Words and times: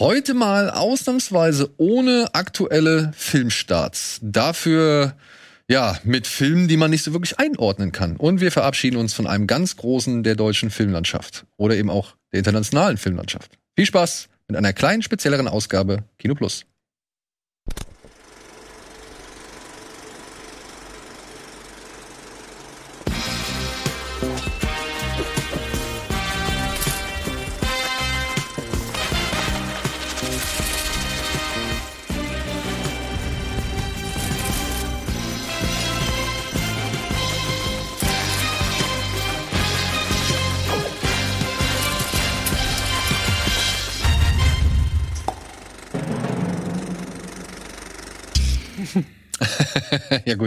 Heute 0.00 0.32
mal 0.32 0.70
ausnahmsweise 0.70 1.74
ohne 1.76 2.30
aktuelle 2.32 3.12
Filmstarts. 3.14 4.18
Dafür 4.22 5.14
ja, 5.68 5.98
mit 6.04 6.26
Filmen, 6.26 6.68
die 6.68 6.78
man 6.78 6.90
nicht 6.90 7.04
so 7.04 7.12
wirklich 7.12 7.38
einordnen 7.38 7.92
kann. 7.92 8.16
Und 8.16 8.40
wir 8.40 8.50
verabschieden 8.50 8.96
uns 8.96 9.12
von 9.12 9.26
einem 9.26 9.46
ganz 9.46 9.76
großen 9.76 10.22
der 10.22 10.36
deutschen 10.36 10.70
Filmlandschaft 10.70 11.44
oder 11.58 11.76
eben 11.76 11.90
auch 11.90 12.14
der 12.32 12.38
internationalen 12.38 12.96
Filmlandschaft. 12.96 13.58
Viel 13.76 13.84
Spaß 13.84 14.30
mit 14.48 14.56
einer 14.56 14.72
kleinen 14.72 15.02
spezielleren 15.02 15.48
Ausgabe 15.48 16.04
Kino 16.18 16.34
Plus. 16.34 16.64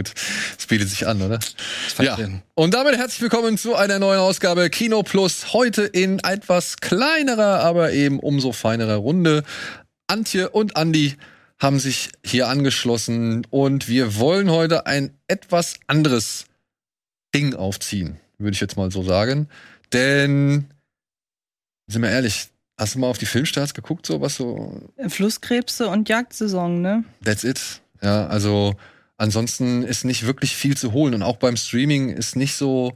Gut, 0.04 0.14
es 0.58 0.66
bietet 0.66 0.88
sich 0.88 1.06
an, 1.06 1.22
oder? 1.22 1.38
Ja. 1.98 2.18
Und 2.54 2.74
damit 2.74 2.96
herzlich 2.96 3.22
willkommen 3.22 3.56
zu 3.56 3.74
einer 3.74 3.98
neuen 3.98 4.18
Ausgabe 4.18 4.68
Kino 4.70 5.02
Plus. 5.02 5.52
Heute 5.52 5.82
in 5.82 6.18
etwas 6.18 6.76
kleinerer, 6.78 7.60
aber 7.60 7.92
eben 7.92 8.18
umso 8.20 8.52
feinerer 8.52 8.96
Runde. 8.96 9.44
Antje 10.06 10.50
und 10.50 10.76
Andi 10.76 11.14
haben 11.58 11.78
sich 11.78 12.10
hier 12.24 12.48
angeschlossen 12.48 13.46
und 13.50 13.88
wir 13.88 14.18
wollen 14.18 14.50
heute 14.50 14.86
ein 14.86 15.16
etwas 15.28 15.74
anderes 15.86 16.44
Ding 17.34 17.54
aufziehen, 17.54 18.20
würde 18.38 18.54
ich 18.54 18.60
jetzt 18.60 18.76
mal 18.76 18.90
so 18.90 19.02
sagen. 19.02 19.48
Denn, 19.92 20.66
sind 21.86 22.02
wir 22.02 22.10
ehrlich, 22.10 22.48
hast 22.78 22.94
du 22.94 22.98
mal 22.98 23.08
auf 23.08 23.18
die 23.18 23.26
Filmstarts 23.26 23.72
geguckt, 23.72 24.04
so 24.06 24.20
was 24.20 24.36
so? 24.36 24.82
Flusskrebse 25.08 25.88
und 25.88 26.08
Jagdsaison, 26.08 26.82
ne? 26.82 27.04
That's 27.24 27.44
it. 27.44 27.80
Ja, 28.02 28.26
also 28.26 28.74
ansonsten 29.16 29.82
ist 29.82 30.04
nicht 30.04 30.26
wirklich 30.26 30.56
viel 30.56 30.76
zu 30.76 30.92
holen 30.92 31.14
und 31.14 31.22
auch 31.22 31.36
beim 31.36 31.56
Streaming 31.56 32.10
ist 32.10 32.36
nicht 32.36 32.54
so 32.54 32.92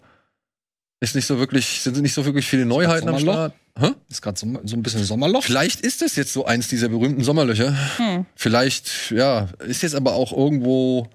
ist 1.01 1.15
nicht 1.15 1.27
so 1.27 1.39
wirklich 1.39 1.81
sind 1.83 2.01
nicht 2.01 2.15
so 2.15 2.25
wirklich 2.25 2.47
viele 2.47 2.67
Neuheiten 2.67 3.09
am 3.09 3.19
Start. 3.19 3.55
Hä? 3.79 3.93
Ist 4.11 4.23
gerade 4.23 4.39
so, 4.39 4.47
so, 4.65 4.77
ein 4.77 4.83
bisschen 4.83 5.05
Sommerloch. 5.05 5.45
Vielleicht 5.45 5.81
ist 5.83 6.03
es 6.03 6.17
jetzt 6.17 6.33
so 6.33 6.45
eins 6.45 6.67
dieser 6.67 6.89
berühmten 6.89 7.23
Sommerlöcher. 7.23 7.77
Hm. 7.99 8.27
Vielleicht, 8.35 9.13
ja, 9.13 9.49
ist 9.61 9.83
jetzt 9.83 9.95
aber 9.95 10.15
auch 10.15 10.33
irgendwo 10.37 11.09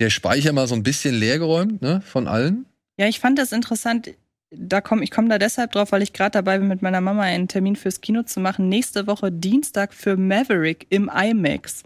der 0.00 0.08
Speicher 0.08 0.52
mal 0.54 0.66
so 0.66 0.74
ein 0.74 0.82
bisschen 0.82 1.14
leergeräumt, 1.14 1.82
ne, 1.82 2.00
von 2.00 2.26
allen. 2.26 2.64
Ja, 2.98 3.06
ich 3.06 3.20
fand 3.20 3.38
das 3.38 3.52
interessant. 3.52 4.14
Da 4.50 4.80
komm, 4.80 5.02
ich 5.02 5.10
komme 5.10 5.28
da 5.28 5.38
deshalb 5.38 5.72
drauf, 5.72 5.92
weil 5.92 6.00
ich 6.00 6.14
gerade 6.14 6.30
dabei 6.30 6.58
bin, 6.58 6.68
mit 6.68 6.80
meiner 6.80 7.02
Mama 7.02 7.22
einen 7.22 7.48
Termin 7.48 7.76
fürs 7.76 8.00
Kino 8.00 8.22
zu 8.22 8.40
machen. 8.40 8.70
Nächste 8.70 9.06
Woche 9.06 9.30
Dienstag 9.30 9.92
für 9.92 10.16
Maverick 10.16 10.86
im 10.88 11.10
IMAX. 11.14 11.82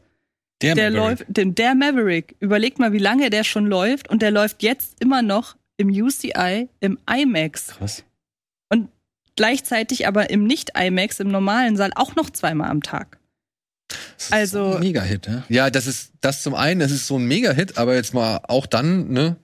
Der, 0.63 0.75
der 0.75 0.91
Maverick. 0.91 1.27
läuft, 1.29 1.59
der 1.59 1.75
Maverick. 1.75 2.37
Überlegt 2.41 2.79
mal, 2.79 2.93
wie 2.93 2.99
lange 2.99 3.31
der 3.31 3.45
schon 3.45 3.67
läuft 3.67 4.09
und 4.09 4.23
der 4.23 4.31
läuft 4.31 4.63
jetzt 4.63 5.01
immer 5.01 5.23
noch 5.23 5.57
im 5.77 5.89
UCI, 5.89 6.69
im 6.81 6.99
IMAX. 7.11 7.69
Krass. 7.79 8.05
Und 8.69 8.89
gleichzeitig 9.37 10.07
aber 10.07 10.31
im 10.31 10.45
Nicht-IMAX, 10.45 11.21
im 11.21 11.29
normalen 11.29 11.77
Saal 11.77 11.93
auch 11.95 12.15
noch 12.17 12.31
zweimal 12.31 12.71
am 12.71 12.83
Tag. 12.83 13.19
Das 13.89 14.27
ist 14.27 14.33
also 14.33 14.75
ein 14.75 14.81
Mega-Hit, 14.81 15.27
ja? 15.27 15.43
Ja, 15.49 15.71
das 15.71 15.87
ist 15.87 16.13
das 16.21 16.43
zum 16.43 16.55
einen, 16.55 16.81
das 16.81 16.93
ist 16.93 17.07
so 17.07 17.19
ein 17.19 17.27
Mega-Hit, 17.27 17.77
aber 17.77 17.95
jetzt 17.95 18.15
mal 18.15 18.41
auch 18.45 18.67
dann, 18.67 19.11
ne? 19.11 19.37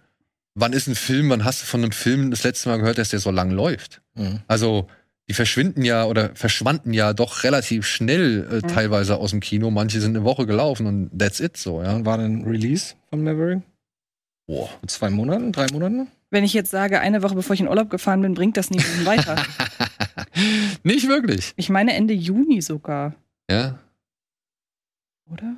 Wann 0.55 0.73
ist 0.73 0.89
ein 0.89 0.97
Film, 0.97 1.31
wann 1.31 1.45
hast 1.45 1.63
du 1.63 1.67
von 1.67 1.83
einem 1.83 1.93
Film 1.93 2.31
das 2.31 2.43
letzte 2.43 2.69
Mal 2.69 2.79
gehört, 2.79 2.99
dass 2.99 3.11
der 3.11 3.21
so 3.21 3.31
lang 3.31 3.51
läuft? 3.51 4.01
Mhm. 4.15 4.41
Also 4.49 4.89
die 5.29 5.35
verschwinden 5.35 5.85
ja 5.85 6.05
oder 6.07 6.35
verschwanden 6.35 6.95
ja 6.95 7.13
doch 7.13 7.45
relativ 7.45 7.87
schnell 7.87 8.49
äh, 8.51 8.55
mhm. 8.57 8.69
teilweise 8.69 9.17
aus 9.17 9.31
dem 9.31 9.41
Kino. 9.41 9.71
Manche 9.71 10.01
sind 10.01 10.17
eine 10.17 10.25
Woche 10.25 10.47
gelaufen 10.47 10.87
und 10.87 11.19
that's 11.19 11.39
it 11.41 11.57
so, 11.57 11.83
ja. 11.83 11.93
Wann 11.93 12.07
war 12.07 12.19
denn 12.19 12.45
Release 12.45 12.95
von 13.11 13.23
Maverick? 13.23 13.63
Boah. 14.47 14.71
Zwei 14.87 15.11
Monaten, 15.11 15.53
drei 15.53 15.67
Monaten? 15.71 16.09
Wenn 16.31 16.45
ich 16.45 16.55
jetzt 16.55 16.71
sage, 16.71 17.01
eine 17.01 17.23
Woche 17.23 17.35
bevor 17.35 17.55
ich 17.55 17.61
in 17.61 17.69
Urlaub 17.69 17.91
gefahren 17.91 18.23
bin, 18.23 18.35
bringt 18.35 18.57
das 18.57 18.71
niemanden 18.71 19.05
weiter. 19.05 19.37
Nicht 20.83 21.09
wirklich. 21.09 21.53
Ich 21.57 21.69
meine 21.69 21.95
Ende 21.95 22.15
Juni 22.15 22.63
sogar. 22.63 23.15
Ja. 23.51 23.79
Oder? 25.31 25.57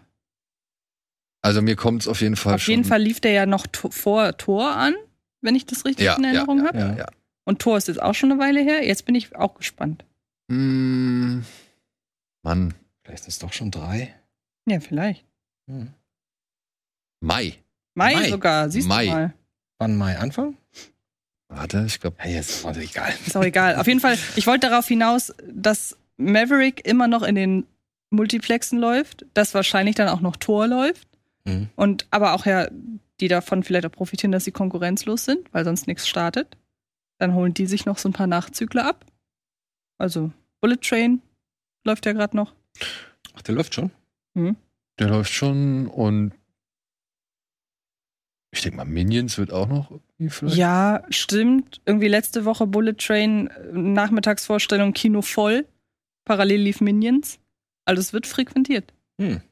Also 1.43 1.63
mir 1.63 1.77
kommt 1.77 2.03
es 2.03 2.09
auf 2.09 2.21
jeden 2.21 2.37
Fall 2.37 2.55
Auf 2.55 2.67
jeden 2.67 2.85
Fall 2.85 3.01
lief 3.01 3.21
der 3.21 3.33
ja 3.33 3.47
noch 3.47 3.67
vor 3.73 4.37
Tor 4.37 4.77
an, 4.77 4.95
wenn 5.41 5.55
ich 5.55 5.67
das 5.67 5.85
richtig 5.85 6.07
ja, 6.07 6.17
in 6.17 6.25
Erinnerung 6.25 6.59
ja, 6.59 6.65
habe. 6.65 6.79
Ja, 6.79 6.97
ja. 6.97 7.07
Und 7.51 7.59
Tor 7.59 7.77
ist 7.77 7.89
jetzt 7.89 8.01
auch 8.01 8.15
schon 8.15 8.31
eine 8.31 8.41
Weile 8.41 8.61
her. 8.61 8.87
Jetzt 8.87 9.07
bin 9.07 9.17
ich 9.17 9.35
auch 9.35 9.57
gespannt. 9.57 10.05
Mm, 10.47 11.41
Mann. 12.45 12.75
Vielleicht 13.03 13.23
ist 13.23 13.29
es 13.29 13.39
doch 13.41 13.53
schon 13.53 13.73
drei. 13.73 14.15
Ja, 14.67 14.79
vielleicht. 14.79 15.25
Hm. 15.67 15.89
Mai. 17.19 17.55
Mai. 17.95 18.15
Mai 18.15 18.31
sogar, 18.31 18.71
siehst 18.71 18.87
Mai. 18.87 19.07
du 19.07 19.11
mal. 19.11 19.35
Wann 19.79 19.97
Mai 19.97 20.17
Anfang? 20.17 20.57
Warte, 21.49 21.83
ich 21.89 21.99
glaube. 21.99 22.19
Hey, 22.21 22.39
ist 22.39 22.65
auch 22.65 22.77
egal. 22.77 23.13
Ist 23.27 23.37
auch 23.37 23.43
egal. 23.43 23.75
Auf 23.75 23.89
jeden 23.89 23.99
Fall, 23.99 24.17
ich 24.37 24.47
wollte 24.47 24.69
darauf 24.69 24.87
hinaus, 24.87 25.35
dass 25.53 25.97
Maverick 26.19 26.87
immer 26.87 27.09
noch 27.09 27.25
in 27.25 27.35
den 27.35 27.67
Multiplexen 28.11 28.79
läuft, 28.79 29.27
dass 29.35 29.55
wahrscheinlich 29.55 29.97
dann 29.97 30.09
auch 30.09 30.21
noch 30.21 30.37
Tor 30.37 30.69
läuft. 30.69 31.09
Mhm. 31.45 31.69
Und 31.75 32.07
aber 32.13 32.35
auch 32.35 32.47
ja, 32.47 32.69
die 33.19 33.27
davon 33.27 33.65
vielleicht 33.65 33.87
auch 33.87 33.91
profitieren, 33.91 34.31
dass 34.31 34.45
sie 34.45 34.53
konkurrenzlos 34.53 35.25
sind, 35.25 35.53
weil 35.53 35.65
sonst 35.65 35.89
nichts 35.89 36.07
startet. 36.07 36.57
Dann 37.21 37.35
holen 37.35 37.53
die 37.53 37.67
sich 37.67 37.85
noch 37.85 37.99
so 37.99 38.09
ein 38.09 38.15
paar 38.15 38.27
Nachzügler 38.27 38.87
ab. 38.87 39.05
Also 39.99 40.33
Bullet 40.61 40.79
Train 40.79 41.21
läuft 41.85 42.07
ja 42.07 42.13
gerade 42.13 42.35
noch. 42.35 42.55
Ach, 43.35 43.43
der 43.43 43.55
läuft 43.55 43.75
schon? 43.75 43.91
Mhm. 44.35 44.57
Der 44.99 45.09
läuft 45.09 45.31
schon 45.31 45.87
und 45.87 46.33
ich 48.53 48.63
denke 48.63 48.79
mal, 48.79 48.85
Minions 48.85 49.39
wird 49.39 49.53
auch 49.53 49.69
noch 49.69 49.91
irgendwie 49.91 50.31
vielleicht. 50.31 50.57
Ja, 50.57 51.05
stimmt. 51.11 51.81
Irgendwie 51.85 52.09
letzte 52.09 52.47
Woche 52.47 52.67
Bullet 52.67 52.95
Train, 52.95 53.49
äh, 53.49 53.73
Nachmittagsvorstellung, 53.73 54.93
Kino 54.95 55.23
voll. 55.23 55.67
Parallel 56.25 56.63
lief 56.63 56.81
Minions. 56.81 57.39
Also 57.85 58.01
es 58.01 58.13
wird 58.15 58.27
frequentiert. 58.27 58.93
Hm. 59.21 59.43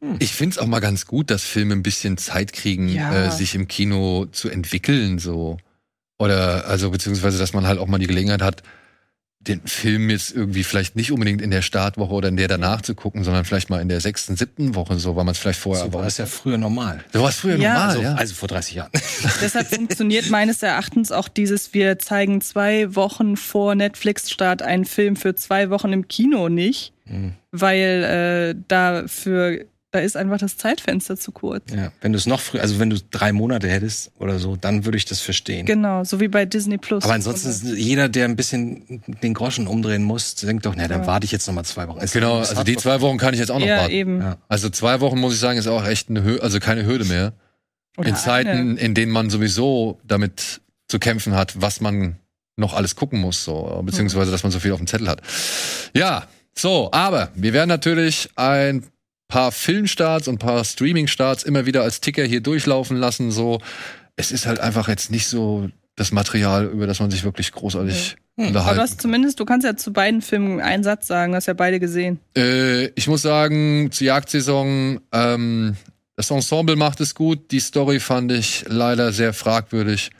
Hm. 0.00 0.16
Ich 0.20 0.32
finde 0.32 0.54
es 0.54 0.58
auch 0.58 0.66
mal 0.66 0.80
ganz 0.80 1.06
gut, 1.06 1.30
dass 1.30 1.42
Filme 1.42 1.74
ein 1.74 1.82
bisschen 1.82 2.16
Zeit 2.16 2.52
kriegen, 2.52 2.88
ja. 2.88 3.26
äh, 3.26 3.30
sich 3.32 3.56
im 3.56 3.66
Kino 3.66 4.26
zu 4.26 4.48
entwickeln, 4.48 5.18
so. 5.18 5.58
Oder, 6.22 6.68
also, 6.68 6.90
beziehungsweise, 6.90 7.36
dass 7.36 7.52
man 7.52 7.66
halt 7.66 7.80
auch 7.80 7.88
mal 7.88 7.98
die 7.98 8.06
Gelegenheit 8.06 8.42
hat, 8.42 8.62
den 9.40 9.60
Film 9.66 10.08
jetzt 10.08 10.30
irgendwie 10.30 10.62
vielleicht 10.62 10.94
nicht 10.94 11.10
unbedingt 11.10 11.42
in 11.42 11.50
der 11.50 11.62
Startwoche 11.62 12.12
oder 12.12 12.28
in 12.28 12.36
der 12.36 12.46
danach 12.46 12.80
zu 12.80 12.94
gucken, 12.94 13.24
sondern 13.24 13.44
vielleicht 13.44 13.70
mal 13.70 13.80
in 13.80 13.88
der 13.88 14.00
sechsten, 14.00 14.36
siebten 14.36 14.76
Woche, 14.76 15.00
so 15.00 15.16
weil 15.16 15.24
man 15.24 15.32
es 15.32 15.38
vielleicht 15.38 15.58
vorher. 15.58 15.84
So 15.84 15.92
war 15.92 16.06
es 16.06 16.18
ja 16.18 16.26
früher 16.26 16.58
normal. 16.58 17.02
So 17.12 17.22
war 17.22 17.30
es 17.30 17.36
früher 17.36 17.56
ja. 17.56 17.72
normal, 17.72 17.88
also, 17.88 18.02
ja. 18.02 18.14
Also 18.14 18.34
vor 18.34 18.46
30 18.48 18.74
Jahren. 18.76 18.90
Deshalb 19.42 19.66
funktioniert 19.66 20.30
meines 20.30 20.62
Erachtens 20.62 21.10
auch 21.10 21.26
dieses, 21.26 21.74
wir 21.74 21.98
zeigen 21.98 22.40
zwei 22.40 22.94
Wochen 22.94 23.36
vor 23.36 23.74
Netflix-Start 23.74 24.62
einen 24.62 24.84
Film 24.84 25.16
für 25.16 25.34
zwei 25.34 25.70
Wochen 25.70 25.92
im 25.92 26.06
Kino 26.06 26.48
nicht, 26.48 26.92
mhm. 27.06 27.32
weil 27.50 28.54
äh, 28.54 28.62
dafür 28.68 29.64
da 29.92 29.98
ist 29.98 30.16
einfach 30.16 30.38
das 30.38 30.56
Zeitfenster 30.56 31.18
zu 31.18 31.32
kurz. 31.32 31.70
Ja, 31.70 31.92
wenn 32.00 32.12
du 32.12 32.18
es 32.18 32.26
noch 32.26 32.40
früher, 32.40 32.62
also 32.62 32.78
wenn 32.78 32.88
du 32.88 32.96
drei 33.10 33.32
Monate 33.32 33.68
hättest 33.68 34.10
oder 34.18 34.38
so, 34.38 34.56
dann 34.56 34.86
würde 34.86 34.96
ich 34.96 35.04
das 35.04 35.20
verstehen. 35.20 35.66
Genau, 35.66 36.02
so 36.02 36.18
wie 36.18 36.28
bei 36.28 36.46
Disney 36.46 36.78
Plus. 36.78 37.04
Aber 37.04 37.12
ansonsten 37.12 37.50
ist 37.50 37.64
jeder, 37.64 38.08
der 38.08 38.24
ein 38.24 38.34
bisschen 38.34 39.02
den 39.22 39.34
Groschen 39.34 39.66
umdrehen 39.66 40.02
muss, 40.02 40.34
denkt 40.36 40.64
doch, 40.64 40.74
na, 40.74 40.88
dann 40.88 41.02
ja. 41.02 41.06
warte 41.06 41.26
ich 41.26 41.30
jetzt 41.30 41.46
noch 41.46 41.54
mal 41.54 41.64
zwei 41.64 41.88
Wochen. 41.88 42.00
Ist 42.00 42.14
genau, 42.14 42.38
also 42.38 42.64
die 42.64 42.76
zwei 42.76 43.02
Wochen 43.02 43.18
kann 43.18 43.34
ich 43.34 43.40
jetzt 43.40 43.50
auch 43.50 43.58
noch 43.58 43.66
ja, 43.66 43.80
warten. 43.80 43.92
Eben. 43.92 44.20
Ja. 44.20 44.38
Also 44.48 44.70
zwei 44.70 45.00
Wochen 45.00 45.20
muss 45.20 45.34
ich 45.34 45.40
sagen, 45.40 45.58
ist 45.58 45.66
auch 45.66 45.86
echt 45.86 46.08
eine 46.08 46.24
Hürde, 46.24 46.42
also 46.42 46.58
keine 46.58 46.86
Hürde 46.86 47.04
mehr. 47.04 47.34
Oder 47.98 48.08
in 48.08 48.16
Zeiten, 48.16 48.48
eine. 48.48 48.80
in 48.80 48.94
denen 48.94 49.12
man 49.12 49.28
sowieso 49.28 50.00
damit 50.04 50.62
zu 50.88 50.98
kämpfen 50.98 51.34
hat, 51.34 51.60
was 51.60 51.82
man 51.82 52.16
noch 52.56 52.72
alles 52.72 52.96
gucken 52.96 53.20
muss, 53.20 53.44
so, 53.44 53.82
beziehungsweise, 53.84 54.30
dass 54.30 54.42
man 54.42 54.52
so 54.52 54.58
viel 54.58 54.72
auf 54.72 54.78
dem 54.78 54.86
Zettel 54.86 55.08
hat. 55.08 55.20
Ja, 55.94 56.26
so, 56.54 56.90
aber 56.92 57.30
wir 57.34 57.52
werden 57.52 57.68
natürlich 57.68 58.30
ein 58.36 58.84
paar 59.32 59.50
Filmstarts 59.50 60.28
und 60.28 60.36
paar 60.36 60.62
Streamingstarts 60.62 61.42
immer 61.42 61.64
wieder 61.64 61.82
als 61.82 62.02
Ticker 62.02 62.22
hier 62.22 62.42
durchlaufen 62.42 62.98
lassen. 62.98 63.30
So, 63.30 63.62
es 64.14 64.30
ist 64.30 64.44
halt 64.44 64.60
einfach 64.60 64.88
jetzt 64.88 65.10
nicht 65.10 65.26
so 65.26 65.70
das 65.96 66.12
Material, 66.12 66.66
über 66.66 66.86
das 66.86 67.00
man 67.00 67.10
sich 67.10 67.24
wirklich 67.24 67.50
großartig 67.50 68.18
hm. 68.36 68.48
unterhalten. 68.48 68.68
Aber 68.68 68.74
du 68.74 68.82
hast 68.82 69.00
zumindest, 69.00 69.40
du 69.40 69.46
kannst 69.46 69.64
ja 69.64 69.74
zu 69.74 69.90
beiden 69.90 70.20
Filmen 70.20 70.60
einen 70.60 70.84
Satz 70.84 71.06
sagen, 71.06 71.32
du 71.32 71.36
hast 71.36 71.46
ja 71.46 71.54
beide 71.54 71.80
gesehen. 71.80 72.20
Äh, 72.36 72.88
ich 72.88 73.08
muss 73.08 73.22
sagen, 73.22 73.90
zur 73.90 74.06
Jagdsaison, 74.06 75.00
ähm, 75.12 75.76
das 76.14 76.30
Ensemble 76.30 76.76
macht 76.76 77.00
es 77.00 77.14
gut, 77.14 77.52
die 77.52 77.60
Story 77.60 78.00
fand 78.00 78.32
ich 78.32 78.66
leider 78.68 79.12
sehr 79.12 79.32
fragwürdig 79.32 80.10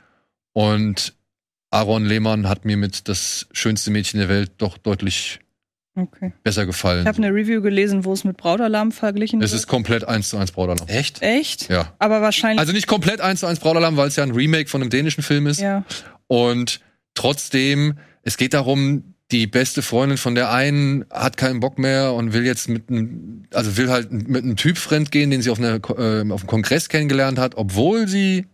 und 0.53 1.13
Aaron 1.69 2.05
Lehmann 2.05 2.49
hat 2.49 2.65
mir 2.65 2.77
mit 2.77 3.07
das 3.07 3.45
schönste 3.51 3.91
Mädchen 3.91 4.19
der 4.19 4.29
Welt 4.29 4.53
doch 4.57 4.79
deutlich 4.79 5.39
okay. 5.95 6.33
besser 6.43 6.65
gefallen. 6.65 7.01
Ich 7.01 7.07
habe 7.07 7.17
eine 7.17 7.33
Review 7.33 7.61
gelesen, 7.61 8.05
wo 8.05 8.13
es 8.13 8.23
mit 8.23 8.37
Brautalarm 8.37 8.91
verglichen 8.91 9.39
wird. 9.39 9.49
Es 9.49 9.55
ist 9.55 9.67
komplett 9.67 10.07
eins 10.07 10.29
zu 10.29 10.37
eins 10.37 10.51
Brautalarm. 10.51 10.87
Echt? 10.87 11.21
Echt? 11.21 11.69
Ja. 11.69 11.93
Aber 11.99 12.21
wahrscheinlich. 12.21 12.59
Also 12.59 12.73
nicht 12.73 12.87
komplett 12.87 13.21
eins 13.21 13.41
zu 13.41 13.47
eins 13.47 13.59
Brautalarm, 13.59 13.97
weil 13.97 14.07
es 14.07 14.15
ja 14.15 14.23
ein 14.23 14.31
Remake 14.31 14.69
von 14.69 14.81
einem 14.81 14.89
dänischen 14.89 15.23
Film 15.23 15.47
ist. 15.47 15.59
Ja. 15.59 15.83
Und 16.27 16.79
trotzdem, 17.15 17.97
es 18.23 18.37
geht 18.37 18.53
darum, 18.53 19.13
die 19.31 19.47
beste 19.47 19.81
Freundin 19.81 20.17
von 20.17 20.35
der 20.35 20.51
einen 20.51 21.05
hat 21.09 21.37
keinen 21.37 21.59
Bock 21.59 21.79
mehr 21.79 22.13
und 22.13 22.33
will 22.33 22.45
jetzt 22.45 22.69
mit 22.69 22.89
einem, 22.89 23.43
also 23.51 23.77
will 23.77 23.89
halt 23.89 24.11
mit 24.11 24.43
einem 24.43 24.55
Typ 24.55 24.77
fremd 24.77 25.11
gehen, 25.11 25.31
den 25.31 25.41
sie 25.41 25.49
auf, 25.49 25.57
einer, 25.57 25.75
äh, 25.75 26.31
auf 26.31 26.41
einem 26.41 26.47
Kongress 26.47 26.87
kennengelernt 26.89 27.39
hat, 27.39 27.55
obwohl 27.55 28.07
sie 28.07 28.45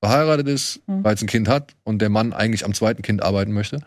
verheiratet 0.00 0.48
ist, 0.48 0.80
mhm. 0.86 1.02
bereits 1.02 1.22
ein 1.22 1.26
Kind 1.26 1.48
hat 1.48 1.74
und 1.84 2.02
der 2.02 2.10
Mann 2.10 2.32
eigentlich 2.32 2.64
am 2.64 2.74
zweiten 2.74 3.02
Kind 3.02 3.22
arbeiten 3.22 3.52
möchte. 3.52 3.80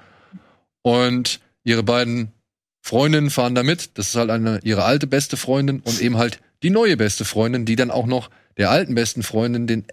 Und 0.81 1.39
ihre 1.63 1.83
beiden 1.83 2.31
Freundinnen 2.81 3.29
fahren 3.29 3.55
da 3.55 3.63
mit. 3.63 3.97
Das 3.97 4.09
ist 4.09 4.15
halt 4.15 4.29
eine, 4.29 4.59
ihre 4.63 4.83
alte 4.83 5.07
beste 5.07 5.37
Freundin 5.37 5.81
und 5.81 6.01
eben 6.01 6.17
halt 6.17 6.39
die 6.63 6.69
neue 6.69 6.97
beste 6.97 7.25
Freundin, 7.25 7.65
die 7.65 7.75
dann 7.75 7.91
auch 7.91 8.05
noch 8.05 8.29
der 8.57 8.69
alten 8.69 8.95
besten 8.95 9.23
Freundin 9.23 9.67
den 9.67 9.85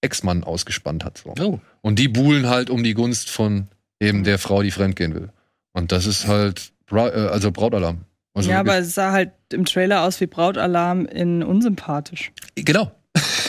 Ex-Mann 0.00 0.44
ausgespannt 0.44 1.04
hat. 1.04 1.18
So. 1.18 1.34
Oh. 1.40 1.60
Und 1.80 1.98
die 1.98 2.08
buhlen 2.08 2.48
halt 2.48 2.70
um 2.70 2.82
die 2.82 2.94
Gunst 2.94 3.30
von 3.30 3.68
eben 4.00 4.24
der 4.24 4.38
Frau, 4.38 4.62
die 4.62 4.70
fremdgehen 4.70 5.14
will. 5.14 5.30
Und 5.72 5.92
das 5.92 6.06
ist 6.06 6.26
halt, 6.26 6.72
äh, 6.90 6.96
also 6.96 7.52
Brautalarm. 7.52 8.04
Also 8.34 8.50
ja, 8.50 8.60
aber 8.60 8.78
es 8.78 8.94
sah 8.94 9.12
halt 9.12 9.32
im 9.52 9.64
Trailer 9.64 10.02
aus 10.02 10.20
wie 10.20 10.26
Brautalarm 10.26 11.06
in 11.06 11.42
unsympathisch. 11.42 12.32
Genau. 12.54 12.90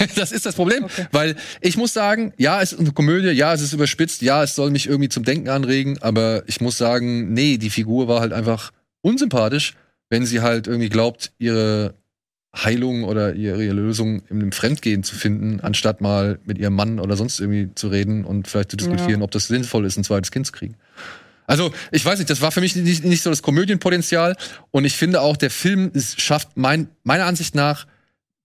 das 0.15 0.31
ist 0.31 0.45
das 0.45 0.55
Problem. 0.55 0.85
Okay. 0.85 1.07
Weil 1.11 1.35
ich 1.61 1.77
muss 1.77 1.93
sagen, 1.93 2.33
ja, 2.37 2.61
es 2.61 2.73
ist 2.73 2.79
eine 2.79 2.91
Komödie, 2.91 3.29
ja, 3.29 3.53
es 3.53 3.61
ist 3.61 3.73
überspitzt, 3.73 4.21
ja, 4.21 4.43
es 4.43 4.55
soll 4.55 4.71
mich 4.71 4.87
irgendwie 4.87 5.09
zum 5.09 5.23
Denken 5.23 5.49
anregen, 5.49 5.97
aber 6.01 6.43
ich 6.47 6.61
muss 6.61 6.77
sagen, 6.77 7.33
nee, 7.33 7.57
die 7.57 7.69
Figur 7.69 8.07
war 8.07 8.21
halt 8.21 8.33
einfach 8.33 8.71
unsympathisch, 9.01 9.75
wenn 10.09 10.25
sie 10.25 10.41
halt 10.41 10.67
irgendwie 10.67 10.89
glaubt, 10.89 11.31
ihre 11.39 11.95
Heilung 12.55 13.03
oder 13.03 13.33
ihre 13.33 13.63
Lösung 13.71 14.21
im 14.29 14.51
Fremdgehen 14.51 15.03
zu 15.03 15.15
finden, 15.15 15.59
anstatt 15.61 16.01
mal 16.01 16.39
mit 16.45 16.59
ihrem 16.59 16.75
Mann 16.75 16.99
oder 16.99 17.17
sonst 17.17 17.39
irgendwie 17.39 17.73
zu 17.73 17.87
reden 17.87 18.25
und 18.25 18.47
vielleicht 18.47 18.69
zu 18.69 18.77
diskutieren, 18.77 19.21
ja. 19.21 19.23
ob 19.23 19.31
das 19.31 19.47
sinnvoll 19.47 19.85
ist, 19.85 19.97
ein 19.97 20.03
zweites 20.03 20.31
Kind 20.31 20.45
zu 20.45 20.51
kriegen. 20.51 20.75
Also, 21.47 21.73
ich 21.91 22.05
weiß 22.05 22.19
nicht, 22.19 22.29
das 22.29 22.41
war 22.41 22.51
für 22.51 22.61
mich 22.61 22.75
nicht, 22.75 23.03
nicht 23.03 23.21
so 23.21 23.29
das 23.29 23.41
Komödienpotenzial. 23.41 24.37
Und 24.71 24.85
ich 24.85 24.95
finde 24.95 25.21
auch, 25.21 25.35
der 25.35 25.49
Film 25.49 25.91
schafft, 26.17 26.55
mein, 26.55 26.87
meiner 27.03 27.25
Ansicht 27.25 27.55
nach, 27.55 27.85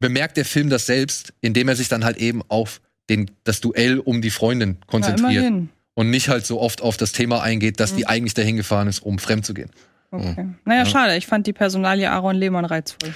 bemerkt 0.01 0.37
der 0.37 0.45
Film 0.45 0.71
das 0.71 0.87
selbst, 0.87 1.33
indem 1.41 1.69
er 1.69 1.77
sich 1.77 1.89
dann 1.89 2.05
halt 2.05 2.17
eben 2.17 2.43
auf 2.49 2.81
den, 3.09 3.31
das 3.45 3.61
Duell 3.61 3.99
um 3.99 4.23
die 4.23 4.31
Freundin 4.31 4.79
konzentriert. 4.87 5.45
Ja, 5.45 5.63
und 5.95 6.11
nicht 6.11 6.29
halt 6.29 6.47
so 6.47 6.61
oft 6.61 6.81
auf 6.81 6.97
das 6.97 7.11
Thema 7.11 7.43
eingeht, 7.43 7.81
dass 7.81 7.93
mhm. 7.93 7.97
die 7.97 8.07
eigentlich 8.07 8.35
dahin 8.35 8.57
gefahren 8.57 8.87
ist, 8.87 9.01
um 9.01 9.19
fremd 9.19 9.45
zu 9.45 9.55
gehen. 9.55 9.71
Okay. 10.11 10.45
Mhm. 10.45 10.55
Naja, 10.65 10.85
ja. 10.85 10.87
schade. 10.87 11.17
Ich 11.17 11.27
fand 11.27 11.47
die 11.47 11.53
Personalie 11.53 12.11
Aaron 12.11 12.37
Lehmann 12.37 12.65
reizvoll. 12.65 13.13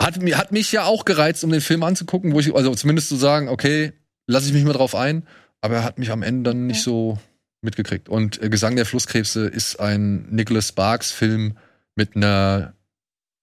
Hat, 0.00 0.18
hat 0.18 0.50
mich 0.50 0.72
ja 0.72 0.84
auch 0.84 1.04
gereizt, 1.04 1.44
um 1.44 1.50
den 1.50 1.60
Film 1.60 1.84
anzugucken, 1.84 2.32
wo 2.32 2.40
ich, 2.40 2.54
also 2.54 2.74
zumindest 2.74 3.08
zu 3.08 3.16
sagen, 3.16 3.48
okay, 3.48 3.92
lasse 4.26 4.48
ich 4.48 4.52
mich 4.52 4.64
mal 4.64 4.72
drauf 4.72 4.96
ein. 4.96 5.22
Aber 5.60 5.76
er 5.76 5.84
hat 5.84 5.98
mich 5.98 6.10
am 6.10 6.22
Ende 6.22 6.50
dann 6.50 6.66
nicht 6.66 6.82
so 6.82 7.18
mitgekriegt. 7.60 8.08
Und 8.08 8.42
äh, 8.42 8.48
Gesang 8.48 8.74
der 8.74 8.84
Flusskrebse 8.84 9.46
ist 9.46 9.78
ein 9.78 10.26
Nicholas 10.30 10.68
Sparks 10.68 11.12
Film 11.12 11.56
mit 11.94 12.16
einer 12.16 12.74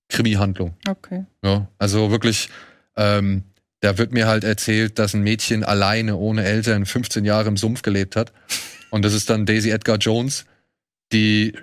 Krimi-Handlung. 0.10 0.74
Okay. 0.88 1.26
Ja, 1.44 1.68
also 1.78 2.12
wirklich, 2.12 2.50
ähm, 2.98 3.44
da 3.80 3.98
wird 3.98 4.12
mir 4.12 4.28
halt 4.28 4.44
erzählt, 4.44 5.00
dass 5.00 5.14
ein 5.14 5.22
Mädchen 5.22 5.64
alleine, 5.64 6.18
ohne 6.18 6.44
Eltern, 6.44 6.86
15 6.86 7.24
Jahre 7.24 7.48
im 7.48 7.58
Sumpf 7.58 7.82
gelebt 7.82 8.16
hat. 8.16 8.34
Und 8.90 9.06
das 9.06 9.14
ist 9.14 9.30
dann 9.30 9.46
Daisy 9.46 9.70
Edgar 9.70 9.98
Jones, 9.98 10.46
die 11.14 11.54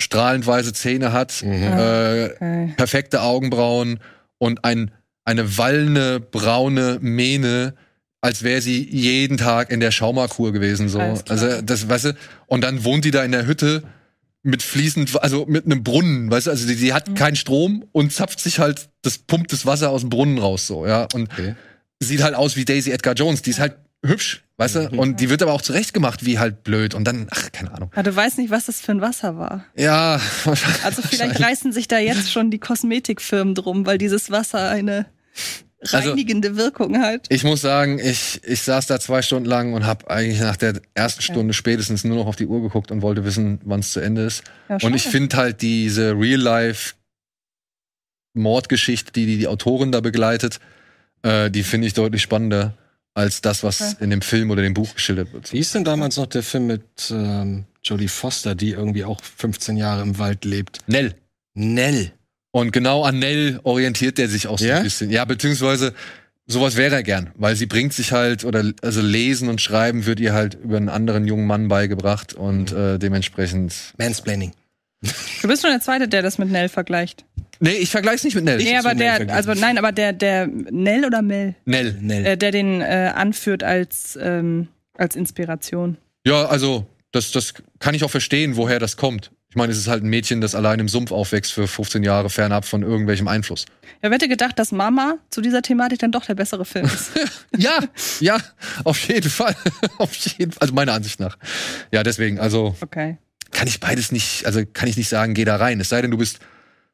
strahlend 0.00 0.46
weiße 0.46 0.72
Zähne 0.72 1.12
hat, 1.12 1.42
mhm. 1.44 1.52
äh, 1.52 2.24
okay. 2.24 2.74
perfekte 2.76 3.22
Augenbrauen 3.22 4.00
und 4.38 4.64
ein, 4.64 4.90
eine 5.24 5.56
wallende 5.58 6.18
braune 6.18 6.98
Mähne, 7.00 7.74
als 8.20 8.42
wäre 8.42 8.60
sie 8.60 8.88
jeden 8.90 9.36
Tag 9.36 9.70
in 9.70 9.80
der 9.80 9.90
Schaumakur 9.90 10.52
gewesen. 10.52 10.88
So. 10.88 10.98
Also 11.00 11.62
das, 11.62 11.88
weißt 11.88 12.06
du, 12.06 12.16
und 12.46 12.62
dann 12.62 12.84
wohnt 12.84 13.04
die 13.04 13.10
da 13.10 13.22
in 13.22 13.32
der 13.32 13.46
Hütte 13.46 13.82
mit 14.42 14.62
fließend, 14.62 15.22
also 15.22 15.46
mit 15.46 15.64
einem 15.64 15.84
Brunnen, 15.84 16.30
weißt 16.30 16.48
du, 16.48 16.50
also 16.50 16.66
die, 16.66 16.76
die 16.76 16.92
hat 16.92 17.08
mhm. 17.08 17.14
keinen 17.14 17.36
Strom 17.36 17.84
und 17.92 18.12
zapft 18.12 18.40
sich 18.40 18.58
halt 18.58 18.88
das 19.02 19.18
pumpt 19.18 19.52
das 19.52 19.66
Wasser 19.66 19.90
aus 19.90 20.00
dem 20.00 20.10
Brunnen 20.10 20.38
raus, 20.38 20.66
so, 20.66 20.86
ja. 20.86 21.06
Und 21.12 21.32
okay. 21.32 21.54
sieht 22.00 22.22
halt 22.22 22.34
aus 22.34 22.56
wie 22.56 22.64
Daisy 22.64 22.90
Edgar 22.90 23.14
Jones. 23.14 23.42
Die 23.42 23.50
ist 23.50 23.60
halt 23.60 23.76
hübsch, 24.04 24.42
weißt 24.56 24.76
du? 24.76 24.88
Mhm. 24.92 24.98
Und 24.98 25.20
die 25.20 25.30
wird 25.30 25.42
aber 25.42 25.52
auch 25.52 25.62
zurechtgemacht 25.62 26.24
wie 26.24 26.38
halt 26.38 26.64
blöd. 26.64 26.94
Und 26.94 27.04
dann, 27.04 27.28
ach, 27.30 27.52
keine 27.52 27.72
Ahnung. 27.72 27.90
Ja, 27.94 28.02
du 28.02 28.14
weißt 28.14 28.38
nicht, 28.38 28.50
was 28.50 28.66
das 28.66 28.80
für 28.80 28.92
ein 28.92 29.00
Wasser 29.00 29.38
war. 29.38 29.64
Ja, 29.76 30.20
wahrscheinlich. 30.44 30.84
Also 30.84 31.02
vielleicht 31.02 31.40
reißen 31.40 31.72
sich 31.72 31.88
da 31.88 31.98
jetzt 31.98 32.30
schon 32.30 32.50
die 32.50 32.58
Kosmetikfirmen 32.58 33.54
drum, 33.54 33.86
weil 33.86 33.98
dieses 33.98 34.30
Wasser 34.30 34.68
eine 34.70 35.06
reinigende 35.82 36.48
also, 36.48 36.60
Wirkung 36.60 37.00
halt. 37.00 37.26
Ich 37.28 37.44
muss 37.44 37.60
sagen, 37.60 37.98
ich, 37.98 38.40
ich 38.44 38.62
saß 38.62 38.86
da 38.86 39.00
zwei 39.00 39.22
Stunden 39.22 39.48
lang 39.48 39.72
und 39.74 39.86
habe 39.86 40.10
eigentlich 40.10 40.40
nach 40.40 40.56
der 40.56 40.80
ersten 40.94 41.22
Stunde 41.22 41.54
spätestens 41.54 42.04
nur 42.04 42.16
noch 42.16 42.26
auf 42.26 42.36
die 42.36 42.46
Uhr 42.46 42.62
geguckt 42.62 42.90
und 42.90 43.02
wollte 43.02 43.24
wissen, 43.24 43.60
wann 43.64 43.80
es 43.80 43.92
zu 43.92 44.00
Ende 44.00 44.22
ist. 44.22 44.44
Ja, 44.68 44.78
und 44.82 44.94
ich 44.94 45.04
finde 45.04 45.36
halt 45.36 45.62
diese 45.62 46.12
Real-Life 46.12 46.94
Mordgeschichte, 48.34 49.12
die, 49.12 49.26
die 49.26 49.38
die 49.38 49.48
Autorin 49.48 49.92
da 49.92 50.00
begleitet, 50.00 50.58
äh, 51.22 51.50
die 51.50 51.62
finde 51.62 51.86
ich 51.86 51.94
deutlich 51.94 52.22
spannender 52.22 52.74
als 53.14 53.42
das, 53.42 53.62
was 53.62 53.80
okay. 53.80 54.04
in 54.04 54.10
dem 54.10 54.22
Film 54.22 54.50
oder 54.50 54.62
dem 54.62 54.74
Buch 54.74 54.94
geschildert 54.94 55.32
wird. 55.32 55.52
Wie 55.52 55.58
ist 55.58 55.74
denn 55.74 55.84
damals 55.84 56.16
noch 56.16 56.26
der 56.26 56.42
Film 56.42 56.66
mit 56.66 57.10
ähm, 57.10 57.66
Jodie 57.84 58.08
Foster, 58.08 58.54
die 58.54 58.70
irgendwie 58.70 59.04
auch 59.04 59.20
15 59.22 59.76
Jahre 59.76 60.02
im 60.02 60.18
Wald 60.18 60.44
lebt? 60.44 60.78
Nell. 60.86 61.14
Nell. 61.54 62.12
Und 62.52 62.72
genau 62.72 63.02
an 63.02 63.18
Nell 63.18 63.60
orientiert 63.64 64.18
der 64.18 64.28
sich 64.28 64.46
auch 64.46 64.58
so 64.58 64.66
ja? 64.66 64.76
ein 64.76 64.82
bisschen. 64.84 65.10
Ja, 65.10 65.24
beziehungsweise 65.24 65.94
sowas 66.46 66.76
wäre 66.76 66.96
er 66.96 67.02
gern, 67.02 67.30
weil 67.34 67.56
sie 67.56 67.66
bringt 67.66 67.94
sich 67.94 68.12
halt, 68.12 68.44
oder 68.44 68.72
also 68.82 69.00
lesen 69.00 69.48
und 69.48 69.60
schreiben 69.60 70.06
wird 70.06 70.20
ihr 70.20 70.34
halt 70.34 70.54
über 70.62 70.76
einen 70.76 70.90
anderen 70.90 71.26
jungen 71.26 71.46
Mann 71.46 71.68
beigebracht 71.68 72.34
und 72.34 72.72
mhm. 72.72 72.78
äh, 72.78 72.98
dementsprechend. 72.98 73.94
Mansplaining. 73.96 74.52
Du 75.40 75.48
bist 75.48 75.62
schon 75.62 75.70
der 75.72 75.80
Zweite, 75.80 76.06
der 76.06 76.22
das 76.22 76.38
mit 76.38 76.50
Nell 76.50 76.68
vergleicht. 76.68 77.24
Nee, 77.58 77.72
ich 77.72 77.90
vergleich's 77.90 78.22
nicht 78.22 78.34
mit 78.34 78.44
Nell. 78.44 78.58
Nee, 78.58 78.76
aber 78.76 78.94
der, 78.94 79.30
also 79.32 79.54
nein, 79.54 79.78
aber 79.78 79.92
der, 79.92 80.12
der 80.12 80.46
Nell 80.46 81.04
oder 81.04 81.22
Mel? 81.22 81.54
Nell, 81.64 81.96
Nell. 82.00 82.26
Äh, 82.26 82.36
der 82.36 82.50
den 82.50 82.80
äh, 82.80 83.12
anführt 83.14 83.64
als, 83.64 84.18
ähm, 84.20 84.68
als 84.96 85.16
Inspiration. 85.16 85.96
Ja, 86.26 86.46
also 86.46 86.86
das, 87.12 87.30
das 87.32 87.54
kann 87.78 87.94
ich 87.94 88.04
auch 88.04 88.10
verstehen, 88.10 88.56
woher 88.56 88.78
das 88.78 88.96
kommt. 88.96 89.30
Ich 89.52 89.56
meine, 89.56 89.70
es 89.70 89.76
ist 89.76 89.86
halt 89.86 90.02
ein 90.02 90.08
Mädchen, 90.08 90.40
das 90.40 90.54
allein 90.54 90.80
im 90.80 90.88
Sumpf 90.88 91.12
aufwächst 91.12 91.52
für 91.52 91.68
15 91.68 92.02
Jahre 92.02 92.30
fernab 92.30 92.64
von 92.64 92.82
irgendwelchem 92.82 93.28
Einfluss. 93.28 93.66
Ja, 94.00 94.08
wer 94.08 94.12
hätte 94.12 94.26
gedacht, 94.26 94.58
dass 94.58 94.72
Mama 94.72 95.18
zu 95.28 95.42
dieser 95.42 95.60
Thematik 95.60 95.98
dann 95.98 96.10
doch 96.10 96.24
der 96.24 96.34
bessere 96.34 96.64
Film 96.64 96.86
ist? 96.86 97.10
ja, 97.58 97.80
ja, 98.20 98.38
auf 98.84 99.06
jeden 99.08 99.28
Fall. 99.28 99.54
auf 99.98 100.16
jeden 100.16 100.52
Fall. 100.52 100.62
Also 100.62 100.72
meiner 100.72 100.94
Ansicht 100.94 101.20
nach. 101.20 101.36
Ja, 101.92 102.02
deswegen, 102.02 102.40
also. 102.40 102.74
Okay. 102.80 103.18
Kann 103.50 103.68
ich 103.68 103.78
beides 103.78 104.10
nicht, 104.10 104.46
also 104.46 104.62
kann 104.72 104.88
ich 104.88 104.96
nicht 104.96 105.10
sagen, 105.10 105.34
geh 105.34 105.44
da 105.44 105.56
rein. 105.56 105.78
Es 105.80 105.90
sei 105.90 106.00
denn, 106.00 106.10
du 106.10 106.16
bist 106.16 106.38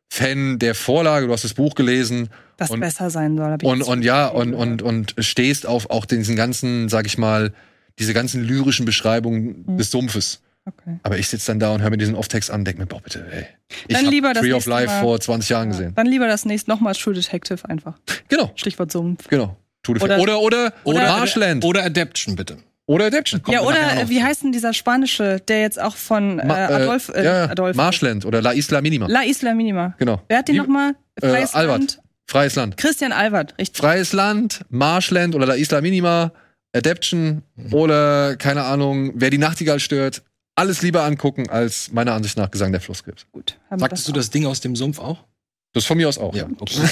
Fan 0.08 0.58
der 0.58 0.74
Vorlage, 0.74 1.28
du 1.28 1.32
hast 1.32 1.44
das 1.44 1.54
Buch 1.54 1.76
gelesen. 1.76 2.28
Was 2.56 2.72
und, 2.72 2.80
besser 2.80 3.08
sein 3.10 3.36
soll. 3.36 3.52
Hab 3.52 3.62
ich 3.62 3.68
und, 3.68 3.82
und 3.82 4.02
ja, 4.02 4.26
und, 4.26 4.54
und, 4.54 4.82
und 4.82 5.14
stehst 5.20 5.64
auf 5.64 5.90
auch 5.90 6.06
diesen 6.06 6.34
ganzen, 6.34 6.88
sag 6.88 7.06
ich 7.06 7.18
mal, 7.18 7.52
diese 8.00 8.14
ganzen 8.14 8.42
lyrischen 8.42 8.84
Beschreibungen 8.84 9.64
mhm. 9.64 9.76
des 9.78 9.92
Sumpfes. 9.92 10.40
Okay. 10.68 10.98
Aber 11.02 11.18
ich 11.18 11.28
sitze 11.28 11.46
dann 11.46 11.60
da 11.60 11.72
und 11.72 11.80
höre 11.80 11.90
mir 11.90 11.96
diesen 11.96 12.14
Off-Text 12.14 12.50
an 12.50 12.60
und 12.60 12.64
denke 12.66 12.80
mir, 12.80 12.86
boah, 12.86 13.00
bitte, 13.00 13.26
ey. 13.30 13.46
Ich 13.86 13.96
dann 13.96 14.06
lieber 14.06 14.34
Tree 14.34 14.52
of 14.52 14.66
Life 14.66 14.86
Mal, 14.86 15.00
vor 15.00 15.20
20 15.20 15.48
Jahren 15.48 15.70
gesehen. 15.70 15.92
Dann 15.94 16.06
lieber 16.06 16.26
das 16.26 16.44
nächste 16.44 16.70
nochmal 16.70 16.94
True 16.94 17.14
Detective 17.14 17.68
einfach. 17.68 17.98
Genau. 18.28 18.52
Stichwort 18.54 18.92
Sumpf. 18.92 19.28
Genau. 19.28 19.56
Oder, 19.88 20.18
oder, 20.18 20.40
oder, 20.40 20.72
oder, 20.84 21.02
Marshland. 21.02 21.64
Oder 21.64 21.84
Adaption, 21.84 22.36
bitte. 22.36 22.58
Oder 22.86 23.06
Adaption. 23.06 23.42
Ja, 23.48 23.62
oder 23.62 24.08
wie 24.08 24.22
heißt 24.22 24.42
denn 24.42 24.52
dieser 24.52 24.72
spanische, 24.74 25.40
der 25.46 25.60
jetzt 25.60 25.80
auch 25.80 25.96
von 25.96 26.38
äh, 26.38 26.42
Adolf, 26.42 27.10
äh, 27.14 27.24
ja, 27.24 27.44
Adolf 27.44 27.76
Marshland 27.76 28.24
oder 28.24 28.42
La 28.42 28.52
Isla 28.52 28.80
Minima. 28.80 29.06
La 29.08 29.24
Isla 29.24 29.54
Minima. 29.54 29.94
Genau. 29.98 30.22
Wer 30.28 30.38
hat 30.38 30.48
die 30.48 30.54
nochmal? 30.54 30.94
Äh, 31.16 31.28
Freies 31.28 31.54
äh, 31.54 31.64
Land. 31.64 32.00
Freies 32.26 32.54
Land. 32.56 32.76
Christian 32.76 33.12
Albert, 33.12 33.54
richtig. 33.58 33.78
Freies 33.78 34.12
Land, 34.12 34.64
Marshland 34.68 35.34
oder 35.34 35.46
La 35.46 35.54
Isla 35.54 35.80
Minima, 35.80 36.32
Adaption 36.74 37.42
mhm. 37.56 37.74
oder 37.74 38.36
keine 38.36 38.64
Ahnung, 38.64 39.12
wer 39.14 39.30
die 39.30 39.38
Nachtigall 39.38 39.80
stört 39.80 40.22
alles 40.58 40.82
lieber 40.82 41.04
angucken 41.04 41.48
als 41.48 41.92
meiner 41.92 42.12
Ansicht 42.12 42.36
nach 42.36 42.50
Gesang 42.50 42.72
der 42.72 42.80
Flusskrebs. 42.80 43.26
Gut. 43.32 43.56
Sagtest 43.70 43.90
das 43.90 44.04
du 44.04 44.12
das 44.12 44.30
Ding 44.30 44.44
aus 44.44 44.60
dem 44.60 44.76
Sumpf 44.76 44.98
auch? 44.98 45.24
Das 45.72 45.84
von 45.84 45.96
mir 45.96 46.08
aus 46.08 46.18
auch. 46.18 46.34
Ja, 46.34 46.48
okay. 46.58 46.82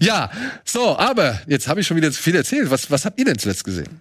ja, 0.00 0.30
so, 0.64 0.96
aber 0.96 1.40
jetzt 1.46 1.66
habe 1.66 1.80
ich 1.80 1.86
schon 1.86 1.96
wieder 1.96 2.12
zu 2.12 2.22
viel 2.22 2.36
erzählt. 2.36 2.70
Was, 2.70 2.90
was 2.90 3.04
habt 3.04 3.18
ihr 3.18 3.24
denn 3.24 3.38
zuletzt 3.38 3.64
gesehen? 3.64 4.00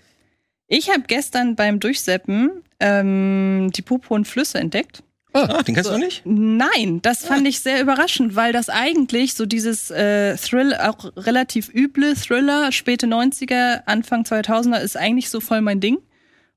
Ich 0.68 0.90
habe 0.90 1.04
gestern 1.08 1.56
beim 1.56 1.80
Durchseppen 1.80 2.64
ähm, 2.80 3.72
die 3.76 3.82
Popo 3.82 4.14
und 4.14 4.28
Flüsse 4.28 4.60
entdeckt. 4.60 5.02
Ah, 5.34 5.64
den 5.64 5.76
kennst 5.76 5.90
so, 5.90 5.98
du 5.98 6.04
nicht? 6.04 6.22
Nein, 6.26 7.02
das 7.02 7.26
fand 7.26 7.46
ah. 7.46 7.50
ich 7.50 7.60
sehr 7.60 7.82
überraschend, 7.82 8.36
weil 8.36 8.54
das 8.54 8.70
eigentlich 8.70 9.34
so 9.34 9.46
dieses 9.46 9.92
äh, 9.92 10.38
Thrill, 10.38 10.76
auch 10.76 11.12
relativ 11.18 11.74
üble 11.74 12.16
Thriller, 12.16 12.72
späte 12.72 13.08
90er, 13.08 13.82
Anfang 13.86 14.24
2000er, 14.24 14.80
ist 14.80 14.96
eigentlich 14.96 15.30
so 15.30 15.42
voll 15.42 15.62
mein 15.62 15.82
Ding. 15.82 15.98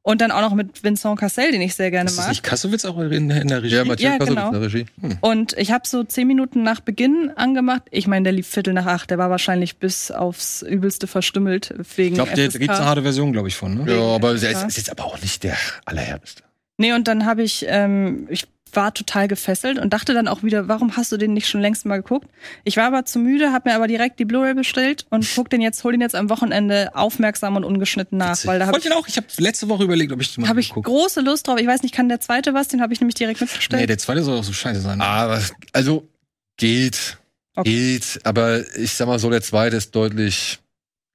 Und 0.09 0.23
dann 0.23 0.31
auch 0.31 0.41
noch 0.41 0.55
mit 0.55 0.83
Vincent 0.83 1.19
Cassel, 1.21 1.53
den 1.53 1.61
ich 1.61 1.75
sehr 1.75 1.91
gerne 1.91 2.09
Ist 2.09 2.17
mag. 2.17 2.25
das 2.25 2.31
nicht 2.31 2.43
Kassowitz 2.43 2.87
auch 2.87 2.99
in, 2.99 3.29
in 3.31 3.49
der 3.49 3.63
Regie? 3.63 3.75
Ja, 3.75 3.85
Matthias 3.85 4.13
Ja, 4.13 4.19
Kassel 4.19 4.37
genau. 4.37 4.47
in 4.47 4.53
der 4.55 4.63
Regie. 4.63 4.87
Und 5.21 5.53
ich 5.59 5.71
habe 5.71 5.87
so 5.87 6.03
zehn 6.03 6.27
Minuten 6.27 6.63
nach 6.63 6.81
Beginn 6.81 7.31
angemacht. 7.37 7.83
Ich 7.91 8.07
meine, 8.07 8.23
der 8.23 8.33
lief 8.33 8.49
Viertel 8.49 8.73
nach 8.73 8.87
acht. 8.87 9.11
Der 9.11 9.19
war 9.19 9.29
wahrscheinlich 9.29 9.77
bis 9.77 10.11
aufs 10.11 10.63
Übelste 10.63 11.09
verstümmelt 11.09 11.75
wegen 11.97 12.15
ich 12.15 12.25
glaube, 12.25 12.31
da 12.35 12.59
gibt 12.59 12.73
es 12.73 12.79
eine 12.79 12.87
harte 12.87 13.03
Version, 13.03 13.35
glaube 13.35 13.49
ich, 13.49 13.57
von. 13.57 13.85
Ne? 13.85 13.93
Ja, 13.93 14.01
aber 14.01 14.33
es 14.33 14.43
ist 14.43 14.79
jetzt 14.79 14.91
aber 14.91 15.05
auch 15.05 15.21
nicht 15.21 15.45
der 15.45 15.59
allerherbste. 15.85 16.43
Nee, 16.79 16.95
und 16.95 17.07
dann 17.07 17.27
habe 17.27 17.43
ich, 17.43 17.67
ähm, 17.69 18.29
ich 18.31 18.47
war 18.73 18.95
total 18.95 19.29
gefesselt 19.29 19.79
und 19.79 19.93
dachte 19.93 20.15
dann 20.15 20.29
auch 20.29 20.43
wieder, 20.43 20.69
warum 20.69 20.97
hast 20.97 21.13
du 21.13 21.17
den 21.17 21.33
nicht 21.33 21.49
schon 21.49 21.61
längst 21.61 21.87
mal 21.87 21.97
geguckt? 21.99 22.29
Ich 22.65 22.77
war 22.77 22.85
aber 22.85 23.05
zu 23.05 23.19
müde, 23.19 23.53
habe 23.53 23.69
mir 23.71 23.77
aber 23.77 23.87
direkt 23.89 24.19
die 24.19 24.25
Blu-ray 24.25 24.55
bestellt 24.55 25.07
und 25.11 25.27
guck 25.35 25.51
den 25.51 25.61
jetzt, 25.61 25.83
hol 25.85 25.93
den 25.93 26.01
jetzt 26.01 26.15
am 26.15 26.31
Wochenende 26.31 26.95
aufmerksam 26.95 27.57
und 27.57 27.65
ungeschnitten 27.65 28.19
nach, 28.19 28.45
weil 28.47 28.59
da 28.59 28.67
habe 28.67 28.75
Wollte 28.75 28.89
ich, 28.89 28.95
ich 28.95 28.99
auch. 29.01 29.09
Ich 29.09 29.17
habe 29.17 29.27
letzte 29.39 29.69
Woche 29.69 29.85
überlegt, 29.85 30.13
ob 30.13 30.21
ich 30.21 30.35
den 30.35 30.43
mal 30.43 30.49
hab 30.51 30.57
ich 30.59 30.71
große 30.73 31.21
Lust 31.21 31.49
drauf. 31.49 31.59
Ich 31.59 31.67
weiß 31.67 31.83
nicht, 31.83 31.95
kann 31.95 32.09
der 32.09 32.21
zweite 32.21 32.55
was? 32.55 32.69
Den 32.69 32.81
habe 32.81 32.93
ich 32.93 33.01
nämlich 33.01 33.15
direkt 33.15 33.41
mitbestellt. 33.41 33.81
Nee, 33.81 33.87
der 33.87 33.99
zweite 33.99 34.23
soll 34.23 34.39
auch 34.39 34.45
so 34.45 34.53
scheiße 34.53 34.81
sein. 34.81 35.01
Aber, 35.01 35.41
also, 35.73 36.09
geht. 36.57 37.19
Okay. 37.57 37.71
Geht. 37.71 38.21
Aber 38.25 38.61
ich 38.77 38.93
sag 38.93 39.09
mal 39.09 39.19
so, 39.19 39.31
der 39.31 39.43
zweite 39.43 39.77
ist 39.77 39.95
deutlich 39.95 40.59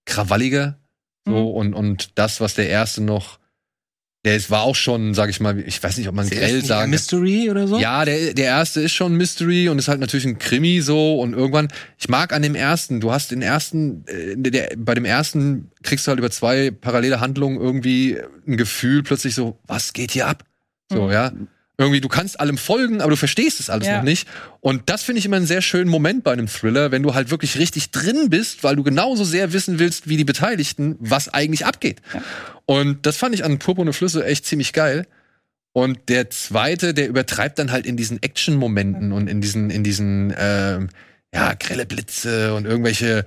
krawalliger. 0.06 0.78
So, 1.26 1.32
Mhm. 1.32 1.38
und, 1.56 1.74
und 1.74 2.10
das, 2.16 2.42
was 2.42 2.56
der 2.56 2.68
erste 2.68 3.02
noch, 3.02 3.40
der 4.26 4.38
ist, 4.38 4.50
war 4.50 4.62
auch 4.62 4.76
schon, 4.76 5.14
sag 5.14 5.30
ich 5.30 5.40
mal, 5.42 5.60
ich 5.60 5.84
weiß 5.84 5.98
nicht, 5.98 6.08
ob 6.08 6.16
man 6.16 6.26
Ist 6.26 6.32
grell 6.38 6.64
sagen 6.64 6.92
Mystery 6.92 7.50
oder 7.50 7.68
so? 7.68 7.78
Ja, 7.78 8.06
der, 8.06 8.34
der 8.34 8.46
erste 8.46 8.80
ist 8.82 8.94
schon 8.94 9.16
Mystery 9.16 9.68
und 9.68 9.80
ist 9.80 9.90
halt 9.90 10.00
natürlich 10.00 10.26
ein 10.26 10.40
Krimi 10.40 10.80
so 10.82 11.20
und 11.20 11.34
irgendwann, 11.34 11.68
ich 11.98 12.08
mag 12.08 12.32
an 12.32 12.42
dem 12.42 12.56
ersten, 12.56 13.02
du 13.02 13.12
hast 13.12 13.32
den 13.32 13.42
ersten, 13.42 14.06
äh, 14.08 14.36
der, 14.38 14.70
bei 14.78 14.94
dem 14.94 15.04
ersten 15.06 15.72
kriegst 15.84 16.08
du 16.08 16.10
halt 16.10 16.20
über 16.20 16.32
zwei 16.32 16.72
parallele 16.72 17.20
Handlungen 17.20 17.60
irgendwie 17.60 18.18
ein 18.48 18.56
Gefühl 18.56 19.04
plötzlich 19.04 19.36
so, 19.36 19.60
was 19.68 19.92
geht 19.94 20.12
hier 20.12 20.28
ab? 20.28 20.44
So, 20.92 21.04
Mhm. 21.08 21.12
ja. 21.12 21.32
Irgendwie, 21.78 22.02
du 22.02 22.08
kannst 22.08 22.40
allem 22.40 22.58
folgen, 22.58 23.02
aber 23.02 23.10
du 23.10 23.16
verstehst 23.16 23.60
es 23.60 23.70
alles 23.70 23.88
Ja. 23.88 23.98
noch 23.98 24.04
nicht. 24.04 24.28
Und 24.60 24.90
das 24.92 25.02
finde 25.04 25.20
ich 25.20 25.26
immer 25.26 25.38
einen 25.38 25.48
sehr 25.48 25.62
schönen 25.62 25.90
Moment 25.90 26.24
bei 26.24 26.32
einem 26.32 26.48
Thriller, 26.48 26.92
wenn 26.92 27.02
du 27.02 27.16
halt 27.16 27.32
wirklich 27.32 27.58
richtig 27.58 27.90
drin 27.90 28.30
bist, 28.30 28.64
weil 28.64 28.76
du 28.76 28.84
genauso 28.84 29.24
sehr 29.24 29.54
wissen 29.54 29.80
willst, 29.80 30.08
wie 30.08 30.18
die 30.18 30.24
Beteiligten, 30.24 30.96
was 31.00 31.30
eigentlich 31.34 31.66
abgeht. 31.66 32.02
Und 32.66 33.06
das 33.08 33.18
fand 33.18 33.34
ich 33.34 33.44
an 33.44 33.58
Purpurne 33.58 33.92
Flüsse 33.92 34.24
echt 34.24 34.46
ziemlich 34.46 34.72
geil. 34.72 35.08
Und 35.76 36.10
der 36.10 36.30
zweite, 36.30 36.94
der 36.94 37.08
übertreibt 37.08 37.58
dann 37.58 37.72
halt 37.72 37.88
in 37.88 37.98
diesen 37.98 38.22
Action-Momenten 38.22 39.12
und 39.12 39.28
in 39.28 39.42
diesen, 39.42 39.72
in 39.72 39.84
diesen, 39.84 40.32
ähm, 40.38 40.90
ja, 41.34 41.56
grelle 41.56 41.88
Blitze 41.88 42.54
und 42.54 42.66
irgendwelche, 42.66 43.26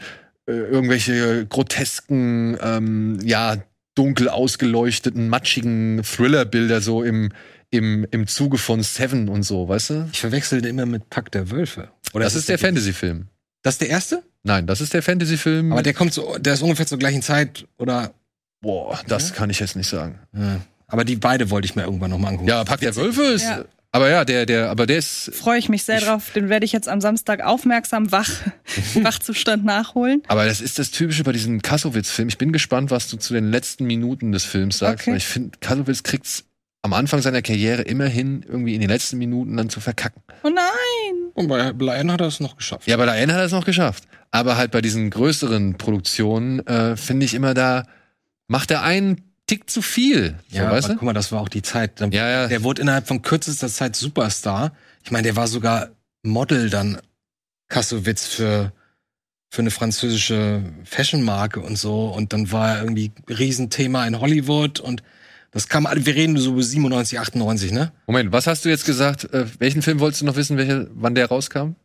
äh, 0.49 0.53
irgendwelche 0.53 1.45
grotesken, 1.47 2.57
ähm, 2.63 3.19
ja, 3.25 3.57
dunkel 3.97 4.29
ausgeleuchteten, 4.29 5.29
matschigen 5.29 6.03
Thriller-Bilder 6.05 6.81
so 6.81 7.03
im, 7.03 7.31
im, 7.77 8.07
im 8.11 8.27
Zuge 8.27 8.59
von 8.59 8.83
Seven 8.83 9.29
und 9.29 9.43
so, 9.45 9.69
weißt 9.69 9.91
du? 9.91 10.09
Ich 10.13 10.21
verwechsel 10.21 10.61
den 10.61 10.71
immer 10.79 10.87
mit 10.87 11.09
Pack 11.11 11.31
der 11.33 11.51
Wölfe. 11.51 11.89
Oder 12.15 12.25
das 12.25 12.35
ist 12.35 12.49
der 12.49 12.59
Fantasy-Film. 12.59 13.27
Das 13.63 13.75
ist 13.75 13.81
der 13.81 13.89
erste? 13.91 14.23
Nein, 14.43 14.67
das 14.67 14.81
ist 14.81 14.95
der 14.95 15.03
Fantasy-Film. 15.03 15.73
Aber 15.73 15.83
der 15.83 15.95
kommt 15.95 16.13
so, 16.15 16.37
der 16.39 16.55
ist 16.55 16.63
ungefähr 16.63 16.87
zur 16.87 16.99
gleichen 16.99 17.23
Zeit 17.23 17.67
oder. 17.79 18.13
boah, 18.61 18.99
das 19.09 19.33
kann 19.35 19.51
ich 19.51 19.61
jetzt 19.61 19.77
nicht 19.77 19.89
sagen. 19.89 20.19
Ja. 20.37 20.61
Aber 20.89 21.05
die 21.05 21.17
beide 21.17 21.51
wollte 21.51 21.67
ich 21.67 21.75
mir 21.75 21.83
irgendwann 21.83 22.11
noch 22.11 22.19
mal 22.19 22.29
angucken. 22.29 22.49
Ja, 22.49 22.63
Pack 22.65 22.81
der 22.81 22.95
Wölfe 22.95 23.23
ist, 23.23 23.43
Ja. 23.43 23.65
aber 23.91 24.09
ja, 24.09 24.25
der, 24.25 24.47
der, 24.47 24.71
aber 24.71 24.87
der 24.87 24.99
ist, 24.99 25.33
Freue 25.35 25.59
ich 25.59 25.69
mich 25.69 25.83
sehr 25.83 25.99
Ich- 25.99 26.05
drauf. 26.05 26.31
Den 26.35 26.49
werde 26.49 26.65
ich 26.65 26.71
jetzt 26.73 26.89
am 26.89 27.01
Samstag 27.01 27.43
aufmerksam 27.43 28.13
wach, 28.13 28.31
Wachzustand 28.95 29.65
nachholen. 29.65 30.23
Aber 30.29 30.45
das 30.47 30.61
ist 30.61 30.79
das 30.79 30.91
Typische 30.93 31.25
bei 31.25 31.33
diesem 31.33 31.61
Kassowitz-Film. 31.63 32.29
Ich 32.29 32.39
bin 32.39 32.53
gespannt, 32.53 32.91
was 32.93 33.09
du 33.09 33.17
zu 33.17 33.35
den 33.35 33.51
letzten 33.51 33.85
Minuten 33.87 34.33
des 34.33 34.45
Films 34.45 34.79
sagst, 34.79 35.03
Okay. 35.05 35.11
weil 35.13 35.19
ich 35.19 35.27
finde, 35.27 35.59
Kassowitz 35.61 36.03
kriegt's 36.03 36.45
am 36.87 36.95
Anfang 36.95 37.21
seiner 37.21 37.43
Karriere 37.43 37.83
immerhin 37.83 38.43
irgendwie 38.49 38.75
in 38.75 38.81
den 38.81 38.89
letzten 38.91 39.19
Minuten 39.19 39.57
dann 39.57 39.69
zu 39.69 39.81
verkacken. 39.81 40.23
Oh 40.43 40.49
nein! 40.49 41.31
Und 41.35 41.49
bei 41.49 41.71
Lion 41.71 42.11
hat 42.11 42.21
er 42.23 42.29
es 42.29 42.41
noch 42.41 42.57
geschafft. 42.57 42.87
Ja, 42.87 42.97
bei 42.97 43.05
der 43.05 43.17
N 43.17 43.31
hat 43.33 43.39
er 43.41 43.45
es 43.45 43.53
noch 43.53 43.65
geschafft. 43.67 44.05
Aber 44.31 44.57
halt 44.57 44.71
bei 44.71 44.81
diesen 44.81 45.11
größeren 45.11 45.77
Produktionen 45.77 46.67
äh, 46.67 46.97
finde 46.97 47.27
ich 47.27 47.35
immer, 47.35 47.53
da 47.55 47.85
macht 48.49 48.71
er 48.71 48.83
einen 48.83 49.23
Tick 49.47 49.69
zu 49.71 49.83
viel. 49.83 50.37
So, 50.51 50.57
Ja, 50.59 50.71
weißt 50.71 50.87
aber 50.87 50.95
du? 50.95 50.99
guck 50.99 51.07
mal, 51.07 51.13
das 51.13 51.31
war 51.33 51.41
auch 51.41 51.49
die 51.49 51.63
Zeit. 51.63 52.01
Dann- 52.01 52.11
Ja, 52.13 52.29
ja. 52.29 52.49
Der 52.49 52.63
wurde 52.65 52.83
innerhalb 52.83 53.07
von 53.07 53.23
kürzester 53.23 53.69
Zeit 53.69 53.95
Superstar. 53.97 54.73
Ich 55.05 55.11
meine, 55.11 55.23
der 55.25 55.37
war 55.37 55.47
sogar 55.47 55.91
Model 56.23 56.69
dann 56.71 56.99
Kassowitz 57.69 58.27
für, 58.27 58.73
für 59.51 59.63
eine 59.63 59.71
französische 59.71 60.63
Fashionmarke 60.85 61.61
und 61.61 61.77
so. 61.77 62.07
Und 62.07 62.33
dann 62.33 62.51
war 62.53 62.77
er 62.77 62.83
irgendwie 62.83 63.13
Riesenthema 63.29 64.07
in 64.07 64.19
Hollywood 64.21 64.81
und 64.81 65.03
das 65.57 65.69
kam, 65.69 65.85
wir 65.91 66.15
reden 66.15 66.37
so 66.37 66.53
über 66.53 66.63
97, 66.63 67.19
98, 67.19 67.73
ne? 67.73 67.93
Moment, 68.07 68.31
was 68.33 68.47
hast 68.47 68.65
du 68.65 68.69
jetzt 68.69 68.85
gesagt? 68.85 69.25
Äh, 69.33 69.47
welchen 69.59 69.83
Film 69.83 70.01
wolltest 70.01 70.21
du 70.21 70.27
noch 70.27 70.37
wissen, 70.37 70.57
welche, 70.57 70.89
wann 70.95 71.15
der 71.15 71.27
rauskam? 71.27 71.77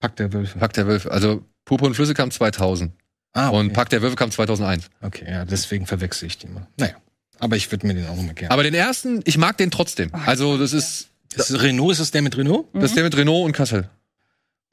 Pack 0.00 0.16
der 0.16 0.32
Wölfe. 0.32 0.58
Pack 0.58 0.72
der 0.72 0.86
Wölfe. 0.86 1.10
Also 1.10 1.44
Purpur 1.64 1.88
und 1.88 1.94
Flüsse 1.94 2.14
kam 2.14 2.30
2000 2.30 2.92
Ah, 3.32 3.48
okay. 3.48 3.56
und 3.58 3.72
Pack 3.72 3.90
der 3.90 4.02
Wölfe 4.02 4.16
kam 4.16 4.30
2001. 4.30 4.88
Okay, 5.02 5.24
ja, 5.28 5.44
deswegen 5.44 5.86
verwechsel 5.86 6.26
ich 6.26 6.38
die 6.38 6.48
mal. 6.48 6.66
Naja, 6.78 6.94
aber 7.38 7.56
ich 7.56 7.70
würde 7.70 7.86
mir 7.86 7.94
den 7.94 8.06
auch 8.06 8.16
noch 8.16 8.22
mal 8.22 8.34
gerne. 8.34 8.50
Aber 8.50 8.62
den 8.62 8.74
ersten, 8.74 9.20
ich 9.24 9.38
mag 9.38 9.56
den 9.56 9.70
trotzdem. 9.70 10.10
Also 10.12 10.58
das 10.58 10.72
ist, 10.72 11.10
ist 11.34 11.50
es 11.50 11.62
Renault, 11.62 11.92
ist 11.92 12.00
es 12.00 12.10
der 12.10 12.22
mit 12.22 12.36
Renault? 12.36 12.66
das 12.72 12.84
ist 12.84 12.96
der 12.96 13.04
mit 13.04 13.16
Renault 13.16 13.44
und 13.46 13.52
Kassel. 13.52 13.88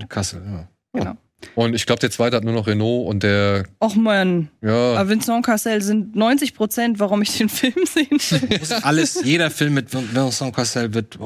Kassel, 0.09 0.41
ja. 0.45 0.67
Genau. 0.93 1.17
Und 1.55 1.73
ich 1.73 1.85
glaube, 1.85 1.99
der 1.99 2.11
zweite 2.11 2.37
hat 2.37 2.43
nur 2.43 2.53
noch 2.53 2.67
Renault 2.67 3.07
und 3.09 3.23
der, 3.23 3.65
Och 3.81 3.95
man, 3.95 4.49
ja, 4.61 4.93
aber 4.93 5.09
Vincent 5.09 5.45
Cassel 5.45 5.81
sind 5.81 6.15
90 6.15 6.53
Prozent, 6.53 6.99
warum 6.99 7.21
ich 7.21 7.37
den 7.37 7.49
Film 7.49 7.73
sehen 7.85 8.09
will. 8.11 8.73
Alles, 8.81 9.23
jeder 9.23 9.51
Film 9.51 9.75
mit 9.75 9.93
Vincent 9.93 10.55
Cassel 10.55 10.93
wird 10.93 11.17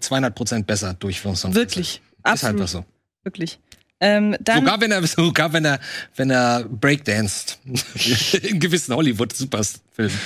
200 0.00 0.34
Prozent 0.34 0.66
besser 0.66 0.94
durch 0.94 1.24
Vincent 1.24 1.54
Wirklich. 1.54 2.00
Cassel. 2.22 2.34
Ist 2.34 2.42
halt 2.44 2.60
Absolut. 2.60 2.60
was 2.60 2.70
so. 2.72 2.84
Wirklich. 3.24 3.58
Ähm, 4.00 4.36
dann, 4.40 4.58
Sogar 4.60 4.80
wenn 4.80 4.90
er, 4.90 5.06
sogar 5.06 5.52
wenn 5.52 5.64
er, 5.64 5.78
wenn 6.16 6.30
er 6.30 6.64
breakdanced. 6.64 7.60
In 8.42 8.58
gewissen 8.58 8.94
Hollywood-Superfilmen. 8.96 10.18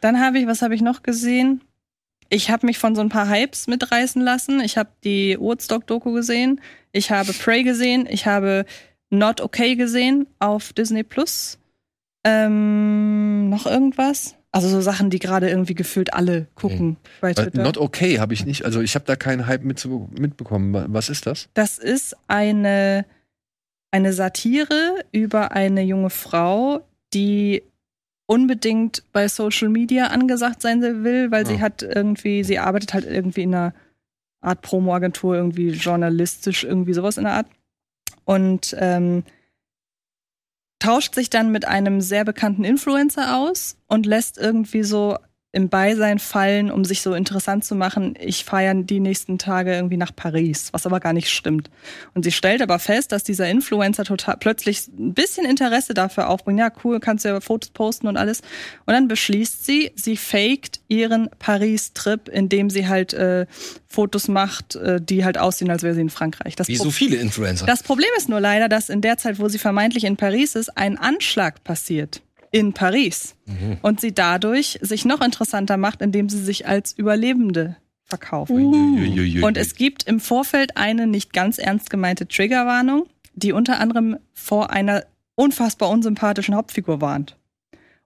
dann 0.00 0.20
habe 0.20 0.38
ich, 0.38 0.46
was 0.46 0.62
habe 0.62 0.76
ich 0.76 0.82
noch 0.82 1.02
gesehen? 1.02 1.62
Ich 2.28 2.48
habe 2.48 2.64
mich 2.64 2.78
von 2.78 2.94
so 2.94 3.00
ein 3.00 3.08
paar 3.08 3.28
Hypes 3.28 3.66
mitreißen 3.66 4.22
lassen. 4.22 4.60
Ich 4.60 4.78
habe 4.78 4.90
die 5.02 5.36
Woodstock-Doku 5.38 6.12
gesehen. 6.12 6.60
Ich 6.92 7.10
habe 7.10 7.32
Prey 7.32 7.62
gesehen. 7.64 8.06
Ich 8.08 8.26
habe 8.26 8.64
Not 9.10 9.40
Okay 9.40 9.76
gesehen 9.76 10.26
auf 10.38 10.72
Disney 10.72 11.02
Plus. 11.02 11.58
Ähm, 12.24 13.48
noch 13.48 13.66
irgendwas? 13.66 14.36
Also 14.52 14.68
so 14.68 14.80
Sachen, 14.82 15.08
die 15.08 15.18
gerade 15.18 15.48
irgendwie 15.48 15.74
gefühlt 15.74 16.12
alle 16.12 16.46
gucken 16.54 16.98
bei 17.22 17.30
äh, 17.30 17.34
Twitter. 17.34 17.62
Not 17.62 17.78
Okay 17.78 18.18
habe 18.20 18.34
ich 18.34 18.44
nicht. 18.44 18.64
Also 18.64 18.80
ich 18.82 18.94
habe 18.94 19.06
da 19.06 19.16
keinen 19.16 19.46
Hype 19.46 19.64
mit, 19.64 19.82
mitbekommen. 20.18 20.72
Wa- 20.74 20.86
Was 20.88 21.08
ist 21.08 21.26
das? 21.26 21.48
Das 21.54 21.78
ist 21.78 22.14
eine, 22.28 23.06
eine 23.90 24.12
Satire 24.12 25.02
über 25.10 25.52
eine 25.52 25.82
junge 25.82 26.10
Frau, 26.10 26.82
die 27.14 27.62
unbedingt 28.26 29.02
bei 29.12 29.26
Social 29.28 29.68
Media 29.68 30.08
angesagt 30.08 30.60
sein 30.62 30.82
will, 30.82 31.30
weil 31.30 31.46
sie 31.46 31.56
Ah. 31.56 31.60
hat 31.60 31.82
irgendwie, 31.82 32.44
sie 32.44 32.58
arbeitet 32.58 32.92
halt 32.94 33.04
irgendwie 33.06 33.42
in 33.42 33.54
einer 33.54 33.74
Art 34.42 34.62
Promo-Agentur, 34.62 35.36
irgendwie 35.36 35.70
journalistisch, 35.70 36.64
irgendwie 36.64 36.92
sowas 36.92 37.16
in 37.16 37.24
der 37.24 37.34
Art. 37.34 37.46
Und 38.24 38.76
ähm, 38.78 39.24
tauscht 40.78 41.14
sich 41.14 41.30
dann 41.30 41.52
mit 41.52 41.66
einem 41.66 42.00
sehr 42.00 42.24
bekannten 42.24 42.64
Influencer 42.64 43.36
aus 43.36 43.76
und 43.86 44.04
lässt 44.04 44.36
irgendwie 44.36 44.82
so 44.82 45.16
im 45.54 45.68
Beisein 45.68 46.18
fallen, 46.18 46.70
um 46.70 46.84
sich 46.86 47.02
so 47.02 47.12
interessant 47.12 47.62
zu 47.64 47.74
machen, 47.74 48.14
ich 48.18 48.44
feiere 48.44 48.72
die 48.74 49.00
nächsten 49.00 49.36
Tage 49.36 49.74
irgendwie 49.74 49.98
nach 49.98 50.16
Paris, 50.16 50.70
was 50.72 50.86
aber 50.86 50.98
gar 50.98 51.12
nicht 51.12 51.28
stimmt. 51.28 51.68
Und 52.14 52.24
sie 52.24 52.32
stellt 52.32 52.62
aber 52.62 52.78
fest, 52.78 53.12
dass 53.12 53.22
dieser 53.22 53.48
Influencer 53.50 54.04
total 54.04 54.38
plötzlich 54.38 54.88
ein 54.88 55.12
bisschen 55.12 55.44
Interesse 55.44 55.92
dafür 55.92 56.30
aufbringt. 56.30 56.58
Ja, 56.58 56.72
cool, 56.84 57.00
kannst 57.00 57.26
du 57.26 57.28
ja 57.28 57.40
Fotos 57.42 57.68
posten 57.70 58.06
und 58.08 58.16
alles. 58.16 58.40
Und 58.86 58.94
dann 58.94 59.08
beschließt 59.08 59.66
sie, 59.66 59.92
sie 59.94 60.16
faked 60.16 60.80
ihren 60.88 61.28
Paris-Trip, 61.38 62.28
indem 62.28 62.70
sie 62.70 62.88
halt 62.88 63.12
äh, 63.12 63.44
Fotos 63.88 64.28
macht, 64.28 64.76
äh, 64.76 65.02
die 65.02 65.22
halt 65.22 65.36
aussehen, 65.36 65.70
als 65.70 65.82
wäre 65.82 65.94
sie 65.94 66.00
in 66.00 66.08
Frankreich. 66.10 66.56
Das 66.56 66.68
Wie 66.68 66.78
Pro- 66.78 66.84
so 66.84 66.90
viele 66.90 67.16
Influencer. 67.16 67.66
das 67.66 67.82
Problem 67.82 68.08
ist 68.16 68.30
nur 68.30 68.40
leider, 68.40 68.70
dass 68.70 68.88
in 68.88 69.02
der 69.02 69.18
Zeit, 69.18 69.38
wo 69.38 69.48
sie 69.48 69.58
vermeintlich 69.58 70.04
in 70.04 70.16
Paris 70.16 70.54
ist, 70.54 70.76
ein 70.78 70.96
Anschlag 70.96 71.62
passiert 71.62 72.22
in 72.52 72.74
Paris 72.74 73.34
und 73.80 74.00
sie 74.00 74.12
dadurch 74.12 74.78
sich 74.82 75.04
noch 75.04 75.20
interessanter 75.20 75.76
macht, 75.76 76.02
indem 76.02 76.28
sie 76.28 76.40
sich 76.40 76.68
als 76.68 76.92
Überlebende 76.92 77.76
verkauft. 78.04 78.50
Und 78.52 79.56
es 79.56 79.74
gibt 79.74 80.04
im 80.04 80.20
Vorfeld 80.20 80.76
eine 80.76 81.06
nicht 81.06 81.32
ganz 81.32 81.58
ernst 81.58 81.90
gemeinte 81.90 82.28
Triggerwarnung, 82.28 83.06
die 83.34 83.52
unter 83.52 83.80
anderem 83.80 84.18
vor 84.34 84.70
einer 84.70 85.04
unfassbar 85.34 85.88
unsympathischen 85.88 86.54
Hauptfigur 86.54 87.00
warnt. 87.00 87.36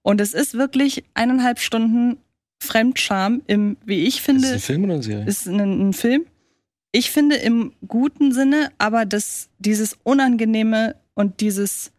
Und 0.03 0.21
es 0.21 0.33
ist 0.33 0.55
wirklich 0.55 1.05
eineinhalb 1.15 1.59
Stunden 1.59 2.19
Fremdscham 2.61 3.43
im, 3.49 3.76
wie 3.85 4.05
ich 4.05 4.19
ist 4.19 4.25
finde, 4.25 4.43
das 4.43 4.53
ein 4.53 4.61
Film 4.61 4.85
oder 4.85 4.95
eine 4.95 5.03
Serie? 5.03 5.26
ist 5.26 5.47
ein, 5.49 5.88
ein 5.88 5.93
Film. 5.93 6.26
Ich 6.93 7.11
finde 7.11 7.37
im 7.37 7.73
guten 7.87 8.33
Sinne, 8.33 8.71
aber 8.79 9.05
das, 9.05 9.49
dieses 9.59 9.99
Unangenehme 10.05 10.95
und 11.15 11.41
dieses 11.41 11.91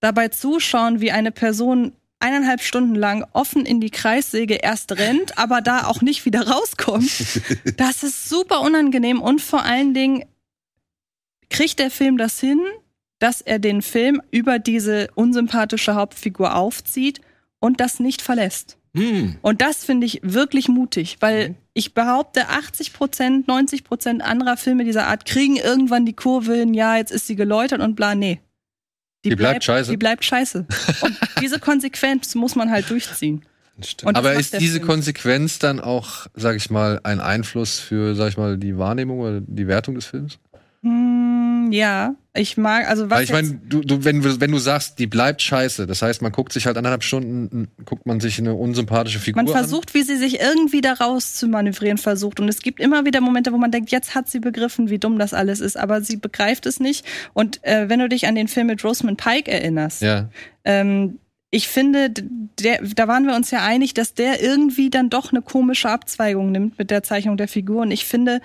dabei 0.00 0.28
zuschauen, 0.28 1.00
wie 1.00 1.12
eine 1.12 1.32
Person 1.32 1.92
eineinhalb 2.18 2.62
Stunden 2.62 2.94
lang 2.94 3.26
offen 3.32 3.66
in 3.66 3.80
die 3.80 3.90
Kreissäge 3.90 4.54
erst 4.54 4.92
rennt, 4.92 5.38
aber 5.38 5.60
da 5.60 5.86
auch 5.86 6.00
nicht 6.00 6.24
wieder 6.24 6.48
rauskommt. 6.48 7.10
Das 7.76 8.02
ist 8.02 8.28
super 8.28 8.62
unangenehm 8.62 9.20
und 9.20 9.40
vor 9.40 9.62
allen 9.62 9.92
Dingen 9.92 10.24
kriegt 11.50 11.78
der 11.78 11.90
Film 11.90 12.16
das 12.16 12.40
hin, 12.40 12.60
dass 13.18 13.40
er 13.40 13.58
den 13.58 13.82
Film 13.82 14.22
über 14.30 14.58
diese 14.58 15.08
unsympathische 15.14 15.94
Hauptfigur 15.94 16.54
aufzieht 16.54 17.20
und 17.60 17.80
das 17.80 18.00
nicht 18.00 18.22
verlässt. 18.22 18.78
Mm. 18.92 19.32
Und 19.42 19.60
das 19.60 19.84
finde 19.84 20.06
ich 20.06 20.20
wirklich 20.22 20.68
mutig, 20.68 21.18
weil 21.20 21.50
mm. 21.50 21.54
ich 21.74 21.94
behaupte, 21.94 22.48
80 22.48 22.92
Prozent, 22.92 23.48
90 23.48 23.84
Prozent 23.84 24.22
anderer 24.22 24.56
Filme 24.56 24.84
dieser 24.84 25.06
Art 25.06 25.26
kriegen 25.26 25.56
irgendwann 25.56 26.06
die 26.06 26.14
Kurve 26.14 26.54
hin, 26.54 26.74
ja, 26.74 26.96
jetzt 26.96 27.12
ist 27.12 27.26
sie 27.26 27.36
geläutert 27.36 27.80
und 27.80 27.94
bla, 27.94 28.14
nee. 28.14 28.40
Die, 29.26 29.30
die 29.30 29.36
bleibt, 29.36 29.54
bleibt, 29.54 29.64
scheiße. 29.64 29.90
Die 29.90 29.96
bleibt 29.96 30.24
scheiße. 30.24 30.66
Und 31.00 31.18
diese 31.40 31.58
Konsequenz 31.58 32.36
muss 32.36 32.54
man 32.54 32.70
halt 32.70 32.88
durchziehen. 32.88 33.44
Aber 34.04 34.34
ist 34.34 34.58
diese 34.60 34.76
Film. 34.76 34.86
Konsequenz 34.86 35.58
dann 35.58 35.80
auch, 35.80 36.28
sag 36.34 36.54
ich 36.56 36.70
mal, 36.70 37.00
ein 37.02 37.20
Einfluss 37.20 37.80
für, 37.80 38.14
sag 38.14 38.28
ich 38.28 38.36
mal, 38.36 38.56
die 38.56 38.78
Wahrnehmung 38.78 39.18
oder 39.18 39.40
die 39.40 39.66
Wertung 39.66 39.96
des 39.96 40.06
Films? 40.06 40.38
Hm, 40.82 41.25
ja, 41.72 42.14
ich 42.34 42.56
mag, 42.56 42.88
also 42.88 43.10
was. 43.10 43.18
Weil 43.18 43.24
ich 43.24 43.32
meine, 43.32 43.60
du, 43.64 43.80
du, 43.80 44.04
wenn, 44.04 44.22
wenn 44.40 44.50
du 44.50 44.58
sagst, 44.58 44.98
die 44.98 45.06
bleibt 45.06 45.42
scheiße, 45.42 45.86
das 45.86 46.02
heißt, 46.02 46.22
man 46.22 46.32
guckt 46.32 46.52
sich 46.52 46.66
halt 46.66 46.76
anderthalb 46.76 47.02
Stunden, 47.02 47.68
guckt 47.84 48.06
man 48.06 48.20
sich 48.20 48.38
eine 48.38 48.54
unsympathische 48.54 49.18
Figur 49.18 49.40
an. 49.40 49.46
Man 49.46 49.54
versucht, 49.54 49.90
an. 49.90 49.94
wie 49.94 50.02
sie 50.02 50.16
sich 50.16 50.40
irgendwie 50.40 50.80
da 50.80 50.94
raus 50.94 51.34
zu 51.34 51.48
manövrieren 51.48 51.98
versucht. 51.98 52.40
Und 52.40 52.48
es 52.48 52.60
gibt 52.60 52.80
immer 52.80 53.04
wieder 53.04 53.20
Momente, 53.20 53.52
wo 53.52 53.58
man 53.58 53.70
denkt, 53.70 53.90
jetzt 53.90 54.14
hat 54.14 54.28
sie 54.28 54.40
begriffen, 54.40 54.90
wie 54.90 54.98
dumm 54.98 55.18
das 55.18 55.34
alles 55.34 55.60
ist, 55.60 55.78
aber 55.78 56.02
sie 56.02 56.16
begreift 56.16 56.66
es 56.66 56.80
nicht. 56.80 57.04
Und 57.32 57.62
äh, 57.64 57.88
wenn 57.88 58.00
du 58.00 58.08
dich 58.08 58.26
an 58.26 58.34
den 58.34 58.48
Film 58.48 58.66
mit 58.68 58.84
Rosamund 58.84 59.18
Pike 59.18 59.50
erinnerst, 59.50 60.02
ja. 60.02 60.28
ähm, 60.64 61.18
ich 61.50 61.68
finde, 61.68 62.10
der, 62.10 62.82
da 62.82 63.08
waren 63.08 63.26
wir 63.26 63.34
uns 63.34 63.50
ja 63.50 63.64
einig, 63.64 63.94
dass 63.94 64.14
der 64.14 64.42
irgendwie 64.42 64.90
dann 64.90 65.10
doch 65.10 65.32
eine 65.32 65.42
komische 65.42 65.88
Abzweigung 65.88 66.50
nimmt 66.52 66.78
mit 66.78 66.90
der 66.90 67.02
Zeichnung 67.02 67.36
der 67.36 67.48
Figur. 67.48 67.82
Und 67.82 67.92
ich 67.92 68.04
finde, 68.04 68.40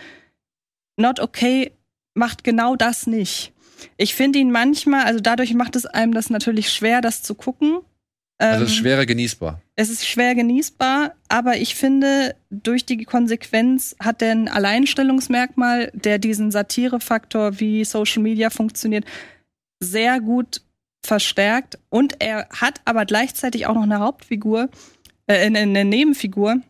Not 0.98 1.20
Okay 1.20 1.72
macht 2.14 2.44
genau 2.44 2.76
das 2.76 3.08
nicht. 3.08 3.54
Ich 3.98 4.16
finde 4.16 4.40
ihn 4.40 4.52
manchmal, 4.52 5.06
also 5.06 5.20
dadurch 5.20 5.54
macht 5.54 5.76
es 5.76 5.86
einem 5.86 6.14
das 6.14 6.30
natürlich 6.30 6.72
schwer, 6.72 7.02
das 7.02 7.24
zu 7.24 7.36
gucken. 7.36 7.80
Also 8.38 8.66
es 8.66 8.72
ist 8.72 8.78
ähm, 8.78 8.84
schwerer 8.84 9.06
genießbar. 9.06 9.62
Es 9.76 9.90
ist 9.90 10.08
schwer 10.08 10.36
genießbar, 10.36 11.14
aber 11.30 11.58
ich 11.58 11.76
finde, 11.76 12.36
durch 12.50 12.86
die 12.86 13.04
Konsequenz 13.04 13.96
hat 14.00 14.22
er 14.22 14.32
ein 14.32 14.48
Alleinstellungsmerkmal, 14.48 15.92
der 15.94 16.18
diesen 16.18 16.52
Satirefaktor, 16.52 17.60
wie 17.60 17.86
Social 17.86 18.22
Media 18.22 18.50
funktioniert, 18.50 19.06
sehr 19.80 20.20
gut 20.20 20.62
verstärkt. 21.06 21.80
Und 21.90 22.16
er 22.20 22.48
hat 22.50 22.82
aber 22.86 23.06
gleichzeitig 23.06 23.68
auch 23.68 23.76
noch 23.76 23.84
eine 23.84 24.00
Hauptfigur, 24.00 24.70
äh, 25.28 25.46
eine 25.46 25.86
Nebenfigur, 25.86 26.62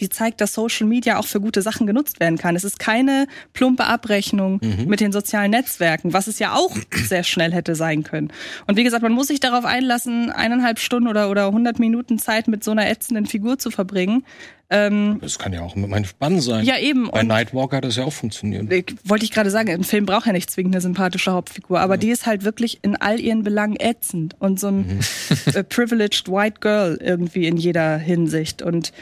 die 0.00 0.08
zeigt, 0.08 0.40
dass 0.40 0.54
Social 0.54 0.86
Media 0.86 1.18
auch 1.18 1.26
für 1.26 1.40
gute 1.40 1.62
Sachen 1.62 1.86
genutzt 1.86 2.20
werden 2.20 2.38
kann. 2.38 2.56
Es 2.56 2.64
ist 2.64 2.78
keine 2.78 3.26
plumpe 3.52 3.84
Abrechnung 3.84 4.60
mhm. 4.62 4.86
mit 4.86 5.00
den 5.00 5.12
sozialen 5.12 5.50
Netzwerken, 5.50 6.12
was 6.12 6.26
es 6.26 6.38
ja 6.38 6.54
auch 6.54 6.76
sehr 6.92 7.24
schnell 7.24 7.52
hätte 7.52 7.74
sein 7.74 8.02
können. 8.02 8.32
Und 8.66 8.76
wie 8.76 8.84
gesagt, 8.84 9.02
man 9.02 9.12
muss 9.12 9.28
sich 9.28 9.40
darauf 9.40 9.64
einlassen, 9.64 10.30
eineinhalb 10.30 10.78
Stunden 10.78 11.08
oder, 11.08 11.30
oder 11.30 11.46
100 11.46 11.78
Minuten 11.78 12.18
Zeit 12.18 12.48
mit 12.48 12.64
so 12.64 12.70
einer 12.70 12.88
ätzenden 12.88 13.26
Figur 13.26 13.58
zu 13.58 13.70
verbringen. 13.70 14.24
Ähm, 14.68 15.18
das 15.20 15.38
kann 15.38 15.52
ja 15.52 15.60
auch 15.60 15.76
mit 15.76 15.88
meinem 15.88 16.04
Spann 16.04 16.40
sein. 16.40 16.64
Ja, 16.64 16.76
eben. 16.78 17.08
Bei 17.10 17.22
Nightwalker 17.22 17.76
hat 17.76 17.84
das 17.84 17.96
ja 17.96 18.04
auch 18.04 18.12
funktioniert. 18.12 18.68
Wollte 19.04 19.24
ich 19.24 19.30
gerade 19.30 19.50
sagen, 19.50 19.70
ein 19.70 19.84
Film 19.84 20.06
braucht 20.06 20.26
ja 20.26 20.32
nicht 20.32 20.50
zwingend 20.50 20.74
eine 20.74 20.80
sympathische 20.80 21.32
Hauptfigur, 21.32 21.78
aber 21.78 21.94
ja. 21.94 21.98
die 21.98 22.08
ist 22.08 22.26
halt 22.26 22.44
wirklich 22.44 22.80
in 22.82 22.96
all 22.96 23.20
ihren 23.20 23.44
Belangen 23.44 23.76
ätzend 23.78 24.34
und 24.40 24.58
so 24.58 24.68
ein 24.68 24.76
mhm. 24.76 25.00
Äh, 25.54 25.62
privileged 25.62 26.28
white 26.28 26.56
girl 26.60 26.98
irgendwie 27.00 27.46
in 27.46 27.56
jeder 27.56 27.98
Hinsicht. 27.98 28.62
Und 28.62 28.92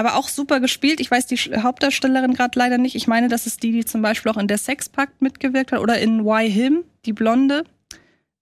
aber 0.00 0.16
auch 0.16 0.28
super 0.28 0.60
gespielt. 0.60 1.00
Ich 1.00 1.10
weiß 1.10 1.26
die 1.26 1.36
Hauptdarstellerin 1.36 2.34
gerade 2.34 2.58
leider 2.58 2.78
nicht. 2.78 2.94
Ich 2.96 3.06
meine, 3.06 3.28
das 3.28 3.46
ist 3.46 3.62
die, 3.62 3.72
die 3.72 3.84
zum 3.84 4.02
Beispiel 4.02 4.32
auch 4.32 4.36
in 4.36 4.48
der 4.48 4.58
Sexpakt 4.58 5.22
mitgewirkt 5.22 5.72
hat 5.72 5.80
oder 5.80 5.98
in 5.98 6.24
Why 6.24 6.50
Him, 6.50 6.84
die 7.04 7.12
Blonde. 7.12 7.64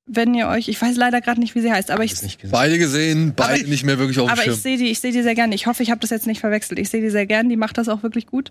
Wenn 0.07 0.35
ihr 0.35 0.49
euch, 0.49 0.69
ich 0.69 0.81
weiß 0.81 0.97
leider 0.97 1.21
gerade 1.21 1.39
nicht, 1.39 1.55
wie 1.55 1.61
sie 1.61 1.71
heißt, 1.71 1.91
aber 1.91 2.03
ich 2.03 2.15
beide 2.51 2.79
gesehen, 2.79 3.35
beide 3.37 3.61
ich, 3.61 3.69
nicht 3.69 3.85
mehr 3.85 3.99
wirklich 3.99 4.19
auf 4.19 4.29
dem 4.29 4.33
Aber 4.33 4.43
Schirm. 4.43 4.55
ich 4.55 4.63
sehe 4.63 4.79
die, 4.79 4.91
ich 4.91 5.01
sehe 5.01 5.13
die 5.13 5.23
sehr 5.23 5.35
gerne. 5.35 5.55
Ich 5.55 5.67
hoffe, 5.67 5.83
ich 5.83 5.91
habe 5.91 6.01
das 6.01 6.09
jetzt 6.09 6.27
nicht 6.27 6.41
verwechselt. 6.41 6.79
Ich 6.79 6.89
sehe 6.89 7.03
die 7.03 7.11
sehr 7.11 7.27
gerne. 7.27 7.51
Die 7.51 7.57
macht 7.57 7.77
das 7.77 7.91
auch 7.91 8.03
wirklich 8.03 8.27
gut. 8.27 8.51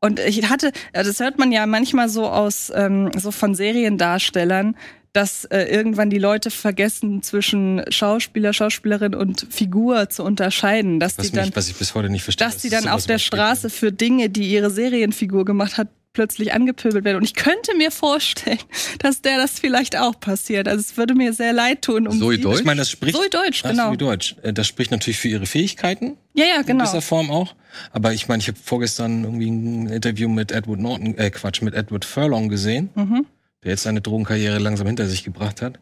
Und 0.00 0.18
ich 0.18 0.48
hatte, 0.48 0.72
das 0.92 1.20
hört 1.20 1.38
man 1.38 1.52
ja 1.52 1.66
manchmal 1.66 2.08
so 2.08 2.26
aus 2.26 2.72
ähm, 2.74 3.10
so 3.16 3.30
von 3.30 3.54
Seriendarstellern, 3.54 4.76
dass 5.12 5.44
äh, 5.46 5.62
irgendwann 5.64 6.10
die 6.10 6.18
Leute 6.18 6.50
vergessen, 6.50 7.22
zwischen 7.22 7.82
Schauspieler, 7.88 8.52
Schauspielerin 8.52 9.14
und 9.14 9.46
Figur 9.50 10.08
zu 10.08 10.22
unterscheiden. 10.22 11.00
Dass 11.00 11.18
was, 11.18 11.26
die 11.26 11.36
dann, 11.36 11.46
mich, 11.46 11.56
was 11.56 11.68
ich 11.68 11.76
bis 11.76 11.94
heute 11.94 12.10
nicht 12.10 12.22
verstehe. 12.22 12.46
Dass 12.46 12.62
sie 12.62 12.70
dann 12.70 12.88
auf 12.88 13.06
der 13.06 13.18
Straße 13.18 13.70
für 13.70 13.92
Dinge, 13.92 14.30
die 14.30 14.48
ihre 14.50 14.70
Serienfigur 14.70 15.44
gemacht 15.44 15.78
hat, 15.78 15.88
plötzlich 16.12 16.52
angepöbelt 16.52 17.04
werden. 17.04 17.18
Und 17.18 17.24
ich 17.24 17.34
könnte 17.34 17.76
mir 17.76 17.90
vorstellen, 17.90 18.58
dass 18.98 19.22
der 19.22 19.36
das 19.38 19.58
vielleicht 19.58 19.96
auch 19.96 20.18
passiert. 20.18 20.68
Also 20.68 20.80
es 20.80 20.96
würde 20.96 21.14
mir 21.14 21.32
sehr 21.32 21.52
leid 21.52 21.82
tun. 21.82 22.06
Um 22.06 22.18
so 22.18 22.30
Deutsch? 22.30 22.60
Ich 22.60 22.64
meine, 22.64 22.80
das 22.80 22.90
spricht. 22.90 23.16
So 23.16 23.22
Deutsch, 23.28 23.62
genau. 23.62 23.90
So 23.90 23.96
Deutsch. 23.96 24.36
Äh, 24.42 24.52
das 24.52 24.66
spricht 24.66 24.90
natürlich 24.90 25.18
für 25.18 25.28
ihre 25.28 25.46
Fähigkeiten. 25.46 26.16
Ja, 26.34 26.46
ja, 26.46 26.62
genau. 26.62 26.70
In 26.70 26.78
gewisser 26.78 27.02
Form 27.02 27.30
auch. 27.30 27.54
Aber 27.92 28.12
ich 28.12 28.28
meine, 28.28 28.40
ich 28.40 28.48
habe 28.48 28.58
vorgestern 28.62 29.24
irgendwie 29.24 29.50
ein 29.50 29.86
Interview 29.86 30.28
mit 30.28 30.52
Edward 30.52 30.80
Norton, 30.80 31.16
äh 31.18 31.30
Quatsch, 31.30 31.62
mit 31.62 31.74
Edward 31.74 32.04
Furlong 32.04 32.48
gesehen. 32.48 32.90
Mhm 32.94 33.26
der 33.62 33.72
jetzt 33.72 33.82
seine 33.82 34.00
Drogenkarriere 34.00 34.58
langsam 34.58 34.86
hinter 34.86 35.06
sich 35.06 35.24
gebracht 35.24 35.62
hat. 35.62 35.78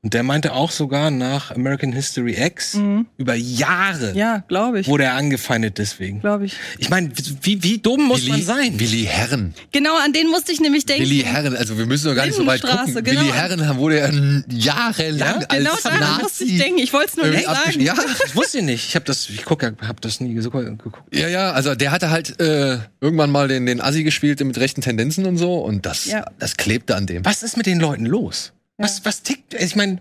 Und 0.00 0.14
der 0.14 0.22
meinte 0.22 0.52
auch 0.52 0.70
sogar 0.70 1.10
nach 1.10 1.50
American 1.50 1.92
History 1.92 2.40
X 2.40 2.74
mhm. 2.74 3.06
über 3.16 3.34
Jahre. 3.34 4.12
Ja, 4.14 4.44
glaube 4.46 4.78
ich. 4.78 4.86
Wurde 4.86 5.02
er 5.02 5.14
angefeindet 5.14 5.78
deswegen. 5.78 6.20
Glaube 6.20 6.46
ich. 6.46 6.54
Ich 6.78 6.88
meine, 6.88 7.10
wie, 7.42 7.64
wie 7.64 7.78
dumm 7.78 8.04
muss 8.04 8.20
Willi, 8.20 8.30
man 8.30 8.42
sein? 8.42 8.78
Willi 8.78 9.06
Herren. 9.06 9.54
Genau, 9.72 9.96
an 9.98 10.12
den 10.12 10.28
musste 10.28 10.52
ich 10.52 10.60
nämlich 10.60 10.86
denken. 10.86 11.02
Willi 11.02 11.24
Herren, 11.24 11.56
also 11.56 11.76
wir 11.76 11.86
müssen 11.86 12.06
doch 12.06 12.14
gar 12.14 12.26
nicht 12.26 12.36
so 12.36 12.46
weit 12.46 12.62
gucken. 12.62 12.94
Genau. 12.94 13.20
Willi 13.22 13.32
Herren 13.32 13.76
wurde 13.76 13.98
ja 13.98 14.08
jahrelang 14.56 15.40
ja? 15.40 15.46
genau 15.46 15.72
als 15.72 15.82
daran 15.82 15.98
Nazi 15.98 16.22
musste 16.22 16.44
ich 16.44 16.58
denken. 16.58 16.78
Ich 16.78 16.92
wollte 16.92 17.08
es 17.08 17.16
nur 17.16 17.26
nicht 17.26 17.44
sagen. 17.44 17.80
Ja, 17.80 17.94
ich 18.26 18.36
wusste 18.36 18.62
nicht. 18.62 18.86
Ich 18.86 18.94
habe 18.94 19.04
das, 19.04 19.28
ich 19.28 19.44
guck, 19.44 19.64
hab 19.64 20.00
das 20.00 20.20
nie 20.20 20.32
geguckt. 20.32 20.98
Ja, 21.12 21.26
ja, 21.26 21.50
also 21.50 21.74
der 21.74 21.90
hatte 21.90 22.10
halt 22.10 22.40
äh, 22.40 22.78
irgendwann 23.00 23.32
mal 23.32 23.48
den, 23.48 23.66
den 23.66 23.80
Assi 23.80 24.04
gespielt 24.04 24.38
mit 24.44 24.58
rechten 24.58 24.80
Tendenzen 24.80 25.26
und 25.26 25.38
so 25.38 25.56
und 25.56 25.86
das, 25.86 26.04
ja. 26.04 26.24
das 26.38 26.56
klebte 26.56 26.94
an 26.94 27.06
dem. 27.06 27.24
Was 27.24 27.42
ist 27.42 27.56
mit 27.56 27.66
den 27.66 27.80
Leuten 27.80 28.06
los? 28.06 28.52
Was, 28.78 29.04
was 29.04 29.22
tickt? 29.22 29.54
Ich 29.54 29.76
meine, 29.76 30.00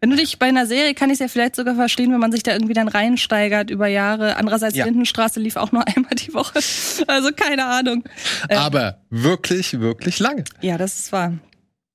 wenn 0.00 0.10
du 0.10 0.16
dich 0.16 0.38
bei 0.38 0.46
einer 0.46 0.66
Serie, 0.66 0.94
kann 0.94 1.10
ich 1.10 1.14
es 1.14 1.18
ja 1.20 1.28
vielleicht 1.28 1.56
sogar 1.56 1.74
verstehen, 1.74 2.12
wenn 2.12 2.20
man 2.20 2.30
sich 2.30 2.42
da 2.42 2.52
irgendwie 2.52 2.74
dann 2.74 2.88
reinsteigert 2.88 3.70
über 3.70 3.86
Jahre. 3.86 4.36
Andererseits, 4.36 4.76
ja. 4.76 4.84
Lindenstraße 4.84 5.40
lief 5.40 5.56
auch 5.56 5.72
nur 5.72 5.86
einmal 5.86 6.14
die 6.14 6.32
Woche. 6.32 6.60
Also 7.08 7.30
keine 7.32 7.64
Ahnung. 7.66 8.04
Ähm, 8.48 8.58
aber 8.58 9.00
wirklich, 9.10 9.78
wirklich 9.80 10.18
lange. 10.18 10.44
Ja, 10.60 10.78
das 10.78 10.98
ist 10.98 11.12
wahr. 11.12 11.34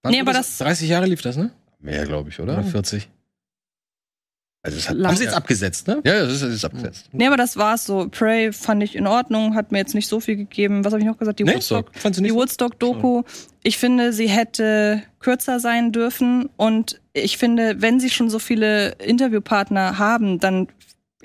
Wann 0.03 0.11
nee, 0.11 0.19
aber 0.19 0.33
das, 0.33 0.57
30 0.57 0.89
Jahre 0.89 1.05
lief 1.05 1.21
das, 1.21 1.37
ne? 1.37 1.51
Mehr, 1.79 2.05
glaube 2.05 2.29
ich, 2.29 2.39
oder? 2.39 2.53
Oder 2.53 2.63
40. 2.63 3.09
Also 4.63 4.77
es 4.77 4.89
hat, 4.89 4.97
haben 4.97 5.15
sie 5.15 5.23
jetzt 5.23 5.33
abgesetzt, 5.33 5.87
ne? 5.87 6.01
Ja, 6.03 6.23
das 6.23 6.41
ist 6.41 6.43
jetzt 6.43 6.65
abgesetzt. 6.65 7.09
Nee, 7.11 7.25
aber 7.25 7.37
das 7.37 7.57
war's 7.57 7.85
so. 7.85 8.07
Prey 8.09 8.53
fand 8.53 8.83
ich 8.83 8.95
in 8.95 9.07
Ordnung, 9.07 9.55
hat 9.55 9.71
mir 9.71 9.79
jetzt 9.79 9.95
nicht 9.95 10.07
so 10.07 10.19
viel 10.19 10.35
gegeben. 10.35 10.85
Was 10.85 10.93
habe 10.93 11.01
ich 11.01 11.07
noch 11.07 11.17
gesagt? 11.17 11.39
Die 11.39 11.43
nee, 11.43 11.55
Woodstock, 11.55 11.91
die 11.93 12.33
Woodstock-Doku. 12.33 13.23
Ich 13.63 13.77
finde, 13.77 14.11
sie 14.11 14.27
hätte 14.27 15.03
kürzer 15.19 15.59
sein 15.59 15.91
dürfen. 15.91 16.49
Und 16.57 16.99
ich 17.13 17.37
finde, 17.37 17.81
wenn 17.81 17.99
sie 17.99 18.09
schon 18.09 18.29
so 18.29 18.39
viele 18.39 18.91
Interviewpartner 18.93 19.97
haben, 19.97 20.39
dann 20.39 20.67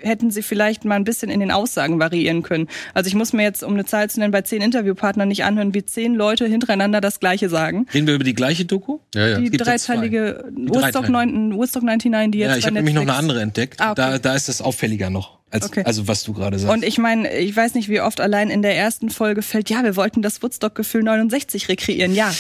hätten 0.01 0.31
sie 0.31 0.43
vielleicht 0.43 0.85
mal 0.85 0.97
ein 0.97 1.05
bisschen 1.05 1.31
in 1.31 1.41
den 1.41 1.51
Aussagen 1.51 1.99
variieren 1.99 2.43
können. 2.43 2.69
Also 2.95 3.09
ich 3.09 3.15
muss 3.15 3.33
mir 3.33 3.43
jetzt, 3.43 3.63
um 3.63 3.75
eine 3.75 3.85
Zahl 3.85 4.09
zu 4.11 4.21
nennen, 4.21 4.33
bei 4.33 4.43
zehn 4.43 4.63
Interviewpartnern 4.63 5.29
nicht 5.29 5.45
anhören, 5.45 5.75
wie 5.75 5.85
zehn 5.85 6.15
Leute 6.15 6.47
hintereinander 6.47 7.01
das 7.01 7.21
Gleiche 7.21 7.49
sagen. 7.49 7.87
Reden 7.93 8.07
wir 8.07 8.15
über 8.15 8.25
die 8.25 8.35
gleiche 8.35 8.65
Doku? 8.65 8.99
Ja, 9.15 9.29
ja. 9.29 9.39
Die 9.39 9.51
dreiteilige 9.51 10.45
Woodstock, 10.55 11.09
9, 11.09 11.57
Woodstock 11.57 11.83
99, 11.83 12.33
die 12.33 12.39
jetzt 12.39 12.51
Ja, 12.51 12.57
ich 12.57 12.65
habe 12.65 12.75
nämlich 12.75 12.95
noch 12.95 13.03
eine 13.03 13.15
andere 13.15 13.41
entdeckt. 13.41 13.81
Ah, 13.81 13.93
okay. 13.93 14.03
da, 14.03 14.19
da 14.19 14.35
ist 14.35 14.49
das 14.49 14.61
auffälliger 14.61 15.11
noch. 15.11 15.37
Als, 15.51 15.65
okay. 15.65 15.83
Also 15.85 16.09
was 16.09 16.25
du 16.25 16.33
gerade 16.33 16.59
sagst. 16.59 16.75
Und 16.75 16.85
ich 16.85 16.99
meine, 16.99 17.33
ich 17.37 17.57
weiß 17.57 17.75
nicht, 17.75 17.89
wie 17.89 18.01
oft 18.01 18.21
allein 18.21 18.51
in 18.51 18.63
der 18.63 18.77
ersten 18.77 19.11
Folge 19.11 19.43
fällt, 19.43 19.71
ja, 19.71 19.85
wir 19.85 19.95
wollten 19.95 20.21
das 20.21 20.43
Woodstock-Gefühl 20.43 21.05
69 21.05 21.69
rekreieren. 21.69 22.15
Ja, 22.15 22.33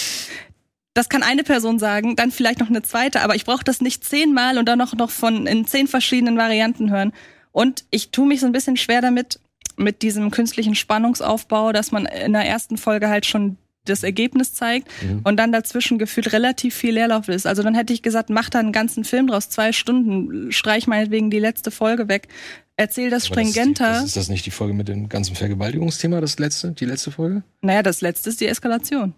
das 0.96 1.10
kann 1.10 1.22
eine 1.22 1.44
Person 1.44 1.78
sagen, 1.78 2.16
dann 2.16 2.30
vielleicht 2.30 2.58
noch 2.58 2.70
eine 2.70 2.80
zweite, 2.80 3.20
aber 3.20 3.34
ich 3.34 3.44
brauche 3.44 3.62
das 3.62 3.82
nicht 3.82 4.02
zehnmal 4.02 4.56
und 4.56 4.66
dann 4.66 4.78
noch, 4.78 4.94
noch 4.94 5.10
von 5.10 5.46
in 5.46 5.66
zehn 5.66 5.88
verschiedenen 5.88 6.38
Varianten 6.38 6.90
hören. 6.90 7.12
Und 7.56 7.86
ich 7.90 8.10
tue 8.10 8.26
mich 8.26 8.40
so 8.40 8.46
ein 8.46 8.52
bisschen 8.52 8.76
schwer 8.76 9.00
damit, 9.00 9.40
mit 9.78 10.02
diesem 10.02 10.30
künstlichen 10.30 10.74
Spannungsaufbau, 10.74 11.72
dass 11.72 11.90
man 11.90 12.04
in 12.04 12.34
der 12.34 12.44
ersten 12.44 12.76
Folge 12.76 13.08
halt 13.08 13.24
schon 13.24 13.56
das 13.86 14.02
Ergebnis 14.02 14.52
zeigt 14.52 14.88
mhm. 15.02 15.20
und 15.24 15.38
dann 15.38 15.52
dazwischen 15.52 15.96
gefühlt 15.98 16.34
relativ 16.34 16.74
viel 16.74 16.92
Leerlauf 16.92 17.28
ist. 17.28 17.46
Also 17.46 17.62
dann 17.62 17.74
hätte 17.74 17.94
ich 17.94 18.02
gesagt, 18.02 18.28
mach 18.28 18.50
da 18.50 18.58
einen 18.58 18.72
ganzen 18.72 19.04
Film 19.04 19.28
draus, 19.28 19.48
zwei 19.48 19.72
Stunden, 19.72 20.52
streich 20.52 20.86
meinetwegen 20.86 21.30
die 21.30 21.38
letzte 21.38 21.70
Folge 21.70 22.08
weg, 22.08 22.28
erzähl 22.76 23.08
das 23.08 23.24
Aber 23.24 23.40
stringenter. 23.40 23.88
Das 23.88 23.98
ist, 24.00 24.08
ist, 24.08 24.16
das 24.18 24.28
nicht 24.28 24.44
die 24.44 24.50
Folge 24.50 24.74
mit 24.74 24.88
dem 24.88 25.08
ganzen 25.08 25.34
Vergewaltigungsthema, 25.34 26.20
das 26.20 26.38
letzte, 26.38 26.72
die 26.72 26.84
letzte 26.84 27.10
Folge? 27.10 27.42
Naja, 27.62 27.82
das 27.82 28.02
letzte 28.02 28.28
ist 28.28 28.42
die 28.42 28.48
Eskalation. 28.48 29.14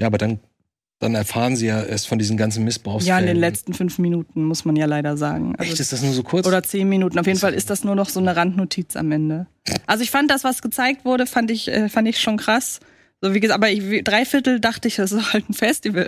Ja, 0.00 0.08
aber 0.08 0.18
dann 0.18 0.40
dann 1.00 1.14
erfahren 1.14 1.56
sie 1.56 1.66
ja 1.66 1.82
erst 1.82 2.08
von 2.08 2.18
diesen 2.18 2.36
ganzen 2.36 2.62
Missbrauchsfällen. 2.62 3.16
Ja, 3.16 3.18
in 3.18 3.26
den 3.26 3.40
letzten 3.40 3.72
fünf 3.72 3.98
Minuten, 3.98 4.44
muss 4.44 4.66
man 4.66 4.76
ja 4.76 4.84
leider 4.84 5.16
sagen. 5.16 5.54
Also, 5.56 5.72
Echt, 5.72 5.80
ist 5.80 5.92
das 5.92 6.02
nur 6.02 6.12
so 6.12 6.22
kurz? 6.22 6.46
Oder 6.46 6.62
zehn 6.62 6.88
Minuten. 6.90 7.18
Auf 7.18 7.26
jeden 7.26 7.38
Fall 7.38 7.54
ist 7.54 7.70
das 7.70 7.84
nur 7.84 7.94
noch 7.94 8.10
so 8.10 8.20
eine 8.20 8.36
Randnotiz 8.36 8.96
am 8.96 9.10
Ende. 9.10 9.46
Also 9.86 10.04
ich 10.04 10.10
fand 10.10 10.30
das, 10.30 10.44
was 10.44 10.60
gezeigt 10.60 11.06
wurde, 11.06 11.26
fand 11.26 11.50
ich, 11.50 11.68
äh, 11.68 11.88
fand 11.88 12.06
ich 12.06 12.20
schon 12.20 12.36
krass. 12.36 12.80
So 13.22 13.34
wie 13.34 13.40
gesagt, 13.40 13.56
aber 13.56 13.70
ich, 13.70 14.04
drei 14.04 14.26
Viertel 14.26 14.60
dachte 14.60 14.88
ich, 14.88 14.96
das 14.96 15.12
ist 15.12 15.32
halt 15.32 15.48
ein 15.48 15.54
Festival. 15.54 16.06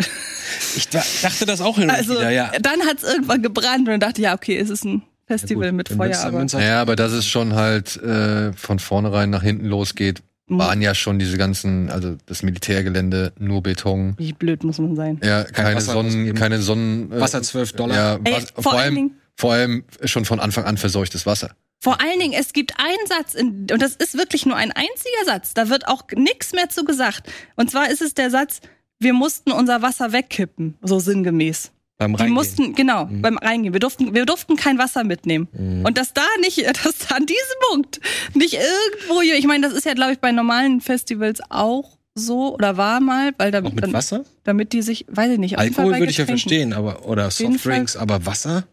Ich 0.76 0.88
dachte 0.88 1.46
das 1.46 1.62
auch 1.62 1.76
hin 1.76 1.84
und 1.84 1.90
also, 1.90 2.14
wieder, 2.14 2.30
ja. 2.30 2.52
Dann 2.60 2.82
hat 2.82 2.98
es 2.98 3.04
irgendwann 3.04 3.42
gebrannt 3.42 3.80
und 3.80 3.86
dann 3.86 4.00
dachte 4.00 4.20
ich, 4.20 4.24
ja, 4.24 4.34
okay, 4.34 4.58
es 4.58 4.68
ist 4.68 4.84
ein 4.84 5.02
Festival 5.26 5.66
ja, 5.66 5.72
mit 5.72 5.88
Feuer. 5.88 6.18
Aber. 6.18 6.44
Ja, 6.60 6.82
aber 6.82 6.96
dass 6.96 7.12
es 7.12 7.26
schon 7.26 7.54
halt 7.54 7.96
äh, 7.96 8.52
von 8.52 8.78
vornherein 8.78 9.30
nach 9.30 9.42
hinten 9.42 9.66
losgeht. 9.66 10.22
Waren 10.58 10.82
ja 10.82 10.94
schon 10.94 11.18
diese 11.18 11.36
ganzen, 11.38 11.90
also 11.90 12.16
das 12.26 12.42
Militärgelände, 12.42 13.32
nur 13.38 13.62
Beton. 13.62 14.14
Wie 14.18 14.32
blöd 14.32 14.64
muss 14.64 14.78
man 14.78 14.96
sein. 14.96 15.20
Ja, 15.22 15.44
keine 15.44 15.76
Wasser 15.76 15.92
Sonnen, 15.92 16.34
keine 16.34 16.60
Sonnen. 16.60 17.12
Äh, 17.12 17.20
Wasser 17.20 17.42
12 17.42 17.72
Dollar. 17.74 17.96
Ja, 17.96 18.18
Ey, 18.24 18.34
was, 18.34 18.50
vor, 18.50 18.62
vor 18.62 18.72
allem, 18.74 19.12
vor 19.36 19.52
allem 19.52 19.84
schon 20.04 20.24
von 20.24 20.40
Anfang 20.40 20.64
an 20.64 20.76
verseuchtes 20.76 21.26
Wasser. 21.26 21.54
Vor 21.80 22.00
allen 22.00 22.20
Dingen, 22.20 22.32
es 22.32 22.52
gibt 22.52 22.74
einen 22.78 23.06
Satz, 23.08 23.34
in, 23.34 23.66
und 23.72 23.82
das 23.82 23.96
ist 23.96 24.16
wirklich 24.16 24.46
nur 24.46 24.56
ein 24.56 24.70
einziger 24.70 25.24
Satz, 25.26 25.52
da 25.52 25.68
wird 25.68 25.88
auch 25.88 26.04
nichts 26.14 26.52
mehr 26.52 26.68
zu 26.68 26.84
gesagt. 26.84 27.28
Und 27.56 27.70
zwar 27.72 27.90
ist 27.90 28.00
es 28.00 28.14
der 28.14 28.30
Satz, 28.30 28.60
wir 29.00 29.12
mussten 29.12 29.50
unser 29.50 29.82
Wasser 29.82 30.12
wegkippen, 30.12 30.78
so 30.82 31.00
sinngemäß. 31.00 31.72
Beim 32.02 32.14
Reingehen. 32.14 32.26
Die 32.26 32.32
mussten, 32.32 32.74
genau, 32.74 33.06
mhm. 33.06 33.22
beim 33.22 33.38
Reingehen. 33.38 33.72
Wir 33.72 33.80
durften, 33.80 34.14
wir 34.14 34.26
durften 34.26 34.56
kein 34.56 34.78
Wasser 34.78 35.04
mitnehmen. 35.04 35.48
Mhm. 35.52 35.84
Und 35.84 35.98
dass 35.98 36.12
da 36.12 36.22
nicht, 36.40 36.58
dass 36.84 36.98
da 36.98 37.16
an 37.16 37.26
diesem 37.26 37.58
Punkt 37.70 38.00
nicht 38.34 38.54
irgendwo, 38.54 39.20
ich 39.20 39.46
meine, 39.46 39.66
das 39.66 39.76
ist 39.76 39.86
ja, 39.86 39.94
glaube 39.94 40.12
ich, 40.12 40.18
bei 40.18 40.32
normalen 40.32 40.80
Festivals 40.80 41.40
auch 41.48 41.98
so 42.14 42.54
oder 42.54 42.76
war 42.76 43.00
mal, 43.00 43.32
weil 43.38 43.50
damit, 43.50 43.72
auch 43.72 43.76
mit 43.76 43.92
Wasser? 43.92 44.24
damit 44.44 44.72
die 44.72 44.82
sich, 44.82 45.06
weiß 45.08 45.32
ich 45.32 45.38
nicht, 45.38 45.58
Alkohol 45.58 45.94
würde 45.94 46.10
ich 46.10 46.18
ja 46.18 46.26
verstehen, 46.26 46.72
aber 46.72 47.06
oder 47.06 47.30
Softdrinks, 47.30 47.96
aber 47.96 48.26
Wasser? 48.26 48.64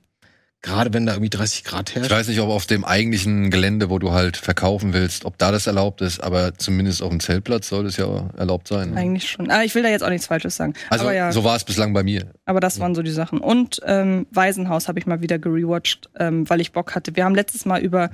Gerade 0.62 0.94
wenn 0.94 1.06
da 1.06 1.14
irgendwie 1.14 1.30
30 1.30 1.64
Grad 1.64 1.96
herrscht. 1.96 2.12
Ich 2.12 2.18
weiß 2.18 2.28
nicht, 2.28 2.42
ob 2.42 2.50
auf 2.50 2.66
dem 2.66 2.84
eigentlichen 2.84 3.50
Gelände, 3.50 3.90
wo 3.90 3.98
du 3.98 4.12
halt 4.12 4.36
verkaufen 4.36 4.94
willst, 4.94 5.24
ob 5.24 5.38
da 5.38 5.52
das 5.52 5.68
erlaubt 5.68 6.02
ist, 6.02 6.20
aber 6.20 6.54
zumindest 6.56 7.02
auf 7.02 7.10
dem 7.10 7.22
Zeltplatz 7.22 7.70
soll 7.70 7.86
es 7.86 7.96
ja 7.96 8.30
erlaubt 8.38 8.68
sein. 8.68 8.98
Eigentlich 8.98 9.30
schon. 9.30 9.50
Aber 9.50 9.60
ah, 9.60 9.64
ich 9.64 9.74
will 9.74 9.84
da 9.84 9.90
jetzt 9.90 10.04
auch 10.04 10.10
nichts 10.10 10.28
Falsches 10.28 10.58
sagen. 10.58 10.74
Also 10.90 11.10
ja, 11.12 11.32
so 11.32 11.46
war 11.46 11.56
es 11.56 11.64
bislang 11.64 11.94
bei 11.94 12.04
mir. 12.04 12.32
Aber 12.46 12.60
das 12.60 12.80
waren 12.82 12.94
so 12.94 13.02
die 13.02 13.12
Sachen. 13.12 13.40
Und 13.40 13.80
ähm, 13.86 14.28
Waisenhaus 14.32 14.90
habe 14.90 15.00
ich 15.00 15.06
mal 15.06 15.22
wieder 15.22 15.40
gerewatcht, 15.40 16.10
ähm, 16.20 16.50
weil 16.50 16.60
ich 16.60 16.74
Bock 16.74 16.94
hatte. 16.94 17.16
Wir 17.16 17.24
haben 17.24 17.36
letztes 17.36 17.66
Mal 17.66 17.82
über 17.82 18.10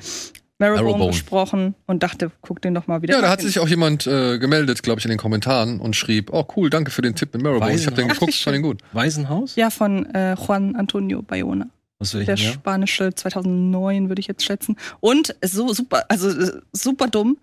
Marrowbone, 0.60 1.08
gesprochen 1.08 1.76
und 1.86 2.04
dachte, 2.04 2.32
guck 2.42 2.62
den 2.62 2.74
doch 2.74 2.88
mal 2.88 3.02
wieder. 3.02 3.16
Ja, 3.16 3.22
da 3.22 3.30
hat 3.30 3.42
sich 3.42 3.60
auch 3.60 3.68
jemand 3.68 4.08
äh, 4.08 4.38
gemeldet, 4.38 4.84
glaube 4.84 5.00
ich, 5.00 5.06
in 5.06 5.10
den 5.10 5.18
Kommentaren 5.18 5.80
und 5.82 5.96
schrieb, 5.96 6.32
oh 6.32 6.46
cool, 6.56 6.70
danke 6.70 6.92
für 6.92 7.02
den 7.02 7.16
Tipp 7.16 7.34
mit 7.34 7.42
Marrowbone. 7.42 7.74
Ich 7.74 7.86
habe 7.86 7.96
den 7.96 8.08
geguckt, 8.08 8.34
fand 8.36 8.56
den 8.56 8.62
gut. 8.62 8.82
Waisenhaus? 8.94 9.56
Ja, 9.56 9.70
von 9.70 10.06
äh, 10.14 10.36
Juan 10.36 10.76
Antonio 10.76 11.22
Bayona. 11.22 11.68
Will 12.00 12.22
ich, 12.22 12.26
der 12.26 12.36
ja? 12.36 12.52
spanische 12.52 13.14
2009 13.14 14.10
würde 14.10 14.20
ich 14.20 14.28
jetzt 14.28 14.44
schätzen. 14.44 14.78
Und 15.00 15.36
so 15.44 15.74
super, 15.74 16.06
also 16.10 16.30
super 16.72 17.08
dumm. 17.08 17.38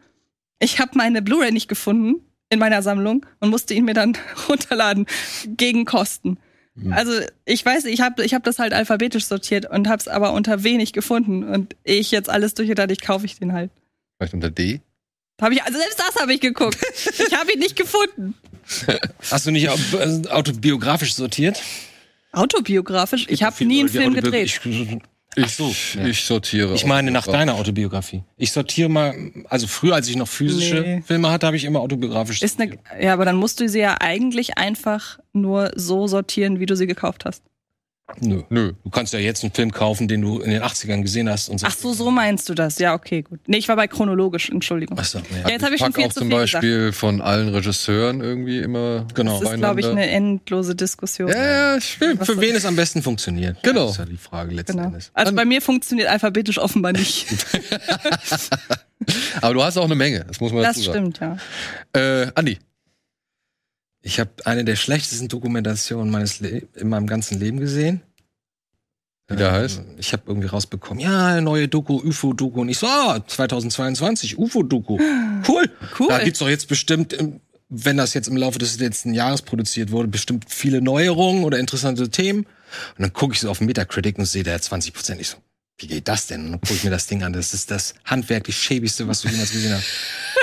Ich 0.58 0.78
habe 0.78 0.92
meine 0.94 1.22
Blu-ray 1.22 1.50
nicht 1.52 1.68
gefunden 1.68 2.16
in 2.50 2.58
meiner 2.58 2.82
Sammlung 2.82 3.24
und 3.40 3.50
musste 3.50 3.74
ihn 3.74 3.84
mir 3.84 3.94
dann 3.94 4.16
runterladen 4.48 5.06
gegen 5.46 5.84
Kosten. 5.84 6.38
Mhm. 6.74 6.92
Also 6.92 7.12
ich 7.44 7.64
weiß, 7.64 7.86
ich 7.86 8.00
habe 8.00 8.24
ich 8.24 8.34
hab 8.34 8.44
das 8.44 8.58
halt 8.58 8.72
alphabetisch 8.72 9.24
sortiert 9.24 9.68
und 9.68 9.88
habe 9.88 10.00
es 10.00 10.08
aber 10.08 10.32
unter 10.32 10.62
wenig 10.62 10.92
gefunden 10.92 11.44
und 11.44 11.76
ich 11.82 12.10
jetzt 12.10 12.30
alles 12.30 12.54
durchgedacht, 12.54 12.90
ich 12.90 13.00
kaufe 13.00 13.26
ich 13.26 13.38
den 13.38 13.52
halt. 13.52 13.70
Vielleicht 14.18 14.34
unter 14.34 14.50
D? 14.50 14.80
Habe 15.40 15.54
ich 15.54 15.62
also 15.62 15.78
selbst 15.78 15.98
das 15.98 16.20
habe 16.20 16.34
ich 16.34 16.40
geguckt. 16.40 16.78
ich 17.28 17.36
habe 17.36 17.52
ihn 17.52 17.58
nicht 17.58 17.76
gefunden. 17.76 18.34
Hast 19.30 19.46
du 19.46 19.50
nicht 19.50 19.68
autobiografisch 19.68 21.14
sortiert? 21.14 21.60
Autobiografisch? 22.32 23.26
Ich 23.28 23.42
habe 23.42 23.64
nie 23.64 23.80
einen 23.80 23.88
Film 23.88 24.14
gedreht. 24.14 24.60
Ich, 25.34 25.54
so, 25.54 25.72
ja. 25.94 26.06
ich 26.06 26.24
sortiere. 26.24 26.74
Ich 26.74 26.84
meine 26.84 27.10
nach 27.10 27.26
deiner 27.26 27.54
Autobiografie. 27.54 28.22
Ich 28.36 28.52
sortiere 28.52 28.90
mal, 28.90 29.14
also 29.48 29.66
früher, 29.66 29.94
als 29.94 30.08
ich 30.08 30.16
noch 30.16 30.28
physische 30.28 30.80
nee. 30.80 31.02
Filme 31.06 31.30
hatte, 31.30 31.46
habe 31.46 31.56
ich 31.56 31.64
immer 31.64 31.80
autobiografisch 31.80 32.42
Ist 32.42 32.60
eine, 32.60 32.78
Ja, 33.00 33.14
aber 33.14 33.24
dann 33.24 33.36
musst 33.36 33.58
du 33.60 33.68
sie 33.68 33.78
ja 33.78 33.96
eigentlich 33.98 34.58
einfach 34.58 35.18
nur 35.32 35.70
so 35.74 36.06
sortieren, 36.06 36.60
wie 36.60 36.66
du 36.66 36.76
sie 36.76 36.86
gekauft 36.86 37.24
hast. 37.24 37.42
Nö. 38.20 38.42
Nö. 38.48 38.72
Du 38.84 38.90
kannst 38.90 39.12
ja 39.12 39.18
jetzt 39.18 39.42
einen 39.42 39.52
Film 39.52 39.72
kaufen, 39.72 40.08
den 40.08 40.20
du 40.20 40.40
in 40.40 40.50
den 40.50 40.62
80ern 40.62 41.02
gesehen 41.02 41.28
hast 41.28 41.48
und 41.48 41.58
so. 41.58 41.66
Ach 41.66 41.76
so, 41.76 41.92
so 41.92 42.10
meinst 42.10 42.48
du 42.48 42.54
das? 42.54 42.78
Ja, 42.78 42.94
okay, 42.94 43.22
gut. 43.22 43.40
Nee, 43.46 43.58
ich 43.58 43.68
war 43.68 43.76
bei 43.76 43.86
chronologisch, 43.86 44.50
Entschuldigung. 44.50 44.98
Ach 45.00 45.04
so, 45.04 45.18
ja. 45.18 45.24
ja 45.44 45.48
jetzt 45.50 45.64
habe 45.64 45.74
ich 45.74 45.80
schon 45.80 45.92
viel 45.92 46.06
auch 46.06 46.12
zu 46.12 46.20
zum 46.20 46.28
Beispiel 46.28 46.78
gesagt. 46.78 46.96
von 46.96 47.20
allen 47.20 47.48
Regisseuren 47.48 48.20
irgendwie 48.20 48.58
immer. 48.58 49.06
Genau. 49.14 49.40
Das 49.40 49.52
ist, 49.52 49.58
glaube 49.58 49.80
ich, 49.80 49.86
eine 49.86 50.08
endlose 50.08 50.74
Diskussion. 50.74 51.28
Ja, 51.28 51.74
ja 51.74 51.80
für, 51.80 52.16
für 52.24 52.40
wen 52.40 52.54
es 52.54 52.64
am 52.64 52.76
besten 52.76 53.02
funktioniert. 53.02 53.62
Genau. 53.62 53.86
Das 53.86 53.92
ist 53.92 53.98
ja 53.98 54.04
die 54.04 54.16
Frage 54.16 54.54
letzten 54.54 54.76
genau. 54.76 54.88
Endes. 54.88 55.10
Also 55.14 55.34
bei 55.34 55.44
mir 55.44 55.62
funktioniert 55.62 56.08
alphabetisch 56.08 56.58
offenbar 56.58 56.92
nicht. 56.92 57.26
Aber 59.40 59.54
du 59.54 59.62
hast 59.62 59.76
auch 59.76 59.84
eine 59.84 59.94
Menge, 59.94 60.24
das 60.26 60.40
muss 60.40 60.52
man 60.52 60.62
das 60.62 60.76
dazu 60.76 60.92
sagen. 60.92 61.12
Das 61.12 61.18
stimmt, 61.18 61.38
ja. 61.94 62.22
Äh, 62.22 62.32
Andi. 62.34 62.58
Ich 64.02 64.18
habe 64.18 64.30
eine 64.44 64.64
der 64.64 64.76
schlechtesten 64.76 65.28
Dokumentationen 65.28 66.10
meines 66.10 66.40
Le 66.40 66.62
in 66.74 66.88
meinem 66.88 67.06
ganzen 67.06 67.38
Leben 67.38 67.60
gesehen. 67.60 68.02
Wie 69.28 69.36
der 69.36 69.52
heißt? 69.52 69.78
Ähm, 69.78 69.84
ich 69.98 70.12
habe 70.12 70.24
irgendwie 70.26 70.48
rausbekommen, 70.48 71.00
ja, 71.00 71.40
neue 71.40 71.68
Doku, 71.68 72.00
UFO-Doku. 72.02 72.60
Und 72.60 72.68
ich 72.68 72.78
so, 72.78 72.86
ah, 72.86 73.22
2022, 73.26 74.38
UFO-Doku. 74.38 74.98
Cool. 75.48 75.68
Cool. 75.98 76.06
Da 76.08 76.22
gibt's 76.22 76.38
doch 76.38 76.48
jetzt 76.48 76.68
bestimmt, 76.68 77.16
wenn 77.68 77.96
das 77.96 78.14
jetzt 78.14 78.28
im 78.28 78.36
Laufe 78.36 78.60
des 78.60 78.78
letzten 78.78 79.12
Jahres 79.12 79.42
produziert 79.42 79.90
wurde, 79.90 80.06
bestimmt 80.06 80.44
viele 80.46 80.80
Neuerungen 80.80 81.42
oder 81.42 81.58
interessante 81.58 82.10
Themen. 82.10 82.46
Und 82.96 82.98
dann 82.98 83.12
gucke 83.12 83.34
ich 83.34 83.40
so 83.40 83.50
auf 83.50 83.60
Metacritic 83.60 84.18
und 84.18 84.26
sehe 84.26 84.44
da 84.44 84.60
20 84.60 84.94
Prozent. 84.94 85.20
Ich 85.20 85.30
so, 85.30 85.38
wie 85.78 85.86
geht 85.86 86.08
das 86.08 86.26
denn? 86.26 86.44
Und 86.44 86.50
dann 86.52 86.60
gucke 86.60 86.74
ich 86.74 86.84
mir 86.84 86.90
das 86.90 87.06
Ding 87.06 87.22
an. 87.22 87.32
Das 87.32 87.54
ist 87.54 87.70
das 87.70 87.94
handwerklich 88.04 88.56
schäbigste, 88.56 89.08
was 89.08 89.22
du 89.22 89.28
jemals 89.28 89.52
gesehen 89.52 89.74
hast. 89.74 89.86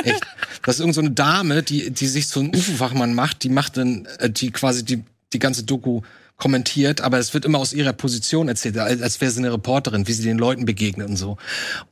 Echt. 0.04 0.26
Das 0.64 0.76
ist 0.76 0.80
irgend 0.82 0.96
so 0.96 1.02
Dame, 1.02 1.64
die, 1.64 1.92
die 1.92 2.08
sich 2.08 2.28
so 2.28 2.42
einen 2.42 2.54
UFO-Fachmann 2.54 3.14
macht, 3.14 3.44
die 3.44 3.50
macht 3.50 3.78
dann, 3.78 4.06
äh, 4.20 4.30
die 4.30 4.52
quasi 4.52 4.84
die, 4.84 5.04
die 5.34 5.40
ganze 5.40 5.64
Doku 5.64 6.02
kommentiert, 6.40 7.02
aber 7.02 7.20
es 7.20 7.34
wird 7.34 7.46
immer 7.46 7.60
aus 7.60 7.74
ihrer 7.74 7.94
Position 7.94 8.48
erzählt, 8.48 8.78
als 8.78 9.22
wäre 9.22 9.30
sie 9.30 9.40
eine 9.40 9.54
Reporterin, 9.54 10.08
wie 10.08 10.14
sie 10.14 10.24
den 10.24 10.38
Leuten 10.38 10.66
begegnet 10.66 11.08
und 11.08 11.18
so. 11.18 11.38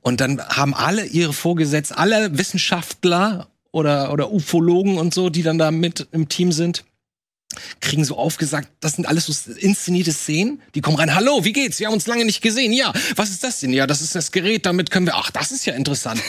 Und 0.01 0.21
dann 0.21 0.41
haben 0.41 0.73
alle 0.73 1.05
ihre 1.05 1.33
Vorgesetzten, 1.33 1.95
alle 1.95 2.37
Wissenschaftler 2.37 3.49
oder, 3.71 4.11
oder 4.13 4.31
Ufologen 4.31 4.97
und 4.97 5.13
so, 5.13 5.29
die 5.29 5.43
dann 5.43 5.57
da 5.57 5.69
mit 5.69 6.07
im 6.13 6.29
Team 6.29 6.51
sind, 6.53 6.85
kriegen 7.79 8.05
so 8.05 8.17
aufgesagt, 8.17 8.69
das 8.79 8.93
sind 8.93 9.07
alles 9.07 9.25
so 9.25 9.51
inszenierte 9.51 10.11
Szenen. 10.11 10.61
Die 10.75 10.81
kommen 10.81 10.97
rein, 10.97 11.13
hallo, 11.15 11.43
wie 11.43 11.53
geht's? 11.53 11.79
Wir 11.79 11.87
haben 11.87 11.93
uns 11.93 12.07
lange 12.07 12.25
nicht 12.25 12.41
gesehen. 12.41 12.73
Ja, 12.73 12.93
was 13.15 13.29
ist 13.29 13.43
das 13.43 13.59
denn? 13.59 13.73
Ja, 13.73 13.87
das 13.87 14.01
ist 14.01 14.15
das 14.15 14.31
Gerät, 14.31 14.65
damit 14.65 14.91
können 14.91 15.05
wir, 15.05 15.15
ach, 15.15 15.31
das 15.31 15.51
ist 15.51 15.65
ja 15.65 15.73
interessant. 15.73 16.21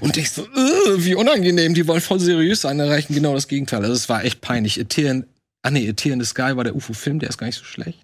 Und 0.00 0.16
ich 0.16 0.30
so, 0.30 0.42
äh, 0.42 1.04
wie 1.04 1.14
unangenehm, 1.14 1.74
die 1.74 1.86
wollen 1.86 2.00
voll 2.00 2.20
seriös 2.20 2.60
sein, 2.62 2.78
erreichen 2.80 3.14
genau 3.14 3.34
das 3.34 3.48
Gegenteil. 3.48 3.82
Also 3.82 3.94
es 3.94 4.08
war 4.08 4.24
echt 4.24 4.40
peinlich. 4.40 4.78
Ethereum, 4.78 5.24
ah 5.62 5.70
nee, 5.70 5.92
Tear 5.92 6.14
in 6.14 6.20
the 6.20 6.26
Sky 6.26 6.56
war 6.56 6.64
der 6.64 6.76
UFO-Film, 6.76 7.18
der 7.18 7.28
ist 7.28 7.38
gar 7.38 7.46
nicht 7.46 7.58
so 7.58 7.64
schlecht. 7.64 7.98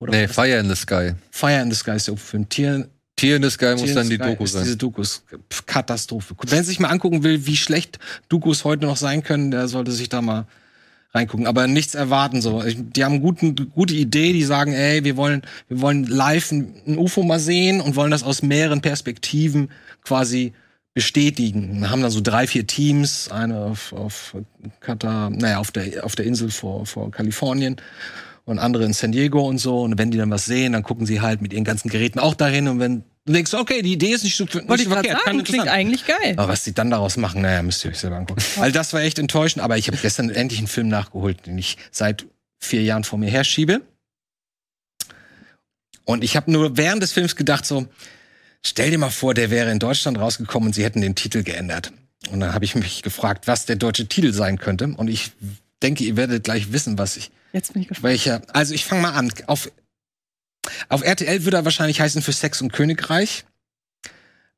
Oder 0.00 0.12
nee, 0.12 0.28
Fire 0.28 0.58
in 0.58 0.68
the 0.68 0.74
Sky. 0.74 1.14
Fire 1.30 1.62
in 1.62 1.70
the 1.70 1.76
Sky 1.76 1.92
ist 1.92 2.08
der 2.08 2.14
UFO-Film. 2.14 2.48
Tier, 2.48 2.88
Tier 3.16 3.36
in 3.36 3.42
the 3.42 3.50
Sky 3.50 3.76
muss 3.78 3.94
dann 3.94 4.08
die 4.08 4.16
Sky 4.16 4.24
Doku 4.24 4.46
sein. 4.46 4.64
Diese 4.64 4.76
Dokus. 4.76 5.22
Katastrophe. 5.66 6.34
Wer 6.42 6.64
sich 6.64 6.80
mal 6.80 6.88
angucken 6.88 7.22
will, 7.22 7.46
wie 7.46 7.56
schlecht 7.56 7.98
Dokus 8.28 8.64
heute 8.64 8.84
noch 8.84 8.96
sein 8.96 9.22
können, 9.22 9.50
der 9.50 9.68
sollte 9.68 9.92
sich 9.92 10.08
da 10.08 10.20
mal 10.20 10.46
reingucken, 11.14 11.46
aber 11.46 11.66
nichts 11.66 11.94
erwarten 11.94 12.40
so. 12.40 12.62
Die 12.62 13.04
haben 13.04 13.20
guten, 13.20 13.70
gute 13.70 13.94
Idee, 13.94 14.32
die 14.32 14.44
sagen, 14.44 14.72
ey, 14.72 15.04
wir 15.04 15.16
wollen, 15.16 15.42
wir 15.68 15.80
wollen 15.80 16.04
live 16.04 16.50
ein, 16.52 16.74
ein 16.86 16.98
UFO 16.98 17.22
mal 17.22 17.40
sehen 17.40 17.80
und 17.80 17.96
wollen 17.96 18.10
das 18.10 18.22
aus 18.22 18.42
mehreren 18.42 18.80
Perspektiven 18.80 19.70
quasi 20.04 20.52
bestätigen. 20.94 21.80
Wir 21.80 21.90
haben 21.90 22.02
dann 22.02 22.10
so 22.10 22.20
drei, 22.20 22.46
vier 22.46 22.66
Teams, 22.66 23.30
eine 23.30 23.58
auf, 23.58 23.92
auf 23.92 24.36
Katar, 24.80 25.30
naja, 25.30 25.58
auf 25.58 25.70
der, 25.70 26.04
auf 26.04 26.16
der 26.16 26.26
Insel 26.26 26.50
vor, 26.50 26.86
vor 26.86 27.10
Kalifornien 27.10 27.76
und 28.44 28.58
andere 28.58 28.84
in 28.84 28.92
San 28.92 29.12
Diego 29.12 29.46
und 29.46 29.58
so. 29.58 29.82
Und 29.82 29.98
wenn 29.98 30.10
die 30.10 30.18
dann 30.18 30.30
was 30.30 30.44
sehen, 30.44 30.72
dann 30.72 30.82
gucken 30.82 31.06
sie 31.06 31.20
halt 31.20 31.42
mit 31.42 31.52
ihren 31.52 31.64
ganzen 31.64 31.88
Geräten 31.88 32.18
auch 32.18 32.34
dahin. 32.34 32.68
Und 32.68 32.80
wenn 32.80 33.04
du 33.24 33.32
denkst, 33.32 33.54
okay, 33.54 33.82
die 33.82 33.92
Idee 33.92 34.12
ist 34.12 34.24
nicht 34.24 34.36
so 34.36 34.44
nicht 34.44 34.68
Wollte 34.68 34.82
ich 34.82 34.88
verkehrt, 34.88 35.20
sagen, 35.24 35.44
klingt 35.44 35.68
eigentlich 35.68 36.06
geil. 36.06 36.34
Aber 36.36 36.48
was 36.48 36.64
sie 36.64 36.72
dann 36.72 36.90
daraus 36.90 37.16
machen, 37.16 37.42
naja, 37.42 37.62
müsst 37.62 37.84
ihr 37.84 37.90
euch 37.90 37.98
selber 37.98 38.16
angucken. 38.16 38.42
Weil 38.56 38.72
das 38.72 38.92
war 38.92 39.00
echt 39.00 39.18
enttäuschend. 39.18 39.62
Aber 39.62 39.78
ich 39.78 39.86
habe 39.88 39.96
gestern 39.96 40.30
endlich 40.30 40.58
einen 40.58 40.68
Film 40.68 40.88
nachgeholt, 40.88 41.46
den 41.46 41.58
ich 41.58 41.76
seit 41.90 42.26
vier 42.58 42.82
Jahren 42.82 43.04
vor 43.04 43.18
mir 43.18 43.30
herschiebe. 43.30 43.82
Und 46.04 46.24
ich 46.24 46.36
habe 46.36 46.50
nur 46.50 46.76
während 46.76 47.02
des 47.02 47.12
Films 47.12 47.36
gedacht 47.36 47.64
so, 47.64 47.86
Stell 48.64 48.90
dir 48.90 48.98
mal 48.98 49.10
vor, 49.10 49.34
der 49.34 49.50
wäre 49.50 49.70
in 49.72 49.80
Deutschland 49.80 50.18
rausgekommen 50.18 50.68
und 50.68 50.74
sie 50.74 50.84
hätten 50.84 51.00
den 51.00 51.16
Titel 51.16 51.42
geändert. 51.42 51.92
Und 52.30 52.38
dann 52.40 52.54
habe 52.54 52.64
ich 52.64 52.76
mich 52.76 53.02
gefragt, 53.02 53.48
was 53.48 53.66
der 53.66 53.76
deutsche 53.76 54.06
Titel 54.06 54.32
sein 54.32 54.58
könnte. 54.58 54.94
Und 54.96 55.08
ich 55.08 55.32
denke, 55.82 56.04
ihr 56.04 56.16
werdet 56.16 56.44
gleich 56.44 56.72
wissen, 56.72 56.96
was 56.96 57.16
ich. 57.16 57.32
Jetzt 57.52 57.72
bin 57.72 57.82
ich 57.82 57.88
gespannt. 57.88 58.10
Welcher. 58.10 58.42
Also 58.52 58.74
ich 58.74 58.84
fange 58.84 59.02
mal 59.02 59.12
an. 59.12 59.32
Auf, 59.46 59.70
auf 60.88 61.02
RTL 61.02 61.44
würde 61.44 61.58
er 61.58 61.64
wahrscheinlich 61.64 62.00
heißen 62.00 62.22
für 62.22 62.32
Sex 62.32 62.62
und 62.62 62.72
Königreich. 62.72 63.44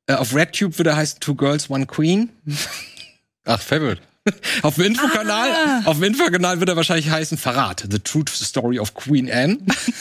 Äh, 0.06 0.14
auf 0.14 0.34
RedTube 0.34 0.78
würde 0.78 0.90
er 0.90 0.96
heißen 0.96 1.20
Two 1.20 1.34
Girls, 1.34 1.70
One 1.70 1.86
Queen. 1.86 2.30
Ach, 3.44 3.60
Favorite. 3.60 4.00
auf 4.62 4.76
dem 4.76 4.84
Infokanal, 4.84 5.50
ah. 5.50 5.82
auf 5.84 5.98
dem 5.98 6.04
Infokanal 6.04 6.58
wird 6.58 6.70
er 6.70 6.76
wahrscheinlich 6.76 7.10
heißen 7.10 7.36
Verrat, 7.36 7.86
The 7.90 7.98
Truth 7.98 8.30
Story 8.30 8.78
of 8.78 8.94
Queen 8.94 9.30
Anne. 9.30 9.58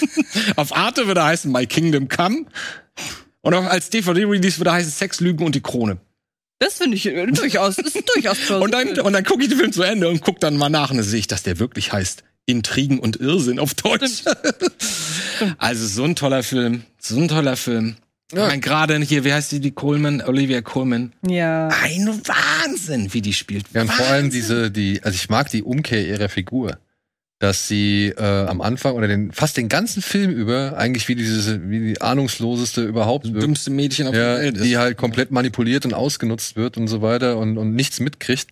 auf 0.56 0.73
Arte 0.73 1.08
wird 1.08 1.17
er 1.17 1.25
heißen 1.25 1.51
My 1.51 1.65
Kingdom 1.65 2.08
Come. 2.08 2.45
Und 3.41 3.53
auch 3.53 3.65
als 3.65 3.89
DVD-Release 3.89 4.60
würde 4.60 4.69
er 4.69 4.75
heißen 4.75 4.91
Sex, 4.91 5.19
Lügen 5.19 5.45
und 5.45 5.56
die 5.56 5.62
Krone. 5.62 5.97
Das 6.60 6.75
finde 6.75 6.95
ich 6.95 7.06
äh, 7.06 7.25
durchaus, 7.27 7.75
das 7.75 7.95
ist 7.95 8.10
durchaus 8.15 8.38
plausibel. 8.38 8.62
Und 8.62 8.71
dann, 8.71 9.06
und 9.06 9.12
dann 9.12 9.25
gucke 9.25 9.43
ich 9.43 9.49
den 9.49 9.58
Film 9.58 9.73
zu 9.73 9.84
Ende 9.84 10.08
und 10.08 10.21
gucke 10.21 10.39
dann 10.39 10.56
mal 10.56 10.69
nach 10.69 10.91
und 10.91 10.97
dann 10.97 11.06
sehe 11.06 11.19
ich, 11.19 11.27
dass 11.27 11.43
der 11.43 11.60
wirklich 11.60 11.91
heißt 11.91 12.23
Intrigen 12.45 12.99
und 12.99 13.17
Irrsinn 13.17 13.60
auf 13.60 13.73
Deutsch. 13.73 14.23
also 15.58 15.88
so 15.88 16.03
ein 16.03 16.15
toller 16.15 16.43
Film, 16.43 16.84
so 16.99 17.19
ein 17.19 17.27
toller 17.27 17.56
Film. 17.56 17.95
Ja. 18.34 18.43
Ich 18.43 18.49
meine, 18.49 18.62
gerade 18.62 18.97
hier, 18.99 19.23
wie 19.23 19.34
heißt 19.34 19.51
die, 19.51 19.60
die 19.60 19.71
Coleman, 19.71 20.21
Olivia 20.21 20.62
Coleman? 20.62 21.13
Ja. 21.27 21.67
Ein 21.67 22.08
Wahnsinn, 22.08 23.13
wie 23.13 23.21
die 23.21 23.34
spielt. 23.34 23.65
Ja, 23.73 23.82
und 23.82 23.91
vor 23.91 24.08
allem 24.08 24.29
diese, 24.29 24.71
die, 24.71 25.01
also 25.03 25.15
ich 25.15 25.29
mag 25.29 25.49
die 25.49 25.63
Umkehr 25.63 26.06
ihrer 26.06 26.29
Figur 26.29 26.79
dass 27.43 27.67
sie 27.67 28.08
äh, 28.17 28.23
am 28.23 28.62
Anfang 28.62 28.93
oder 28.93 29.10
den 29.10 29.34
fast 29.34 29.58
den 29.58 29.67
ganzen 29.67 30.01
Film 30.01 30.32
über 30.32 30.77
eigentlich 30.77 31.10
wie 31.10 31.15
diese 31.15 31.69
wie 31.69 31.79
die 31.79 32.01
ahnungsloseste 32.01 32.86
überhaupt 32.86 33.25
das 33.25 33.34
dümmste 33.34 33.69
Mädchen 33.69 34.08
auf 34.08 34.15
ja, 34.15 34.36
der 34.36 34.43
Welt 34.43 34.56
ist. 34.56 34.63
die 34.63 34.77
halt 34.77 34.97
komplett 34.97 35.32
manipuliert 35.32 35.86
und 35.86 35.93
ausgenutzt 35.93 36.56
wird 36.56 36.77
und 36.77 36.88
so 36.88 37.01
weiter 37.01 37.38
und 37.38 37.58
und 37.58 37.75
nichts 37.75 37.99
mitkriegt 37.99 38.51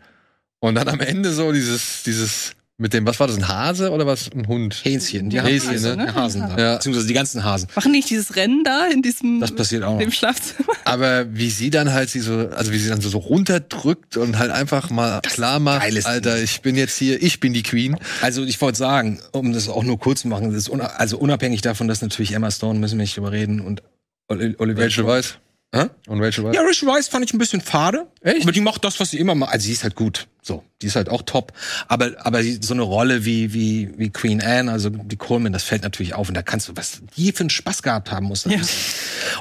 und 0.59 0.75
dann 0.75 0.89
am 0.89 0.99
Ende 0.99 1.31
so 1.31 1.53
dieses 1.53 2.03
dieses 2.03 2.51
mit 2.81 2.93
dem, 2.93 3.05
was 3.05 3.19
war 3.19 3.27
das, 3.27 3.37
ein 3.37 3.47
Hase 3.47 3.91
oder 3.91 4.07
was? 4.07 4.31
Ein 4.33 4.47
Hund? 4.47 4.81
Häschen, 4.83 5.29
die 5.29 5.39
Häschen, 5.39 5.71
Hase, 5.71 5.95
ne? 5.95 6.15
Hasen 6.15 6.41
da. 6.41 6.57
Ja. 6.57 6.73
Beziehungsweise 6.75 7.07
die 7.07 7.13
ganzen 7.13 7.43
Hasen. 7.43 7.69
Machen 7.75 7.91
nicht 7.91 8.09
dieses 8.09 8.35
Rennen 8.35 8.63
da 8.63 8.87
in 8.87 9.03
diesem 9.03 9.39
das 9.39 9.51
passiert 9.51 9.83
auch 9.83 9.99
dem 9.99 10.11
Schlafzimmer? 10.11 10.73
Aber 10.83 11.33
wie 11.33 11.51
sie 11.51 11.69
dann 11.69 11.93
halt 11.93 12.09
sie 12.09 12.19
so, 12.19 12.49
also 12.49 12.71
wie 12.71 12.79
sie 12.79 12.89
dann 12.89 12.99
so, 12.99 13.09
so 13.09 13.19
runterdrückt 13.19 14.17
und 14.17 14.39
halt 14.39 14.49
einfach 14.49 14.89
mal 14.89 15.19
das 15.21 15.33
klar 15.33 15.59
macht, 15.59 16.05
Alter, 16.05 16.41
ich 16.41 16.61
bin 16.61 16.75
jetzt 16.75 16.97
hier, 16.97 17.21
ich 17.21 17.39
bin 17.39 17.53
die 17.53 17.63
Queen. 17.63 17.97
Also 18.21 18.43
ich 18.43 18.59
wollte 18.59 18.79
sagen, 18.79 19.19
um 19.31 19.53
das 19.53 19.69
auch 19.69 19.83
nur 19.83 19.99
kurz 19.99 20.21
zu 20.21 20.27
machen, 20.27 20.51
das 20.51 20.67
ist 20.67 20.71
also 20.71 21.19
unabhängig 21.19 21.61
davon, 21.61 21.87
dass 21.87 22.01
natürlich 22.01 22.33
Emma 22.33 22.49
Stone, 22.49 22.79
müssen 22.79 22.97
wir 22.97 23.03
nicht 23.03 23.17
überreden, 23.17 23.61
und 23.61 23.83
Oliver 24.27 24.85
Rachel 24.85 25.05
Weiss. 25.05 25.35
Hä? 25.73 25.85
Und 26.07 26.21
Rachel 26.21 26.43
Weisz? 26.43 26.55
Ja, 26.55 26.61
Rachel 26.63 26.87
Weisz 26.89 27.07
fand 27.07 27.23
ich 27.23 27.33
ein 27.33 27.37
bisschen 27.37 27.61
fade. 27.61 28.05
Echt? 28.21 28.43
Aber 28.43 28.51
die 28.51 28.59
macht 28.59 28.83
das, 28.83 28.99
was 28.99 29.11
sie 29.11 29.19
immer 29.19 29.35
macht. 29.35 29.53
Also 29.53 29.67
sie 29.67 29.71
ist 29.71 29.83
halt 29.83 29.95
gut. 29.95 30.27
So, 30.41 30.63
die 30.81 30.87
ist 30.87 30.97
halt 30.97 31.07
auch 31.07 31.21
top. 31.21 31.53
Aber 31.87 32.11
aber 32.25 32.43
so 32.43 32.73
eine 32.73 32.81
Rolle 32.81 33.23
wie 33.23 33.53
wie 33.53 33.89
wie 33.95 34.09
Queen 34.09 34.41
Anne, 34.41 34.69
also 34.69 34.89
die 34.89 35.15
Coleman, 35.15 35.53
das 35.53 35.63
fällt 35.63 35.83
natürlich 35.83 36.13
auf. 36.13 36.27
Und 36.27 36.35
da 36.35 36.41
kannst 36.41 36.67
du 36.67 36.73
was 36.75 37.01
die 37.15 37.31
für 37.31 37.41
einen 37.41 37.49
Spaß 37.49 37.83
gehabt 37.83 38.11
haben 38.11 38.25
muss. 38.25 38.43
Ja. 38.45 38.59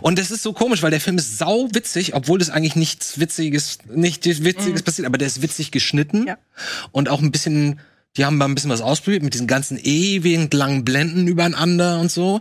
Und 0.02 0.18
das 0.20 0.30
ist 0.30 0.42
so 0.44 0.52
komisch, 0.52 0.82
weil 0.82 0.92
der 0.92 1.00
Film 1.00 1.18
ist 1.18 1.38
sau 1.38 1.68
witzig, 1.72 2.14
obwohl 2.14 2.38
das 2.38 2.50
eigentlich 2.50 2.76
nichts 2.76 3.18
Witziges, 3.18 3.78
nicht 3.92 4.24
Witziges 4.26 4.82
mhm. 4.82 4.84
passiert. 4.84 5.06
Aber 5.06 5.18
der 5.18 5.26
ist 5.26 5.42
witzig 5.42 5.72
geschnitten 5.72 6.26
ja. 6.28 6.38
und 6.92 7.08
auch 7.08 7.20
ein 7.20 7.32
bisschen. 7.32 7.80
Die 8.16 8.24
haben 8.24 8.38
mal 8.38 8.46
ein 8.46 8.56
bisschen 8.56 8.72
was 8.72 8.80
ausprobiert 8.80 9.22
mit 9.22 9.34
diesen 9.34 9.46
ganzen 9.46 9.78
ewigen 9.80 10.50
langen 10.52 10.84
Blenden 10.84 11.28
übereinander 11.28 12.00
und 12.00 12.10
so. 12.10 12.40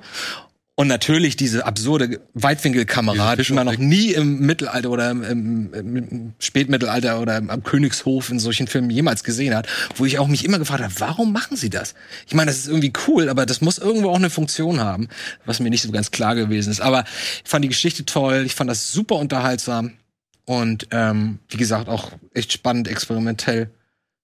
Und 0.79 0.87
natürlich 0.87 1.35
diese 1.35 1.65
absurde 1.65 2.21
Weitwinkelkamera, 2.35 3.35
die 3.35 3.51
man 3.51 3.65
noch 3.65 3.77
nie 3.77 4.13
im 4.13 4.39
Mittelalter 4.39 4.89
oder 4.89 5.11
im, 5.11 5.23
im, 5.23 5.73
im 5.73 6.33
Spätmittelalter 6.39 7.19
oder 7.19 7.35
am 7.35 7.63
Königshof 7.63 8.29
in 8.29 8.39
solchen 8.39 8.65
Filmen 8.65 8.89
jemals 8.89 9.25
gesehen 9.25 9.53
hat, 9.53 9.67
wo 9.97 10.05
ich 10.05 10.19
auch 10.19 10.29
mich 10.29 10.45
immer 10.45 10.57
gefragt 10.57 10.81
habe, 10.81 10.93
warum 10.99 11.33
machen 11.33 11.57
sie 11.57 11.69
das? 11.69 11.95
Ich 12.27 12.33
meine, 12.33 12.49
das 12.49 12.59
ist 12.59 12.67
irgendwie 12.69 12.93
cool, 13.07 13.27
aber 13.27 13.45
das 13.45 13.59
muss 13.59 13.77
irgendwo 13.77 14.09
auch 14.09 14.15
eine 14.15 14.29
Funktion 14.29 14.79
haben, 14.79 15.09
was 15.43 15.59
mir 15.59 15.69
nicht 15.69 15.81
so 15.81 15.91
ganz 15.91 16.11
klar 16.11 16.33
gewesen 16.33 16.71
ist. 16.71 16.79
Aber 16.79 17.03
ich 17.43 17.49
fand 17.49 17.65
die 17.65 17.69
Geschichte 17.69 18.05
toll, 18.05 18.43
ich 18.45 18.55
fand 18.55 18.69
das 18.69 18.89
super 18.89 19.15
unterhaltsam 19.15 19.97
und 20.45 20.87
ähm, 20.91 21.39
wie 21.49 21.57
gesagt 21.57 21.89
auch 21.89 22.13
echt 22.33 22.53
spannend, 22.53 22.87
experimentell, 22.87 23.69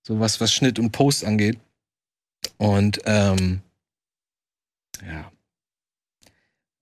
so 0.03 0.21
was 0.21 0.39
was 0.39 0.53
Schnitt 0.53 0.79
und 0.79 0.91
Post 0.93 1.25
angeht. 1.25 1.59
Und 2.55 3.01
ähm, 3.05 3.59
ja, 5.05 5.29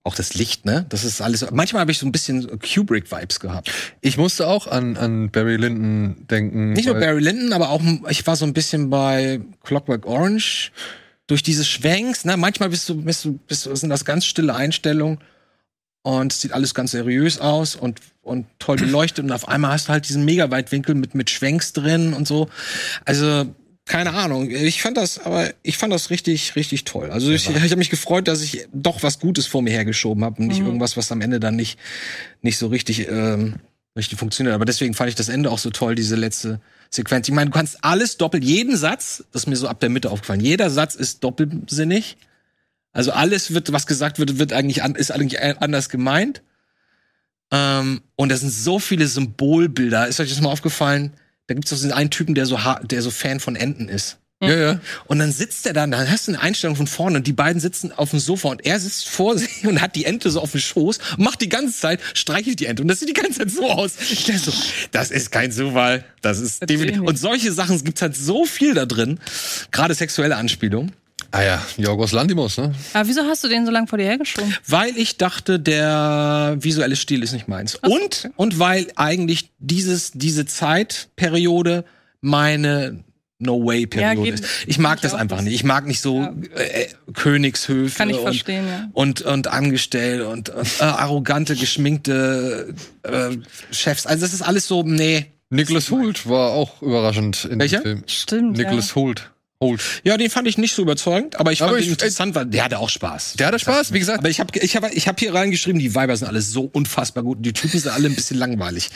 auch 0.04 0.14
das 0.14 0.34
Licht, 0.34 0.66
ne? 0.66 0.84
Das 0.90 1.02
ist 1.02 1.22
alles. 1.22 1.50
Manchmal 1.50 1.80
habe 1.80 1.90
ich 1.90 1.98
so 1.98 2.06
ein 2.06 2.12
bisschen 2.12 2.46
Kubrick-Vibes 2.60 3.40
gehabt. 3.40 3.70
Ich 4.02 4.18
musste 4.18 4.46
auch 4.46 4.66
an, 4.66 4.98
an 4.98 5.30
Barry 5.30 5.56
Lyndon 5.56 6.26
denken. 6.28 6.74
Nicht 6.74 6.84
nur 6.86 6.96
Barry 6.96 7.20
Lyndon, 7.20 7.54
aber 7.54 7.70
auch 7.70 7.80
ich 8.10 8.26
war 8.26 8.36
so 8.36 8.44
ein 8.44 8.52
bisschen 8.52 8.90
bei 8.90 9.40
Clockwork 9.62 10.04
Orange 10.04 10.72
durch 11.26 11.42
diese 11.42 11.64
Schwenks. 11.64 12.26
Ne? 12.26 12.36
Manchmal 12.36 12.68
bist 12.68 12.86
du, 12.88 13.02
bist 13.02 13.24
du, 13.24 13.38
bist 13.48 13.64
du, 13.64 13.74
sind 13.74 13.88
das 13.88 14.04
ganz 14.04 14.26
stille 14.26 14.54
Einstellungen 14.54 15.20
und 16.02 16.32
es 16.32 16.42
sieht 16.42 16.52
alles 16.52 16.74
ganz 16.74 16.90
seriös 16.90 17.40
aus 17.40 17.74
und 17.74 18.00
und 18.20 18.46
toll 18.58 18.76
beleuchtet 18.76 19.24
und 19.24 19.32
auf 19.32 19.48
einmal 19.48 19.72
hast 19.72 19.88
du 19.88 19.92
halt 19.92 20.08
diesen 20.08 20.24
Megaweitwinkel 20.26 20.94
mit 20.94 21.14
mit 21.14 21.30
Schwenks 21.30 21.72
drin 21.72 22.12
und 22.12 22.28
so. 22.28 22.50
Also 23.06 23.46
keine 23.86 24.14
Ahnung. 24.14 24.50
Ich 24.50 24.80
fand 24.80 24.96
das, 24.96 25.18
aber 25.18 25.52
ich 25.62 25.76
fand 25.76 25.92
das 25.92 26.08
richtig, 26.08 26.56
richtig 26.56 26.84
toll. 26.84 27.10
Also 27.10 27.30
ich, 27.30 27.50
ich 27.50 27.56
habe 27.56 27.76
mich 27.76 27.90
gefreut, 27.90 28.28
dass 28.28 28.40
ich 28.40 28.66
doch 28.72 29.02
was 29.02 29.18
Gutes 29.18 29.46
vor 29.46 29.60
mir 29.60 29.72
hergeschoben 29.72 30.24
habe 30.24 30.40
und 30.40 30.48
nicht 30.48 30.60
mhm. 30.60 30.66
irgendwas, 30.66 30.96
was 30.96 31.12
am 31.12 31.20
Ende 31.20 31.38
dann 31.38 31.56
nicht, 31.56 31.78
nicht 32.40 32.56
so 32.56 32.68
richtig, 32.68 33.08
ähm, 33.08 33.56
richtig 33.94 34.18
funktioniert. 34.18 34.54
Aber 34.54 34.64
deswegen 34.64 34.94
fand 34.94 35.10
ich 35.10 35.16
das 35.16 35.28
Ende 35.28 35.50
auch 35.50 35.58
so 35.58 35.68
toll, 35.68 35.94
diese 35.94 36.16
letzte 36.16 36.60
Sequenz. 36.88 37.28
Ich 37.28 37.34
meine, 37.34 37.50
du 37.50 37.56
kannst 37.56 37.84
alles 37.84 38.16
doppelt, 38.16 38.42
jeden 38.42 38.76
Satz, 38.76 39.24
das 39.32 39.42
ist 39.42 39.48
mir 39.48 39.56
so 39.56 39.68
ab 39.68 39.80
der 39.80 39.90
Mitte 39.90 40.10
aufgefallen, 40.10 40.40
jeder 40.40 40.70
Satz 40.70 40.94
ist 40.94 41.22
doppelsinnig. 41.22 42.16
Also 42.92 43.12
alles 43.12 43.52
wird, 43.52 43.72
was 43.72 43.86
gesagt 43.86 44.18
wird, 44.18 44.38
wird 44.38 44.52
eigentlich 44.54 44.82
an, 44.82 44.94
ist 44.94 45.10
eigentlich 45.10 45.42
anders 45.42 45.90
gemeint. 45.90 46.42
Ähm, 47.50 48.00
und 48.16 48.30
da 48.30 48.36
sind 48.36 48.50
so 48.50 48.78
viele 48.78 49.06
Symbolbilder. 49.06 50.06
Ist 50.06 50.20
euch 50.20 50.30
das 50.30 50.40
mal 50.40 50.50
aufgefallen? 50.50 51.12
Da 51.46 51.54
gibt 51.54 51.70
es 51.70 51.80
doch 51.80 51.96
einen 51.96 52.10
Typen, 52.10 52.34
der 52.34 52.46
so, 52.46 52.58
der 52.82 53.02
so 53.02 53.10
Fan 53.10 53.40
von 53.40 53.56
Enten 53.56 53.88
ist. 53.88 54.18
Ja, 54.42 54.56
ja. 54.56 54.80
Und 55.06 55.20
dann 55.20 55.32
sitzt 55.32 55.66
er 55.66 55.72
da, 55.72 55.86
dann 55.86 56.10
hast 56.10 56.28
du 56.28 56.32
eine 56.32 56.40
Einstellung 56.40 56.76
von 56.76 56.86
vorne 56.86 57.16
und 57.16 57.26
die 57.26 57.32
beiden 57.32 57.60
sitzen 57.60 57.92
auf 57.92 58.10
dem 58.10 58.18
Sofa 58.18 58.48
und 58.48 58.66
er 58.66 58.78
sitzt 58.78 59.08
vor 59.08 59.38
sich 59.38 59.66
und 59.66 59.80
hat 59.80 59.96
die 59.96 60.04
Ente 60.04 60.30
so 60.30 60.40
auf 60.40 60.52
dem 60.52 60.60
Schoß, 60.60 60.98
macht 61.18 61.40
die 61.40 61.48
ganze 61.48 61.78
Zeit, 61.78 62.00
streichelt 62.14 62.60
die 62.60 62.66
Ente 62.66 62.82
und 62.82 62.88
das 62.88 63.00
sieht 63.00 63.08
die 63.08 63.14
ganze 63.14 63.38
Zeit 63.38 63.50
so 63.50 63.70
aus. 63.70 63.92
Ich 64.10 64.24
denke 64.24 64.40
so, 64.40 64.52
das 64.90 65.10
ist 65.10 65.30
kein 65.30 65.52
Zufall, 65.52 66.04
das 66.20 66.40
ist 66.40 66.68
definitiv. 66.68 67.02
Und 67.02 67.18
solche 67.18 67.52
Sachen 67.52 67.82
gibt's 67.84 68.02
halt 68.02 68.16
so 68.16 68.44
viel 68.44 68.74
da 68.74 68.86
drin, 68.86 69.18
gerade 69.70 69.94
sexuelle 69.94 70.36
Anspielungen. 70.36 70.92
Ah 71.34 71.42
ja, 71.42 71.60
Jorgos 71.78 72.12
Lantimos, 72.12 72.58
ne? 72.58 72.72
Aber 72.92 73.08
wieso 73.08 73.22
hast 73.22 73.42
du 73.42 73.48
den 73.48 73.66
so 73.66 73.72
lange 73.72 73.88
vor 73.88 73.98
dir 73.98 74.04
hergeschoben? 74.04 74.54
Weil 74.68 74.96
ich 74.96 75.16
dachte, 75.18 75.58
der 75.58 76.56
visuelle 76.60 76.94
Stil 76.94 77.24
ist 77.24 77.32
nicht 77.32 77.48
meins. 77.48 77.72
So. 77.72 77.90
Und, 77.90 78.30
und 78.36 78.60
weil 78.60 78.86
eigentlich 78.94 79.50
dieses, 79.58 80.12
diese 80.12 80.46
Zeitperiode 80.46 81.84
meine 82.20 83.02
No-Way-Periode 83.40 84.28
ja, 84.28 84.34
ist. 84.34 84.44
Ich 84.68 84.78
mag 84.78 85.00
das 85.00 85.12
einfach 85.12 85.40
nicht. 85.40 85.54
Ich 85.54 85.64
mag 85.64 85.88
nicht 85.88 86.00
so 86.00 86.20
ja. 86.20 86.32
äh, 86.54 86.86
Königshöfe 87.14 87.98
Kann 87.98 88.10
ich 88.10 88.18
und, 88.18 88.22
verstehen, 88.22 88.68
ja. 88.68 88.88
und, 88.92 89.22
und 89.22 89.48
angestellt 89.48 90.24
und, 90.24 90.50
und 90.50 90.68
äh, 90.78 90.84
arrogante, 90.84 91.56
geschminkte 91.56 92.76
äh, 93.02 93.30
Chefs. 93.72 94.06
Also 94.06 94.24
das 94.24 94.34
ist 94.34 94.42
alles 94.42 94.68
so, 94.68 94.84
nee. 94.84 95.26
Nicholas 95.50 95.90
Hoult 95.90 96.28
war 96.28 96.52
auch 96.52 96.80
überraschend 96.80 97.44
in 97.44 97.58
Welcher? 97.58 97.78
dem 97.78 97.82
Film. 97.82 98.02
Stimmt. 98.06 98.56
Nicholas 98.56 98.90
ja. 98.90 98.94
Hoult. 98.94 99.33
Holt. 99.60 100.02
Ja, 100.02 100.16
den 100.16 100.30
fand 100.30 100.48
ich 100.48 100.58
nicht 100.58 100.74
so 100.74 100.82
überzeugend, 100.82 101.36
aber 101.36 101.52
ich 101.52 101.60
fand 101.60 101.70
aber 101.70 101.78
ich, 101.78 101.86
ihn 101.86 101.92
interessant, 101.92 102.34
weil 102.34 102.46
der 102.46 102.64
hatte 102.64 102.78
auch 102.78 102.88
Spaß. 102.88 103.34
Der 103.34 103.46
hatte 103.46 103.58
Spaß, 103.58 103.92
wie 103.92 103.98
gesagt. 103.98 104.18
Aber 104.18 104.28
ich 104.28 104.40
habe 104.40 104.58
ich 104.58 104.76
hab, 104.76 104.92
ich 104.92 105.08
hab 105.08 105.18
hier 105.20 105.32
reingeschrieben, 105.32 105.78
die 105.78 105.94
Weiber 105.94 106.16
sind 106.16 106.26
alle 106.26 106.42
so 106.42 106.62
unfassbar 106.72 107.22
gut 107.22 107.38
und 107.38 107.44
die 107.44 107.52
Typen 107.52 107.78
sind 107.78 107.92
alle 107.92 108.08
ein 108.08 108.14
bisschen 108.14 108.36
langweilig. 108.36 108.90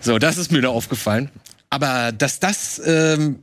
So, 0.00 0.18
das 0.18 0.38
ist 0.38 0.50
mir 0.50 0.60
da 0.60 0.68
aufgefallen. 0.68 1.30
Aber 1.70 2.12
dass 2.12 2.40
das, 2.40 2.80
ähm, 2.84 3.40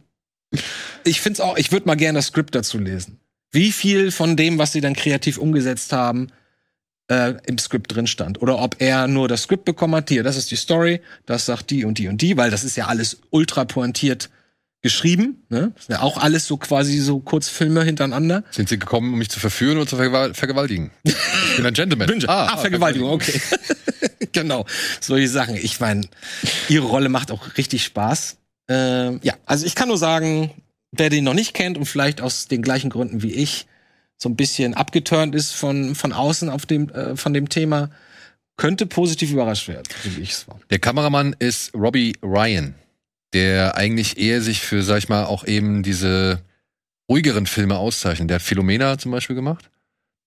ich 1.03 1.21
find's 1.21 1.39
auch, 1.39 1.57
ich 1.57 1.71
würde 1.71 1.87
mal 1.87 1.95
gerne 1.95 2.19
das 2.19 2.27
Skript 2.27 2.53
dazu 2.55 2.77
lesen. 2.77 3.19
Wie 3.51 3.71
viel 3.71 4.11
von 4.11 4.35
dem, 4.35 4.57
was 4.57 4.73
sie 4.73 4.81
dann 4.81 4.95
kreativ 4.95 5.37
umgesetzt 5.37 5.93
haben, 5.93 6.27
äh, 7.07 7.35
im 7.45 7.57
Skript 7.57 7.93
drin 7.93 8.07
stand. 8.07 8.41
Oder 8.41 8.59
ob 8.59 8.75
er 8.79 9.07
nur 9.07 9.27
das 9.27 9.43
Skript 9.43 9.65
bekommen 9.65 9.95
hat, 9.95 10.09
hier, 10.09 10.23
das 10.23 10.37
ist 10.37 10.51
die 10.51 10.55
Story, 10.55 11.01
das 11.25 11.45
sagt 11.45 11.69
die 11.69 11.85
und 11.85 11.97
die 11.97 12.07
und 12.07 12.21
die, 12.21 12.37
weil 12.37 12.51
das 12.51 12.63
ist 12.63 12.75
ja 12.75 12.87
alles 12.87 13.19
ultra 13.29 13.65
pointiert 13.65 14.29
geschrieben. 14.83 15.43
Ne? 15.49 15.71
Das 15.75 15.87
sind 15.87 15.95
ja 15.95 16.01
auch 16.01 16.17
alles 16.17 16.45
so 16.45 16.57
quasi 16.57 16.99
so 16.99 17.19
Kurzfilme 17.19 17.83
hintereinander. 17.83 18.43
Sind 18.51 18.69
sie 18.69 18.77
gekommen, 18.77 19.13
um 19.13 19.17
mich 19.17 19.29
zu 19.29 19.39
verführen 19.39 19.77
oder 19.77 19.87
zu 19.87 19.95
vergewaltigen? 19.95 20.91
Ich 21.03 21.15
bin 21.55 21.65
ein 21.65 21.73
Gentleman. 21.73 22.07
Bin, 22.13 22.29
ah, 22.29 22.53
ah, 22.53 22.57
Vergewaltigung, 22.57 23.09
okay. 23.09 23.41
genau, 24.33 24.65
solche 24.99 25.29
Sachen. 25.29 25.55
Ich 25.55 25.79
meine, 25.79 26.01
ihre 26.69 26.85
Rolle 26.85 27.09
macht 27.09 27.31
auch 27.31 27.57
richtig 27.57 27.83
Spaß. 27.83 28.37
Ähm, 28.67 29.19
ja, 29.23 29.33
also 29.45 29.65
ich 29.65 29.75
kann 29.75 29.87
nur 29.87 29.97
sagen, 29.97 30.51
wer 30.91 31.09
den 31.09 31.23
noch 31.23 31.33
nicht 31.33 31.53
kennt 31.53 31.77
und 31.77 31.85
vielleicht 31.85 32.21
aus 32.21 32.47
den 32.47 32.61
gleichen 32.61 32.89
Gründen 32.89 33.23
wie 33.23 33.33
ich 33.33 33.65
so 34.17 34.29
ein 34.29 34.35
bisschen 34.35 34.73
abgeturnt 34.73 35.33
ist 35.33 35.51
von, 35.51 35.95
von 35.95 36.13
außen 36.13 36.49
auf 36.49 36.65
dem, 36.65 36.89
äh, 36.89 37.15
von 37.15 37.33
dem 37.33 37.49
Thema, 37.49 37.89
könnte 38.57 38.85
positiv 38.85 39.31
überrascht 39.31 39.67
werden, 39.67 39.83
wie 40.03 40.21
ich 40.21 40.31
es 40.31 40.47
war. 40.47 40.59
Der 40.69 40.79
Kameramann 40.79 41.35
ist 41.39 41.73
Robbie 41.73 42.15
Ryan 42.21 42.75
der 43.33 43.75
eigentlich 43.75 44.17
eher 44.17 44.41
sich 44.41 44.61
für, 44.61 44.83
sag 44.83 44.99
ich 44.99 45.09
mal, 45.09 45.25
auch 45.25 45.45
eben 45.45 45.83
diese 45.83 46.41
ruhigeren 47.09 47.45
Filme 47.45 47.77
auszeichnet. 47.77 48.29
Der 48.29 48.35
hat 48.35 48.41
Philomena 48.41 48.97
zum 48.97 49.11
Beispiel 49.11 49.35
gemacht. 49.35 49.69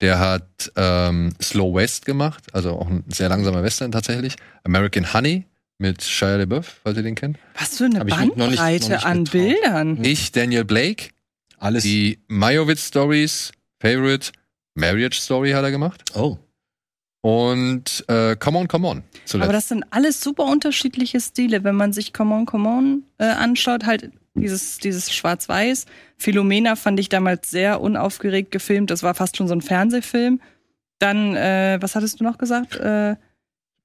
Der 0.00 0.18
hat 0.18 0.72
ähm, 0.76 1.32
Slow 1.40 1.74
West 1.74 2.04
gemacht, 2.04 2.44
also 2.52 2.72
auch 2.72 2.88
ein 2.88 3.04
sehr 3.08 3.30
langsamer 3.30 3.62
Western 3.62 3.92
tatsächlich. 3.92 4.36
American 4.64 5.14
Honey 5.14 5.46
mit 5.78 6.02
Shia 6.02 6.36
LaBeouf, 6.36 6.80
falls 6.82 6.96
ihr 6.98 7.02
den 7.02 7.14
kennt. 7.14 7.38
Was 7.58 7.78
für 7.78 7.84
eine 7.84 8.04
Bandbreite 8.04 9.04
an 9.04 9.24
Bildern. 9.24 10.04
Ich, 10.04 10.32
Daniel 10.32 10.64
Blake. 10.64 11.10
Alles. 11.58 11.82
Die 11.82 12.18
Majowitz 12.28 12.88
Stories, 12.88 13.52
Favorite, 13.80 14.32
Marriage 14.74 15.18
Story 15.20 15.52
hat 15.52 15.64
er 15.64 15.70
gemacht. 15.70 16.02
Oh. 16.14 16.38
Und 17.26 18.04
äh, 18.06 18.36
Come 18.36 18.56
On, 18.56 18.68
Come 18.68 18.86
On. 18.86 19.02
Zuletzt. 19.24 19.44
Aber 19.48 19.52
das 19.52 19.66
sind 19.66 19.84
alles 19.90 20.20
super 20.20 20.44
unterschiedliche 20.44 21.20
Stile. 21.20 21.64
Wenn 21.64 21.74
man 21.74 21.92
sich 21.92 22.12
Come 22.12 22.32
On, 22.32 22.46
Come 22.46 22.68
On 22.68 23.02
äh, 23.18 23.24
anschaut, 23.24 23.84
halt 23.84 24.12
dieses, 24.34 24.78
dieses 24.78 25.12
Schwarz-Weiß. 25.12 25.86
Philomena 26.18 26.76
fand 26.76 27.00
ich 27.00 27.08
damals 27.08 27.50
sehr 27.50 27.80
unaufgeregt 27.80 28.52
gefilmt. 28.52 28.92
Das 28.92 29.02
war 29.02 29.16
fast 29.16 29.36
schon 29.36 29.48
so 29.48 29.54
ein 29.54 29.60
Fernsehfilm. 29.60 30.40
Dann, 31.00 31.34
äh, 31.34 31.78
was 31.80 31.96
hattest 31.96 32.20
du 32.20 32.24
noch 32.24 32.38
gesagt? 32.38 32.76
Äh, 32.76 33.16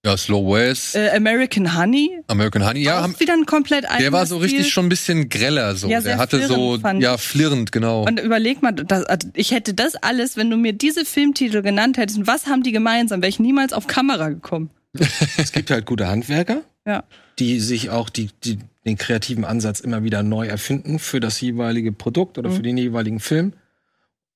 ja, 0.04 0.18
Slow 0.18 0.52
West. 0.52 0.96
Äh, 0.96 1.12
American 1.12 1.78
Honey. 1.78 2.20
American 2.28 2.66
Honey, 2.66 2.82
ja. 2.82 3.06
Auch 3.06 3.20
wieder 3.20 3.34
ein 3.34 3.46
komplett 3.46 3.86
Der 4.00 4.12
war 4.12 4.26
so 4.26 4.38
richtig 4.38 4.72
schon 4.74 4.88
ein 4.88 4.90
bisschen 4.90 5.30
greller 5.30 5.76
so. 5.76 5.88
Ja, 5.88 6.02
der 6.02 6.18
hatte 6.18 6.48
so, 6.48 6.78
ja, 6.78 7.18
flirrend, 7.18 7.72
genau. 7.72 8.06
Und 8.08 8.20
überleg 8.20 8.64
mal, 8.64 8.72
das, 8.72 9.04
also 9.04 9.28
ich 9.36 9.52
hätte 9.52 9.76
das 9.76 9.96
alles, 9.96 10.38
wenn 10.38 10.50
du 10.50 10.58
mir 10.58 10.74
diese 10.74 11.06
Filmtitel 11.06 11.62
genannt 11.62 11.98
hättest, 11.98 12.26
was 12.26 12.48
haben 12.48 12.64
die 12.64 12.72
gemeinsam? 12.72 13.22
Wäre 13.22 13.30
ich 13.30 13.40
niemals 13.40 13.74
auf 13.74 13.86
Kamera 13.86 14.30
gekommen. 14.30 14.72
es 15.38 15.52
gibt 15.52 15.70
halt 15.70 15.86
gute 15.86 16.08
Handwerker, 16.08 16.64
ja. 16.86 17.04
die 17.38 17.60
sich 17.60 17.92
auch 17.92 18.10
die, 18.10 18.30
die, 18.44 18.58
den 18.86 18.98
kreativen 18.98 19.46
Ansatz 19.46 19.82
immer 19.82 20.04
wieder 20.04 20.24
neu 20.24 20.48
erfinden 20.48 20.98
für 20.98 21.20
das 21.20 21.40
jeweilige 21.42 21.92
Produkt 21.92 22.40
oder 22.40 22.50
mhm. 22.50 22.56
für 22.56 22.64
den 22.64 22.78
jeweiligen 22.78 23.20
Film. 23.20 23.54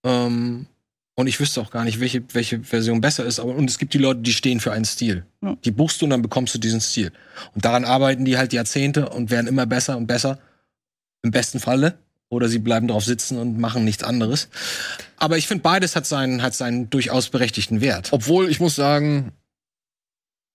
Ähm, 0.03 0.67
und 1.15 1.27
ich 1.27 1.39
wüsste 1.39 1.61
auch 1.61 1.71
gar 1.71 1.85
nicht, 1.85 2.01
welche, 2.01 2.23
welche 2.33 2.59
Version 2.59 2.99
besser 2.99 3.25
ist. 3.25 3.39
Aber, 3.39 3.55
und 3.55 3.69
es 3.69 3.77
gibt 3.77 3.93
die 3.93 3.97
Leute, 3.97 4.19
die 4.19 4.33
stehen 4.33 4.59
für 4.59 4.73
einen 4.73 4.85
Stil. 4.85 5.25
Ja. 5.41 5.55
Die 5.63 5.71
buchst 5.71 6.01
du 6.01 6.05
und 6.05 6.09
dann 6.09 6.21
bekommst 6.21 6.53
du 6.53 6.59
diesen 6.59 6.81
Stil. 6.81 7.11
Und 7.53 7.63
daran 7.63 7.85
arbeiten 7.85 8.25
die 8.25 8.37
halt 8.37 8.51
Jahrzehnte 8.51 9.09
und 9.09 9.31
werden 9.31 9.47
immer 9.47 9.65
besser 9.65 9.95
und 9.95 10.07
besser. 10.07 10.39
Im 11.23 11.31
besten 11.31 11.59
Falle. 11.59 11.97
Oder 12.27 12.49
sie 12.49 12.59
bleiben 12.59 12.87
drauf 12.87 13.05
sitzen 13.05 13.37
und 13.37 13.59
machen 13.59 13.85
nichts 13.85 14.03
anderes. 14.03 14.49
Aber 15.15 15.37
ich 15.37 15.47
finde, 15.47 15.61
beides 15.61 15.95
hat 15.95 16.05
seinen, 16.05 16.41
hat 16.41 16.53
seinen 16.53 16.89
durchaus 16.89 17.29
berechtigten 17.29 17.79
Wert. 17.79 18.09
Obwohl, 18.11 18.49
ich 18.49 18.59
muss 18.59 18.75
sagen, 18.75 19.31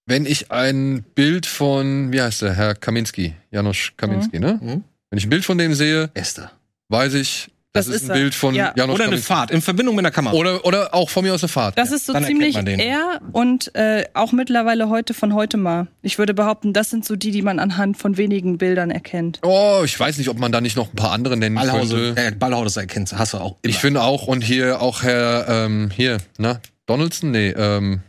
wenn 0.05 0.27
ich 0.27 0.51
ein 0.51 1.05
Bild 1.15 1.47
von, 1.47 2.13
wie 2.13 2.21
heißt 2.21 2.43
der, 2.43 2.55
Herr 2.55 2.75
Kaminski, 2.75 3.35
Janusz 3.51 3.93
Kaminski, 3.97 4.39
mhm. 4.39 4.45
ne? 4.45 4.59
Mhm. 4.61 4.85
Wenn 5.09 5.19
ich 5.19 5.27
ein 5.27 5.31
Bild 5.31 5.45
von 5.45 5.57
dem 5.57 5.75
sehe, 5.75 6.11
Esther. 6.15 6.53
weiß 6.89 7.15
ich, 7.15 7.50
das, 7.73 7.87
das 7.87 7.95
ist, 7.95 8.03
ist 8.03 8.11
ein 8.11 8.17
Bild 8.17 8.35
von 8.35 8.55
ja. 8.55 8.73
Janusz 8.75 8.97
Oder 8.97 9.05
eine 9.05 9.19
Fahrt 9.19 9.53
in 9.53 9.63
Verbindung 9.63 9.95
mit 9.95 10.05
einer 10.05 10.11
Kamera. 10.11 10.35
Oder, 10.35 10.65
oder 10.65 10.93
auch 10.93 11.09
von 11.09 11.23
mir 11.25 11.33
aus 11.33 11.43
eine 11.45 11.49
Fahrt. 11.49 11.79
Das 11.79 11.93
ist 11.93 12.07
so 12.07 12.13
Dann 12.13 12.25
ziemlich 12.25 12.57
er 12.57 13.21
und 13.33 13.73
äh, 13.77 14.05
auch 14.15 14.33
mittlerweile 14.33 14.89
heute 14.89 15.15
von 15.15 15.35
heute 15.35 15.57
mal. 15.57 15.87
Ich 16.03 16.19
würde 16.19 16.35
behaupten, 16.35 16.73
das 16.73 16.91
sind 16.91 17.05
so 17.05 17.15
die, 17.15 17.31
die 17.31 17.43
man 17.43 17.61
anhand 17.61 17.97
von 17.97 18.17
wenigen 18.17 18.59
Bildern 18.59 18.91
erkennt. 18.91 19.39
Oh, 19.45 19.83
ich 19.85 19.99
weiß 19.99 20.19
nicht, 20.19 20.29
ob 20.29 20.39
man 20.39 20.51
da 20.51 20.61
nicht 20.61 20.77
noch 20.77 20.93
ein 20.93 20.97
paar 20.97 21.13
andere 21.13 21.37
nennen 21.37 21.55
Ballhause, 21.55 22.15
könnte. 22.15 22.27
Äh, 22.27 22.33
Ballhause 22.33 22.81
erkennst, 22.81 23.17
hast 23.17 23.35
du 23.35 23.39
auch 23.39 23.57
immer. 23.63 23.71
Ich 23.71 23.77
finde 23.79 24.03
auch, 24.03 24.27
und 24.27 24.43
hier 24.43 24.83
auch 24.83 25.05
Herr, 25.05 25.47
ähm, 25.49 25.91
hier, 25.95 26.19
na, 26.39 26.61
Donaldson? 26.87 27.31
Nee, 27.31 27.51
ähm, 27.51 28.01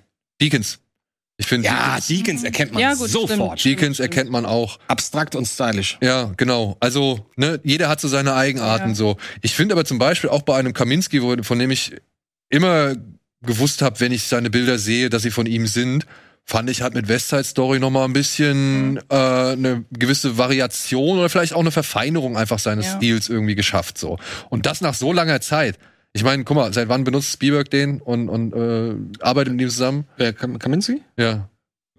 Deakins. 0.41 0.79
Ich 1.41 1.47
finde 1.47 1.65
ja, 1.65 1.95
Deakins, 1.95 2.07
Deakins 2.07 2.43
erkennt 2.43 2.73
man 2.73 2.83
ja, 2.83 2.93
gut, 2.93 3.09
sofort. 3.09 3.59
Stimmt, 3.59 3.79
Deakins 3.79 3.95
stimmt. 3.97 4.11
erkennt 4.11 4.29
man 4.29 4.45
auch. 4.45 4.77
Abstrakt 4.87 5.35
und 5.35 5.47
stylisch. 5.47 5.97
Ja, 5.99 6.31
genau. 6.37 6.77
Also, 6.79 7.25
ne, 7.35 7.59
jeder 7.63 7.89
hat 7.89 7.99
so 7.99 8.07
seine 8.07 8.35
Eigenarten 8.35 8.89
ja. 8.89 8.95
so. 8.95 9.17
Ich 9.41 9.55
finde 9.55 9.73
aber 9.73 9.83
zum 9.83 9.97
Beispiel 9.97 10.29
auch 10.29 10.43
bei 10.43 10.55
einem 10.55 10.73
Kaminski, 10.73 11.19
von 11.41 11.57
dem 11.57 11.71
ich 11.71 11.95
immer 12.49 12.93
gewusst 13.41 13.81
habe, 13.81 13.99
wenn 14.01 14.11
ich 14.11 14.25
seine 14.25 14.51
Bilder 14.51 14.77
sehe, 14.77 15.09
dass 15.09 15.23
sie 15.23 15.31
von 15.31 15.47
ihm 15.47 15.65
sind, 15.65 16.05
fand 16.45 16.69
ich 16.69 16.83
halt 16.83 16.93
mit 16.93 17.07
Westside 17.07 17.43
Story 17.43 17.79
noch 17.79 17.89
mal 17.89 18.05
ein 18.05 18.13
bisschen 18.13 18.91
mhm. 18.91 18.99
äh, 19.09 19.15
eine 19.15 19.83
gewisse 19.89 20.37
Variation 20.37 21.17
oder 21.17 21.27
vielleicht 21.27 21.53
auch 21.53 21.61
eine 21.61 21.71
Verfeinerung 21.71 22.37
einfach 22.37 22.59
seines 22.59 22.85
ja. 22.85 22.97
Stils 22.97 23.29
irgendwie 23.29 23.55
geschafft 23.55 23.97
so. 23.97 24.19
Und 24.49 24.67
das 24.67 24.81
nach 24.81 24.93
so 24.93 25.11
langer 25.11 25.41
Zeit. 25.41 25.79
Ich 26.13 26.23
meine, 26.23 26.43
guck 26.43 26.55
mal, 26.55 26.73
seit 26.73 26.89
wann 26.89 27.03
benutzt 27.03 27.31
Spielberg 27.31 27.69
den 27.69 28.01
und, 28.01 28.27
und 28.27 28.53
äh, 28.53 28.95
arbeitet 29.23 29.53
mit 29.53 29.61
ihm 29.61 29.69
zusammen? 29.69 30.05
Wer, 30.17 30.33
Kaminski? 30.33 31.01
Ja. 31.17 31.49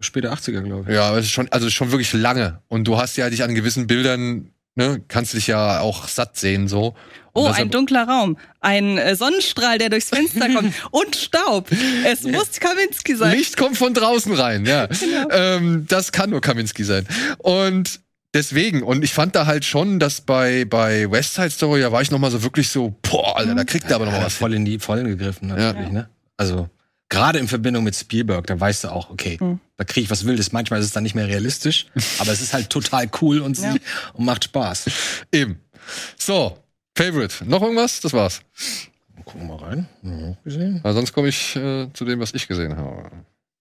Später 0.01 0.33
80er, 0.33 0.61
glaube 0.61 0.91
ich. 0.91 0.95
Ja, 0.95 1.05
aber 1.05 1.19
es 1.19 1.27
ist 1.27 1.31
schon, 1.31 1.49
also 1.51 1.71
schon 1.71 1.93
wirklich 1.93 2.13
lange. 2.13 2.61
Und 2.69 2.85
du 2.85 2.99
hast 2.99 3.17
ja 3.17 3.31
dich 3.31 3.43
an 3.43 3.55
gewissen 3.55 3.87
Bildern, 3.87 4.51
ne, 4.75 5.01
kannst 5.09 5.33
du 5.33 5.39
dich 5.39 5.47
ja 5.47 5.81
auch 5.81 6.09
satt 6.09 6.37
sehen, 6.37 6.69
so. 6.69 6.95
Oh, 7.35 7.47
ein 7.47 7.71
dunkler 7.71 8.07
Raum. 8.07 8.37
Ein 8.61 8.99
äh, 8.99 9.17
Sonnenstrahl, 9.17 9.79
der 9.79 9.89
durchs 9.89 10.11
Fenster 10.11 10.53
kommt. 10.53 10.75
Und 10.91 11.17
Staub. 11.17 11.71
Es 12.05 12.25
muss 12.25 12.61
Kaminski 12.61 13.17
sein. 13.17 13.39
Licht 13.39 13.57
kommt 13.57 13.79
von 13.79 13.95
draußen 13.95 14.35
rein, 14.35 14.67
ja. 14.67 14.87
genau. 15.01 15.29
ähm, 15.31 15.87
das 15.89 16.13
kann 16.13 16.29
nur 16.29 16.43
Kaminski 16.43 16.85
sein. 16.85 17.07
Und 17.39 18.02
Deswegen, 18.35 18.83
und 18.83 19.05
ich 19.05 19.13
fand 19.13 19.35
da 19.35 19.47
halt 19.47 19.65
schon, 19.65 19.99
dass 19.99 20.23
bei, 20.23 20.65
bei 20.65 21.11
West 21.11 21.35
Side 21.35 21.51
Story, 21.51 21.83
da 21.83 21.93
war 21.93 22.01
ich 22.01 22.11
noch 22.11 22.19
mal 22.19 22.31
so 22.31 22.43
wirklich 22.43 22.71
so, 22.71 22.95
boah, 23.03 23.37
Alter, 23.37 23.55
da 23.55 23.65
kriegt 23.65 23.91
er 23.91 23.97
aber 23.97 24.07
noch 24.07 24.13
mal 24.13 24.25
was. 24.25 24.35
Voll 24.35 24.55
in 24.55 24.65
die 24.65 24.79
Vollen 24.79 25.07
gegriffen, 25.07 25.49
natürlich, 25.49 25.89
ja. 25.89 25.93
ne? 25.93 26.09
Also, 26.39 26.71
gerade 27.11 27.39
in 27.39 27.47
Verbindung 27.47 27.85
mit 27.85 27.95
Spielberg, 27.95 28.47
da 28.47 28.59
weißt 28.59 28.85
du 28.85 28.89
auch, 28.89 29.11
okay, 29.11 29.37
mhm. 29.39 29.61
da 29.77 29.85
kriege 29.85 30.05
ich 30.05 30.11
was 30.11 30.25
Wildes. 30.25 30.53
Manchmal 30.53 30.81
ist 30.81 30.87
es 30.87 30.93
dann 30.93 31.03
nicht 31.03 31.15
mehr 31.15 31.29
realistisch, 31.29 31.87
aber 32.19 32.33
es 32.33 32.41
ist 32.41 32.55
halt 32.55 32.71
total 32.71 33.11
cool 33.21 33.41
und, 33.41 33.59
ja. 33.59 33.75
und 34.15 34.25
macht 34.25 34.45
Spaß. 34.45 34.87
Eben. 35.31 35.61
So, 36.17 36.59
Favorite. 36.97 37.45
Noch 37.45 37.61
irgendwas? 37.61 38.01
Das 38.01 38.15
war's. 38.15 38.41
Gucken 39.27 39.43
wir 39.43 39.57
mal 39.57 39.65
rein. 39.65 39.89
Ja, 40.03 40.37
gesehen. 40.43 40.81
Also 40.83 40.99
sonst 40.99 41.13
komme 41.13 41.29
ich 41.29 41.55
äh, 41.55 41.89
zu 41.93 42.05
dem, 42.07 42.19
was 42.19 42.33
ich 42.33 42.49
gesehen 42.49 42.77
habe. 42.77 43.11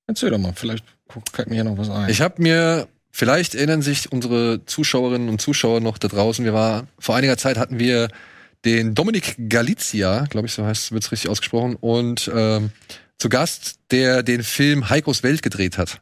Erzähl 0.08 0.30
doch 0.30 0.38
mal, 0.38 0.54
vielleicht 0.56 0.86
fällt 1.34 1.50
mir 1.50 1.56
hier 1.56 1.64
noch 1.66 1.78
was 1.78 1.90
ein. 1.90 2.10
Ich 2.10 2.22
habe 2.22 2.42
mir 2.42 2.88
Vielleicht 3.12 3.56
erinnern 3.56 3.82
sich 3.82 4.12
unsere 4.12 4.66
Zuschauerinnen 4.66 5.30
und 5.30 5.42
Zuschauer 5.42 5.82
noch 5.82 5.98
da 5.98 6.08
draußen. 6.08 6.46
Wir 6.46 6.54
war 6.54 6.88
vor 6.98 7.16
einiger 7.16 7.38
Zeit 7.38 7.58
hatten 7.58 7.78
wir 7.78 8.08
den 8.64 8.96
Dominik 8.96 9.36
Galizia, 9.50 10.26
glaube 10.30 10.48
ich, 10.48 10.54
so 10.54 10.66
heißt 10.66 10.92
wird's 10.92 11.12
richtig 11.12 11.30
ausgesprochen, 11.30 11.76
und 11.76 12.32
ähm, 12.34 12.72
zu 13.18 13.28
Gast, 13.30 13.80
der 13.92 14.24
den 14.24 14.44
Film 14.44 14.90
Heikos 14.90 15.24
Welt 15.24 15.42
gedreht 15.42 15.78
hat. 15.78 16.02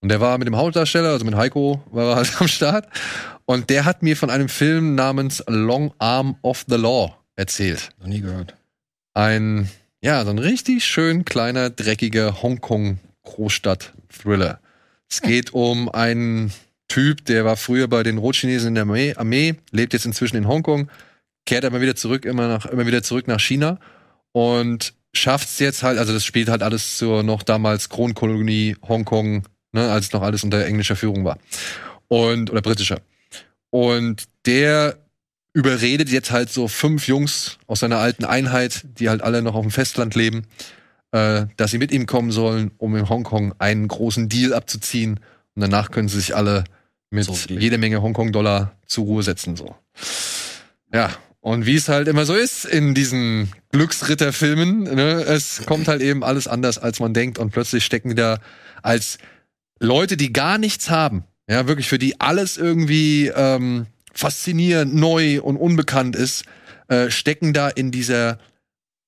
Und 0.00 0.10
der 0.10 0.20
war 0.20 0.38
mit 0.38 0.46
dem 0.46 0.56
Hauptdarsteller, 0.56 1.10
also 1.10 1.24
mit 1.24 1.34
Heiko, 1.34 1.82
war 1.90 2.10
er 2.10 2.16
halt 2.16 2.40
am 2.40 2.48
Start. 2.48 2.88
Und 3.44 3.70
der 3.70 3.84
hat 3.84 4.02
mir 4.02 4.16
von 4.16 4.30
einem 4.30 4.48
Film 4.48 4.94
namens 4.94 5.42
Long 5.46 5.92
Arm 5.98 6.36
of 6.42 6.64
the 6.68 6.76
Law 6.76 7.16
erzählt. 7.36 7.90
Noch 8.00 8.08
nie 8.08 8.20
gehört. 8.20 8.56
Ein, 9.14 9.70
ja, 10.00 10.24
so 10.24 10.30
ein 10.30 10.38
richtig 10.38 10.84
schön 10.84 11.24
kleiner, 11.24 11.70
dreckiger 11.70 12.42
Hongkong-Großstadt-Thriller. 12.42 14.60
Es 15.08 15.20
geht 15.20 15.52
um 15.52 15.88
einen 15.88 16.52
Typ, 16.88 17.24
der 17.24 17.44
war 17.44 17.56
früher 17.56 17.88
bei 17.88 18.02
den 18.02 18.18
Rotchinesen 18.18 18.68
in 18.68 18.74
der 18.74 18.82
Armee, 18.82 19.14
Armee, 19.14 19.56
lebt 19.70 19.92
jetzt 19.92 20.06
inzwischen 20.06 20.36
in 20.36 20.48
Hongkong, 20.48 20.90
kehrt 21.44 21.64
aber 21.64 21.80
wieder 21.80 21.96
zurück, 21.96 22.24
immer, 22.24 22.48
nach, 22.48 22.66
immer 22.66 22.86
wieder 22.86 23.02
zurück 23.02 23.28
nach 23.28 23.40
China 23.40 23.78
und 24.32 24.94
schafft 25.12 25.48
es 25.48 25.58
jetzt 25.58 25.82
halt, 25.82 25.98
also 25.98 26.12
das 26.12 26.24
spielt 26.24 26.48
halt 26.48 26.62
alles 26.62 26.98
zur 26.98 27.22
noch 27.22 27.42
damals 27.42 27.88
Kronkolonie 27.88 28.76
Hongkong, 28.86 29.44
ne, 29.72 29.90
als 29.90 30.12
noch 30.12 30.22
alles 30.22 30.44
unter 30.44 30.64
englischer 30.64 30.96
Führung 30.96 31.24
war. 31.24 31.38
Und, 32.08 32.50
oder 32.50 32.62
britischer. 32.62 33.00
Und 33.70 34.24
der 34.44 34.98
überredet 35.54 36.10
jetzt 36.10 36.30
halt 36.30 36.50
so 36.50 36.68
fünf 36.68 37.08
Jungs 37.08 37.58
aus 37.66 37.80
seiner 37.80 37.98
alten 37.98 38.24
Einheit, 38.24 38.84
die 38.98 39.08
halt 39.08 39.22
alle 39.22 39.42
noch 39.42 39.54
auf 39.54 39.62
dem 39.62 39.70
Festland 39.70 40.14
leben, 40.14 40.46
äh, 41.12 41.46
dass 41.56 41.70
sie 41.70 41.78
mit 41.78 41.92
ihm 41.92 42.06
kommen 42.06 42.32
sollen, 42.32 42.70
um 42.78 42.96
in 42.96 43.08
Hongkong 43.08 43.54
einen 43.58 43.88
großen 43.88 44.28
Deal 44.28 44.52
abzuziehen. 44.52 45.20
Und 45.54 45.62
danach 45.62 45.90
können 45.90 46.08
sie 46.08 46.18
sich 46.18 46.34
alle 46.36 46.64
mit 47.10 47.24
so 47.24 47.34
jede 47.48 47.78
Menge 47.78 48.02
Hongkong-Dollar 48.02 48.76
zur 48.86 49.04
Ruhe 49.04 49.22
setzen. 49.22 49.56
So. 49.56 49.74
Ja, 50.92 51.10
und 51.40 51.64
wie 51.64 51.76
es 51.76 51.88
halt 51.88 52.08
immer 52.08 52.26
so 52.26 52.34
ist 52.34 52.64
in 52.64 52.94
diesen 52.94 53.52
Glücksritterfilmen, 53.70 54.82
ne, 54.82 55.22
es 55.22 55.64
kommt 55.64 55.86
halt 55.86 56.02
eben 56.02 56.24
alles 56.24 56.48
anders, 56.48 56.78
als 56.78 56.98
man 56.98 57.14
denkt. 57.14 57.38
Und 57.38 57.50
plötzlich 57.50 57.84
stecken 57.84 58.10
die 58.10 58.14
da 58.16 58.40
als 58.82 59.18
Leute, 59.78 60.16
die 60.16 60.32
gar 60.32 60.58
nichts 60.58 60.90
haben, 60.90 61.24
ja, 61.48 61.68
wirklich 61.68 61.88
für 61.88 61.98
die 61.98 62.20
alles 62.20 62.56
irgendwie 62.56 63.28
ähm, 63.28 63.86
faszinierend, 64.12 64.94
neu 64.94 65.40
und 65.40 65.56
unbekannt 65.56 66.16
ist, 66.16 66.44
äh, 66.88 67.10
stecken 67.10 67.52
da 67.52 67.68
in 67.68 67.90
dieser, 67.90 68.38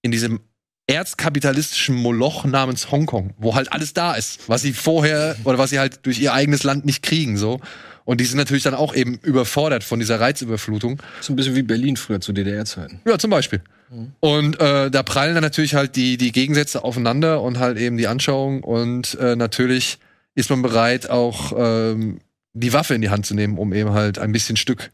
in 0.03 0.13
diesem 0.13 0.41
erzkapitalistischen 0.89 1.95
Moloch 1.95 2.45
namens 2.45 2.91
Hongkong, 2.91 3.35
wo 3.39 3.55
halt 3.55 3.73
alles 3.73 3.93
da 3.93 4.15
ist, 4.15 4.49
was 4.49 4.63
sie 4.63 4.73
vorher 4.73 5.37
oder 5.45 5.59
was 5.59 5.71
sie 5.71 5.79
halt 5.79 6.01
durch 6.05 6.19
ihr 6.19 6.33
eigenes 6.33 6.65
Land 6.65 6.85
nicht 6.85 7.03
kriegen, 7.03 7.37
so. 7.37 7.61
Und 8.05 8.23
die 8.23 8.25
sind 8.25 8.39
natürlich 8.39 8.63
dann 8.63 8.75
auch 8.75 8.95
eben 8.95 9.19
überfordert 9.19 9.85
von 9.85 10.01
dieser 10.01 10.19
Reizüberflutung. 10.19 10.99
So 11.21 11.35
ein 11.35 11.37
bisschen 11.37 11.55
wie 11.55 11.63
Berlin 11.63 11.99
früher 11.99 12.23
zu 12.23 12.33
DDR-Zeiten. 12.33 13.03
Ja, 13.07 13.19
zum 13.19 13.31
Beispiel. 13.31 13.61
Mhm. 13.91 14.13
Und 14.21 14.61
äh, 14.61 14.91
da 14.91 15.03
prallen 15.03 15.35
dann 15.35 15.43
natürlich 15.43 15.75
halt 15.75 15.95
die, 15.95 16.17
die 16.17 16.33
Gegensätze 16.33 16.85
aufeinander 16.85 17.43
und 17.43 17.59
halt 17.59 17.77
eben 17.77 17.99
die 17.99 18.07
Anschauung. 18.07 18.65
Und 18.65 19.15
äh, 19.21 19.37
natürlich 19.37 19.99
ist 20.35 20.49
man 20.49 20.63
bereit, 20.63 21.11
auch 21.11 21.53
ähm, 21.55 22.21
die 22.55 22.73
Waffe 22.73 22.95
in 22.95 23.03
die 23.03 23.11
Hand 23.11 23.27
zu 23.27 23.35
nehmen, 23.35 23.59
um 23.59 23.75
eben 23.75 23.93
halt 23.93 24.19
ein 24.19 24.33
bisschen 24.33 24.57
Stück 24.57 24.91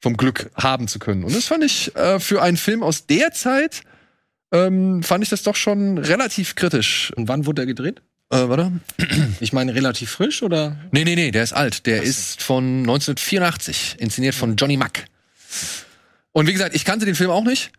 vom 0.00 0.16
Glück 0.16 0.50
haben 0.54 0.88
zu 0.88 0.98
können. 0.98 1.24
Und 1.24 1.36
das 1.36 1.44
fand 1.44 1.62
ich 1.62 1.94
äh, 1.94 2.20
für 2.20 2.40
einen 2.40 2.56
Film 2.56 2.82
aus 2.82 3.04
der 3.04 3.32
Zeit 3.32 3.82
ähm, 4.52 5.02
fand 5.02 5.22
ich 5.24 5.30
das 5.30 5.42
doch 5.42 5.56
schon 5.56 5.98
relativ 5.98 6.54
kritisch. 6.54 7.12
Und 7.16 7.28
wann 7.28 7.46
wurde 7.46 7.62
er 7.62 7.66
gedreht? 7.66 8.02
Äh, 8.30 8.48
warte. 8.48 8.72
Ich 9.40 9.52
meine, 9.52 9.74
relativ 9.74 10.10
frisch 10.10 10.42
oder? 10.42 10.76
Nee, 10.92 11.04
nee, 11.04 11.14
nee, 11.14 11.30
der 11.30 11.42
ist 11.42 11.52
alt. 11.52 11.86
Der 11.86 12.02
ist 12.02 12.42
von 12.42 12.80
1984, 12.80 13.96
inszeniert 13.98 14.34
von 14.34 14.56
Johnny 14.56 14.76
Mack. 14.76 15.06
Und 16.32 16.46
wie 16.46 16.52
gesagt, 16.52 16.74
ich 16.74 16.84
kannte 16.84 17.06
den 17.06 17.14
Film 17.14 17.30
auch 17.30 17.44
nicht. 17.44 17.72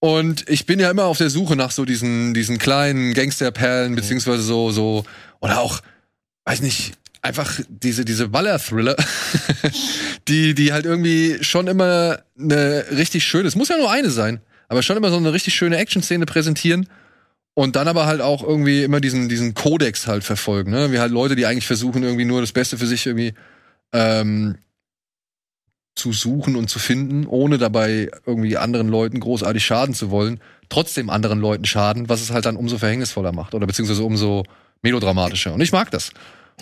Und 0.00 0.48
ich 0.50 0.66
bin 0.66 0.80
ja 0.80 0.90
immer 0.90 1.04
auf 1.04 1.18
der 1.18 1.30
Suche 1.30 1.56
nach 1.56 1.70
so 1.70 1.84
diesen, 1.84 2.34
diesen 2.34 2.58
kleinen 2.58 3.14
Gangsterperlen, 3.14 3.94
beziehungsweise 3.94 4.42
so, 4.42 4.70
so, 4.70 5.04
oder 5.40 5.60
auch, 5.60 5.80
weiß 6.44 6.60
nicht, 6.60 6.92
einfach 7.22 7.58
diese, 7.70 8.04
diese 8.04 8.28
Baller-Thriller, 8.28 8.96
die, 10.28 10.54
die 10.54 10.74
halt 10.74 10.84
irgendwie 10.84 11.38
schon 11.42 11.68
immer 11.68 12.18
eine 12.38 12.84
richtig 12.90 13.24
schöne, 13.24 13.48
es 13.48 13.56
muss 13.56 13.68
ja 13.70 13.78
nur 13.78 13.90
eine 13.90 14.10
sein, 14.10 14.40
aber 14.68 14.82
schon 14.82 14.96
immer 14.96 15.10
so 15.10 15.16
eine 15.16 15.32
richtig 15.32 15.54
schöne 15.54 15.76
Action-Szene 15.76 16.26
präsentieren 16.26 16.88
und 17.54 17.76
dann 17.76 17.88
aber 17.88 18.06
halt 18.06 18.20
auch 18.20 18.42
irgendwie 18.42 18.82
immer 18.82 19.00
diesen, 19.00 19.28
diesen 19.28 19.54
Kodex 19.54 20.06
halt 20.06 20.24
verfolgen, 20.24 20.70
ne? 20.70 20.92
Wie 20.92 20.98
halt 20.98 21.12
Leute, 21.12 21.36
die 21.36 21.46
eigentlich 21.46 21.66
versuchen, 21.66 22.02
irgendwie 22.02 22.24
nur 22.24 22.40
das 22.40 22.52
Beste 22.52 22.78
für 22.78 22.86
sich 22.86 23.06
irgendwie 23.06 23.34
ähm, 23.92 24.56
zu 25.94 26.12
suchen 26.12 26.56
und 26.56 26.68
zu 26.68 26.78
finden, 26.78 27.26
ohne 27.26 27.58
dabei 27.58 28.10
irgendwie 28.26 28.56
anderen 28.56 28.88
Leuten 28.88 29.20
großartig 29.20 29.64
schaden 29.64 29.94
zu 29.94 30.10
wollen, 30.10 30.40
trotzdem 30.68 31.08
anderen 31.08 31.40
Leuten 31.40 31.64
schaden, 31.64 32.08
was 32.08 32.20
es 32.20 32.32
halt 32.32 32.46
dann 32.46 32.56
umso 32.56 32.78
verhängnisvoller 32.78 33.32
macht 33.32 33.54
oder 33.54 33.66
beziehungsweise 33.66 34.02
umso 34.02 34.44
melodramatischer. 34.82 35.54
Und 35.54 35.60
ich 35.60 35.72
mag 35.72 35.90
das. 35.92 36.10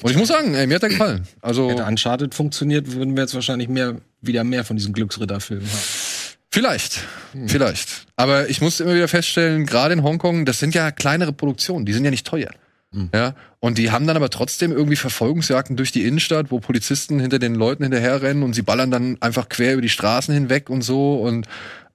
Und 0.02 0.10
ich 0.10 0.16
muss 0.16 0.28
sagen, 0.28 0.54
ey, 0.54 0.66
mir 0.66 0.76
hat 0.76 0.82
er 0.82 0.88
gefallen. 0.90 1.26
Also 1.40 1.70
Hätte 1.70 1.84
Uncharted 1.84 2.34
funktioniert, 2.34 2.92
würden 2.92 3.14
wir 3.14 3.22
jetzt 3.22 3.34
wahrscheinlich 3.34 3.68
mehr, 3.68 3.96
wieder 4.20 4.44
mehr 4.44 4.64
von 4.64 4.76
diesen 4.76 4.92
Glücksritterfilmen 4.92 5.66
haben. 5.66 6.11
Vielleicht, 6.52 7.00
hm. 7.32 7.48
vielleicht. 7.48 8.06
Aber 8.14 8.50
ich 8.50 8.60
muss 8.60 8.78
immer 8.80 8.94
wieder 8.94 9.08
feststellen, 9.08 9.64
gerade 9.64 9.94
in 9.94 10.02
Hongkong, 10.02 10.44
das 10.44 10.58
sind 10.58 10.74
ja 10.74 10.90
kleinere 10.90 11.32
Produktionen, 11.32 11.86
die 11.86 11.94
sind 11.94 12.04
ja 12.04 12.10
nicht 12.10 12.26
teuer. 12.26 12.50
Hm. 12.92 13.08
Ja, 13.14 13.34
und 13.58 13.78
die 13.78 13.90
haben 13.90 14.06
dann 14.06 14.16
aber 14.16 14.28
trotzdem 14.28 14.70
irgendwie 14.70 14.96
Verfolgungsjagden 14.96 15.76
durch 15.76 15.92
die 15.92 16.04
Innenstadt, 16.04 16.50
wo 16.50 16.60
Polizisten 16.60 17.20
hinter 17.20 17.38
den 17.38 17.54
Leuten 17.54 17.84
hinterherrennen 17.84 18.42
und 18.42 18.52
sie 18.52 18.60
ballern 18.60 18.90
dann 18.90 19.16
einfach 19.22 19.48
quer 19.48 19.72
über 19.72 19.82
die 19.82 19.88
Straßen 19.88 20.34
hinweg 20.34 20.68
und 20.68 20.82
so. 20.82 21.14
Und 21.22 21.46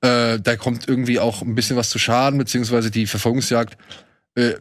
äh, 0.02 0.40
da 0.40 0.56
kommt 0.56 0.88
irgendwie 0.88 1.20
auch 1.20 1.44
ein 1.44 1.54
bisschen 1.54 1.78
was 1.78 1.92
zu 1.92 2.00
Schaden, 2.00 2.40
beziehungsweise 2.40 2.90
die 2.90 3.06
Verfolgungsjagd 3.06 3.78
äh, 4.34 4.54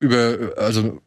über, 0.00 0.54
also 0.56 1.00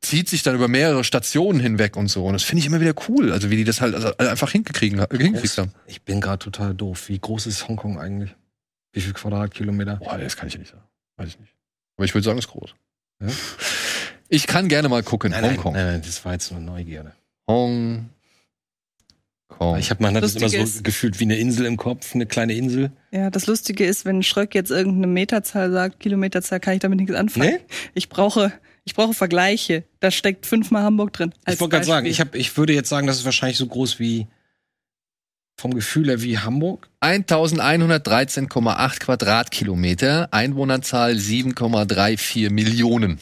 zieht 0.00 0.28
sich 0.28 0.42
dann 0.42 0.54
über 0.54 0.68
mehrere 0.68 1.04
Stationen 1.04 1.60
hinweg 1.60 1.96
und 1.96 2.08
so. 2.08 2.24
Und 2.24 2.34
das 2.34 2.42
finde 2.42 2.60
ich 2.60 2.66
immer 2.66 2.80
wieder 2.80 2.94
cool, 3.08 3.32
also 3.32 3.50
wie 3.50 3.56
die 3.56 3.64
das 3.64 3.80
halt 3.80 3.94
also 3.94 4.16
einfach 4.18 4.50
hingekriegen, 4.50 5.04
hingekriegt 5.10 5.58
haben. 5.58 5.72
Ich 5.86 6.02
bin 6.02 6.20
gerade 6.20 6.38
total 6.38 6.74
doof. 6.74 7.08
Wie 7.08 7.18
groß 7.18 7.46
ist 7.46 7.68
Hongkong 7.68 7.98
eigentlich? 7.98 8.34
Wie 8.92 9.00
viel 9.00 9.12
Quadratkilometer? 9.12 9.96
Boah, 9.96 10.18
das 10.18 10.36
kann 10.36 10.48
ich 10.48 10.58
nicht 10.58 10.70
sagen. 10.70 10.84
Weiß 11.16 11.28
ich 11.28 11.38
nicht. 11.38 11.52
Aber 11.96 12.04
ich 12.04 12.14
würde 12.14 12.24
sagen, 12.24 12.38
es 12.38 12.46
ist 12.46 12.50
groß. 12.50 12.74
Ja? 13.20 13.28
Ich 14.28 14.46
kann 14.46 14.68
gerne 14.68 14.88
mal 14.88 15.02
gucken. 15.02 15.32
Nein, 15.32 15.44
Hongkong. 15.44 15.74
Nein, 15.74 15.86
nein, 15.86 16.02
das 16.02 16.24
war 16.24 16.32
jetzt 16.32 16.50
nur 16.50 16.60
Neugierde. 16.60 17.12
Hong 17.48 18.10
Kong. 19.48 19.78
Ich 19.78 19.90
habe 19.90 20.02
man 20.02 20.14
hat 20.16 20.22
das 20.22 20.34
immer 20.34 20.48
so 20.48 20.56
ist, 20.56 20.82
gefühlt 20.82 21.20
wie 21.20 21.24
eine 21.24 21.36
Insel 21.36 21.66
im 21.66 21.76
Kopf, 21.76 22.14
eine 22.14 22.26
kleine 22.26 22.54
Insel. 22.54 22.90
Ja, 23.12 23.30
das 23.30 23.46
Lustige 23.46 23.86
ist, 23.86 24.04
wenn 24.04 24.22
Schröck 24.22 24.54
jetzt 24.54 24.70
irgendeine 24.70 25.06
Meterzahl 25.06 25.70
sagt, 25.70 26.00
Kilometerzahl, 26.00 26.58
kann 26.60 26.74
ich 26.74 26.80
damit 26.80 26.98
nichts 26.98 27.14
anfangen. 27.14 27.50
Nee? 27.50 27.60
Ich 27.94 28.08
brauche 28.08 28.52
ich 28.86 28.94
brauche 28.94 29.12
Vergleiche. 29.12 29.84
Da 30.00 30.10
steckt 30.10 30.46
fünfmal 30.46 30.84
Hamburg 30.84 31.12
drin. 31.12 31.34
Ich 31.46 31.60
wollte 31.60 31.74
gerade 31.74 31.84
sagen, 31.84 32.06
ich, 32.06 32.20
hab, 32.20 32.34
ich 32.34 32.56
würde 32.56 32.72
jetzt 32.72 32.88
sagen, 32.88 33.06
das 33.06 33.18
ist 33.18 33.24
wahrscheinlich 33.24 33.58
so 33.58 33.66
groß 33.66 33.98
wie 33.98 34.28
vom 35.58 35.74
Gefühl 35.74 36.08
her 36.08 36.22
wie 36.22 36.38
Hamburg. 36.38 36.88
1113,8 37.00 39.00
Quadratkilometer, 39.00 40.32
Einwohnerzahl 40.32 41.12
7,34 41.12 42.50
Millionen. 42.50 43.18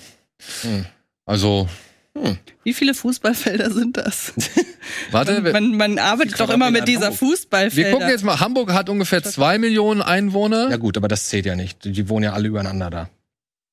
Hm. 0.62 0.84
Also. 1.24 1.68
Hm. 2.16 2.36
Wie 2.62 2.74
viele 2.74 2.92
Fußballfelder 2.92 3.70
sind 3.70 3.96
das? 3.96 4.34
Warte, 5.12 5.40
man, 5.40 5.52
man, 5.52 5.76
man 5.76 5.98
arbeitet 5.98 6.38
doch 6.38 6.50
immer 6.50 6.70
mit 6.70 6.88
dieser 6.88 7.10
Fußballfelder. 7.10 7.88
Wir 7.88 7.90
gucken 7.90 8.10
jetzt 8.10 8.22
mal, 8.22 8.38
Hamburg 8.38 8.74
hat 8.74 8.90
ungefähr 8.90 9.22
zwei 9.22 9.58
Millionen 9.58 10.02
Einwohner. 10.02 10.68
Ja 10.70 10.76
gut, 10.76 10.98
aber 10.98 11.08
das 11.08 11.28
zählt 11.28 11.46
ja 11.46 11.56
nicht. 11.56 11.84
Die 11.84 12.08
wohnen 12.10 12.24
ja 12.24 12.34
alle 12.34 12.48
übereinander 12.48 12.90
da. 12.90 13.08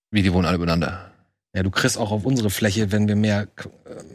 Wie, 0.10 0.22
die 0.22 0.32
wohnen 0.32 0.46
alle 0.46 0.56
übereinander? 0.56 1.11
Ja, 1.54 1.64
du 1.64 1.70
kriegst 1.70 1.98
auch 1.98 2.12
auf 2.12 2.26
unsere 2.26 2.50
Fläche, 2.50 2.92
wenn 2.92 3.08
wir 3.08 3.16
mehr, 3.16 3.48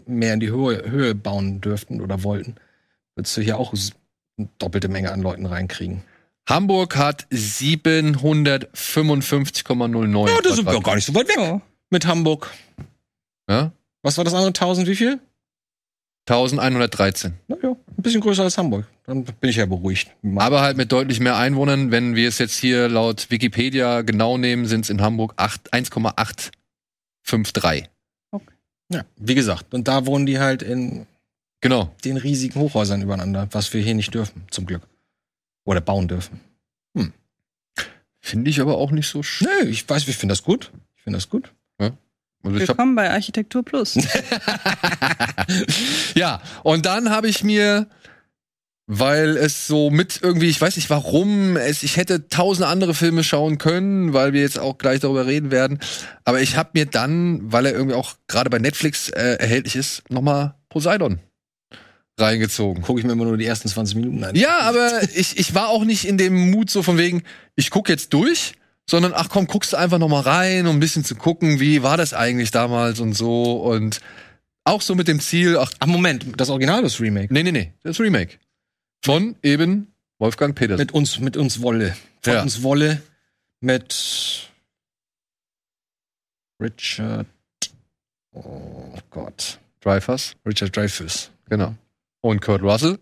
mehr 0.07 0.35
in 0.35 0.41
die 0.41 0.51
Höhe, 0.51 0.91
Höhe 0.91 1.15
bauen 1.15 1.61
dürften 1.61 2.01
oder 2.01 2.23
wollten, 2.23 2.57
würdest 3.15 3.37
du 3.37 3.43
hier 3.43 3.59
auch 3.59 3.75
eine 4.39 4.49
doppelte 4.59 4.89
Menge 4.89 5.13
an 5.13 5.21
Leuten 5.21 5.47
reinkriegen. 5.47 6.03
Hamburg 6.49 6.97
hat 6.97 7.27
755,09. 7.33 10.29
Ja, 10.29 10.41
das 10.43 10.59
ist 10.59 10.65
ja 10.65 10.79
gar 10.79 10.95
nicht 10.95 11.05
so 11.05 11.15
weit 11.15 11.29
weg 11.29 11.37
ja. 11.39 11.61
mit 11.91 12.07
Hamburg. 12.07 12.51
Ja? 13.51 13.73
Was 14.03 14.17
war 14.17 14.25
das 14.25 14.33
andere? 14.35 14.49
1000 14.49 14.89
wie 14.89 14.97
viel? 14.97 15.19
1113. 16.29 17.35
Na 17.49 17.57
ja, 17.63 17.71
ein 17.71 17.77
bisschen 17.99 18.21
größer 18.21 18.45
als 18.45 18.59
Hamburg. 18.59 18.87
Dann 19.07 19.25
bin 19.25 19.51
ich 19.51 19.57
ja 19.57 19.67
beruhigt. 19.67 20.11
Aber 20.37 20.61
halt 20.61 20.77
mit 20.77 20.91
deutlich 20.91 21.21
mehr 21.21 21.37
Einwohnern. 21.37 21.93
Wenn 21.93 22.17
wir 22.17 22.29
es 22.29 22.39
jetzt 22.39 22.57
hier 22.57 22.89
laut 22.89 23.31
Wikipedia 23.31 24.03
genau 24.03 24.37
nehmen, 24.37 24.67
sind 24.67 24.85
es 24.85 24.91
in 24.91 25.03
Hamburg 25.03 25.35
1,8 25.39 26.51
5-3. 27.27 27.89
Okay. 28.31 28.55
Ja, 28.93 29.05
wie 29.17 29.35
gesagt, 29.35 29.75
und 29.75 29.89
da 29.89 30.07
wohnen 30.07 30.27
die 30.27 30.39
halt 30.39 30.63
in 30.63 31.07
genau. 31.61 31.95
den 32.05 32.17
riesigen 32.17 32.61
Hochhäusern 32.61 33.03
übereinander, 33.03 33.49
was 33.51 33.73
wir 33.75 33.83
hier 33.83 33.95
nicht 33.95 34.15
dürfen, 34.15 34.45
zum 34.51 34.67
Glück. 34.67 34.83
Oder 35.65 35.81
bauen 35.81 36.09
dürfen. 36.09 36.41
Hm. 36.97 37.13
Finde 38.21 38.51
ich 38.51 38.61
aber 38.61 38.79
auch 38.79 38.93
nicht 38.93 39.09
so 39.09 39.23
schön. 39.23 39.49
Nee, 39.63 39.71
ich 39.71 39.89
weiß, 39.89 40.07
ich 40.07 40.17
finde 40.17 40.33
das 40.33 40.45
gut. 40.45 40.71
Ich 40.97 41.03
finde 41.03 41.17
das 41.17 41.29
gut. 41.29 41.53
Ja. 41.81 41.91
Also 42.45 42.59
Willkommen 42.59 42.95
bei 42.95 43.11
Architektur 43.11 43.65
Plus. 43.65 43.95
ja, 46.15 46.41
und 46.63 46.87
dann 46.87 47.11
habe 47.11 47.29
ich 47.29 47.43
mir 47.43 47.89
weil 48.87 49.37
es 49.37 49.67
so 49.67 49.91
mit 49.91 50.21
irgendwie, 50.23 50.49
ich 50.49 50.61
weiß 50.61 50.77
nicht 50.77 50.91
warum, 50.91 51.57
es, 51.57 51.83
ich 51.83 51.97
hätte 51.97 52.29
tausend 52.29 52.67
andere 52.67 52.95
Filme 52.95 53.25
schauen 53.25 53.59
können, 53.59 54.13
weil 54.13 54.33
wir 54.33 54.43
jetzt 54.43 54.59
auch 54.59 54.79
gleich 54.79 55.01
darüber 55.01 55.27
reden 55.27 55.51
werden. 55.51 55.81
Aber 56.25 56.41
ich 56.41 56.57
habe 56.57 56.71
mir 56.75 56.87
dann, 56.87 57.53
weil 57.53 57.67
er 57.67 57.73
irgendwie 57.73 57.97
auch 57.97 58.15
gerade 58.29 58.49
bei 58.49 58.59
Netflix 58.59 59.09
äh, 59.11 59.37
erhältlich 59.39 59.75
ist, 59.75 60.09
nochmal 60.09 60.55
Poseidon 60.69 61.19
reingezogen. 62.19 62.83
Gucke 62.83 63.01
ich 63.01 63.07
mir 63.07 63.13
immer 63.13 63.25
nur 63.25 63.37
die 63.37 63.45
ersten 63.45 63.69
20 63.69 63.97
Minuten 63.97 64.25
an. 64.25 64.37
Ja, 64.37 64.61
aber 64.61 65.03
ich, 65.15 65.39
ich 65.39 65.55
war 65.55 65.69
auch 65.69 65.85
nicht 65.85 66.07
in 66.07 66.17
dem 66.17 66.51
Mut 66.51 66.71
so 66.71 66.83
von 66.83 66.97
wegen, 66.97 67.23
ich 67.57 67.71
guck 67.71 67.89
jetzt 67.89 68.13
durch, 68.13 68.55
sondern 68.89 69.13
ach 69.15 69.29
komm, 69.29 69.49
guckst 69.49 69.73
du 69.73 69.77
einfach 69.77 69.99
nochmal 69.99 70.23
rein, 70.23 70.67
um 70.67 70.77
ein 70.77 70.81
bisschen 70.81 71.05
zu 71.05 71.17
gucken, 71.17 71.61
wie 71.61 71.83
war 71.83 71.97
das 71.97 72.15
eigentlich 72.15 72.53
damals 72.53 73.01
und 73.01 73.15
so 73.15 73.55
und 73.63 74.01
auch 74.65 74.81
so 74.81 74.95
mit 74.95 75.09
dem 75.09 75.21
Ziel, 75.21 75.59
ach, 75.59 75.73
ach 75.79 75.87
Moment, 75.87 76.25
das 76.37 76.51
Original 76.51 76.85
ist 76.85 77.01
Remake? 77.01 77.33
Nee, 77.33 77.43
nee, 77.43 77.53
nee, 77.53 77.73
das 77.83 78.01
Remake. 78.01 78.39
Von 79.07 79.37
eben 79.45 79.95
Wolfgang 80.19 80.57
Peters. 80.57 80.79
Mit 80.79 80.91
uns, 80.91 81.21
mit 81.21 81.37
uns 81.37 81.63
Wolle. 81.63 81.97
Von 82.23 82.33
ja. 82.33 82.43
uns 82.43 82.65
Wolle 82.65 83.01
mit 83.61 84.51
Richard. 86.61 87.29
Oh 88.33 88.99
Gott. 89.11 89.61
Dreyfus. 89.79 90.35
Richard 90.45 90.77
Dreyfus. 90.77 91.31
Genau. 91.49 91.77
Und 92.21 92.43
Kurt 92.43 92.63
Russell 92.63 92.99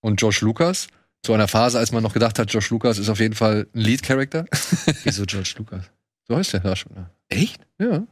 und 0.00 0.20
Josh 0.20 0.40
Lucas. 0.40 0.88
Zu 1.22 1.32
einer 1.32 1.46
Phase, 1.46 1.78
als 1.78 1.92
man 1.92 2.02
noch 2.02 2.12
gedacht 2.12 2.40
hat, 2.40 2.52
Josh 2.52 2.70
Lucas 2.70 2.98
ist 2.98 3.08
auf 3.08 3.20
jeden 3.20 3.36
Fall 3.36 3.68
ein 3.72 3.80
Lead-Character. 3.80 4.46
Wieso 5.04 5.26
George 5.26 5.54
Lucas? 5.58 5.84
So 6.26 6.36
heißt 6.36 6.54
der 6.54 6.60
da 6.60 6.74
schon. 6.74 6.90
Ja. 6.96 7.08
Echt? 7.28 7.64
Ja. 7.78 8.04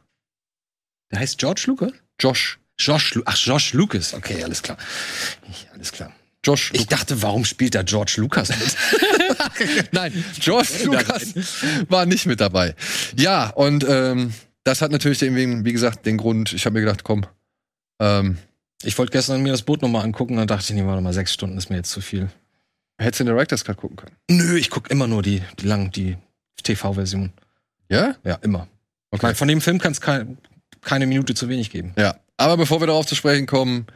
Der 1.10 1.18
heißt 1.18 1.38
George 1.38 1.64
Lucas? 1.66 1.94
Josh. 2.20 2.60
Josh, 2.78 3.18
ach, 3.24 3.36
Josh 3.36 3.72
Lucas. 3.72 4.14
Okay, 4.14 4.44
alles 4.44 4.62
klar. 4.62 4.78
Alles 5.72 5.90
klar. 5.90 6.12
Josh 6.44 6.70
Ich 6.74 6.86
dachte, 6.86 7.22
warum 7.22 7.44
spielt 7.44 7.74
da 7.74 7.82
George 7.82 8.14
Lucas 8.18 8.50
mit? 8.50 9.92
Nein, 9.92 10.24
George 10.38 10.84
Lucas 10.84 11.34
war 11.88 12.06
nicht 12.06 12.26
mit 12.26 12.40
dabei. 12.40 12.74
Ja, 13.16 13.50
und 13.50 13.84
ähm, 13.88 14.32
das 14.64 14.82
hat 14.82 14.92
natürlich 14.92 15.18
den, 15.18 15.64
wie 15.64 15.72
gesagt, 15.72 16.06
den 16.06 16.16
Grund, 16.16 16.52
ich 16.52 16.66
habe 16.66 16.74
mir 16.74 16.80
gedacht, 16.84 17.04
komm. 17.04 17.26
Ähm, 18.00 18.38
ich 18.82 18.98
wollte 18.98 19.12
gestern 19.12 19.42
mir 19.42 19.52
das 19.52 19.62
Boot 19.62 19.82
nochmal 19.82 20.04
angucken, 20.04 20.36
dann 20.36 20.46
dachte 20.46 20.64
ich, 20.72 20.78
nee, 20.78 20.86
warte 20.86 21.02
mal, 21.02 21.12
sechs 21.12 21.32
Stunden 21.32 21.56
ist 21.56 21.70
mir 21.70 21.76
jetzt 21.76 21.90
zu 21.90 22.00
viel. 22.00 22.28
Hättest 22.98 23.20
du 23.20 23.24
den 23.24 23.34
Director's 23.34 23.64
Cut 23.64 23.76
gucken 23.76 23.96
können? 23.96 24.16
Nö, 24.30 24.56
ich 24.56 24.70
gucke 24.70 24.90
immer 24.90 25.06
nur 25.06 25.22
die, 25.22 25.42
die 25.58 25.66
langen, 25.66 25.90
die 25.90 26.16
TV-Version. 26.62 27.32
Ja? 27.88 28.14
Ja, 28.24 28.34
immer. 28.36 28.68
Okay. 29.10 29.16
Ich 29.16 29.22
mein, 29.22 29.34
von 29.34 29.48
dem 29.48 29.60
Film 29.60 29.78
kann 29.78 29.92
es 29.92 30.00
kein, 30.00 30.38
keine 30.80 31.06
Minute 31.06 31.34
zu 31.34 31.48
wenig 31.48 31.70
geben. 31.70 31.92
Ja, 31.98 32.16
aber 32.36 32.56
bevor 32.56 32.80
wir 32.80 32.86
darauf 32.86 33.06
zu 33.06 33.14
sprechen 33.14 33.46
kommen, 33.46 33.86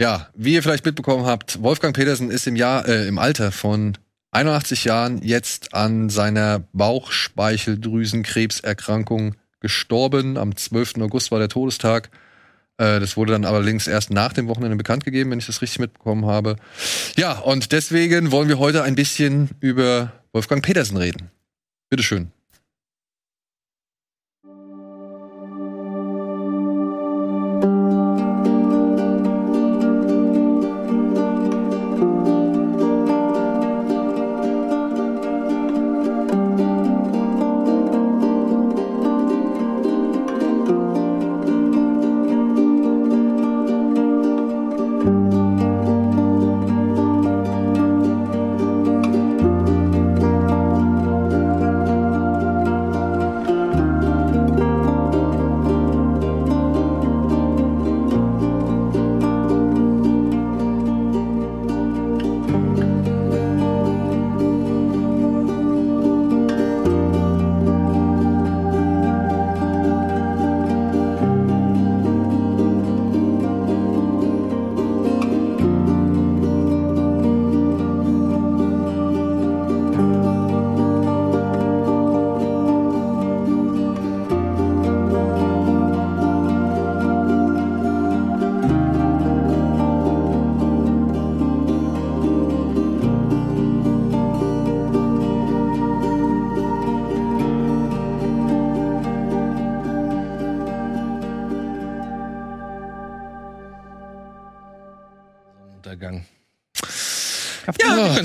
ja, 0.00 0.28
wie 0.34 0.54
ihr 0.54 0.62
vielleicht 0.62 0.84
mitbekommen 0.84 1.26
habt, 1.26 1.62
Wolfgang 1.62 1.94
Petersen 1.94 2.30
ist 2.30 2.46
im 2.46 2.56
Jahr, 2.56 2.88
äh, 2.88 3.06
im 3.06 3.18
Alter 3.18 3.52
von 3.52 3.96
81 4.32 4.84
Jahren 4.84 5.22
jetzt 5.22 5.74
an 5.74 6.08
seiner 6.08 6.60
Bauchspeicheldrüsenkrebserkrankung 6.72 9.36
gestorben. 9.60 10.38
Am 10.38 10.56
12. 10.56 11.02
August 11.02 11.30
war 11.30 11.38
der 11.38 11.48
Todestag. 11.48 12.10
Äh, 12.78 13.00
das 13.00 13.16
wurde 13.16 13.32
dann 13.32 13.44
allerdings 13.44 13.86
erst 13.86 14.10
nach 14.10 14.32
dem 14.32 14.48
Wochenende 14.48 14.76
bekannt 14.76 15.04
gegeben, 15.04 15.30
wenn 15.30 15.38
ich 15.38 15.46
das 15.46 15.62
richtig 15.62 15.78
mitbekommen 15.78 16.26
habe. 16.26 16.56
Ja, 17.16 17.38
und 17.38 17.72
deswegen 17.72 18.32
wollen 18.32 18.48
wir 18.48 18.58
heute 18.58 18.82
ein 18.82 18.94
bisschen 18.94 19.50
über 19.60 20.12
Wolfgang 20.32 20.64
Petersen 20.64 20.96
reden. 20.96 21.30
Bitteschön. 21.90 22.32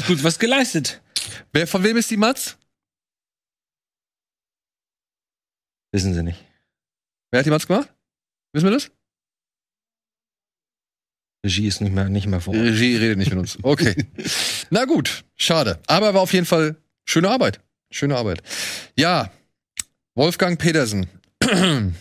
Gut 0.07 0.23
was 0.23 0.39
geleistet. 0.39 1.01
Wer, 1.53 1.67
von 1.67 1.83
wem 1.83 1.97
ist 1.97 2.09
die 2.09 2.17
Matz? 2.17 2.57
Wissen 5.91 6.13
sie 6.13 6.23
nicht. 6.23 6.43
Wer 7.31 7.39
hat 7.39 7.45
die 7.45 7.51
Matz 7.51 7.67
gemacht? 7.67 7.93
Wissen 8.53 8.65
wir 8.65 8.71
das? 8.71 8.89
Regie 11.45 11.67
ist 11.67 11.81
nicht 11.81 11.93
mehr, 11.93 12.09
nicht 12.09 12.27
mehr 12.27 12.41
vor. 12.41 12.53
Regie 12.53 12.97
redet 12.97 13.17
nicht 13.17 13.29
mit 13.29 13.39
uns. 13.39 13.57
Okay. 13.61 13.95
Na 14.69 14.85
gut, 14.85 15.23
schade. 15.35 15.79
Aber 15.87 16.13
war 16.13 16.21
auf 16.21 16.33
jeden 16.33 16.45
Fall 16.45 16.75
schöne 17.05 17.29
Arbeit. 17.29 17.61
Schöne 17.91 18.17
Arbeit. 18.17 18.41
Ja, 18.97 19.31
Wolfgang 20.15 20.59
Petersen. 20.59 21.07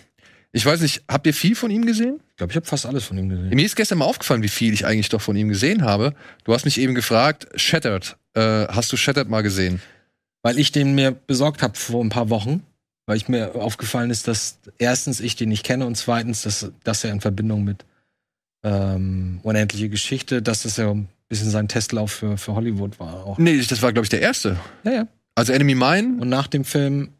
Ich 0.53 0.65
weiß 0.65 0.81
nicht, 0.81 1.05
habt 1.07 1.27
ihr 1.27 1.35
viel 1.35 1.55
von 1.55 1.71
ihm 1.71 1.85
gesehen? 1.85 2.19
Ich 2.37 2.39
glaube, 2.39 2.53
ich 2.53 2.57
habe 2.57 2.67
fast 2.67 2.85
alles 2.85 3.05
von 3.05 3.17
ihm 3.17 3.31
gesehen. 3.31 3.49
Mir 3.49 3.65
ist 3.65 3.77
gestern 3.77 3.97
mal 3.97 4.05
aufgefallen, 4.05 4.43
wie 4.43 4.51
viel 4.51 4.75
ich 4.75 4.85
eigentlich 4.85 5.09
doch 5.09 5.23
von 5.23 5.37
ihm 5.37 5.49
gesehen 5.49 5.81
habe. 5.81 6.13
Du 6.45 6.53
hast 6.53 6.67
mich 6.67 6.79
eben 6.79 6.95
gefragt, 6.95 7.47
Shattered. 7.59 8.19
Äh, 8.35 8.67
hast 8.69 8.93
du 8.93 8.99
Shattered 8.99 9.31
mal 9.31 9.41
gesehen? 9.41 9.81
Weil 10.43 10.59
ich 10.59 10.71
den 10.71 10.95
mir 10.95 11.13
besorgt 11.13 11.63
habe 11.63 11.79
vor 11.79 12.05
ein 12.05 12.11
paar 12.11 12.29
Wochen. 12.29 12.63
Weil 13.07 13.17
ich 13.17 13.31
mir 13.31 13.55
aufgefallen 13.55 14.11
ist, 14.11 14.29
dass 14.29 14.59
erstens 14.77 15.21
ich 15.21 15.37
den 15.37 15.49
nicht 15.49 15.65
kenne 15.65 15.87
und 15.87 15.97
zweitens, 15.97 16.43
dass, 16.43 16.71
dass 16.85 17.05
er 17.05 17.13
in 17.13 17.23
Verbindung 17.23 17.65
mit 17.65 17.87
ähm, 18.63 19.41
Unendliche 19.43 19.89
Geschichte, 19.89 20.43
dass 20.43 20.65
das 20.65 20.77
ja 20.77 20.91
ein 20.91 21.09
bisschen 21.31 21.49
sein 21.49 21.69
Testlauf 21.69 22.13
für, 22.13 22.37
für 22.37 22.55
Hollywood 22.55 23.01
war. 23.01 23.25
Auch. 23.25 23.39
Nee, 23.39 23.59
das 23.67 23.81
war, 23.81 23.95
glaube 23.95 24.05
ich, 24.05 24.11
der 24.11 24.21
erste. 24.21 24.59
Ja, 24.85 24.93
ja. 24.93 25.09
Also 25.35 25.55
Enemy 25.55 25.75
Mine. 25.75 26.21
Und 26.21 26.29
nach 26.29 26.49
dem 26.49 26.67
Film 26.67 27.15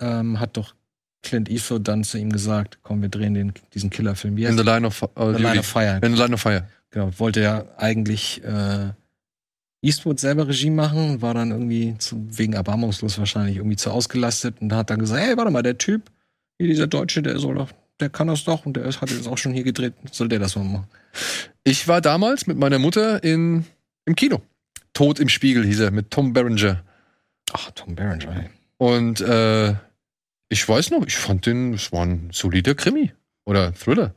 ähm, 0.00 0.40
hat 0.40 0.56
doch 0.56 0.74
Clint 1.22 1.48
Eastwood 1.50 1.86
dann 1.86 2.04
zu 2.04 2.18
ihm 2.18 2.30
gesagt, 2.30 2.78
komm, 2.82 3.02
wir 3.02 3.08
drehen 3.08 3.34
den, 3.34 3.52
diesen 3.74 3.90
Killerfilm. 3.90 4.36
Wie 4.36 4.44
In 4.44 4.56
the 4.56 4.64
Line 4.64 4.86
of, 4.86 5.02
uh, 5.02 5.32
the 5.32 5.42
Line 5.42 5.58
of 5.58 5.66
Fire. 5.66 6.00
In 6.02 6.14
the 6.14 6.22
Line 6.22 6.34
of 6.34 6.40
Fire. 6.40 6.68
Genau, 6.90 7.10
wollte 7.18 7.40
ja 7.40 7.64
eigentlich 7.76 8.42
äh, 8.44 8.90
Eastwood 9.82 10.18
selber 10.18 10.48
Regie 10.48 10.70
machen, 10.70 11.22
war 11.22 11.34
dann 11.34 11.50
irgendwie 11.50 11.96
zu, 11.98 12.26
wegen 12.30 12.54
erbarmungslos 12.54 13.18
wahrscheinlich 13.18 13.56
irgendwie 13.56 13.76
zu 13.76 13.90
ausgelastet 13.90 14.60
und 14.60 14.72
hat 14.72 14.90
dann 14.90 14.98
gesagt, 14.98 15.20
hey, 15.20 15.36
warte 15.36 15.50
mal, 15.50 15.62
der 15.62 15.78
Typ, 15.78 16.10
hier 16.58 16.68
dieser 16.68 16.86
Deutsche, 16.86 17.22
der 17.22 17.38
soll 17.38 17.56
doch, 17.56 17.70
der 18.00 18.08
kann 18.08 18.28
das 18.28 18.44
doch 18.44 18.64
und 18.64 18.76
der 18.76 18.86
hat 18.86 19.10
jetzt 19.10 19.28
auch 19.28 19.38
schon 19.38 19.52
hier 19.52 19.64
gedreht, 19.64 19.94
soll 20.10 20.28
der 20.28 20.38
das 20.38 20.56
mal 20.56 20.64
machen. 20.64 20.88
Ich 21.62 21.86
war 21.86 22.00
damals 22.00 22.46
mit 22.46 22.56
meiner 22.56 22.78
Mutter 22.78 23.22
in, 23.22 23.64
im 24.06 24.16
Kino. 24.16 24.40
Tod 24.94 25.20
im 25.20 25.28
Spiegel 25.28 25.64
hieß 25.64 25.80
er, 25.80 25.90
mit 25.90 26.10
Tom 26.10 26.32
Berenger. 26.32 26.82
Ach, 27.52 27.70
Tom 27.72 27.94
Berenger, 27.94 28.34
ey. 28.34 28.50
Und 28.78 29.20
äh, 29.20 29.74
ich 30.48 30.68
weiß 30.68 30.90
noch, 30.90 31.06
ich 31.06 31.16
fand 31.16 31.46
den, 31.46 31.74
es 31.74 31.92
war 31.92 32.04
ein 32.04 32.30
solider 32.32 32.74
Krimi 32.74 33.12
oder 33.44 33.72
Thriller. 33.74 34.14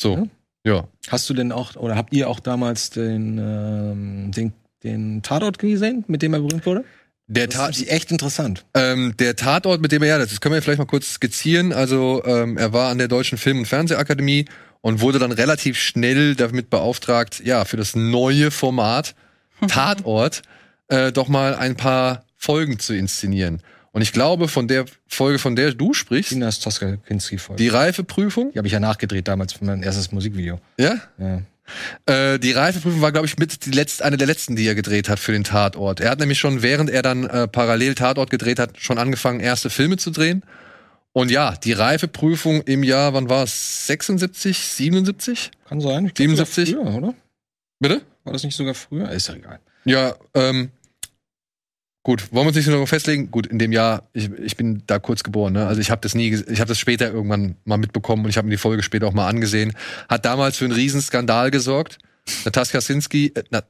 So, 0.00 0.28
ja. 0.64 0.74
ja. 0.74 0.88
Hast 1.08 1.28
du 1.30 1.34
denn 1.34 1.52
auch, 1.52 1.76
oder 1.76 1.96
habt 1.96 2.12
ihr 2.12 2.28
auch 2.28 2.40
damals 2.40 2.90
den, 2.90 3.38
ähm, 3.38 4.32
den, 4.32 4.52
den 4.82 5.22
Tatort 5.22 5.58
gesehen, 5.58 6.04
mit 6.08 6.22
dem 6.22 6.34
er 6.34 6.40
berühmt 6.40 6.66
wurde? 6.66 6.84
Der 7.30 7.46
Das 7.46 7.56
Tat, 7.56 7.70
ist 7.76 7.88
echt 7.88 8.10
interessant. 8.10 8.64
ähm, 8.74 9.14
der 9.18 9.36
Tatort, 9.36 9.82
mit 9.82 9.92
dem 9.92 10.02
er, 10.02 10.08
ja, 10.08 10.18
das 10.18 10.40
können 10.40 10.54
wir 10.54 10.62
vielleicht 10.62 10.78
mal 10.78 10.86
kurz 10.86 11.12
skizzieren. 11.14 11.72
Also, 11.72 12.22
ähm, 12.24 12.56
er 12.56 12.72
war 12.72 12.90
an 12.90 12.98
der 12.98 13.08
Deutschen 13.08 13.36
Film- 13.36 13.58
und 13.58 13.66
Fernsehakademie 13.66 14.46
und 14.80 15.00
wurde 15.00 15.18
dann 15.18 15.32
relativ 15.32 15.78
schnell 15.78 16.34
damit 16.36 16.70
beauftragt, 16.70 17.42
ja, 17.44 17.64
für 17.66 17.76
das 17.76 17.94
neue 17.94 18.50
Format 18.50 19.14
Tatort 19.68 20.42
äh, 20.88 21.12
doch 21.12 21.28
mal 21.28 21.54
ein 21.54 21.76
paar 21.76 22.24
Folgen 22.36 22.78
zu 22.78 22.94
inszenieren. 22.94 23.60
Und 23.92 24.02
ich 24.02 24.12
glaube, 24.12 24.48
von 24.48 24.68
der 24.68 24.84
Folge, 25.06 25.38
von 25.38 25.56
der 25.56 25.72
du 25.74 25.94
sprichst, 25.94 26.30
Tinas 26.30 26.60
Toska-Kinski-Folge. 26.60 27.62
die 27.62 27.68
Reifeprüfung, 27.68 28.52
Die 28.52 28.58
habe 28.58 28.66
ich 28.68 28.72
ja 28.74 28.80
nachgedreht 28.80 29.28
damals 29.28 29.52
für 29.54 29.64
mein 29.64 29.82
erstes 29.82 30.12
Musikvideo. 30.12 30.60
ja, 30.78 30.96
Ja. 31.18 31.42
Äh, 32.06 32.38
die 32.38 32.52
Reifeprüfung 32.52 33.02
war, 33.02 33.12
glaube 33.12 33.26
ich, 33.26 33.36
mit 33.36 33.66
die 33.66 33.72
letzte, 33.72 34.02
eine 34.04 34.16
der 34.16 34.26
letzten, 34.26 34.56
die 34.56 34.66
er 34.66 34.74
gedreht 34.74 35.10
hat 35.10 35.18
für 35.18 35.32
den 35.32 35.44
Tatort. 35.44 36.00
Er 36.00 36.10
hat 36.10 36.18
nämlich 36.18 36.38
schon, 36.38 36.62
während 36.62 36.88
er 36.88 37.02
dann 37.02 37.24
äh, 37.26 37.46
parallel 37.46 37.94
Tatort 37.94 38.30
gedreht 38.30 38.58
hat, 38.58 38.78
schon 38.78 38.96
angefangen, 38.96 39.40
erste 39.40 39.68
Filme 39.68 39.98
zu 39.98 40.10
drehen. 40.10 40.44
Und 41.12 41.30
ja, 41.30 41.54
die 41.56 41.72
Reifeprüfung 41.72 42.62
im 42.62 42.82
Jahr, 42.84 43.12
wann 43.12 43.28
war 43.28 43.42
es? 43.44 43.86
76, 43.86 44.56
77? 44.58 45.50
Kann 45.68 45.80
sein. 45.82 46.06
Ich 46.06 46.14
glaub, 46.14 46.28
77? 46.36 46.70
sogar 46.70 46.86
Früher, 46.86 46.96
oder? 46.96 47.14
Bitte? 47.80 48.00
War 48.24 48.32
das 48.32 48.44
nicht 48.44 48.56
sogar 48.56 48.74
früher? 48.74 49.10
Ist 49.10 49.28
ja 49.28 49.34
egal. 49.34 49.58
Ja, 49.84 50.14
ähm, 50.34 50.70
gut, 52.08 52.32
wollen 52.32 52.44
wir 52.44 52.48
uns 52.48 52.56
nicht 52.56 52.64
so 52.64 52.70
darauf 52.70 52.88
festlegen? 52.88 53.30
Gut, 53.30 53.46
in 53.46 53.58
dem 53.58 53.70
Jahr, 53.70 54.08
ich, 54.14 54.30
ich 54.38 54.56
bin 54.56 54.82
da 54.86 54.98
kurz 54.98 55.22
geboren, 55.22 55.52
ne? 55.52 55.66
Also 55.66 55.82
ich 55.82 55.90
habe 55.90 56.00
das 56.00 56.14
nie, 56.14 56.32
ich 56.32 56.58
habe 56.58 56.68
das 56.68 56.78
später 56.78 57.12
irgendwann 57.12 57.56
mal 57.66 57.76
mitbekommen 57.76 58.24
und 58.24 58.30
ich 58.30 58.38
habe 58.38 58.46
mir 58.46 58.52
die 58.52 58.56
Folge 58.56 58.82
später 58.82 59.06
auch 59.08 59.12
mal 59.12 59.28
angesehen. 59.28 59.74
Hat 60.08 60.24
damals 60.24 60.56
für 60.56 60.64
einen 60.64 60.72
Riesenskandal 60.72 61.50
gesorgt. 61.50 61.98
Natascha 62.46 62.80
Sinski, 62.80 63.32
äh, 63.34 63.42
na, 63.50 63.62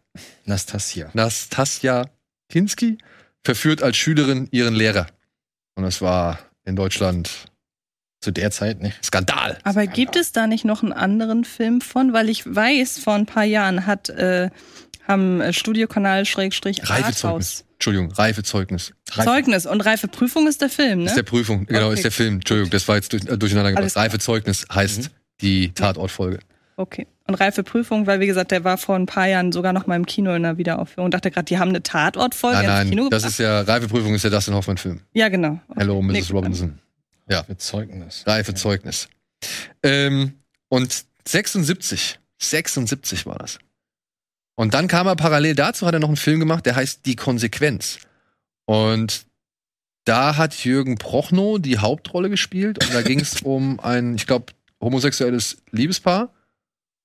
Nastasia. 0.45 1.11
Nastasia 1.15 2.11
Kinski 2.49 2.99
verführt 3.45 3.83
als 3.83 3.97
Schülerin 3.97 4.47
ihren 4.53 4.77
Lehrer. 4.77 5.09
Und 5.75 5.83
es 5.83 6.01
war 6.01 6.39
in 6.65 6.77
Deutschland 6.77 7.49
Zu 8.21 8.31
der 8.31 8.53
Zeit 8.53 8.81
nicht. 8.81 9.05
Skandal. 9.05 9.59
Aber 9.65 9.87
gibt 9.89 10.15
es 10.15 10.31
da 10.31 10.47
nicht 10.47 10.65
noch 10.65 10.85
einen 10.85 10.93
anderen 10.93 11.45
Film 11.45 11.81
von? 11.81 12.13
Weil 12.13 12.29
ich 12.29 12.47
weiß, 12.47 12.99
vor 12.99 13.15
ein 13.15 13.27
paar 13.27 13.45
Jahren 13.45 13.87
hat 13.87 14.11
äh, 14.11 14.51
haben 15.09 15.41
äh, 15.41 15.53
Studiokanal 15.53 16.25
Schrägstrich 16.27 16.89
Reifezeugnis. 16.89 17.65
Entschuldigung, 17.75 18.13
Reifezeugnis. 18.13 18.93
Zeugnis 19.05 19.65
und 19.67 19.81
Reifeprüfung 19.81 20.47
ist 20.49 20.61
der 20.61 20.69
Film, 20.69 21.01
ne? 21.01 21.07
Ist 21.07 21.17
der 21.17 21.23
Prüfung, 21.23 21.65
genau, 21.67 21.87
Okay. 21.87 21.95
ist 21.95 22.05
der 22.05 22.13
Film. 22.13 22.35
Entschuldigung, 22.35 22.71
das 22.71 22.87
war 22.89 22.97
jetzt 22.97 23.13
durch, 23.13 23.25
äh, 23.25 23.37
durcheinander 23.39 23.73
gebracht. 23.73 23.97
Reifezeugnis 23.97 24.67
heißt 24.73 25.11
die 25.41 25.73
Tatortfolge. 25.73 26.41
Okay. 26.77 27.07
Und 27.27 27.35
Reifeprüfung, 27.35 28.07
weil 28.07 28.21
wie 28.21 28.27
gesagt, 28.27 28.51
der 28.53 28.65
war 28.65 28.79
vor 28.79 28.97
ein 28.97 29.07
paar 29.07 29.27
Jahren 29.27 29.53
sogar 29.53 29.73
noch 29.73 29.87
mal 29.87 29.97
im 29.97 30.07
Kino 30.07 30.31
in 30.31 30.45
einer 30.45 30.59
Wiederaufführung. 30.59 31.07
Und 31.07 31.15
dachte 31.15 31.31
gerade, 31.31 31.45
die 31.45 31.59
haben 31.59 31.69
eine 31.71 31.83
Tatortfolge 31.83 32.63
Nein, 32.63 32.83
ins 32.83 32.91
Kino 32.91 33.03
nein, 33.05 33.11
das 33.11 33.23
gebracht. 33.23 33.33
ist 33.33 33.39
ja, 33.39 33.61
Reifeprüfung 33.63 34.15
ist 34.15 34.23
ja 34.25 34.31
Dustin 34.31 34.55
Hoffmann-Film. 34.55 35.01
Ja, 35.13 35.29
genau. 35.29 35.61
Okay. 35.69 35.81
Hello, 35.81 36.03
Nee, 36.03 36.21
Mrs. 36.21 36.27
gut, 36.29 36.37
Robinson. 36.37 36.79
Ja, 37.29 37.45
Für 37.45 37.57
Zeugnis. 37.59 38.25
Reifezeugnis. 38.27 39.09
Ähm, 39.83 40.35
und 40.69 41.05
76, 41.27 42.19
76 42.39 43.27
war 43.27 43.39
das. 43.39 43.59
Und 44.59 44.75
dann 44.75 44.89
kam 44.89 45.07
er 45.07 45.15
parallel 45.15 45.55
dazu, 45.55 45.87
hat 45.87 45.95
er 45.95 46.01
noch 46.01 46.09
einen 46.09 46.17
Film 46.17 46.41
gemacht, 46.41 46.67
der 46.67 46.75
heißt 46.75 47.07
Die 47.07 47.15
Konsequenz. 47.15 48.01
Und 48.65 49.25
da 50.05 50.37
hat 50.37 50.65
Jürgen 50.65 50.97
Prochnow 50.99 51.61
die 51.61 51.79
Hauptrolle 51.79 52.29
gespielt 52.29 52.85
und 52.85 52.93
da 52.93 53.03
ging 53.03 53.21
es 53.21 53.41
um 53.43 53.79
ein, 53.79 54.17
ich 54.17 54.27
glaube, 54.27 54.47
homosexuelles 54.81 55.59
Liebespaar. 55.71 56.35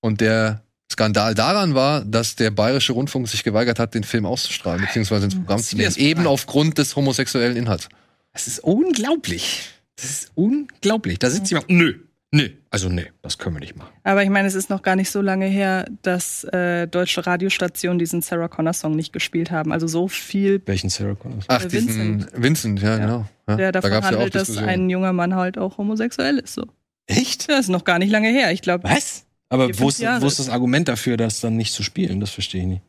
Und 0.02 0.20
der 0.20 0.64
Skandal 0.92 1.36
daran 1.36 1.76
war, 1.76 2.04
dass 2.04 2.36
der 2.36 2.50
Bayerische 2.50 2.94
Rundfunk 2.94 3.28
sich 3.28 3.44
geweigert 3.44 3.78
hat, 3.78 3.94
den 3.94 4.04
Film 4.04 4.26
auszustrahlen, 4.26 4.82
beziehungsweise 4.82 5.26
ins 5.26 5.36
Programm 5.36 5.62
zu 5.62 5.76
nehmen, 5.76 5.86
Das- 5.86 5.98
eben 5.98 6.26
aufgrund 6.26 6.80
des 6.80 6.96
homosexuellen 6.96 7.56
Inhalts. 7.56 7.88
Das 8.32 8.48
ist 8.48 8.60
unglaublich. 8.64 9.70
Das 9.96 10.06
ist 10.10 10.32
unglaublich. 10.34 11.20
Da 11.20 11.30
sitzt 11.30 11.52
jemand. 11.52 11.70
Nö. 11.70 12.00
Nö. 12.36 12.50
Also 12.72 12.90
nee, 12.90 13.06
das 13.22 13.38
können 13.38 13.56
wir 13.56 13.60
nicht 13.60 13.76
machen. 13.76 13.94
Aber 14.04 14.24
ich 14.24 14.30
meine, 14.30 14.48
es 14.48 14.56
ist 14.56 14.72
noch 14.72 14.82
gar 14.82 14.96
nicht 14.96 15.12
so 15.12 15.22
lange 15.22 15.46
her, 15.46 15.86
dass 16.02 16.44
äh, 16.46 16.88
deutsche 16.88 17.26
Radiostationen 17.28 18.00
diesen 18.00 18.24
Sarah 18.24 18.48
Connor 18.48 18.74
Song 18.74 18.96
nicht 18.96 19.14
gespielt 19.14 19.52
haben. 19.52 19.72
Also 19.72 19.86
so 19.86 20.08
viel, 20.08 20.60
Welchen 20.66 20.90
Sarah 20.90 21.14
Connors? 21.14 21.46
Ach, 21.48 21.64
Äh, 21.64 21.68
diesen 21.68 22.22
Vincent. 22.24 22.32
Vincent, 22.44 22.82
ja, 22.82 22.98
genau. 22.98 23.26
Ja, 23.48 23.56
der 23.58 23.72
da 23.72 23.82
davon 23.82 23.92
ja 23.92 24.00
auch 24.00 24.04
handelt, 24.04 24.34
dass 24.34 24.48
Diskussionen. 24.48 24.70
ein 24.70 24.90
junger 24.90 25.14
Mann 25.14 25.36
halt 25.36 25.60
auch 25.60 25.78
homosexuell 25.78 26.40
ist. 26.40 26.56
So. 26.56 26.66
Echt? 27.06 27.50
Das 27.50 27.60
ist 27.62 27.70
noch 27.70 27.84
gar 27.84 28.00
nicht 28.00 28.10
lange 28.10 28.30
her. 28.30 28.52
Ich 28.52 28.64
glaube, 28.64 28.90
Was? 28.90 29.26
Aber 29.50 29.68
wo 29.78 29.90
ist, 29.90 30.02
wo 30.02 30.26
ist 30.26 30.40
das 30.40 30.50
Argument 30.50 30.88
dafür, 30.88 31.18
das 31.18 31.40
dann 31.40 31.56
nicht 31.56 31.72
zu 31.74 31.84
spielen? 31.84 32.20
Das 32.20 32.32
verstehe 32.32 32.62
ich 32.62 32.68
nicht. 32.68 32.82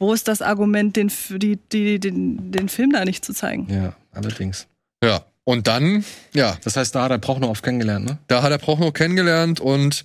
wo 0.00 0.12
ist 0.12 0.26
das 0.26 0.42
Argument, 0.42 0.96
den, 0.96 1.12
die, 1.30 1.60
die, 1.70 2.00
den, 2.00 2.50
den 2.50 2.68
Film 2.68 2.90
da 2.90 3.04
nicht 3.04 3.24
zu 3.24 3.32
zeigen? 3.32 3.68
Ja, 3.72 3.94
allerdings. 4.10 4.66
Ja, 5.04 5.24
und 5.44 5.66
dann, 5.66 6.04
ja, 6.32 6.56
Das 6.64 6.76
heißt, 6.76 6.94
da 6.94 7.02
hat 7.04 7.10
er 7.10 7.18
Prochnow 7.18 7.50
oft 7.50 7.62
kennengelernt, 7.62 8.06
ne? 8.06 8.18
da 8.28 8.42
hat 8.42 8.50
er 8.50 8.58
Prochnow 8.58 8.92
kennengelernt 8.92 9.60
und 9.60 10.04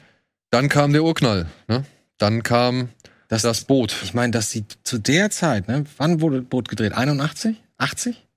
dann 0.51 0.67
kam 0.69 0.91
der 0.93 1.03
Urknall. 1.03 1.47
Ne? 1.67 1.85
Dann 2.17 2.43
kam 2.43 2.89
Das, 3.29 3.43
das 3.43 3.63
Boot. 3.65 3.95
ich 4.03 4.13
meine, 4.13 4.31
dass 4.31 4.51
sie 4.51 4.65
zu 4.83 4.97
der 4.97 5.29
Zeit, 5.29 5.67
ne? 5.67 5.85
Wann 5.97 6.21
wurde 6.21 6.39
das 6.41 6.49
Boot 6.49 6.67
gedreht? 6.69 6.93
81? 6.93 7.55
80? 7.77 8.27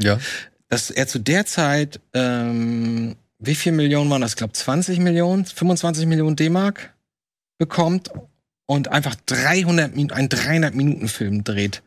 Ja. 0.00 0.18
Dass 0.68 0.90
er 0.90 1.06
zu 1.06 1.18
der 1.18 1.46
Zeit, 1.46 2.00
ähm, 2.12 3.16
wie 3.38 3.54
viel 3.54 3.72
Millionen 3.72 4.10
waren 4.10 4.20
das? 4.20 4.32
Ich 4.32 4.36
glaube 4.36 4.52
20 4.52 4.98
Millionen, 5.00 5.44
25 5.46 6.06
Millionen 6.06 6.36
D-Mark 6.36 6.94
bekommt 7.58 8.10
und 8.66 8.88
einfach 8.88 9.14
300, 9.26 9.94
Min- 9.96 10.12
einen 10.12 10.28
300 10.28 10.74
Minuten 10.74 11.08
Film 11.08 11.44
dreht. 11.44 11.82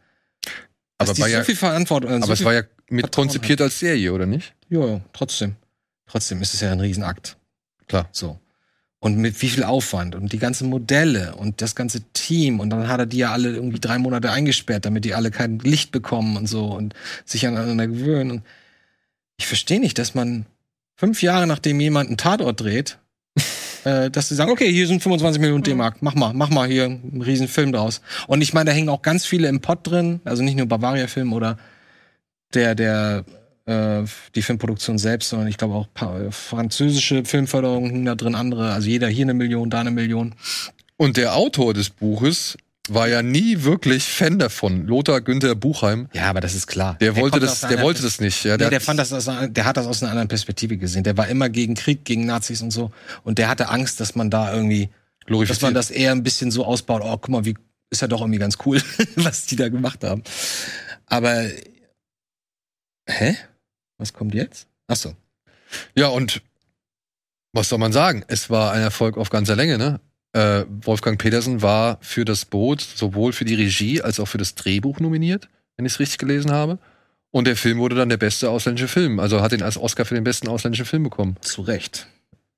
Dass 0.98 1.10
Aber, 1.10 1.20
war 1.20 1.30
so 1.30 1.34
ja, 1.36 1.44
viel 1.44 1.56
Verantwortung. 1.56 2.12
aber 2.12 2.26
so 2.28 2.34
es 2.34 2.44
war 2.44 2.54
ja 2.54 2.62
mit 2.90 3.06
Vertrauen 3.06 3.28
konzipiert 3.28 3.62
als 3.62 3.80
Serie, 3.80 4.14
oder 4.14 4.26
nicht? 4.26 4.54
Ja, 4.70 5.02
trotzdem. 5.14 5.56
Trotzdem 6.08 6.42
ist 6.42 6.54
es 6.54 6.62
ja 6.62 6.72
ein 6.72 6.80
Riesenakt. 6.80 7.38
Klar. 7.88 8.08
So. 8.12 8.40
Und 9.00 9.18
mit 9.18 9.42
wie 9.42 9.50
viel 9.50 9.64
Aufwand 9.64 10.16
und 10.16 10.34
die 10.34 10.40
ganzen 10.40 10.70
Modelle 10.70 11.36
und 11.36 11.62
das 11.62 11.76
ganze 11.76 12.02
Team 12.14 12.60
und 12.60 12.72
dann 12.72 12.88
hat 12.88 13.00
er 13.00 13.06
die 13.06 13.18
ja 13.18 13.32
alle 13.32 13.54
irgendwie 13.54 13.80
drei 13.80 14.00
Monate 14.00 14.32
eingesperrt, 14.32 14.86
damit 14.86 15.06
die 15.06 15.14
alle 15.14 15.30
kein 15.30 15.60
Licht 15.60 15.92
bekommen 15.92 16.36
und 16.36 16.48
so 16.48 16.66
und 16.66 16.96
sich 17.24 17.46
aneinander 17.46 17.88
gewöhnen. 17.88 18.32
Und 18.32 18.44
ich 19.38 19.46
verstehe 19.46 19.80
nicht, 19.80 20.00
dass 20.00 20.16
man 20.16 20.48
fünf 20.96 21.22
Jahre 21.22 21.46
nachdem 21.46 21.80
jemand 21.80 22.08
einen 22.08 22.18
Tatort 22.18 22.60
dreht, 22.60 22.98
äh, 23.84 24.10
dass 24.10 24.30
sie 24.30 24.36
sagen, 24.36 24.52
okay, 24.52 24.72
hier 24.72 24.88
sind 24.88 25.04
25 25.04 25.40
Millionen 25.40 25.64
D-Mark, 25.64 26.02
mach 26.02 26.16
mal, 26.16 26.34
mach 26.34 26.50
mal 26.50 26.68
hier 26.68 26.86
einen 26.86 27.22
riesen 27.22 27.48
Film 27.48 27.72
draus. 27.72 28.02
Und 28.26 28.42
ich 28.42 28.54
meine, 28.54 28.72
da 28.72 28.76
hängen 28.76 28.90
auch 28.90 29.04
ganz 29.04 29.28
viele 29.28 29.48
im 29.48 29.62
Pott 29.62 29.86
drin, 29.86 30.22
also 30.26 30.42
nicht 30.42 30.58
nur 30.58 30.66
Bavaria-Film 30.66 31.34
oder 31.34 31.60
der, 32.56 32.74
der, 32.74 33.26
die 33.68 34.42
Filmproduktion 34.42 34.98
selbst, 34.98 35.30
sondern 35.30 35.50
ich 35.50 35.58
glaube 35.58 35.74
auch 35.74 35.88
paar, 35.94 36.32
französische 36.32 37.26
Filmförderungen 37.26 38.06
da 38.06 38.16
drin, 38.16 38.34
andere, 38.34 38.72
also 38.72 38.88
jeder 38.88 39.10
hier 39.10 39.26
eine 39.26 39.34
Million, 39.34 39.70
da 39.70 39.82
eine 39.82 39.92
Million. 39.92 40.36
Und 40.96 41.18
der 41.18 41.36
Autor 41.36 41.74
des 41.74 41.90
Buches 41.90 42.58
war 42.90 43.08
ja 43.08 43.22
nie 43.22 43.64
wirklich 43.64 44.06
Fan 44.06 44.40
davon. 44.40 44.88
Lothar 44.88 45.22
Günther 45.22 45.56
Buchheim. 45.56 46.08
Ja, 46.14 46.30
aber 46.30 46.42
das 46.42 46.56
ist 46.56 46.68
klar. 46.68 46.96
Der, 47.00 47.12
der 47.12 47.22
wollte 47.22 47.40
das, 47.40 47.62
der 47.62 47.82
wollte 47.82 48.02
das 48.02 48.22
nicht. 48.22 48.46
Ja, 48.46 48.58
der, 48.58 48.68
nee, 48.68 48.72
der 48.72 48.82
fand 48.82 49.00
das, 49.00 49.12
aus, 49.12 49.26
der 49.26 49.66
hat 49.66 49.78
das 49.78 49.86
aus 49.86 50.02
einer 50.02 50.12
anderen 50.12 50.30
Perspektive 50.30 50.78
gesehen. 50.78 51.04
Der 51.04 51.18
war 51.18 51.28
immer 51.28 51.50
gegen 51.50 51.76
Krieg, 51.76 52.06
gegen 52.06 52.26
Nazis 52.26 52.62
und 52.62 52.72
so. 52.72 52.92
Und 53.24 53.38
der 53.38 53.50
hatte 53.50 53.70
Angst, 53.70 54.00
dass 54.00 54.16
man 54.16 54.30
da 54.30 54.54
irgendwie, 54.54 54.90
dass 55.28 55.62
man 55.62 55.74
das 55.74 55.92
eher 55.92 56.12
ein 56.12 56.24
bisschen 56.24 56.52
so 56.52 56.66
ausbaut. 56.66 57.02
Oh, 57.04 57.18
guck 57.18 57.30
mal, 57.30 57.46
wie 57.46 57.56
ist 57.90 58.02
ja 58.02 58.08
doch 58.08 58.22
irgendwie 58.22 58.40
ganz 58.40 58.58
cool, 58.66 58.82
was 59.16 59.46
die 59.46 59.56
da 59.56 59.70
gemacht 59.70 60.04
haben. 60.04 60.24
Aber 61.06 61.50
hä? 63.08 63.36
Was 63.98 64.14
kommt 64.14 64.34
jetzt? 64.34 64.68
Ach 64.88 64.96
so. 64.96 65.16
Ja, 65.96 66.08
und 66.08 66.42
was 67.54 67.70
soll 67.70 67.80
man 67.80 67.92
sagen? 67.92 68.24
Es 68.28 68.50
war 68.50 68.72
ein 68.72 68.82
Erfolg 68.82 69.18
auf 69.18 69.30
ganzer 69.30 69.56
Länge, 69.56 69.78
ne? 69.78 70.00
Äh, 70.34 70.66
Wolfgang 70.82 71.20
Petersen 71.20 71.62
war 71.62 71.98
für 72.02 72.26
das 72.26 72.46
Boot 72.46 72.82
sowohl 72.82 73.34
für 73.34 73.46
die 73.46 73.56
Regie 73.56 74.02
als 74.02 74.20
auch 74.20 74.28
für 74.28 74.38
das 74.38 74.56
Drehbuch 74.56 75.00
nominiert, 75.00 75.50
wenn 75.76 75.86
ich 75.86 75.94
es 75.94 76.00
richtig 76.00 76.20
gelesen 76.20 76.52
habe. 76.52 76.78
Und 77.32 77.48
der 77.48 77.56
Film 77.56 77.80
wurde 77.80 77.96
dann 77.96 78.10
der 78.10 78.18
beste 78.18 78.50
ausländische 78.50 78.88
Film. 78.88 79.20
Also 79.20 79.42
hat 79.42 79.54
ihn 79.54 79.62
als 79.62 79.78
Oscar 79.78 80.06
für 80.06 80.16
den 80.16 80.24
besten 80.24 80.48
ausländischen 80.48 80.86
Film 80.86 81.04
bekommen. 81.04 81.38
Zu 81.42 81.62
Recht. 81.62 82.08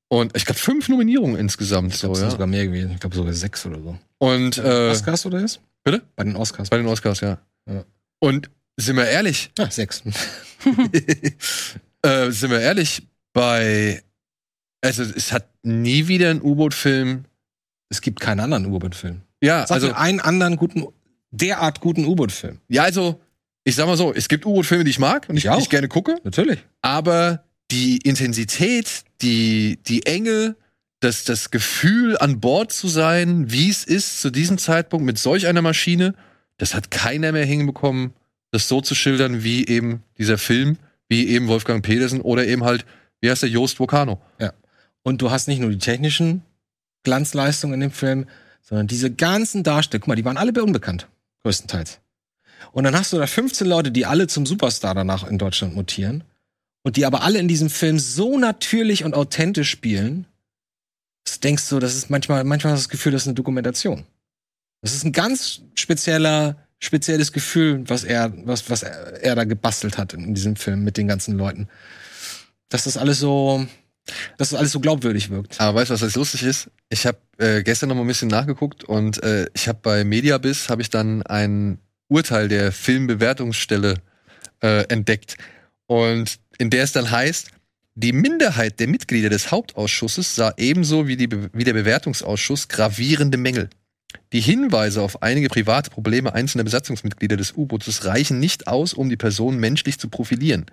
Und 0.09 0.35
ich 0.35 0.45
glaube 0.45 0.59
fünf 0.59 0.89
Nominierungen 0.89 1.37
insgesamt. 1.37 1.93
Ich 1.93 1.99
glaube, 1.99 2.15
so, 2.15 2.23
ja. 2.23 2.31
sogar 2.31 2.47
mehr 2.47 2.65
gewesen. 2.65 2.91
Ich 2.91 2.99
glaube 2.99 3.15
sogar 3.15 3.33
sechs 3.33 3.65
oder 3.65 3.79
so. 3.81 3.97
Und 4.17 4.57
äh, 4.57 4.89
Oscars 4.89 5.25
oder 5.25 5.39
ist? 5.39 5.61
Bitte? 5.83 6.01
Bei 6.15 6.23
den 6.23 6.35
Oscars. 6.35 6.69
Bei 6.69 6.77
den 6.77 6.87
Oscars, 6.87 7.21
ja. 7.21 7.37
ja. 7.67 7.85
Und 8.19 8.49
sind 8.79 8.95
wir 8.95 9.07
ehrlich? 9.07 9.51
Ah, 9.59 9.69
sechs. 9.69 10.03
äh, 12.01 12.31
sind 12.31 12.51
wir 12.51 12.59
ehrlich? 12.59 13.03
Bei 13.33 14.01
also 14.81 15.03
es 15.03 15.31
hat 15.31 15.49
nie 15.63 16.07
wieder 16.07 16.29
ein 16.29 16.41
U-Boot-Film 16.41 17.25
es 17.89 18.01
gibt 18.01 18.19
keinen 18.19 18.39
anderen 18.39 18.67
U-Boot-Film. 18.67 19.21
Ja, 19.41 19.65
Sag 19.65 19.75
also 19.75 19.93
einen 19.93 20.19
anderen 20.19 20.55
guten, 20.55 20.85
derart 21.31 21.81
guten 21.81 22.05
U-Boot-Film. 22.05 22.59
Ja, 22.69 22.83
also 22.83 23.19
ich 23.63 23.75
sag 23.75 23.87
mal 23.87 23.97
so, 23.97 24.13
es 24.13 24.27
gibt 24.27 24.45
U-Boot-Filme, 24.45 24.83
die 24.83 24.91
ich 24.91 24.99
mag 24.99 25.27
und 25.27 25.37
ich, 25.37 25.45
ich, 25.45 25.57
ich 25.57 25.69
gerne 25.69 25.87
gucke. 25.87 26.17
Natürlich. 26.23 26.59
Aber 26.81 27.43
die 27.71 27.97
Intensität, 27.97 29.03
die 29.21 29.79
die 29.87 30.05
Enge, 30.05 30.55
das 30.99 31.23
das 31.23 31.51
Gefühl 31.51 32.17
an 32.17 32.39
Bord 32.39 32.71
zu 32.71 32.87
sein, 32.87 33.51
wie 33.51 33.69
es 33.69 33.83
ist 33.83 34.21
zu 34.21 34.29
diesem 34.29 34.57
Zeitpunkt 34.57 35.05
mit 35.05 35.17
solch 35.17 35.47
einer 35.47 35.61
Maschine, 35.61 36.13
das 36.57 36.73
hat 36.75 36.91
keiner 36.91 37.31
mehr 37.31 37.45
hinbekommen, 37.45 38.13
das 38.51 38.67
so 38.67 38.81
zu 38.81 38.95
schildern 38.95 39.43
wie 39.43 39.67
eben 39.67 40.03
dieser 40.17 40.37
Film, 40.37 40.77
wie 41.07 41.27
eben 41.27 41.47
Wolfgang 41.47 41.83
Pedersen 41.83 42.21
oder 42.21 42.45
eben 42.45 42.63
halt, 42.63 42.85
wie 43.21 43.29
heißt 43.29 43.43
der 43.43 43.49
Joost 43.49 43.79
Vulcano. 43.79 44.21
Ja. 44.39 44.53
Und 45.03 45.21
du 45.21 45.31
hast 45.31 45.47
nicht 45.47 45.59
nur 45.59 45.69
die 45.69 45.77
technischen 45.77 46.43
Glanzleistung 47.03 47.73
in 47.73 47.79
dem 47.79 47.91
Film, 47.91 48.25
sondern 48.61 48.87
diese 48.87 49.11
ganzen 49.11 49.63
Darsteller, 49.63 49.99
guck 49.99 50.07
mal, 50.09 50.15
die 50.15 50.25
waren 50.25 50.37
alle 50.37 50.51
unbekannt, 50.63 51.07
größtenteils. 51.41 51.99
Und 52.71 52.83
dann 52.83 52.95
hast 52.95 53.13
du 53.13 53.17
da 53.17 53.25
15 53.25 53.67
Leute, 53.67 53.91
die 53.91 54.05
alle 54.05 54.27
zum 54.27 54.45
Superstar 54.45 54.93
danach 54.93 55.27
in 55.27 55.37
Deutschland 55.37 55.75
mutieren 55.75 56.23
und 56.83 56.97
die 56.97 57.05
aber 57.05 57.23
alle 57.23 57.39
in 57.39 57.47
diesem 57.47 57.69
Film 57.69 57.99
so 57.99 58.37
natürlich 58.37 59.03
und 59.03 59.15
authentisch 59.15 59.69
spielen, 59.69 60.25
das 61.23 61.39
denkst 61.39 61.69
du, 61.69 61.79
das 61.79 61.95
ist 61.95 62.09
manchmal, 62.09 62.43
manchmal 62.43 62.73
hast 62.73 62.81
du 62.81 62.87
das 62.87 62.89
Gefühl, 62.89 63.11
das 63.11 63.23
ist 63.23 63.27
eine 63.27 63.35
Dokumentation. 63.35 64.05
Das 64.81 64.93
ist 64.93 65.03
ein 65.03 65.11
ganz 65.11 65.61
spezieller, 65.75 66.55
spezielles 66.79 67.31
Gefühl, 67.31 67.83
was 67.87 68.03
er, 68.03 68.33
was, 68.45 68.69
was 68.69 68.83
er, 68.83 69.21
er 69.21 69.35
da 69.35 69.43
gebastelt 69.43 69.97
hat 69.97 70.13
in 70.13 70.33
diesem 70.33 70.55
Film 70.55 70.83
mit 70.83 70.97
den 70.97 71.07
ganzen 71.07 71.37
Leuten. 71.37 71.67
Dass 72.69 72.85
das 72.85 72.97
alles 72.97 73.19
so, 73.19 73.65
dass 74.37 74.49
das 74.49 74.59
alles 74.59 74.71
so 74.71 74.79
glaubwürdig 74.79 75.29
wirkt. 75.29 75.59
Aber 75.59 75.79
weißt 75.79 75.89
du, 75.89 75.93
was 75.93 76.01
das 76.01 76.15
lustig 76.15 76.43
ist? 76.43 76.69
Ich 76.89 77.05
habe 77.05 77.17
äh, 77.37 77.63
gestern 77.63 77.89
noch 77.89 77.95
mal 77.95 78.01
ein 78.01 78.07
bisschen 78.07 78.29
nachgeguckt 78.29 78.83
und 78.83 79.21
äh, 79.23 79.47
ich 79.53 79.67
habe 79.67 79.79
bei 79.81 80.03
Mediabiss 80.03 80.69
habe 80.69 80.81
ich 80.81 80.89
dann 80.89 81.21
ein 81.23 81.79
Urteil 82.07 82.47
der 82.47 82.71
Filmbewertungsstelle 82.71 83.95
äh, 84.61 84.83
entdeckt 84.87 85.35
und 85.87 86.39
in 86.57 86.69
der 86.69 86.83
es 86.83 86.91
dann 86.91 87.11
heißt, 87.11 87.51
die 87.95 88.13
Minderheit 88.13 88.79
der 88.79 88.87
Mitglieder 88.87 89.29
des 89.29 89.51
Hauptausschusses 89.51 90.35
sah 90.35 90.53
ebenso 90.57 91.07
wie, 91.07 91.17
die, 91.17 91.29
wie 91.51 91.63
der 91.63 91.73
Bewertungsausschuss 91.73 92.69
gravierende 92.69 93.37
Mängel. 93.37 93.69
Die 94.31 94.41
Hinweise 94.41 95.01
auf 95.01 95.23
einige 95.23 95.49
private 95.49 95.89
Probleme 95.89 96.33
einzelner 96.33 96.63
Besatzungsmitglieder 96.63 97.35
des 97.35 97.53
U-Bootes 97.55 98.05
reichen 98.05 98.39
nicht 98.39 98.67
aus, 98.67 98.93
um 98.93 99.09
die 99.09 99.17
Person 99.17 99.57
menschlich 99.57 99.99
zu 99.99 100.07
profilieren. 100.07 100.65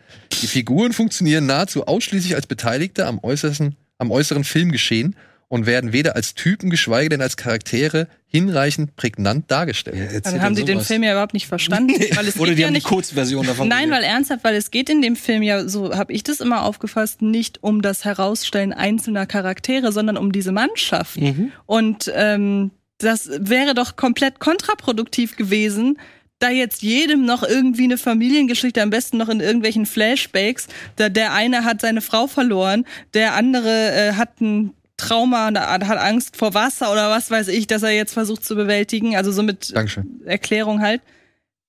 Die 0.43 0.47
Figuren 0.47 0.93
funktionieren 0.93 1.47
nahezu 1.47 1.87
ausschließlich 1.87 2.35
als 2.35 2.47
Beteiligte 2.47 3.07
am 3.07 3.19
äußeren, 3.23 3.77
am 3.99 4.11
äußeren 4.11 4.45
Filmgeschehen 4.45 5.17
und 5.49 5.65
werden 5.65 5.93
weder 5.93 6.17
als 6.17 6.35
Typen, 6.35 6.71
geschweige 6.71 7.09
denn 7.09 7.23
als 7.23 7.37
Charaktere 7.37 8.09
hinreichend 8.27 8.97
prägnant 8.97 9.51
dargestellt. 9.51 10.13
Ja, 10.13 10.21
Dann 10.21 10.43
haben 10.43 10.57
sie 10.57 10.65
den 10.65 10.81
Film 10.81 11.03
ja 11.03 11.13
überhaupt 11.13 11.35
nicht 11.35 11.47
verstanden. 11.47 11.95
weil 12.15 12.27
es 12.27 12.39
Oder 12.39 12.55
die 12.55 12.63
ja 12.63 12.67
haben 12.67 12.75
die 12.75 12.81
Kurzversion 12.81 13.47
davon. 13.47 13.69
Nein, 13.69 13.91
weil 13.91 14.03
ernsthaft, 14.03 14.43
weil 14.45 14.57
es 14.57 14.71
geht 14.71 14.91
in 14.91 15.03
dem 15.03 15.15
Film 15.15 15.43
ja, 15.43 15.69
so 15.69 15.95
habe 15.95 16.13
ich 16.13 16.25
das 16.25 16.41
immer 16.41 16.65
aufgefasst, 16.65 17.23
nicht 17.23 17.63
um 17.63 17.81
das 17.81 18.05
Herausstellen 18.05 18.73
einzelner 18.73 19.27
Charaktere, 19.27 19.93
sondern 19.93 20.17
um 20.17 20.33
diese 20.33 20.53
Mannschaft. 20.53 21.21
Mhm. 21.21 21.53
Und 21.65 22.13
ähm, 22.15 22.73
das 22.99 23.29
wäre 23.39 23.75
doch 23.75 23.97
komplett 23.97 24.41
kontraproduktiv 24.41 25.37
gewesen, 25.37 25.99
da 26.39 26.51
jetzt 26.51 26.83
jedem 26.83 27.25
noch 27.25 27.43
irgendwie 27.43 27.85
eine 27.85 27.99
Familiengeschichte, 27.99 28.83
am 28.83 28.91
besten 28.91 29.17
noch 29.17 29.29
in 29.29 29.41
irgendwelchen 29.41 29.87
Flashbacks, 29.87 30.69
da 30.97 31.09
der 31.09 31.33
eine 31.33 31.65
hat 31.65 31.81
seine 31.81 32.03
Frau 32.03 32.27
verloren, 32.27 32.85
der 33.15 33.35
andere 33.35 33.93
äh, 33.93 34.13
hat 34.13 34.41
ein 34.41 34.75
Trauma, 34.99 35.53
hat 35.53 35.85
Angst 35.85 36.37
vor 36.37 36.55
Wasser 36.55 36.91
oder 36.91 37.11
was 37.11 37.31
weiß 37.31 37.49
ich, 37.49 37.67
dass 37.67 37.83
er 37.83 37.91
jetzt 37.91 38.15
versucht 38.15 38.45
zu 38.45 38.55
bewältigen, 38.55 39.17
also 39.17 39.31
so 39.31 39.43
mit 39.43 39.75
Dankeschön. 39.75 40.23
Erklärung 40.25 40.81
halt 40.81 41.03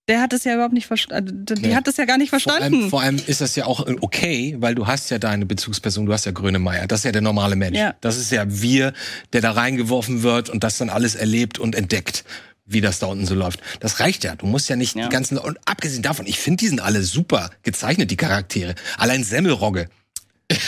der 0.07 0.21
hat 0.21 0.33
es 0.33 0.43
ja 0.43 0.53
überhaupt 0.53 0.73
nicht 0.73 0.87
verstanden. 0.87 1.45
Die 1.45 1.67
nee. 1.67 1.75
hat 1.75 1.87
es 1.87 1.97
ja 1.97 2.05
gar 2.05 2.17
nicht 2.17 2.29
verstanden. 2.29 2.89
Vor 2.89 3.01
allem, 3.01 3.17
vor 3.17 3.21
allem, 3.21 3.21
ist 3.27 3.41
das 3.41 3.55
ja 3.55 3.65
auch 3.65 3.85
okay, 4.01 4.55
weil 4.59 4.75
du 4.75 4.87
hast 4.87 5.09
ja 5.09 5.19
deine 5.19 5.45
Bezugsperson, 5.45 6.05
du 6.05 6.13
hast 6.13 6.25
ja 6.25 6.31
Grönemeyer. 6.31 6.87
Das 6.87 7.01
ist 7.01 7.05
ja 7.05 7.11
der 7.11 7.21
normale 7.21 7.55
Mensch. 7.55 7.77
Ja. 7.77 7.95
Das 8.01 8.17
ist 8.17 8.31
ja 8.31 8.45
wir, 8.47 8.93
der 9.33 9.41
da 9.41 9.51
reingeworfen 9.51 10.23
wird 10.23 10.49
und 10.49 10.63
das 10.63 10.77
dann 10.77 10.89
alles 10.89 11.15
erlebt 11.15 11.59
und 11.59 11.75
entdeckt 11.75 12.23
wie 12.69 12.81
das 12.81 12.99
da 12.99 13.07
unten 13.07 13.25
so 13.25 13.33
läuft. 13.33 13.61
Das 13.79 14.01
reicht 14.01 14.25
ja. 14.25 14.35
Du 14.35 14.45
musst 14.45 14.69
ja 14.69 14.75
nicht 14.75 14.95
ja. 14.95 15.03
die 15.03 15.09
ganzen 15.09 15.37
und 15.37 15.57
abgesehen 15.65 16.03
davon, 16.03 16.27
ich 16.27 16.37
finde, 16.37 16.57
die 16.57 16.67
sind 16.67 16.81
alle 16.81 17.01
super 17.01 17.49
gezeichnet, 17.63 18.11
die 18.11 18.17
Charaktere. 18.17 18.75
Allein 18.97 19.23
Semmelrogge, 19.23 19.87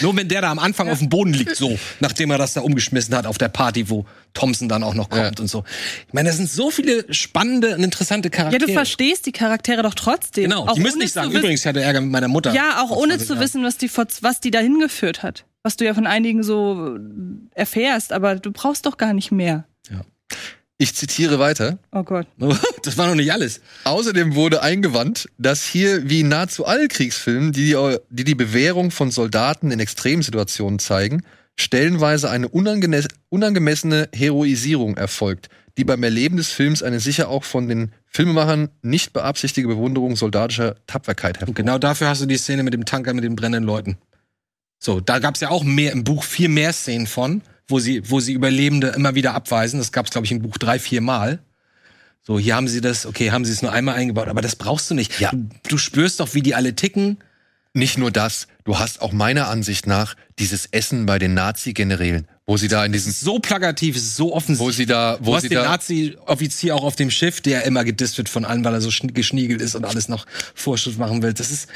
nur 0.01 0.15
wenn 0.17 0.27
der 0.27 0.41
da 0.41 0.51
am 0.51 0.59
Anfang 0.59 0.89
auf 0.89 0.99
dem 0.99 1.09
Boden 1.09 1.33
liegt, 1.33 1.55
so, 1.55 1.79
nachdem 1.99 2.31
er 2.31 2.37
das 2.37 2.53
da 2.53 2.61
umgeschmissen 2.61 3.15
hat 3.15 3.25
auf 3.25 3.37
der 3.37 3.47
Party, 3.47 3.89
wo 3.89 4.05
Thompson 4.33 4.67
dann 4.67 4.83
auch 4.83 4.93
noch 4.93 5.09
kommt 5.09 5.39
ja. 5.39 5.41
und 5.41 5.47
so. 5.47 5.63
Ich 6.07 6.13
meine, 6.13 6.29
da 6.29 6.35
sind 6.35 6.49
so 6.49 6.69
viele 6.69 7.11
spannende 7.13 7.75
und 7.75 7.83
interessante 7.83 8.29
Charaktere. 8.29 8.61
Ja, 8.61 8.67
du 8.67 8.73
verstehst 8.73 9.25
die 9.25 9.31
Charaktere 9.31 9.81
doch 9.83 9.93
trotzdem. 9.93 10.45
Genau, 10.45 10.67
auch 10.67 10.73
die 10.73 10.81
müssen 10.81 10.99
nicht 10.99 11.13
sagen, 11.13 11.31
übrigens, 11.31 11.61
ich 11.61 11.65
hatte 11.65 11.81
Ärger 11.81 12.01
mit 12.01 12.11
meiner 12.11 12.27
Mutter. 12.27 12.53
Ja, 12.53 12.81
auch 12.83 12.91
ohne 12.91 13.17
zu 13.17 13.39
wissen, 13.39 13.63
was 13.63 13.77
die, 13.77 13.89
was 13.95 14.39
die 14.41 14.51
da 14.51 14.59
hingeführt 14.59 15.23
hat. 15.23 15.45
Was 15.63 15.77
du 15.77 15.85
ja 15.85 15.93
von 15.93 16.07
einigen 16.07 16.43
so 16.43 16.97
erfährst, 17.53 18.13
aber 18.13 18.35
du 18.35 18.51
brauchst 18.51 18.85
doch 18.85 18.97
gar 18.97 19.13
nicht 19.13 19.31
mehr. 19.31 19.65
Ja. 19.89 20.01
Ich 20.81 20.95
zitiere 20.95 21.39
weiter. 21.39 21.77
Oh 21.91 22.03
Gott. 22.03 22.25
Das 22.83 22.97
war 22.97 23.07
noch 23.07 23.15
nicht 23.15 23.33
alles. 23.33 23.59
Außerdem 23.83 24.33
wurde 24.35 24.63
eingewandt, 24.63 25.27
dass 25.37 25.65
hier 25.65 26.09
wie 26.09 26.21
in 26.21 26.29
nahezu 26.29 26.65
allen 26.65 26.87
Kriegsfilmen, 26.87 27.51
die 27.51 27.75
die, 28.09 28.23
die 28.23 28.35
Bewährung 28.35 28.89
von 28.89 29.11
Soldaten 29.11 29.71
in 29.71 29.81
Extremsituationen 29.81 30.79
zeigen, 30.79 31.23
stellenweise 31.57 32.29
eine 32.29 32.47
unangemessene 32.47 34.07
Heroisierung 34.15 34.95
erfolgt, 34.95 35.49
die 35.77 35.83
beim 35.83 36.01
Erleben 36.01 36.37
des 36.37 36.49
Films 36.49 36.81
eine 36.81 37.01
sicher 37.01 37.27
auch 37.27 37.43
von 37.43 37.67
den 37.67 37.91
Filmemachern 38.05 38.69
nicht 38.81 39.11
beabsichtigte 39.11 39.67
Bewunderung 39.67 40.15
soldatischer 40.15 40.77
Tapferkeit 40.87 41.39
hervorruft. 41.39 41.57
Genau 41.57 41.77
dafür 41.77 42.07
hast 42.07 42.21
du 42.21 42.25
die 42.25 42.37
Szene 42.37 42.63
mit 42.63 42.73
dem 42.73 42.85
Tanker 42.85 43.13
mit 43.13 43.25
den 43.25 43.35
brennenden 43.35 43.65
Leuten. 43.65 43.97
So, 44.79 45.01
da 45.01 45.19
gab's 45.19 45.41
ja 45.41 45.49
auch 45.49 45.65
mehr 45.65 45.91
im 45.91 46.05
Buch 46.05 46.23
viel 46.23 46.47
mehr 46.47 46.71
Szenen 46.71 47.07
von 47.07 47.41
wo 47.69 47.79
sie, 47.79 48.09
wo 48.09 48.19
sie 48.19 48.33
Überlebende 48.33 48.89
immer 48.89 49.15
wieder 49.15 49.33
abweisen. 49.33 49.79
Das 49.79 49.91
gab 49.91 50.05
es, 50.05 50.11
glaube 50.11 50.25
ich, 50.25 50.31
im 50.31 50.41
Buch 50.41 50.57
drei, 50.57 50.79
vier 50.79 51.01
Mal. 51.01 51.39
So, 52.21 52.37
hier 52.37 52.55
haben 52.55 52.67
sie 52.67 52.81
das, 52.81 53.05
okay, 53.05 53.31
haben 53.31 53.45
sie 53.45 53.53
es 53.53 53.61
nur 53.61 53.71
einmal 53.71 53.95
eingebaut, 53.95 54.27
aber 54.27 54.41
das 54.41 54.55
brauchst 54.55 54.89
du 54.91 54.95
nicht. 54.95 55.19
Ja. 55.19 55.31
Du, 55.31 55.49
du 55.67 55.77
spürst 55.77 56.19
doch, 56.19 56.33
wie 56.33 56.41
die 56.41 56.55
alle 56.55 56.75
ticken. 56.75 57.17
Nicht 57.73 57.97
nur 57.97 58.11
das, 58.11 58.47
du 58.63 58.79
hast 58.79 59.01
auch 59.01 59.13
meiner 59.13 59.47
Ansicht 59.47 59.85
nach 59.85 60.15
dieses 60.39 60.65
Essen 60.65 61.05
bei 61.05 61.19
den 61.19 61.35
Nazi-Generälen, 61.35 62.27
wo 62.49 62.57
sie 62.57 62.67
da 62.67 62.83
in 62.83 62.91
diesen 62.91 63.11
so 63.11 63.37
plakativ, 63.37 63.99
so 63.99 64.33
offensichtlich. 64.33 64.67
wo 64.67 64.71
sie 64.71 64.87
da, 64.87 65.19
wo 65.21 65.31
du 65.31 65.35
hast 65.35 65.43
sie 65.43 65.49
den 65.49 65.59
Nazi-Offizier 65.61 66.75
auch 66.75 66.83
auf 66.83 66.95
dem 66.95 67.11
Schiff, 67.11 67.41
der 67.41 67.63
immer 67.65 67.83
gedisst 67.83 68.17
wird 68.17 68.27
von 68.27 68.43
allen, 68.43 68.65
weil 68.65 68.73
er 68.73 68.81
so 68.81 68.89
schn- 68.89 69.13
geschniegelt 69.13 69.61
ist 69.61 69.75
und 69.75 69.85
alles 69.85 70.09
noch 70.09 70.25
Vorschrift 70.55 70.97
machen 70.97 71.21
will. 71.21 71.33
Das 71.33 71.51
ist 71.51 71.67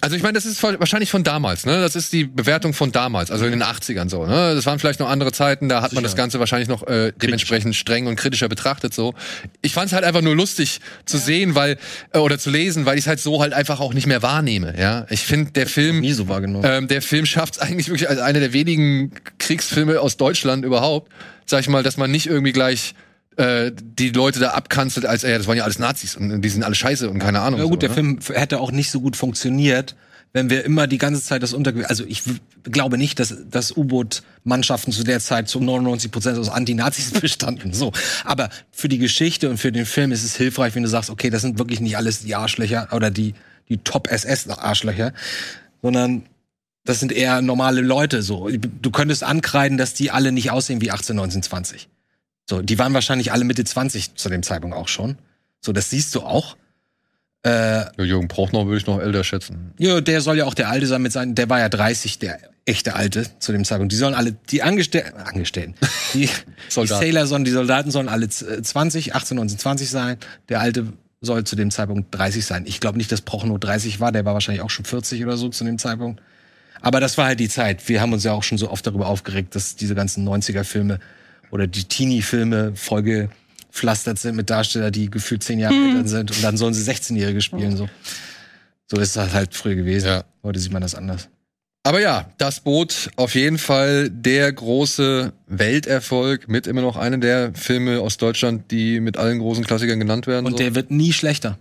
also 0.00 0.14
ich 0.14 0.22
meine, 0.22 0.34
das 0.34 0.44
ist 0.44 0.62
wahrscheinlich 0.62 1.10
von 1.10 1.24
damals, 1.24 1.64
ne? 1.66 1.80
Das 1.80 1.96
ist 1.96 2.12
die 2.12 2.24
Bewertung 2.24 2.72
von 2.74 2.92
damals, 2.92 3.30
also 3.30 3.46
in 3.46 3.52
den 3.52 3.62
80ern 3.62 4.08
so, 4.10 4.26
ne? 4.26 4.54
Das 4.54 4.66
waren 4.66 4.78
vielleicht 4.78 5.00
noch 5.00 5.08
andere 5.08 5.32
Zeiten, 5.32 5.68
da 5.68 5.76
hat 5.76 5.92
man 5.92 6.02
Sicher. 6.02 6.02
das 6.02 6.14
Ganze 6.14 6.38
wahrscheinlich 6.38 6.68
noch 6.68 6.86
äh, 6.86 7.12
dementsprechend 7.20 7.74
streng 7.74 8.06
und 8.06 8.16
kritischer 8.16 8.48
betrachtet 8.48 8.94
so. 8.94 9.14
Ich 9.62 9.72
fand 9.72 9.86
es 9.86 9.92
halt 9.94 10.04
einfach 10.04 10.20
nur 10.20 10.36
lustig 10.36 10.80
zu 11.06 11.16
sehen, 11.18 11.54
weil 11.54 11.78
äh, 12.12 12.18
oder 12.18 12.38
zu 12.38 12.50
lesen, 12.50 12.84
weil 12.86 12.96
ich 12.98 13.04
es 13.04 13.08
halt 13.08 13.18
so 13.18 13.40
halt 13.40 13.54
einfach 13.54 13.80
auch 13.80 13.94
nicht 13.94 14.06
mehr 14.06 14.22
wahrnehme, 14.22 14.78
ja? 14.78 15.06
Ich 15.08 15.22
finde 15.22 15.52
der 15.52 15.66
Film 15.66 16.00
nie 16.00 16.12
so 16.12 16.28
wahrgenommen. 16.28 16.64
Ähm, 16.68 16.86
der 16.86 17.02
Film 17.02 17.24
schafft 17.26 17.54
es 17.56 17.60
eigentlich 17.60 17.88
wirklich 17.88 18.08
als 18.10 18.20
einer 18.20 18.40
der 18.40 18.52
wenigen 18.52 19.12
Kriegsfilme 19.38 20.00
aus 20.02 20.16
Deutschland 20.16 20.64
überhaupt, 20.64 21.10
sag 21.46 21.60
ich 21.60 21.68
mal, 21.68 21.82
dass 21.82 21.96
man 21.96 22.10
nicht 22.10 22.26
irgendwie 22.26 22.52
gleich 22.52 22.94
äh, 23.36 23.72
die 23.74 24.10
Leute 24.10 24.40
da 24.40 24.50
abkanzelt, 24.50 25.06
als, 25.06 25.24
ey, 25.24 25.36
das 25.36 25.46
waren 25.46 25.56
ja 25.56 25.64
alles 25.64 25.78
Nazis 25.78 26.16
und 26.16 26.42
die 26.42 26.48
sind 26.48 26.62
alle 26.64 26.74
scheiße 26.74 27.08
und 27.08 27.18
keine 27.18 27.40
Ahnung. 27.40 27.60
Ja 27.60 27.64
gut, 27.64 27.74
so, 27.74 27.78
der 27.78 27.88
ne? 27.90 27.94
Film 27.94 28.18
hätte 28.34 28.60
auch 28.60 28.72
nicht 28.72 28.90
so 28.90 29.00
gut 29.00 29.16
funktioniert, 29.16 29.96
wenn 30.34 30.50
wir 30.50 30.64
immer 30.64 30.86
die 30.86 30.98
ganze 30.98 31.22
Zeit 31.22 31.42
das 31.42 31.52
Untergewicht. 31.52 31.88
Also 31.88 32.04
ich 32.06 32.22
glaube 32.64 32.98
nicht, 32.98 33.18
dass, 33.20 33.34
dass 33.50 33.76
U-Boot-Mannschaften 33.76 34.92
zu 34.92 35.04
der 35.04 35.20
Zeit 35.20 35.48
zu 35.48 35.60
99 35.60 36.10
Prozent 36.10 36.38
aus 36.38 36.48
Antinazis 36.48 37.10
bestanden. 37.20 37.72
So, 37.72 37.92
aber 38.24 38.50
für 38.70 38.88
die 38.88 38.98
Geschichte 38.98 39.48
und 39.48 39.58
für 39.58 39.72
den 39.72 39.86
Film 39.86 40.12
ist 40.12 40.24
es 40.24 40.36
hilfreich, 40.36 40.74
wenn 40.74 40.82
du 40.82 40.88
sagst, 40.88 41.10
okay, 41.10 41.30
das 41.30 41.42
sind 41.42 41.58
wirklich 41.58 41.80
nicht 41.80 41.96
alles 41.96 42.20
die 42.20 42.34
Arschlöcher 42.34 42.88
oder 42.92 43.10
die 43.10 43.34
die 43.68 43.78
Top-SS-Arschlöcher, 43.78 45.12
sondern 45.80 46.24
das 46.84 47.00
sind 47.00 47.12
eher 47.12 47.42
normale 47.42 47.80
Leute. 47.80 48.22
So, 48.22 48.48
du 48.48 48.90
könntest 48.90 49.22
ankreiden, 49.24 49.78
dass 49.78 49.94
die 49.94 50.10
alle 50.10 50.32
nicht 50.32 50.50
aussehen 50.50 50.80
wie 50.80 50.90
18, 50.90 51.14
19, 51.16 51.42
20. 51.42 51.88
So, 52.48 52.60
die 52.62 52.78
waren 52.78 52.92
wahrscheinlich 52.94 53.32
alle 53.32 53.44
Mitte 53.44 53.64
20 53.64 54.14
zu 54.16 54.28
dem 54.28 54.42
Zeitpunkt 54.42 54.76
auch 54.76 54.88
schon. 54.88 55.16
So, 55.60 55.72
das 55.72 55.90
siehst 55.90 56.14
du 56.14 56.20
auch. 56.22 56.56
Äh, 57.44 57.50
Ja, 57.50 57.92
Jürgen 58.04 58.28
Prochnow 58.28 58.66
würde 58.66 58.78
ich 58.78 58.86
noch 58.86 59.00
älter 59.00 59.24
schätzen. 59.24 59.72
ja, 59.78 60.00
der 60.00 60.20
soll 60.20 60.38
ja 60.38 60.44
auch 60.44 60.54
der 60.54 60.68
Alte 60.68 60.86
sein 60.86 61.02
mit 61.02 61.12
seinen, 61.12 61.34
der 61.34 61.48
war 61.48 61.58
ja 61.60 61.68
30, 61.68 62.18
der 62.18 62.38
echte 62.64 62.94
Alte 62.94 63.26
zu 63.40 63.50
dem 63.52 63.64
Zeitpunkt. 63.64 63.92
Die 63.92 63.96
sollen 63.96 64.14
alle, 64.14 64.32
die 64.50 64.62
Angestell 64.62 65.12
Angestellten, 65.24 65.74
die, 66.14 66.28
die. 66.28 66.28
Sailor 66.86 67.26
sollen, 67.26 67.44
die 67.44 67.50
Soldaten 67.50 67.90
sollen 67.90 68.08
alle 68.08 68.28
z- 68.28 68.64
20, 68.64 69.14
18, 69.16 69.36
19, 69.36 69.58
20 69.58 69.90
sein. 69.90 70.16
Der 70.48 70.60
Alte 70.60 70.92
soll 71.20 71.42
zu 71.44 71.56
dem 71.56 71.70
Zeitpunkt 71.72 72.14
30 72.16 72.44
sein. 72.46 72.64
Ich 72.66 72.78
glaube 72.80 72.98
nicht, 72.98 73.10
dass 73.10 73.20
Prochnow 73.22 73.58
30 73.58 73.98
war, 74.00 74.12
der 74.12 74.24
war 74.24 74.34
wahrscheinlich 74.34 74.62
auch 74.62 74.70
schon 74.70 74.84
40 74.84 75.24
oder 75.24 75.36
so 75.36 75.48
zu 75.48 75.64
dem 75.64 75.78
Zeitpunkt. 75.78 76.20
Aber 76.82 77.00
das 77.00 77.16
war 77.16 77.26
halt 77.26 77.40
die 77.40 77.48
Zeit. 77.48 77.88
Wir 77.88 78.00
haben 78.00 78.12
uns 78.12 78.24
ja 78.24 78.32
auch 78.32 78.42
schon 78.42 78.58
so 78.58 78.70
oft 78.70 78.86
darüber 78.86 79.06
aufgeregt, 79.06 79.54
dass 79.54 79.76
diese 79.76 79.94
ganzen 79.94 80.28
90er-Filme 80.28 80.98
oder 81.50 81.66
die 81.66 81.84
Teenie-Filme 81.84 82.72
vollgepflastert 82.74 84.18
sind 84.18 84.36
mit 84.36 84.50
Darstellern, 84.50 84.92
die 84.92 85.10
gefühlt 85.10 85.44
zehn 85.44 85.60
Jahre 85.60 85.74
älter 85.74 86.08
sind 86.08 86.30
und 86.32 86.42
dann 86.42 86.56
sollen 86.56 86.74
sie 86.74 86.90
16-Jährige 86.90 87.40
spielen. 87.40 87.76
So. 87.76 87.88
so 88.90 89.00
ist 89.00 89.16
das 89.16 89.32
halt 89.32 89.54
früher 89.54 89.76
gewesen. 89.76 90.08
Ja. 90.08 90.24
Heute 90.42 90.58
sieht 90.58 90.72
man 90.72 90.82
das 90.82 90.94
anders. 90.94 91.28
Aber 91.84 92.00
ja, 92.00 92.30
das 92.38 92.60
Boot 92.60 93.10
auf 93.16 93.34
jeden 93.34 93.58
Fall 93.58 94.08
der 94.08 94.52
große 94.52 95.32
Welterfolg 95.46 96.48
mit 96.48 96.66
immer 96.66 96.80
noch 96.80 96.96
einem 96.96 97.20
der 97.20 97.54
Filme 97.54 98.00
aus 98.00 98.18
Deutschland, 98.18 98.70
die 98.70 99.00
mit 99.00 99.16
allen 99.16 99.40
großen 99.40 99.64
Klassikern 99.64 99.98
genannt 99.98 100.26
werden. 100.28 100.46
Und 100.46 100.52
so. 100.52 100.58
der 100.58 100.74
wird 100.74 100.92
nie 100.92 101.12
schlechter. 101.12 101.58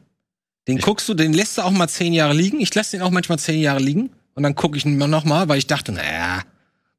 Den 0.67 0.77
guckst 0.77 1.09
du, 1.09 1.15
den 1.15 1.33
lässt 1.33 1.57
du 1.57 1.63
auch 1.63 1.71
mal 1.71 1.87
zehn 1.87 2.13
Jahre 2.13 2.35
liegen. 2.35 2.59
Ich 2.59 2.73
lasse 2.75 2.91
den 2.91 3.01
auch 3.01 3.09
manchmal 3.09 3.39
zehn 3.39 3.59
Jahre 3.59 3.81
liegen. 3.81 4.11
Und 4.33 4.43
dann 4.43 4.55
gucke 4.55 4.77
ich 4.77 4.85
ihn 4.85 4.97
noch 4.97 5.23
mal, 5.25 5.49
weil 5.49 5.57
ich 5.57 5.67
dachte, 5.67 5.91
naja, 5.91 6.41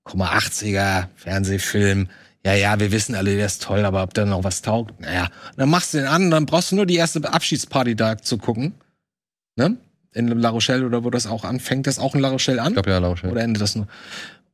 guck 0.05 0.17
mal, 0.17 0.37
80er, 0.37 1.09
Fernsehfilm. 1.17 2.09
Ja, 2.45 2.55
ja, 2.55 2.81
wir 2.81 2.91
wissen 2.91 3.15
alle, 3.15 3.37
der 3.37 3.47
ist 3.47 3.63
toll, 3.63 3.85
aber 3.85 4.03
ob 4.03 4.15
der 4.15 4.27
noch 4.27 4.43
was 4.43 4.63
taugt, 4.63 5.01
naja. 5.01 5.25
Und 5.51 5.59
dann 5.59 5.71
machst 5.71 5.95
du 5.95 5.99
den 5.99 6.07
an, 6.09 6.31
dann 6.31 6.47
brauchst 6.47 6.73
du 6.73 6.77
nur 6.77 6.87
die 6.87 6.97
erste 6.97 7.33
Abschiedsparty 7.33 7.95
da 7.95 8.19
zu 8.19 8.37
gucken. 8.37 8.75
Ne? 9.57 9.77
In 10.13 10.29
La 10.29 10.51
Rochelle 10.51 10.85
oder 10.85 11.05
wo 11.05 11.11
das 11.11 11.27
auch 11.27 11.45
anfängt. 11.45 11.87
Das 11.87 11.99
auch 11.99 12.15
in 12.15 12.21
La 12.21 12.29
Rochelle 12.31 12.61
an? 12.61 12.69
ich 12.69 12.75
glaube 12.75 12.91
ja, 12.91 12.99
Lausch. 12.99 13.23
Ja. 13.23 13.31
Oder 13.31 13.43
endet 13.43 13.63
das 13.63 13.77
nur? 13.77 13.87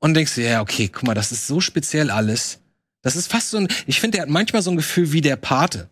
Und 0.01 0.15
denkst 0.15 0.35
du, 0.35 0.43
ja, 0.43 0.61
okay, 0.61 0.89
guck 0.89 1.05
mal, 1.05 1.15
das 1.15 1.33
ist 1.33 1.47
so 1.47 1.61
speziell 1.61 2.11
alles. 2.11 2.61
Das 3.03 3.17
ist 3.17 3.31
fast 3.31 3.51
so 3.51 3.59
ein, 3.59 3.69
ich 3.87 4.01
finde, 4.01 4.17
der 4.17 4.23
hat 4.23 4.29
manchmal 4.29 4.63
so 4.63 4.71
ein 4.71 4.77
Gefühl 4.77 5.13
wie 5.13 5.21
der 5.21 5.37
Pate. 5.37 5.89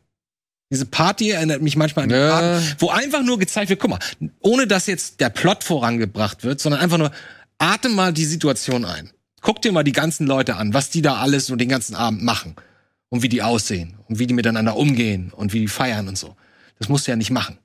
Diese 0.71 0.87
Party 0.87 1.31
erinnert 1.31 1.63
mich 1.63 1.77
manchmal 1.77 2.05
an 2.05 2.09
den 2.09 2.21
Ja. 2.21 2.31
Paten, 2.31 2.75
wo 2.79 2.89
einfach 2.91 3.23
nur 3.23 3.39
gezeigt 3.39 3.71
wird, 3.71 3.79
guck 3.81 3.91
mal, 3.91 3.99
ohne 4.41 4.67
dass 4.67 4.87
jetzt 4.87 5.21
der 5.21 5.31
Plot 5.31 5.63
vorangebracht 5.63 6.43
wird, 6.43 6.61
sondern 6.61 6.81
einfach 6.81 6.99
nur, 6.99 7.13
atem 7.59 7.95
mal 7.95 8.13
die 8.13 8.25
Situation 8.25 8.85
ein. 8.85 9.11
Guck 9.43 9.63
dir 9.63 9.71
mal 9.71 9.85
die 9.85 9.93
ganzen 9.93 10.27
Leute 10.27 10.57
an, 10.57 10.75
was 10.75 10.91
die 10.91 11.03
da 11.03 11.17
alles 11.19 11.47
so 11.47 11.55
den 11.57 11.69
ganzen 11.69 11.95
Abend 11.95 12.23
machen. 12.23 12.57
Und 13.09 13.23
wie 13.23 13.29
die 13.29 13.43
aussehen. 13.43 13.95
Und 14.09 14.19
wie 14.19 14.27
die 14.27 14.35
miteinander 14.35 14.77
umgehen. 14.77 15.33
Und 15.35 15.53
wie 15.53 15.61
die 15.61 15.69
feiern 15.69 16.09
und 16.09 16.19
so. 16.19 16.35
Das 16.81 16.89
musst 16.89 17.07
du 17.07 17.13
ja 17.13 17.17
nicht 17.17 17.31
machen. 17.31 17.57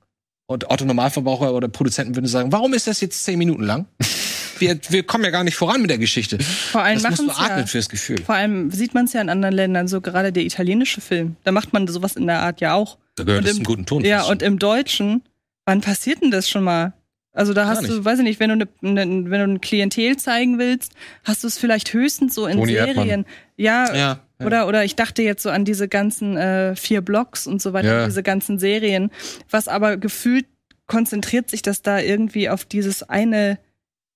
Und 0.46 0.70
Otto 0.70 0.84
Normalverbraucher 0.84 1.52
oder 1.52 1.66
Produzenten 1.66 2.14
würden 2.14 2.26
sagen, 2.28 2.52
warum 2.52 2.72
ist 2.74 2.86
das 2.86 3.00
jetzt 3.00 3.24
zehn 3.24 3.38
Minuten 3.38 3.64
lang? 3.64 3.86
Wir, 4.62 4.78
wir 4.88 5.02
kommen 5.02 5.24
ja 5.24 5.30
gar 5.30 5.44
nicht 5.44 5.56
voran 5.56 5.80
mit 5.82 5.90
der 5.90 5.98
Geschichte. 5.98 6.38
Vor 6.40 6.82
allem 6.82 7.02
Das 7.02 7.10
musst 7.20 7.22
du 7.38 7.42
atmen 7.42 7.58
ja, 7.60 7.66
fürs 7.66 7.88
Gefühl. 7.88 8.22
vor 8.24 8.34
allem 8.34 8.70
sieht 8.70 8.94
man 8.94 9.04
es 9.04 9.12
ja 9.12 9.20
in 9.20 9.28
anderen 9.28 9.54
Ländern, 9.54 9.88
so 9.88 10.00
gerade 10.00 10.32
der 10.32 10.44
italienische 10.44 11.00
Film. 11.00 11.36
Da 11.44 11.52
macht 11.52 11.72
man 11.72 11.86
sowas 11.88 12.16
in 12.16 12.26
der 12.26 12.40
Art 12.40 12.60
ja 12.60 12.74
auch. 12.74 12.98
Da 13.16 13.24
gehört 13.24 13.44
es 13.44 13.56
zum 13.56 13.64
guten 13.64 13.84
Ton. 13.86 14.04
Ja, 14.04 14.22
und 14.24 14.42
im 14.42 14.58
Deutschen, 14.58 15.22
wann 15.66 15.80
passiert 15.82 16.22
denn 16.22 16.30
das 16.30 16.48
schon 16.48 16.64
mal? 16.64 16.94
Also 17.34 17.54
da 17.54 17.66
hast 17.66 17.82
du, 17.88 17.92
nicht. 17.94 18.04
weiß 18.04 18.18
ich 18.18 18.24
nicht, 18.24 18.40
wenn 18.40 18.50
du 18.50 18.56
ne, 18.56 18.68
ne, 19.06 19.30
wenn 19.30 19.40
du 19.40 19.44
ein 19.54 19.60
Klientel 19.62 20.16
zeigen 20.18 20.58
willst, 20.58 20.92
hast 21.24 21.42
du 21.44 21.48
es 21.48 21.56
vielleicht 21.58 21.92
höchstens 21.94 22.34
so 22.34 22.46
in 22.46 22.58
Toni. 22.58 22.72
Serien. 22.74 23.24
Ja, 23.56 23.86
ja, 23.88 23.96
ja. 23.96 24.20
Oder, 24.46 24.66
oder 24.68 24.84
ich 24.84 24.96
dachte 24.96 25.22
jetzt 25.22 25.42
so 25.42 25.48
an 25.50 25.64
diese 25.64 25.88
ganzen 25.88 26.36
äh, 26.36 26.76
vier 26.76 27.00
Blocks 27.00 27.46
und 27.46 27.62
so 27.62 27.72
weiter, 27.72 28.00
Ja. 28.00 28.04
diese 28.06 28.22
ganzen 28.22 28.58
Serien. 28.58 29.10
Was 29.48 29.66
aber 29.68 29.96
gefühlt 29.96 30.46
konzentriert 30.86 31.48
sich 31.48 31.62
das 31.62 31.80
da 31.80 32.00
irgendwie 32.00 32.50
auf 32.50 32.64
dieses 32.66 33.02
eine 33.02 33.58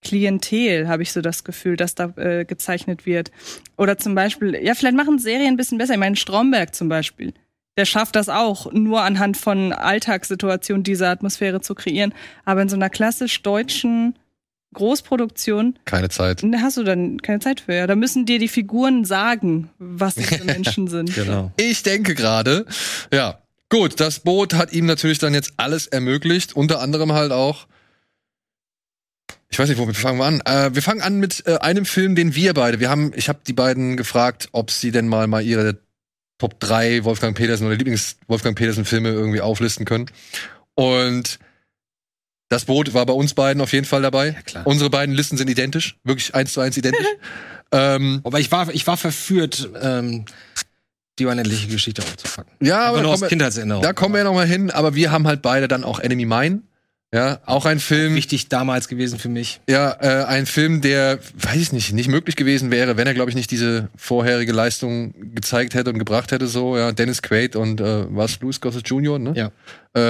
Klientel, 0.06 0.86
habe 0.86 1.02
ich 1.02 1.12
so 1.12 1.20
das 1.20 1.42
Gefühl, 1.42 1.76
dass 1.76 1.96
da 1.96 2.12
äh, 2.16 2.44
gezeichnet 2.44 3.06
wird. 3.06 3.32
Oder 3.76 3.98
zum 3.98 4.14
Beispiel, 4.14 4.54
ja, 4.62 4.74
vielleicht 4.74 4.96
machen 4.96 5.18
Serien 5.18 5.54
ein 5.54 5.56
bisschen 5.56 5.78
besser. 5.78 5.94
Ich 5.94 5.98
meine, 5.98 6.14
Stromberg 6.14 6.76
zum 6.76 6.88
Beispiel. 6.88 7.34
Der 7.76 7.86
schafft 7.86 8.14
das 8.14 8.28
auch, 8.28 8.72
nur 8.72 9.02
anhand 9.02 9.36
von 9.36 9.72
Alltagssituationen 9.72 10.84
diese 10.84 11.08
Atmosphäre 11.08 11.60
zu 11.60 11.74
kreieren. 11.74 12.14
Aber 12.44 12.62
in 12.62 12.68
so 12.68 12.76
einer 12.76 12.88
klassisch 12.88 13.42
deutschen 13.42 14.14
Großproduktion 14.74 15.76
Keine 15.84 16.08
Zeit. 16.08 16.42
da 16.44 16.58
hast 16.60 16.76
du 16.76 16.84
dann 16.84 17.20
keine 17.20 17.40
Zeit 17.40 17.60
für. 17.60 17.74
Ja. 17.74 17.86
Da 17.88 17.96
müssen 17.96 18.26
dir 18.26 18.38
die 18.38 18.48
Figuren 18.48 19.04
sagen, 19.04 19.70
was 19.78 20.14
für 20.14 20.44
Menschen 20.44 20.86
sind. 20.86 21.14
Genau. 21.14 21.50
Ich 21.56 21.82
denke 21.82 22.14
gerade, 22.14 22.64
ja. 23.12 23.40
Gut, 23.68 23.98
das 23.98 24.20
Boot 24.20 24.54
hat 24.54 24.72
ihm 24.72 24.86
natürlich 24.86 25.18
dann 25.18 25.34
jetzt 25.34 25.54
alles 25.56 25.88
ermöglicht, 25.88 26.54
unter 26.54 26.80
anderem 26.80 27.12
halt 27.12 27.32
auch. 27.32 27.66
Ich 29.48 29.58
weiß 29.58 29.68
nicht, 29.68 29.78
womit 29.78 29.96
fangen 29.96 30.18
wir 30.18 30.24
an? 30.24 30.40
Äh, 30.44 30.74
wir 30.74 30.82
fangen 30.82 31.02
an 31.02 31.18
mit 31.18 31.44
äh, 31.46 31.56
einem 31.58 31.84
Film, 31.84 32.14
den 32.14 32.34
wir 32.34 32.52
beide. 32.54 32.80
Wir 32.80 32.90
haben, 32.90 33.12
ich 33.14 33.28
habe 33.28 33.38
die 33.46 33.52
beiden 33.52 33.96
gefragt, 33.96 34.48
ob 34.52 34.70
sie 34.70 34.90
denn 34.90 35.06
mal 35.08 35.26
mal 35.28 35.42
ihre 35.42 35.78
Top 36.38 36.60
3 36.60 37.04
Wolfgang 37.04 37.36
Petersen 37.36 37.66
oder 37.66 37.76
Lieblings 37.76 38.16
Wolfgang 38.26 38.56
Petersen 38.58 38.84
Filme 38.84 39.10
irgendwie 39.10 39.40
auflisten 39.40 39.84
können. 39.86 40.06
Und 40.74 41.38
das 42.48 42.64
Boot 42.66 42.92
war 42.94 43.06
bei 43.06 43.12
uns 43.12 43.34
beiden 43.34 43.62
auf 43.62 43.72
jeden 43.72 43.86
Fall 43.86 44.02
dabei. 44.02 44.28
Ja, 44.28 44.42
klar. 44.42 44.66
Unsere 44.66 44.90
beiden 44.90 45.14
Listen 45.14 45.36
sind 45.36 45.48
identisch, 45.48 45.96
wirklich 46.04 46.34
eins 46.34 46.52
zu 46.52 46.60
eins 46.60 46.76
identisch. 46.76 47.06
ähm, 47.72 48.20
Aber 48.24 48.38
ich 48.40 48.52
war, 48.52 48.68
ich 48.74 48.86
war 48.86 48.96
verführt, 48.96 49.70
ähm, 49.80 50.26
die 51.18 51.24
unendliche 51.24 51.68
Geschichte 51.68 52.02
aufzupacken. 52.02 52.52
ja, 52.60 52.80
Aber 52.80 52.88
aber 52.98 53.02
nur 53.02 53.12
aus 53.12 53.22
Kindheitserinnerung. 53.22 53.82
da 53.82 53.92
kommen 53.94 54.14
wir 54.14 54.18
ja 54.18 54.24
noch 54.24 54.34
mal 54.34 54.46
hin. 54.46 54.70
Aber 54.70 54.94
wir 54.94 55.10
haben 55.10 55.26
halt 55.26 55.40
beide 55.40 55.66
dann 55.66 55.82
auch 55.82 55.98
Enemy 55.98 56.26
Mine. 56.26 56.60
Ja, 57.14 57.38
auch 57.46 57.66
ein 57.66 57.78
Film, 57.78 58.14
Wichtig 58.16 58.48
damals 58.48 58.88
gewesen 58.88 59.18
für 59.18 59.28
mich. 59.28 59.60
ja, 59.68 59.96
äh, 60.00 60.24
ein 60.24 60.44
Film, 60.44 60.80
der, 60.80 61.18
weiß 61.34 61.56
ich 61.56 61.72
nicht, 61.72 61.92
nicht 61.92 62.08
möglich 62.08 62.34
gewesen 62.36 62.70
wäre, 62.70 62.96
wenn 62.96 63.06
er, 63.06 63.14
glaube 63.14 63.30
ich, 63.30 63.36
nicht 63.36 63.50
diese 63.50 63.88
vorherige 63.96 64.52
Leistung 64.52 65.14
gezeigt 65.34 65.74
hätte 65.74 65.90
und 65.90 65.98
gebracht 65.98 66.32
hätte. 66.32 66.46
So, 66.48 66.76
ja, 66.76 66.92
Dennis 66.92 67.22
Quaid 67.22 67.54
und 67.56 67.80
äh, 67.80 68.04
was, 68.14 68.40
Louis 68.40 68.60
Gossett 68.60 68.88
Jr., 68.88 69.18
ne? 69.18 69.32
Ja. 69.36 69.52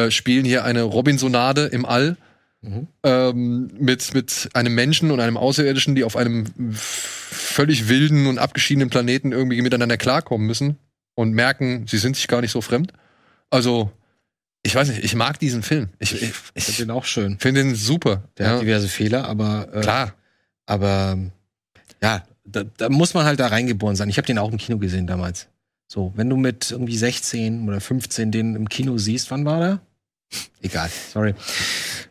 Äh, 0.06 0.10
spielen 0.10 0.44
hier 0.44 0.64
eine 0.64 0.82
Robinsonade 0.82 1.66
im 1.66 1.84
All 1.84 2.16
Mhm. 2.62 2.88
ähm, 3.04 3.70
mit, 3.78 4.14
mit 4.14 4.48
einem 4.54 4.74
Menschen 4.74 5.10
und 5.12 5.20
einem 5.20 5.36
Außerirdischen, 5.36 5.94
die 5.94 6.02
auf 6.02 6.16
einem 6.16 6.46
völlig 6.74 7.88
wilden 7.88 8.26
und 8.26 8.38
abgeschiedenen 8.38 8.90
Planeten 8.90 9.30
irgendwie 9.30 9.60
miteinander 9.62 9.96
klarkommen 9.98 10.46
müssen 10.46 10.76
und 11.14 11.32
merken, 11.32 11.86
sie 11.86 11.98
sind 11.98 12.16
sich 12.16 12.26
gar 12.28 12.40
nicht 12.40 12.50
so 12.50 12.62
fremd. 12.62 12.92
Also, 13.50 13.92
ich 14.66 14.74
weiß 14.74 14.88
nicht, 14.88 15.04
ich 15.04 15.14
mag 15.14 15.38
diesen 15.38 15.62
Film. 15.62 15.88
Ich, 15.98 16.14
ich, 16.14 16.22
Ich 16.22 16.34
ich 16.54 16.64
finde 16.64 16.86
den 16.86 16.90
auch 16.90 17.04
schön. 17.04 17.38
finde 17.38 17.60
ihn 17.62 17.74
super. 17.74 18.24
Der 18.36 18.46
ja. 18.46 18.52
hat 18.54 18.62
diverse 18.62 18.88
Fehler, 18.88 19.26
aber 19.28 19.68
äh, 19.72 19.80
Klar. 19.80 20.14
aber 20.66 21.18
ja, 22.02 22.24
da, 22.44 22.64
da 22.64 22.88
muss 22.88 23.14
man 23.14 23.24
halt 23.24 23.40
da 23.40 23.46
reingeboren 23.46 23.96
sein. 23.96 24.08
Ich 24.08 24.18
habe 24.18 24.26
den 24.26 24.38
auch 24.38 24.50
im 24.50 24.58
Kino 24.58 24.78
gesehen 24.78 25.06
damals. 25.06 25.48
So, 25.88 26.12
wenn 26.16 26.28
du 26.28 26.36
mit 26.36 26.70
irgendwie 26.70 26.96
16 26.96 27.68
oder 27.68 27.80
15 27.80 28.32
den 28.32 28.56
im 28.56 28.68
Kino 28.68 28.98
siehst, 28.98 29.30
wann 29.30 29.44
war 29.44 29.60
der? 29.60 29.80
Egal, 30.60 30.90
sorry. 31.12 31.34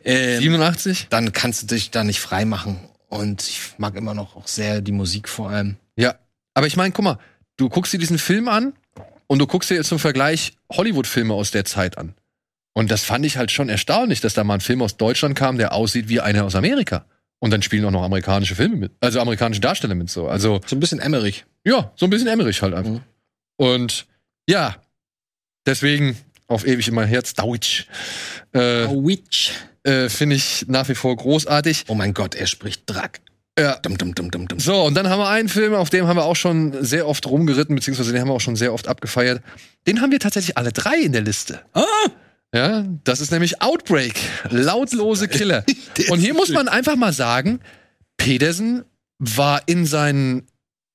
Ähm, 0.04 0.40
87? 0.40 1.08
dann 1.10 1.32
kannst 1.32 1.62
du 1.62 1.66
dich 1.66 1.90
da 1.90 2.02
nicht 2.02 2.20
frei 2.20 2.44
machen. 2.46 2.80
Und 3.08 3.42
ich 3.42 3.74
mag 3.78 3.94
immer 3.94 4.14
noch 4.14 4.34
auch 4.34 4.48
sehr 4.48 4.80
die 4.80 4.92
Musik 4.92 5.28
vor 5.28 5.50
allem. 5.50 5.76
Ja. 5.96 6.14
Aber 6.54 6.66
ich 6.66 6.76
meine, 6.76 6.92
guck 6.92 7.04
mal, 7.04 7.18
du 7.58 7.68
guckst 7.68 7.92
dir 7.92 7.98
diesen 7.98 8.18
Film 8.18 8.48
an 8.48 8.72
und 9.26 9.38
du 9.38 9.46
guckst 9.46 9.68
dir 9.70 9.74
jetzt 9.74 9.88
zum 9.88 9.98
Vergleich 9.98 10.54
Hollywood-Filme 10.72 11.34
aus 11.34 11.50
der 11.50 11.66
Zeit 11.66 11.98
an. 11.98 12.14
Und 12.76 12.90
das 12.90 13.04
fand 13.04 13.24
ich 13.24 13.38
halt 13.38 13.50
schon 13.50 13.70
erstaunlich, 13.70 14.20
dass 14.20 14.34
da 14.34 14.44
mal 14.44 14.52
ein 14.52 14.60
Film 14.60 14.82
aus 14.82 14.98
Deutschland 14.98 15.34
kam, 15.34 15.56
der 15.56 15.72
aussieht 15.72 16.10
wie 16.10 16.20
einer 16.20 16.44
aus 16.44 16.54
Amerika. 16.54 17.06
Und 17.38 17.50
dann 17.50 17.62
spielen 17.62 17.82
auch 17.86 17.90
noch 17.90 18.02
amerikanische 18.02 18.54
Filme 18.54 18.76
mit, 18.76 18.92
also 19.00 19.18
amerikanische 19.18 19.62
Darsteller 19.62 19.94
mit 19.94 20.10
so. 20.10 20.28
Also 20.28 20.60
so 20.66 20.76
ein 20.76 20.80
bisschen 20.80 21.00
Emmerich. 21.00 21.46
Ja, 21.64 21.90
so 21.96 22.04
ein 22.04 22.10
bisschen 22.10 22.28
Emmerich 22.28 22.60
halt 22.60 22.74
einfach. 22.74 22.90
Mhm. 22.90 23.00
Und 23.56 24.06
ja, 24.46 24.76
deswegen 25.64 26.18
auf 26.48 26.66
ewig 26.66 26.86
in 26.86 26.94
mein 26.94 27.08
Herz 27.08 27.32
Deutsch. 27.32 27.86
Äh, 28.52 28.88
Deutsch. 28.88 29.52
Äh, 29.82 30.10
Finde 30.10 30.36
ich 30.36 30.66
nach 30.68 30.86
wie 30.90 30.94
vor 30.94 31.16
großartig. 31.16 31.84
Oh 31.88 31.94
mein 31.94 32.12
Gott, 32.12 32.34
er 32.34 32.46
spricht 32.46 32.82
Drack. 32.84 33.22
Ja. 33.58 33.76
Dum, 33.76 33.96
dum, 33.96 34.14
dum, 34.14 34.30
dum, 34.30 34.48
dum. 34.48 34.60
So, 34.60 34.82
und 34.82 34.92
dann 34.94 35.08
haben 35.08 35.20
wir 35.20 35.30
einen 35.30 35.48
Film, 35.48 35.72
auf 35.72 35.88
dem 35.88 36.06
haben 36.08 36.18
wir 36.18 36.24
auch 36.24 36.36
schon 36.36 36.84
sehr 36.84 37.08
oft 37.08 37.26
rumgeritten, 37.26 37.74
beziehungsweise 37.74 38.12
den 38.12 38.20
haben 38.20 38.28
wir 38.28 38.34
auch 38.34 38.40
schon 38.42 38.56
sehr 38.56 38.74
oft 38.74 38.86
abgefeiert. 38.86 39.42
Den 39.86 40.02
haben 40.02 40.12
wir 40.12 40.20
tatsächlich 40.20 40.58
alle 40.58 40.72
drei 40.72 40.98
in 40.98 41.12
der 41.12 41.22
Liste. 41.22 41.62
Ah! 41.72 41.82
Ja, 42.56 42.84
das 43.04 43.20
ist 43.20 43.30
nämlich 43.30 43.60
Outbreak. 43.62 44.18
Lautlose 44.50 45.28
Killer. 45.28 45.64
Und 46.08 46.18
hier 46.18 46.34
muss 46.34 46.50
man 46.50 46.68
einfach 46.68 46.96
mal 46.96 47.12
sagen, 47.12 47.60
Pedersen 48.16 48.84
war 49.18 49.62
in 49.66 49.86
seinen 49.86 50.46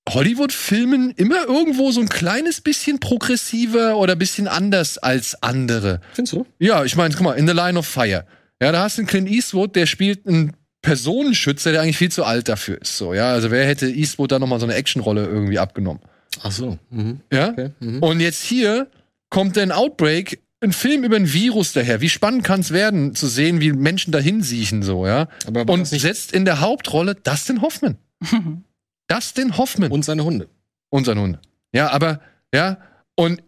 Hollywood-Filmen 0.09 1.11
immer 1.11 1.45
irgendwo 1.45 1.91
so 1.91 2.01
ein 2.01 2.09
kleines 2.09 2.61
bisschen 2.61 2.99
progressiver 2.99 3.97
oder 3.97 4.13
ein 4.13 4.19
bisschen 4.19 4.47
anders 4.47 4.97
als 4.97 5.41
andere. 5.43 6.01
Findest 6.13 6.33
du? 6.33 6.45
Ja, 6.59 6.83
ich 6.83 6.95
meine, 6.95 7.13
guck 7.13 7.23
mal, 7.23 7.33
in 7.33 7.47
The 7.47 7.53
Line 7.53 7.77
of 7.77 7.85
Fire. 7.85 8.25
Ja, 8.61 8.71
da 8.71 8.83
hast 8.83 8.97
du 8.97 9.01
einen 9.01 9.07
Clint 9.07 9.29
Eastwood, 9.29 9.75
der 9.75 9.85
spielt 9.85 10.27
einen 10.27 10.53
Personenschützer, 10.81 11.71
der 11.71 11.81
eigentlich 11.81 11.97
viel 11.97 12.11
zu 12.11 12.23
alt 12.23 12.49
dafür 12.49 12.81
ist. 12.81 12.97
So, 12.97 13.13
ja, 13.13 13.31
also 13.31 13.51
wer 13.51 13.65
hätte 13.65 13.87
Eastwood 13.87 14.31
da 14.31 14.39
nochmal 14.39 14.59
so 14.59 14.65
eine 14.65 14.75
Actionrolle 14.75 15.25
irgendwie 15.25 15.59
abgenommen? 15.59 16.01
Ach 16.41 16.51
so. 16.51 16.77
Mhm. 16.89 17.21
Ja. 17.31 17.49
Okay. 17.49 17.69
Mhm. 17.79 17.99
Und 17.99 18.19
jetzt 18.19 18.43
hier 18.43 18.87
kommt 19.29 19.57
ein 19.57 19.71
Outbreak, 19.71 20.41
ein 20.61 20.73
Film 20.73 21.03
über 21.03 21.15
ein 21.15 21.31
Virus 21.33 21.73
daher. 21.73 22.01
Wie 22.01 22.09
spannend 22.09 22.43
kann 22.43 22.59
es 22.59 22.71
werden, 22.71 23.15
zu 23.15 23.27
sehen, 23.27 23.59
wie 23.59 23.73
Menschen 23.73 24.11
dahin 24.11 24.43
siechen, 24.43 24.83
so, 24.83 25.05
ja? 25.05 25.27
Aber 25.47 25.71
und 25.71 25.85
setzt 25.85 26.31
in 26.31 26.45
der 26.45 26.61
Hauptrolle 26.61 27.15
Dustin 27.15 27.61
Hoffman. 27.61 27.97
Dustin 29.07 29.57
Hoffman. 29.57 29.91
Und 29.91 30.05
seine 30.05 30.23
Hunde. 30.23 30.47
Und 30.89 31.05
seine 31.05 31.21
Hunde. 31.21 31.39
Ja, 31.73 31.89
aber, 31.89 32.21
ja, 32.53 32.77
und 33.15 33.41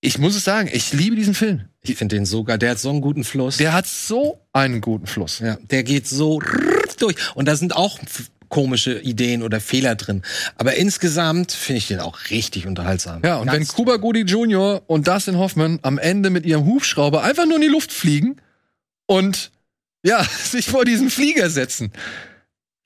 ich 0.00 0.18
muss 0.18 0.36
es 0.36 0.44
sagen, 0.44 0.68
ich 0.72 0.92
liebe 0.92 1.16
diesen 1.16 1.34
Film. 1.34 1.62
Ich 1.80 1.96
finde 1.96 2.16
den 2.16 2.26
sogar, 2.26 2.58
der 2.58 2.72
hat 2.72 2.78
so 2.78 2.90
einen 2.90 3.00
guten 3.00 3.24
Fluss. 3.24 3.56
Der 3.56 3.72
hat 3.72 3.86
so 3.86 4.40
einen 4.52 4.80
guten 4.80 5.06
Fluss. 5.06 5.38
Ja, 5.38 5.58
der 5.70 5.84
geht 5.84 6.06
so 6.06 6.40
durch. 6.98 7.16
Und 7.34 7.46
da 7.46 7.56
sind 7.56 7.74
auch 7.74 7.98
komische 8.48 8.98
Ideen 9.00 9.42
oder 9.42 9.60
Fehler 9.60 9.94
drin. 9.94 10.22
Aber 10.56 10.74
insgesamt 10.74 11.52
finde 11.52 11.78
ich 11.78 11.88
den 11.88 12.00
auch 12.00 12.30
richtig 12.30 12.66
unterhaltsam. 12.66 13.22
Ja, 13.24 13.36
und 13.36 13.46
Ganz 13.46 13.58
wenn 13.58 13.66
Cuba 13.68 13.96
Goody 13.96 14.22
Jr. 14.22 14.82
und 14.86 15.06
Dustin 15.06 15.38
Hoffman 15.38 15.78
am 15.82 15.98
Ende 15.98 16.30
mit 16.30 16.46
ihrem 16.46 16.64
Hubschrauber 16.64 17.22
einfach 17.22 17.46
nur 17.46 17.56
in 17.56 17.62
die 17.62 17.68
Luft 17.68 17.92
fliegen 17.92 18.36
und 19.06 19.50
ja, 20.04 20.24
sich 20.42 20.66
vor 20.66 20.84
diesen 20.84 21.10
Flieger 21.10 21.50
setzen. 21.50 21.92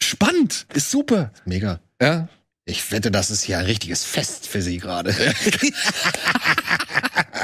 Spannend, 0.02 0.66
ist 0.74 0.90
super. 0.90 1.32
Mega. 1.44 1.80
Ja. 2.00 2.28
Ich 2.64 2.92
wette, 2.92 3.10
das 3.10 3.30
ist 3.30 3.42
hier 3.42 3.58
ein 3.58 3.64
richtiges 3.64 4.04
Fest 4.04 4.46
für 4.46 4.62
Sie 4.62 4.78
gerade. 4.78 5.14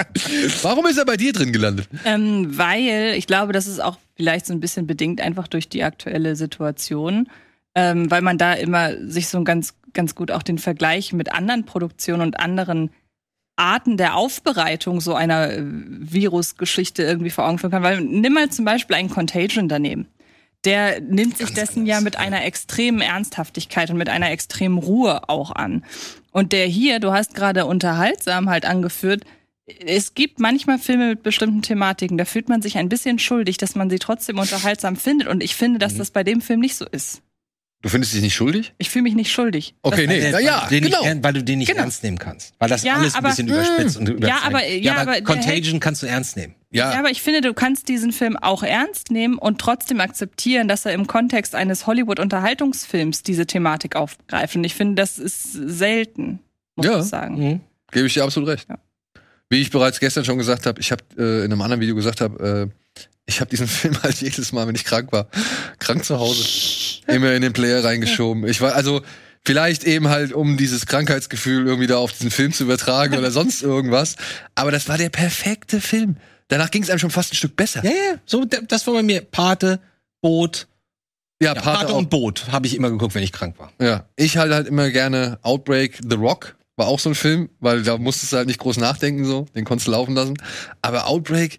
Warum 0.62 0.86
ist 0.86 0.98
er 0.98 1.04
bei 1.04 1.16
dir 1.16 1.32
drin 1.32 1.52
gelandet? 1.52 1.88
Ähm, 2.04 2.56
weil 2.56 3.14
ich 3.16 3.26
glaube, 3.26 3.52
das 3.52 3.66
ist 3.66 3.80
auch 3.80 3.98
vielleicht 4.16 4.46
so 4.46 4.52
ein 4.52 4.60
bisschen 4.60 4.86
bedingt 4.86 5.20
einfach 5.20 5.48
durch 5.48 5.68
die 5.68 5.82
aktuelle 5.82 6.36
Situation, 6.36 7.28
ähm, 7.74 8.10
weil 8.10 8.22
man 8.22 8.38
da 8.38 8.54
immer 8.54 8.96
sich 9.08 9.28
so 9.28 9.42
ganz, 9.44 9.74
ganz 9.92 10.14
gut 10.14 10.30
auch 10.30 10.42
den 10.42 10.58
Vergleich 10.58 11.12
mit 11.12 11.32
anderen 11.32 11.64
Produktionen 11.64 12.22
und 12.22 12.40
anderen 12.40 12.90
Arten 13.56 13.96
der 13.96 14.14
Aufbereitung 14.14 15.00
so 15.00 15.14
einer 15.14 15.50
äh, 15.50 15.62
Virusgeschichte 15.62 17.02
irgendwie 17.02 17.30
vor 17.30 17.46
Augen 17.46 17.58
führen 17.58 17.72
kann. 17.72 17.82
Weil 17.82 18.00
nimm 18.00 18.32
mal 18.32 18.50
zum 18.50 18.64
Beispiel 18.64 18.96
einen 18.96 19.10
Contagion 19.10 19.68
daneben 19.68 20.06
der 20.64 21.00
nimmt 21.00 21.38
sich 21.38 21.48
Ganz 21.48 21.60
dessen 21.60 21.80
anders, 21.80 21.96
ja 21.96 22.00
mit 22.00 22.14
ja. 22.14 22.20
einer 22.20 22.44
extremen 22.44 23.00
Ernsthaftigkeit 23.00 23.90
und 23.90 23.96
mit 23.96 24.08
einer 24.08 24.30
extremen 24.30 24.78
Ruhe 24.78 25.28
auch 25.28 25.52
an. 25.52 25.84
Und 26.32 26.52
der 26.52 26.66
hier, 26.66 27.00
du 27.00 27.12
hast 27.12 27.34
gerade 27.34 27.66
unterhaltsam 27.66 28.48
halt 28.50 28.64
angeführt, 28.64 29.24
es 29.66 30.14
gibt 30.14 30.40
manchmal 30.40 30.78
Filme 30.78 31.10
mit 31.10 31.22
bestimmten 31.22 31.62
Thematiken, 31.62 32.16
da 32.16 32.24
fühlt 32.24 32.48
man 32.48 32.62
sich 32.62 32.78
ein 32.78 32.88
bisschen 32.88 33.18
schuldig, 33.18 33.58
dass 33.58 33.74
man 33.74 33.90
sie 33.90 33.98
trotzdem 33.98 34.38
unterhaltsam 34.38 34.96
findet. 34.96 35.28
Und 35.28 35.42
ich 35.42 35.54
finde, 35.54 35.78
dass 35.78 35.94
mhm. 35.94 35.98
das 35.98 36.10
bei 36.10 36.24
dem 36.24 36.40
Film 36.40 36.60
nicht 36.60 36.76
so 36.76 36.86
ist. 36.86 37.22
Du 37.80 37.88
findest 37.88 38.12
dich 38.12 38.22
nicht 38.22 38.34
schuldig? 38.34 38.74
Ich 38.78 38.90
fühle 38.90 39.04
mich 39.04 39.14
nicht 39.14 39.30
schuldig. 39.30 39.74
Okay, 39.82 40.06
das, 40.06 40.14
nee, 40.14 40.20
der, 40.20 40.40
ja, 40.40 40.40
ja 40.40 40.66
genau. 40.68 41.04
Nicht, 41.04 41.22
weil 41.22 41.32
du 41.32 41.44
den 41.44 41.58
nicht 41.60 41.68
genau. 41.68 41.82
ernst 41.82 42.02
nehmen 42.02 42.18
kannst. 42.18 42.54
Weil 42.58 42.68
das 42.68 42.82
ja, 42.82 42.94
alles 42.94 43.14
ein 43.14 43.22
bisschen 43.22 43.46
überspitzt 43.46 43.96
und 43.96 44.08
überzeugend. 44.08 44.28
Ja, 44.28 44.46
aber, 44.46 44.66
ja, 44.66 44.94
ja, 44.94 44.96
aber 44.96 45.20
Contagion 45.22 45.78
kannst 45.78 46.02
du 46.02 46.06
ernst 46.06 46.36
nehmen. 46.36 46.56
Ja. 46.70 46.92
ja, 46.92 46.98
aber 46.98 47.10
ich 47.10 47.22
finde, 47.22 47.40
du 47.40 47.54
kannst 47.54 47.88
diesen 47.88 48.12
Film 48.12 48.36
auch 48.36 48.62
ernst 48.62 49.10
nehmen 49.10 49.38
und 49.38 49.60
trotzdem 49.60 50.00
akzeptieren, 50.00 50.66
dass 50.66 50.84
er 50.86 50.92
im 50.92 51.06
Kontext 51.06 51.54
eines 51.54 51.86
Hollywood-Unterhaltungsfilms 51.86 53.22
diese 53.22 53.46
Thematik 53.46 53.94
aufgreift. 53.94 54.56
Und 54.56 54.64
ich 54.64 54.74
finde, 54.74 54.96
das 54.96 55.18
ist 55.18 55.52
selten, 55.52 56.40
muss 56.74 56.86
ja. 56.86 56.98
ich 56.98 57.04
sagen. 57.06 57.38
Mhm. 57.38 57.60
Gebe 57.92 58.06
ich 58.06 58.14
dir 58.14 58.24
absolut 58.24 58.50
recht. 58.50 58.68
Ja. 58.68 58.78
Wie 59.50 59.60
ich 59.60 59.70
bereits 59.70 60.00
gestern 60.00 60.24
schon 60.24 60.38
gesagt 60.38 60.66
habe, 60.66 60.80
ich 60.80 60.92
habe 60.92 61.02
äh, 61.16 61.44
in 61.44 61.52
einem 61.52 61.62
anderen 61.62 61.80
Video 61.80 61.94
gesagt 61.94 62.20
habe, 62.20 62.70
äh, 62.96 63.02
ich 63.26 63.40
habe 63.40 63.50
diesen 63.50 63.66
Film 63.68 64.02
halt 64.02 64.20
jedes 64.20 64.52
Mal, 64.52 64.66
wenn 64.66 64.74
ich 64.74 64.84
krank 64.84 65.12
war, 65.12 65.28
krank 65.78 66.04
zu 66.04 66.18
Hause, 66.18 66.44
immer 67.06 67.32
in 67.32 67.42
den 67.42 67.52
Player 67.52 67.82
reingeschoben. 67.84 68.46
Ich 68.46 68.60
war 68.60 68.74
also 68.74 69.02
vielleicht 69.44 69.84
eben 69.84 70.08
halt, 70.08 70.32
um 70.32 70.56
dieses 70.56 70.86
Krankheitsgefühl 70.86 71.66
irgendwie 71.66 71.86
da 71.86 71.96
auf 71.96 72.12
diesen 72.12 72.30
Film 72.30 72.52
zu 72.52 72.64
übertragen 72.64 73.16
oder 73.16 73.30
sonst 73.30 73.62
irgendwas. 73.62 74.16
Aber 74.54 74.70
das 74.70 74.88
war 74.88 74.98
der 74.98 75.08
perfekte 75.08 75.80
Film. 75.80 76.16
Danach 76.48 76.70
ging 76.70 76.82
es 76.82 76.90
einem 76.90 76.98
schon 76.98 77.10
fast 77.10 77.32
ein 77.32 77.36
Stück 77.36 77.56
besser. 77.56 77.84
Ja, 77.84 77.90
ja. 77.90 78.18
So, 78.26 78.44
das 78.44 78.86
war 78.86 78.94
bei 78.94 79.02
mir 79.02 79.22
Pate, 79.22 79.80
Boot. 80.20 80.66
Ja, 81.40 81.54
ja 81.54 81.60
Pate, 81.60 81.86
Pate 81.86 81.94
und 81.94 82.10
Boot 82.10 82.50
habe 82.50 82.66
ich 82.66 82.74
immer 82.74 82.90
geguckt, 82.90 83.14
wenn 83.14 83.22
ich 83.22 83.32
krank 83.32 83.58
war. 83.58 83.72
Ja, 83.80 84.06
ich 84.16 84.36
halt 84.36 84.52
halt 84.52 84.66
immer 84.66 84.90
gerne 84.90 85.38
Outbreak, 85.42 86.00
The 86.06 86.16
Rock 86.16 86.57
war 86.78 86.86
auch 86.86 87.00
so 87.00 87.10
ein 87.10 87.14
Film, 87.14 87.50
weil 87.60 87.82
da 87.82 87.98
musstest 87.98 88.32
du 88.32 88.36
halt 88.36 88.46
nicht 88.46 88.60
groß 88.60 88.78
nachdenken 88.78 89.24
so, 89.24 89.46
den 89.54 89.64
konntest 89.64 89.88
du 89.88 89.92
laufen 89.92 90.14
lassen. 90.14 90.36
Aber 90.80 91.06
Outbreak 91.06 91.58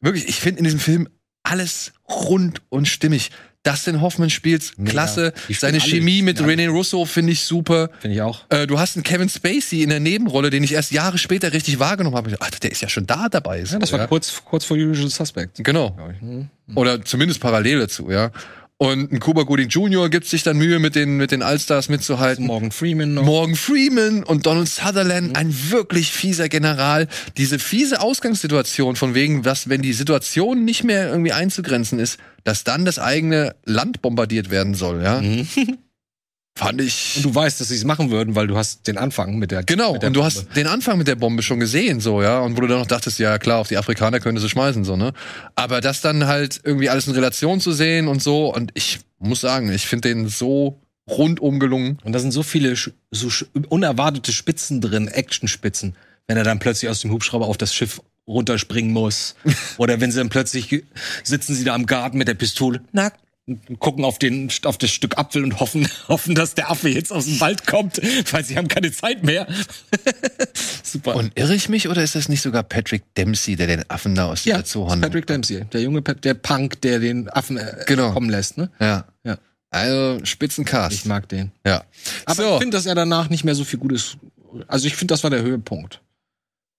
wirklich, 0.00 0.28
ich 0.28 0.36
finde 0.36 0.58
in 0.58 0.64
diesem 0.64 0.80
Film 0.80 1.08
alles 1.42 1.92
rund 2.08 2.62
und 2.68 2.86
stimmig. 2.86 3.30
Dustin 3.64 4.00
Hoffman 4.00 4.30
spielt 4.30 4.72
klasse. 4.86 5.32
Seine 5.50 5.80
Chemie 5.80 6.22
mit 6.22 6.40
René 6.40 6.68
Russo 6.68 7.04
finde 7.04 7.32
ich 7.32 7.42
super. 7.42 7.90
Finde 7.98 8.14
ich 8.14 8.22
auch. 8.22 8.44
Äh, 8.50 8.66
du 8.66 8.78
hast 8.78 8.96
einen 8.96 9.02
Kevin 9.02 9.28
Spacey 9.28 9.82
in 9.82 9.90
der 9.90 10.00
Nebenrolle, 10.00 10.50
den 10.50 10.62
ich 10.62 10.72
erst 10.72 10.92
Jahre 10.92 11.18
später 11.18 11.52
richtig 11.52 11.78
wahrgenommen 11.78 12.16
habe. 12.16 12.40
Alter, 12.40 12.60
der 12.60 12.70
ist 12.70 12.82
ja 12.82 12.88
schon 12.88 13.06
da 13.06 13.28
dabei. 13.28 13.64
So, 13.64 13.74
ja, 13.74 13.78
das 13.80 13.92
war 13.92 13.98
ja. 13.98 14.06
kurz, 14.06 14.42
kurz 14.44 14.64
vor 14.64 14.76
Usual 14.76 15.08
Suspect. 15.10 15.64
Genau. 15.64 15.96
Mhm. 16.20 16.48
Oder 16.76 17.04
zumindest 17.04 17.40
parallel 17.40 17.80
dazu, 17.80 18.10
ja. 18.10 18.30
Und 18.80 19.12
ein 19.12 19.18
Cuba 19.18 19.42
Gooding 19.42 19.68
Jr. 19.68 20.08
gibt 20.08 20.26
sich 20.26 20.44
dann 20.44 20.56
Mühe, 20.56 20.78
mit 20.78 20.94
den, 20.94 21.16
mit 21.16 21.32
den 21.32 21.42
Allstars 21.42 21.88
mitzuhalten. 21.88 22.46
Morgan 22.46 22.70
Freeman 22.70 23.12
noch. 23.12 23.24
Morgan 23.24 23.56
Freeman 23.56 24.22
und 24.22 24.46
Donald 24.46 24.68
Sutherland, 24.68 25.30
mhm. 25.30 25.36
ein 25.36 25.70
wirklich 25.70 26.12
fieser 26.12 26.48
General. 26.48 27.08
Diese 27.36 27.58
fiese 27.58 28.00
Ausgangssituation 28.00 28.94
von 28.94 29.14
wegen, 29.14 29.44
was, 29.44 29.68
wenn 29.68 29.82
die 29.82 29.92
Situation 29.92 30.64
nicht 30.64 30.84
mehr 30.84 31.08
irgendwie 31.08 31.32
einzugrenzen 31.32 31.98
ist, 31.98 32.20
dass 32.44 32.62
dann 32.62 32.84
das 32.84 33.00
eigene 33.00 33.56
Land 33.64 34.00
bombardiert 34.00 34.48
werden 34.50 34.74
soll, 34.74 35.02
ja. 35.02 35.20
Mhm. 35.20 35.48
Fand 36.58 36.80
ich. 36.80 37.14
Und 37.16 37.24
du 37.24 37.34
weißt, 37.34 37.60
dass 37.60 37.68
sie 37.68 37.76
es 37.76 37.84
machen 37.84 38.10
würden, 38.10 38.34
weil 38.34 38.48
du 38.48 38.56
hast 38.56 38.88
den 38.88 38.98
Anfang 38.98 39.38
mit 39.38 39.52
der 39.52 39.62
Genau, 39.62 39.92
mit 39.92 40.02
der 40.02 40.08
und 40.08 40.14
du 40.14 40.24
hast 40.24 40.56
den 40.56 40.66
Anfang 40.66 40.98
mit 40.98 41.06
der 41.06 41.14
Bombe 41.14 41.44
schon 41.44 41.60
gesehen, 41.60 42.00
so, 42.00 42.20
ja. 42.20 42.40
Und 42.40 42.56
wo 42.56 42.62
du 42.62 42.66
dann 42.66 42.80
noch 42.80 42.86
dachtest, 42.86 43.20
ja 43.20 43.38
klar, 43.38 43.60
auf 43.60 43.68
die 43.68 43.76
Afrikaner 43.76 44.18
könnte 44.18 44.40
sie 44.40 44.48
schmeißen, 44.48 44.84
so, 44.84 44.96
ne? 44.96 45.12
Aber 45.54 45.80
das 45.80 46.00
dann 46.00 46.26
halt 46.26 46.60
irgendwie 46.64 46.90
alles 46.90 47.06
in 47.06 47.14
Relation 47.14 47.60
zu 47.60 47.70
sehen 47.70 48.08
und 48.08 48.20
so, 48.20 48.52
und 48.52 48.72
ich 48.74 48.98
muss 49.20 49.40
sagen, 49.40 49.72
ich 49.72 49.86
finde 49.86 50.08
den 50.08 50.28
so 50.28 50.80
rundum 51.08 51.60
gelungen. 51.60 51.98
Und 52.02 52.12
da 52.12 52.18
sind 52.18 52.32
so 52.32 52.42
viele 52.42 52.74
so 53.12 53.46
unerwartete 53.68 54.32
Spitzen 54.32 54.80
drin, 54.80 55.06
Actionspitzen, 55.06 55.94
wenn 56.26 56.36
er 56.36 56.44
dann 56.44 56.58
plötzlich 56.58 56.90
aus 56.90 57.00
dem 57.00 57.12
Hubschrauber 57.12 57.46
auf 57.46 57.56
das 57.56 57.72
Schiff 57.72 58.02
runterspringen 58.26 58.92
muss. 58.92 59.36
Oder 59.78 60.00
wenn 60.00 60.10
sie 60.10 60.18
dann 60.18 60.28
plötzlich 60.28 60.84
sitzen 61.22 61.54
sie 61.54 61.62
da 61.62 61.74
am 61.74 61.86
Garten 61.86 62.18
mit 62.18 62.26
der 62.26 62.34
Pistole. 62.34 62.80
Na, 62.92 63.12
gucken 63.78 64.04
auf 64.04 64.18
den 64.18 64.50
auf 64.64 64.78
das 64.78 64.90
Stück 64.90 65.18
Apfel 65.18 65.44
und 65.44 65.60
hoffen 65.60 65.88
hoffen, 66.08 66.34
dass 66.34 66.54
der 66.54 66.70
Affe 66.70 66.88
jetzt 66.88 67.12
aus 67.12 67.24
dem 67.24 67.40
Wald 67.40 67.66
kommt, 67.66 68.00
weil 68.32 68.44
sie 68.44 68.56
haben 68.56 68.68
keine 68.68 68.92
Zeit 68.92 69.22
mehr. 69.22 69.46
Super. 70.82 71.16
Und 71.16 71.32
irre 71.34 71.54
ich 71.54 71.68
mich 71.68 71.88
oder 71.88 72.02
ist 72.02 72.14
das 72.14 72.28
nicht 72.28 72.42
sogar 72.42 72.62
Patrick 72.62 73.02
Dempsey, 73.14 73.56
der 73.56 73.66
den 73.66 73.90
Affen 73.90 74.14
da 74.14 74.26
aus 74.26 74.44
ja, 74.44 74.56
der 74.56 74.66
Zoo 74.66 74.86
Patrick 74.86 75.26
Dempsey, 75.26 75.64
der 75.64 75.80
junge 75.82 76.02
der 76.02 76.34
Punk, 76.34 76.80
der 76.82 76.98
den 76.98 77.28
Affen 77.28 77.56
äh, 77.56 77.84
genau. 77.86 78.12
kommen 78.12 78.30
lässt, 78.30 78.58
ne? 78.58 78.70
Ja. 78.80 79.06
Ja. 79.24 79.38
Also 79.70 80.24
Spitzencast. 80.24 80.94
Ich 80.94 81.04
mag 81.04 81.28
den. 81.28 81.52
Ja. 81.66 81.84
Aber 82.24 82.42
so. 82.42 82.52
ich 82.54 82.58
finde, 82.60 82.76
dass 82.76 82.86
er 82.86 82.94
danach 82.94 83.28
nicht 83.28 83.44
mehr 83.44 83.54
so 83.54 83.64
viel 83.64 83.78
Gutes. 83.78 84.16
Also 84.66 84.86
ich 84.86 84.96
finde, 84.96 85.12
das 85.12 85.22
war 85.24 85.30
der 85.30 85.42
Höhepunkt. 85.42 86.00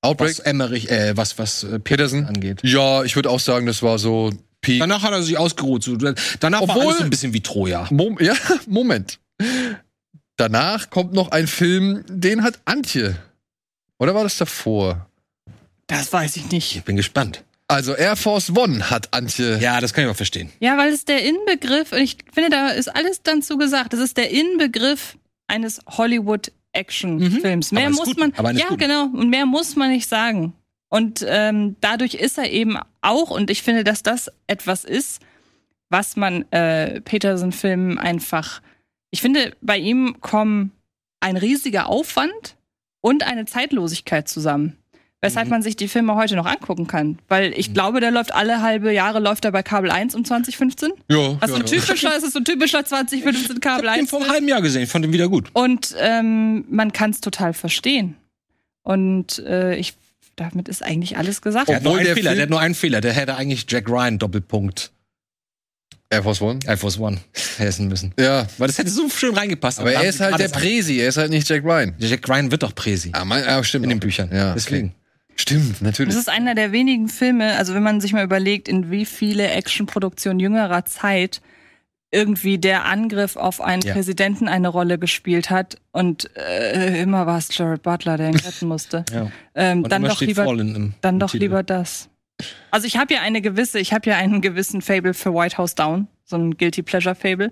Outbreak. 0.01 0.29
Was 0.29 0.39
Emmerich, 0.39 0.89
äh, 0.89 1.15
was 1.17 1.37
was 1.37 1.63
äh, 1.63 1.79
Peterson 1.79 2.25
angeht. 2.25 2.61
Ja, 2.63 3.03
ich 3.03 3.15
würde 3.15 3.29
auch 3.29 3.39
sagen, 3.39 3.65
das 3.65 3.83
war 3.83 3.99
so 3.99 4.31
Peak. 4.61 4.79
Danach 4.79 5.01
hat 5.03 5.11
er 5.11 5.23
sich 5.23 5.37
ausgeruht. 5.37 5.87
Danach 6.39 6.61
Obwohl, 6.61 6.75
war 6.75 6.81
alles 6.83 6.97
so 6.97 7.03
ein 7.03 7.09
bisschen 7.09 7.33
wie 7.33 7.41
Troja. 7.41 7.87
Mom 7.91 8.17
ja, 8.21 8.33
Moment. 8.67 9.19
danach 10.37 10.89
kommt 10.89 11.13
noch 11.13 11.31
ein 11.31 11.47
Film, 11.47 12.03
den 12.07 12.43
hat 12.43 12.59
Antje. 12.65 13.15
Oder 13.99 14.15
war 14.15 14.23
das 14.23 14.37
davor? 14.37 15.07
Das 15.87 16.11
weiß 16.13 16.37
ich 16.37 16.51
nicht. 16.51 16.75
Ich 16.75 16.83
bin 16.83 16.95
gespannt. 16.95 17.43
Also 17.67 17.95
Air 17.95 18.15
Force 18.15 18.49
One 18.55 18.89
hat 18.89 19.13
Antje. 19.13 19.59
Ja, 19.59 19.79
das 19.79 19.93
kann 19.93 20.03
ich 20.03 20.09
auch 20.09 20.15
verstehen. 20.15 20.49
Ja, 20.59 20.77
weil 20.77 20.91
es 20.91 21.05
der 21.05 21.23
Inbegriff, 21.23 21.91
und 21.91 21.99
ich 21.99 22.17
finde, 22.33 22.49
da 22.49 22.69
ist 22.69 22.87
alles 22.87 23.21
dann 23.21 23.41
zu 23.41 23.57
gesagt. 23.57 23.93
Das 23.93 23.99
ist 23.99 24.17
der 24.17 24.31
Inbegriff 24.31 25.17
eines 25.47 25.79
Hollywood 25.87 26.51
Actionfilms. 26.71 27.71
Mhm. 27.71 27.75
Mehr 27.77 27.87
Aber 27.87 27.95
muss 27.95 28.05
gut. 28.05 28.17
man, 28.17 28.33
ja 28.55 28.67
Guten. 28.67 28.79
genau, 28.79 29.03
und 29.05 29.29
mehr 29.29 29.45
muss 29.45 29.75
man 29.75 29.91
nicht 29.91 30.07
sagen. 30.09 30.53
Und 30.89 31.23
ähm, 31.27 31.75
dadurch 31.81 32.15
ist 32.15 32.37
er 32.37 32.51
eben 32.51 32.77
auch, 33.01 33.29
und 33.29 33.49
ich 33.49 33.61
finde, 33.63 33.83
dass 33.83 34.01
das 34.03 34.31
etwas 34.47 34.83
ist, 34.83 35.21
was 35.89 36.15
man 36.15 36.51
äh, 36.51 37.01
Peterson-Filmen 37.01 37.97
einfach, 37.97 38.61
ich 39.11 39.21
finde, 39.21 39.53
bei 39.61 39.77
ihm 39.77 40.17
kommen 40.21 40.71
ein 41.19 41.37
riesiger 41.37 41.87
Aufwand 41.87 42.55
und 43.01 43.23
eine 43.23 43.45
Zeitlosigkeit 43.45 44.27
zusammen. 44.27 44.75
Weshalb 45.21 45.47
Mhm. 45.47 45.51
man 45.51 45.61
sich 45.61 45.75
die 45.75 45.89
Filme 45.89 46.15
heute 46.15 46.37
noch 46.37 46.45
angucken 46.45 46.87
kann. 46.87 47.19
Weil 47.27 47.51
ich 47.57 47.73
glaube, 47.73 47.99
der 47.99 48.09
läuft 48.09 48.33
alle 48.33 48.61
halbe 48.61 48.93
Jahre, 48.93 49.19
läuft 49.19 49.43
er 49.43 49.51
bei 49.51 49.63
Kabel 49.63 49.91
1 49.91 50.15
um 50.15 50.23
2015. 50.23 50.91
Ja, 51.09 51.35
Was 51.41 51.49
so 51.49 51.57
ein 51.57 51.65
typischer, 51.65 52.15
ist 52.15 52.23
es 52.23 52.31
so 52.33 52.39
ein 52.39 52.45
typischer 52.45 52.85
2015 52.85 53.59
Kabel 53.59 53.83
Ich 53.83 53.89
hab 53.89 53.95
den 53.95 54.01
1. 54.03 54.09
vor 54.09 54.21
einem 54.21 54.29
halben 54.31 54.47
Jahr 54.47 54.61
gesehen, 54.61 54.83
ich 54.83 54.89
fand 54.89 55.03
den 55.03 55.11
wieder 55.11 55.27
gut. 55.27 55.49
Und 55.53 55.93
ähm, 55.99 56.63
man 56.69 56.93
kann 56.93 57.09
es 57.09 57.19
total 57.19 57.53
verstehen. 57.53 58.15
Und 58.83 59.39
äh, 59.39 59.75
ich, 59.75 59.95
damit 60.39 60.67
ist 60.67 60.83
eigentlich 60.83 61.17
alles 61.17 61.41
gesagt. 61.41 61.69
Der 61.69 61.77
hat 61.77 61.83
nur 61.83 61.95
einen 61.95 62.05
der 62.05 62.15
Fehler, 62.15 62.29
Film- 62.31 62.35
der 62.37 62.43
hat 62.43 62.49
nur 62.49 62.59
einen 62.59 62.75
Fehler. 62.75 63.01
Der 63.01 63.13
hätte 63.13 63.35
eigentlich 63.35 63.65
Jack 63.69 63.89
Ryan 63.89 64.17
Doppelpunkt 64.19 64.91
Air 66.11 66.23
Force 66.23 66.41
One. 66.41 66.59
Air 66.65 66.77
Force 66.77 66.97
One 66.99 67.19
heißen 67.59 67.87
müssen. 67.87 68.13
Ja. 68.19 68.47
Weil 68.57 68.67
das 68.67 68.77
hätte 68.79 68.89
so 68.89 69.09
schön 69.09 69.35
reingepasst. 69.35 69.79
Aber 69.79 69.91
da 69.91 70.01
er 70.01 70.09
ist 70.09 70.19
halt 70.19 70.39
der 70.39 70.47
Presi, 70.49 70.97
er 70.97 71.09
ist 71.09 71.17
halt 71.17 71.29
nicht 71.29 71.47
Jack 71.47 71.63
Ryan. 71.63 71.93
Jack 71.99 72.27
Ryan 72.27 72.51
wird 72.51 72.63
doch 72.63 72.73
Presi. 72.73 73.11
Ah, 73.13 73.25
mein, 73.25 73.43
ah 73.43 73.63
stimmt. 73.63 73.83
in 73.83 73.89
den 73.89 73.99
Büchern. 73.99 74.29
Ja, 74.33 74.53
Deswegen. 74.53 74.87
okay. 74.87 74.95
Stimmt, 75.35 75.81
natürlich. 75.81 76.13
Das 76.13 76.21
ist 76.21 76.27
einer 76.27 76.53
der 76.53 76.73
wenigen 76.73 77.07
Filme, 77.07 77.55
also 77.55 77.73
wenn 77.73 77.83
man 77.83 78.01
sich 78.01 78.11
mal 78.11 78.25
überlegt, 78.25 78.67
in 78.67 78.91
wie 78.91 79.05
viele 79.05 79.49
Actionproduktionen 79.49 80.39
jüngerer 80.39 80.83
Zeit 80.83 81.41
irgendwie 82.11 82.57
der 82.57 82.85
Angriff 82.85 83.35
auf 83.35 83.61
einen 83.61 83.81
Ja. 83.83 83.93
Präsidenten 83.93 84.47
eine 84.47 84.67
Rolle 84.69 84.97
gespielt 84.97 85.49
hat 85.49 85.77
und 85.91 86.29
äh, 86.35 87.01
immer 87.01 87.27
war 87.27 87.37
es 87.37 87.55
Jared 87.55 87.83
Butler, 87.83 88.17
der 88.17 88.29
ihn 88.29 88.35
retten 88.45 88.67
musste. 88.67 89.05
Ja. 89.13 89.31
Ähm, 89.55 89.83
dann 89.83 90.03
doch 90.03 90.19
lieber 90.21 90.45
im, 90.47 90.93
Dann 91.01 91.15
im 91.15 91.19
doch 91.19 91.29
Titel. 91.31 91.43
lieber 91.43 91.63
das. 91.63 92.09
Also 92.71 92.87
ich 92.87 92.97
habe 92.97 93.13
ja 93.13 93.21
eine 93.21 93.41
gewisse, 93.41 93.79
ich 93.79 93.93
habe 93.93 94.09
ja 94.09 94.15
einen 94.17 94.41
gewissen 94.41 94.81
Fable 94.81 95.13
für 95.13 95.33
White 95.33 95.57
House 95.57 95.75
Down, 95.75 96.07
so 96.23 96.37
ein 96.37 96.57
Guilty 96.57 96.81
Pleasure 96.83 97.13
Fable. 97.15 97.51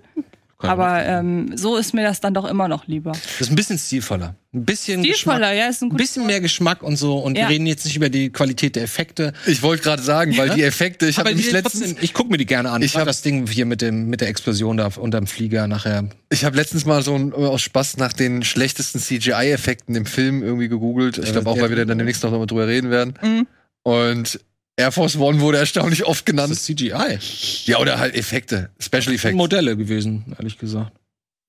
Kann 0.60 0.70
Aber 0.70 1.04
ähm, 1.06 1.56
so 1.56 1.76
ist 1.76 1.94
mir 1.94 2.02
das 2.02 2.20
dann 2.20 2.34
doch 2.34 2.44
immer 2.44 2.66
noch 2.66 2.88
lieber. 2.88 3.12
Das 3.12 3.42
ist 3.42 3.50
ein 3.50 3.54
bisschen 3.54 3.78
stilvoller. 3.78 4.34
Ein 4.52 4.64
bisschen 4.64 5.04
Stilvoller, 5.04 5.38
Geschmack, 5.38 5.54
ja, 5.56 5.68
ist 5.68 5.82
ein 5.82 5.88
bisschen 5.90 6.26
mehr 6.26 6.40
Geschmack 6.40 6.82
und 6.82 6.96
so. 6.96 7.16
Und 7.18 7.36
Ja. 7.38 7.42
wir 7.44 7.50
reden 7.50 7.66
jetzt 7.66 7.84
nicht 7.84 7.94
über 7.94 8.08
die 8.08 8.30
Qualität 8.30 8.74
der 8.74 8.82
Effekte. 8.82 9.34
Ich 9.46 9.62
wollte 9.62 9.84
gerade 9.84 10.02
sagen, 10.02 10.36
weil 10.36 10.48
Ja? 10.48 10.54
die 10.56 10.62
Effekte, 10.64 11.06
ich 11.06 11.16
habe 11.18 11.32
mich 11.32 11.52
letztens, 11.52 11.82
trotzdem, 11.84 11.98
ich 12.00 12.12
gucke 12.12 12.30
mir 12.32 12.38
die 12.38 12.46
gerne 12.46 12.70
an. 12.70 12.82
Ich 12.82 12.86
Ich 12.86 12.94
hab 12.96 13.02
hab- 13.02 13.06
das 13.06 13.22
Ding 13.22 13.46
hier 13.46 13.66
mit 13.66 13.82
dem 13.82 14.08
mit 14.10 14.20
der 14.20 14.26
Explosion 14.28 14.76
da 14.76 14.88
unterm 14.96 15.28
Flieger 15.28 15.68
nachher. 15.68 16.08
ich 16.28 16.44
habe 16.44 16.56
letztens 16.56 16.84
mal 16.84 17.02
so 17.04 17.14
ein, 17.14 17.32
aus 17.32 17.62
Spaß 17.62 17.96
nach 17.98 18.12
den 18.12 18.42
schlechtesten 18.42 18.98
CGI-Effekten 18.98 19.94
im 19.94 20.06
Film 20.06 20.42
irgendwie 20.42 20.68
gegoogelt. 20.68 21.18
Ich 21.18 21.30
glaube 21.30 21.48
auch, 21.50 21.60
weil 21.60 21.68
wir 21.70 21.86
dann 21.86 21.98
demnächst 21.98 22.24
noch 22.24 22.32
mal 22.32 22.46
drüber 22.46 22.66
reden 22.66 22.90
werden. 22.90 23.14
Mhm. 23.22 23.46
Und 23.84 24.40
Air 24.78 24.92
Force 24.92 25.16
One 25.16 25.40
wurde 25.40 25.58
erstaunlich 25.58 26.04
oft 26.04 26.20
Das 26.20 26.24
genannt. 26.24 26.52
ist 26.52 26.64
CGI. 26.64 27.18
Ja, 27.66 27.78
oder 27.78 27.98
halt 27.98 28.14
Effekte, 28.14 28.70
Special 28.78 29.12
Effects. 29.14 29.34
Modelle 29.36 29.76
gewesen, 29.76 30.34
ehrlich 30.38 30.56
gesagt. 30.58 30.92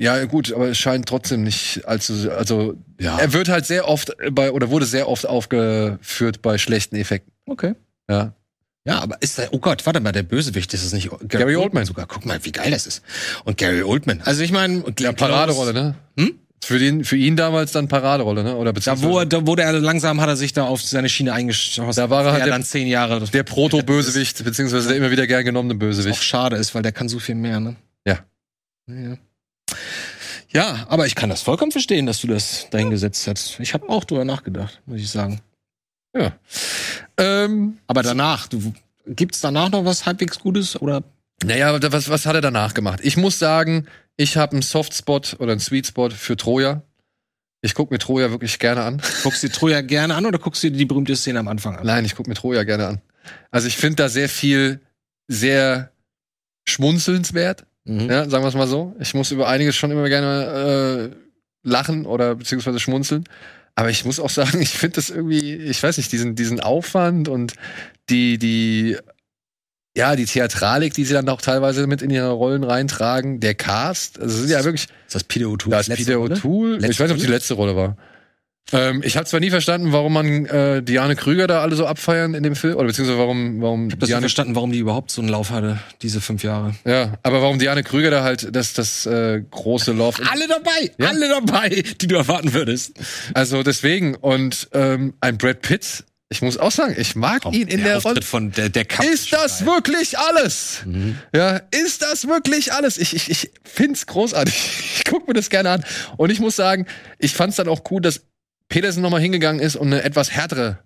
Ja, 0.02 0.24
gut, 0.26 0.52
aber 0.54 0.70
es 0.70 0.78
scheint 0.78 1.08
trotzdem 1.08 1.44
nicht 1.44 1.86
allzu, 1.86 2.32
also 2.32 2.76
Ja. 3.00 3.18
er 3.20 3.34
wird 3.34 3.50
halt 3.50 3.66
sehr 3.66 3.88
oft 3.88 4.14
bei 4.32 4.52
oder 4.52 4.70
wurde 4.70 4.86
sehr 4.86 5.08
oft 5.10 5.26
aufgeführt 5.28 6.42
bei 6.42 6.58
schlechten 6.58 6.96
Effekten. 6.96 7.32
Okay. 7.46 7.76
Ja. 8.10 8.34
Ja, 8.86 9.00
aber 9.02 9.22
ist 9.22 9.38
der, 9.38 9.54
oh 9.54 9.60
Gott, 9.60 9.86
warte 9.86 10.00
mal, 10.00 10.14
der 10.14 10.24
Bösewicht 10.24 10.74
ist 10.74 10.84
es 10.86 10.94
nicht 10.94 11.10
Gary 11.28 11.56
Oldman. 11.58 11.86
sogar. 11.86 12.08
Guck 12.08 12.26
mal, 12.26 12.44
wie 12.46 12.52
geil 12.52 12.72
das 12.72 12.88
ist. 12.88 13.04
Und 13.44 13.58
Gary 13.58 13.84
Oldman. 13.84 14.22
Also 14.24 14.42
ich 14.42 14.52
meine, 14.52 14.84
Ja, 15.00 15.12
Paraderolle, 15.12 15.74
ne? 15.74 15.96
Hm? 16.18 16.40
Für, 16.64 16.78
den, 16.78 17.06
für 17.06 17.16
ihn 17.16 17.36
damals 17.36 17.72
dann 17.72 17.88
Paraderolle, 17.88 18.44
ne? 18.44 18.56
Oder 18.56 18.74
Da, 18.74 19.02
wo 19.02 19.24
da 19.24 19.48
wurde 19.48 19.64
er 19.64 19.74
langsam, 19.80 20.20
hat 20.22 20.28
er 20.28 20.36
sich 20.36 20.52
da 20.54 20.66
auf 20.66 20.82
seine 20.82 21.08
Schiene 21.10 21.34
eingeschossen. 21.34 21.96
Da 21.96 22.10
war 22.10 22.26
er 22.26 22.32
halt 22.34 22.46
der- 22.46 22.52
dann 22.54 22.64
zehn 22.64 22.88
Jahre. 22.88 23.22
der 23.22 23.44
Proto-Bösewicht, 23.44 24.44
beziehungsweise 24.44 24.90
der 24.90 24.98
immer 24.98 25.10
wieder 25.12 25.26
gern 25.26 25.46
genommene 25.46 25.74
Was 25.76 25.78
auch 25.78 25.80
Bösewicht. 25.80 26.24
schade 26.24 26.58
ist, 26.58 26.76
weil 26.76 26.82
der 26.84 26.92
kann 26.92 27.08
so 27.10 27.20
viel 27.20 27.36
mehr, 27.36 27.60
ne? 27.60 27.76
Ja. 28.06 28.20
Ja, 28.88 29.18
ja 30.50 30.86
aber 30.90 31.06
ich 31.08 31.16
kann 31.16 31.30
das 31.30 31.42
vollkommen 31.42 31.72
verstehen, 31.72 32.06
dass 32.06 32.20
du 32.22 32.28
das 32.28 32.68
dahingesetzt 32.72 33.28
hast. 33.28 33.60
Ich 33.60 33.74
habe 33.74 33.88
auch 33.90 34.04
drüber 34.04 34.26
nachgedacht, 34.26 34.82
muss 34.86 35.00
ich 35.00 35.10
sagen. 35.10 35.42
Ja. 36.16 36.34
Ähm, 37.18 37.78
Aber 37.88 38.02
danach, 38.04 38.48
du, 38.48 38.74
gibt's 39.06 39.42
danach 39.42 39.70
noch 39.70 39.86
was 39.86 40.06
halbwegs 40.06 40.40
Gutes 40.40 40.80
oder? 40.82 41.04
naja, 41.44 41.78
was, 41.92 42.10
was 42.10 42.26
hat 42.26 42.36
er 42.36 42.42
danach 42.42 42.74
gemacht? 42.74 43.00
Ich 43.04 43.16
muss 43.16 43.40
sagen, 43.40 43.86
ich 44.20 44.36
habe 44.36 44.52
einen 44.52 44.62
Softspot 44.62 45.38
oder 45.40 45.54
einen 45.54 45.62
Sweetspot 45.62 46.12
für 46.12 46.36
Troja. 46.36 46.84
Ich 47.62 47.74
gucke 47.74 47.94
mir 47.94 48.00
Troja 48.00 48.32
wirklich 48.32 48.60
gerne 48.60 48.84
an. 48.84 49.02
Guckst 49.24 49.44
du 49.44 49.48
dir 49.48 49.54
Troja 49.54 49.80
gerne 49.80 50.16
an 50.16 50.26
oder 50.26 50.38
guckst 50.40 50.62
du 50.62 50.70
dir 50.70 50.78
die 50.78 50.86
berühmte 50.86 51.16
Szene 51.16 51.40
am 51.40 51.48
Anfang 51.48 51.78
an? 51.78 51.86
Nein, 51.86 52.04
ich 52.04 52.16
gucke 52.16 52.30
mir 52.30 52.36
Troja 52.36 52.64
gerne 52.64 52.88
an. 52.88 53.02
Also 53.50 53.68
ich 53.68 53.78
finde 53.78 53.96
da 53.96 54.10
sehr 54.10 54.28
viel 54.28 54.82
sehr 55.30 55.92
schmunzelnswert. 56.68 57.66
Mhm. 57.86 58.10
Ja, 58.10 58.30
sagen 58.30 58.44
wir 58.44 58.50
es 58.50 58.56
mal 58.56 58.68
so. 58.68 58.94
Ich 59.00 59.14
muss 59.14 59.32
über 59.32 59.48
einiges 59.48 59.78
schon 59.78 59.92
immer 59.92 60.10
gerne 60.10 61.12
äh, 61.14 61.16
lachen 61.64 62.06
oder 62.06 62.36
beziehungsweise 62.36 62.80
schmunzeln. 62.82 63.24
Aber 63.76 63.90
ich 63.90 64.04
muss 64.04 64.20
auch 64.20 64.30
sagen, 64.30 64.62
ich 64.62 64.72
finde 64.72 64.96
das 64.96 65.10
irgendwie, 65.10 65.56
ich 65.56 65.82
weiß 65.82 65.96
nicht, 65.98 66.12
diesen, 66.12 66.36
diesen 66.36 66.60
Aufwand 66.60 67.30
und 67.30 67.54
die, 68.10 68.38
die, 68.38 68.98
ja, 70.00 70.16
die 70.16 70.26
Theatralik, 70.26 70.94
die 70.94 71.06
sie 71.06 71.14
dann 71.14 71.28
auch 71.30 71.42
teilweise 71.42 71.86
mit 71.88 72.02
in 72.02 72.10
ihre 72.10 72.32
Rollen 72.32 72.64
reintragen, 72.64 73.40
der 73.40 73.54
Cast, 73.54 74.20
also 74.20 74.38
sind 74.40 74.50
ja 74.50 74.64
wirklich, 74.64 74.88
Ist 75.06 75.16
das 75.16 75.24
Peter 75.24 75.46
O'Toole? 75.46 75.70
da 75.72 75.80
ist 75.82 75.88
Letzte 75.88 76.06
Peter? 76.06 76.20
O'Toole, 76.20 76.78
ich 76.90 77.00
weiß 77.00 77.10
nicht, 77.10 77.18
ob 77.18 77.18
die 77.26 77.28
letzte 77.32 77.54
Rolle 77.54 77.76
war. 77.76 77.98
Ähm, 78.72 79.02
ich 79.04 79.18
habe 79.18 79.26
zwar 79.26 79.40
nie 79.40 79.50
verstanden, 79.50 79.92
warum 79.94 80.14
man 80.14 80.46
äh, 80.46 80.84
Diane 80.84 81.16
Krüger 81.16 81.48
da 81.48 81.62
alle 81.62 81.76
so 81.76 81.88
abfeiern 81.88 82.36
in 82.36 82.44
dem 82.44 82.56
Film, 82.56 82.76
oder 82.76 82.86
beziehungsweise 82.86 83.18
warum, 83.18 83.62
warum 83.62 83.88
Ich 83.88 83.94
hab 83.94 84.00
das 84.00 84.08
nicht 84.08 84.10
Diane 84.12 84.22
verstanden, 84.22 84.56
warum 84.56 84.72
die 84.72 84.78
überhaupt 84.78 85.10
so 85.10 85.22
einen 85.22 85.30
Lauf 85.30 85.50
hatte, 85.50 85.80
diese 86.04 86.22
fünf 86.22 86.44
Jahre. 86.44 86.76
ja, 86.86 87.14
aber 87.24 87.42
warum 87.42 87.58
Diane 87.58 87.82
Krüger 87.84 88.12
da 88.12 88.24
halt 88.24 88.56
das, 88.56 88.74
das 88.74 89.08
äh, 89.08 89.42
große 89.50 89.92
Love. 89.92 90.22
Alle 90.30 90.48
dabei! 90.48 90.92
Ja. 91.00 91.10
Alle 91.10 91.28
dabei, 91.30 91.84
die 92.00 92.08
du 92.08 92.16
erwarten 92.16 92.54
würdest. 92.54 92.94
Also 93.34 93.64
deswegen. 93.64 94.14
Und 94.16 94.70
ähm, 94.74 95.16
ein 95.20 95.38
Brad 95.40 95.62
Pitt, 95.64 96.04
ich 96.32 96.42
muss 96.44 96.58
auch 96.58 96.72
sagen, 96.72 96.96
ich 96.98 97.16
mag 97.16 97.44
ihn 97.52 97.68
in 97.68 97.84
der, 97.84 97.98
Rolle. 97.98 98.06
Auftritt 98.06 98.24
von 98.24 98.52
der, 98.52 98.70
der 98.70 98.86
Kampf 98.86 99.10
Ist 99.10 99.34
das 99.34 99.66
wirklich 99.66 100.18
alles? 100.20 100.84
Mhm. 100.86 101.18
Ja, 101.34 101.62
ist 101.72 102.04
das 102.04 102.28
wirklich 102.28 102.72
alles? 102.72 102.98
Ich, 103.00 103.16
ich, 103.16 103.30
ich 103.32 103.52
find's 103.64 104.06
großartig. 104.06 104.56
Ich 105.00 105.06
guck 105.06 105.28
mir 105.28 105.34
das 105.34 105.50
gerne 105.50 105.72
an. 105.72 105.86
Und 106.18 106.30
ich 106.30 106.40
muss 106.40 106.56
sagen, 106.56 106.86
ich 107.18 107.34
fand's 107.34 107.56
dann 107.56 107.68
auch 107.68 107.82
cool, 107.90 108.00
dass 108.00 108.22
Peterson 108.68 109.02
nochmal 109.02 109.22
hingegangen 109.22 109.60
ist 109.60 109.76
und 109.76 109.88
eine 109.88 110.04
etwas 110.04 110.30
härtere 110.30 110.78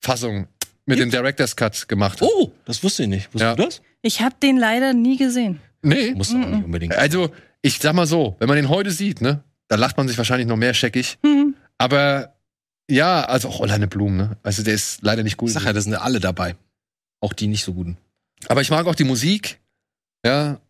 Fassung 0.00 0.48
mit 0.86 0.98
dem 0.98 1.10
Director's 1.10 1.54
Cut 1.54 1.86
gemacht 1.86 2.20
hat. 2.20 2.28
Oh, 2.28 2.50
das 2.64 2.82
wusste 2.82 3.04
ich 3.04 3.08
nicht. 3.08 3.26
Wusstest 3.32 3.42
Ja. 3.42 3.54
du 3.54 3.64
das? 3.64 3.80
Ich 4.02 4.22
habe 4.22 4.34
den 4.42 4.56
leider 4.56 4.92
nie 4.92 5.16
gesehen. 5.16 5.60
Nee. 5.82 6.12
Musst 6.14 6.32
du 6.32 6.42
auch 6.42 6.46
nicht 6.48 6.64
unbedingt. 6.64 6.96
Also, 6.96 7.30
ich 7.62 7.78
sag 7.78 7.92
mal 7.92 8.06
so, 8.06 8.34
wenn 8.40 8.48
man 8.48 8.56
den 8.56 8.68
heute 8.68 8.90
sieht, 8.90 9.20
ne, 9.20 9.44
da 9.68 9.76
lacht 9.76 9.96
man 9.96 10.08
sich 10.08 10.18
wahrscheinlich 10.18 10.48
noch 10.48 10.56
mehr 10.56 10.74
scheckig. 10.74 11.18
Hm. 11.22 11.54
Aber 11.78 12.34
ja, 12.90 13.22
also 13.24 13.48
auch 13.48 13.60
Orlando 13.60 13.86
Bloom, 13.86 14.16
ne? 14.16 14.36
Also 14.42 14.62
der 14.62 14.74
ist 14.74 15.02
leider 15.02 15.22
nicht 15.22 15.36
gut. 15.36 15.50
Sag 15.50 15.64
ja, 15.64 15.72
das 15.72 15.84
sind 15.84 15.92
ja 15.94 16.00
alle 16.00 16.20
dabei. 16.20 16.56
Auch 17.20 17.32
die 17.32 17.46
nicht 17.46 17.64
so 17.64 17.72
guten. 17.74 17.96
Aber 18.48 18.60
ich 18.60 18.70
mag 18.70 18.86
auch 18.86 18.94
die 18.94 19.04
Musik. 19.04 19.58
Ja. 20.24 20.60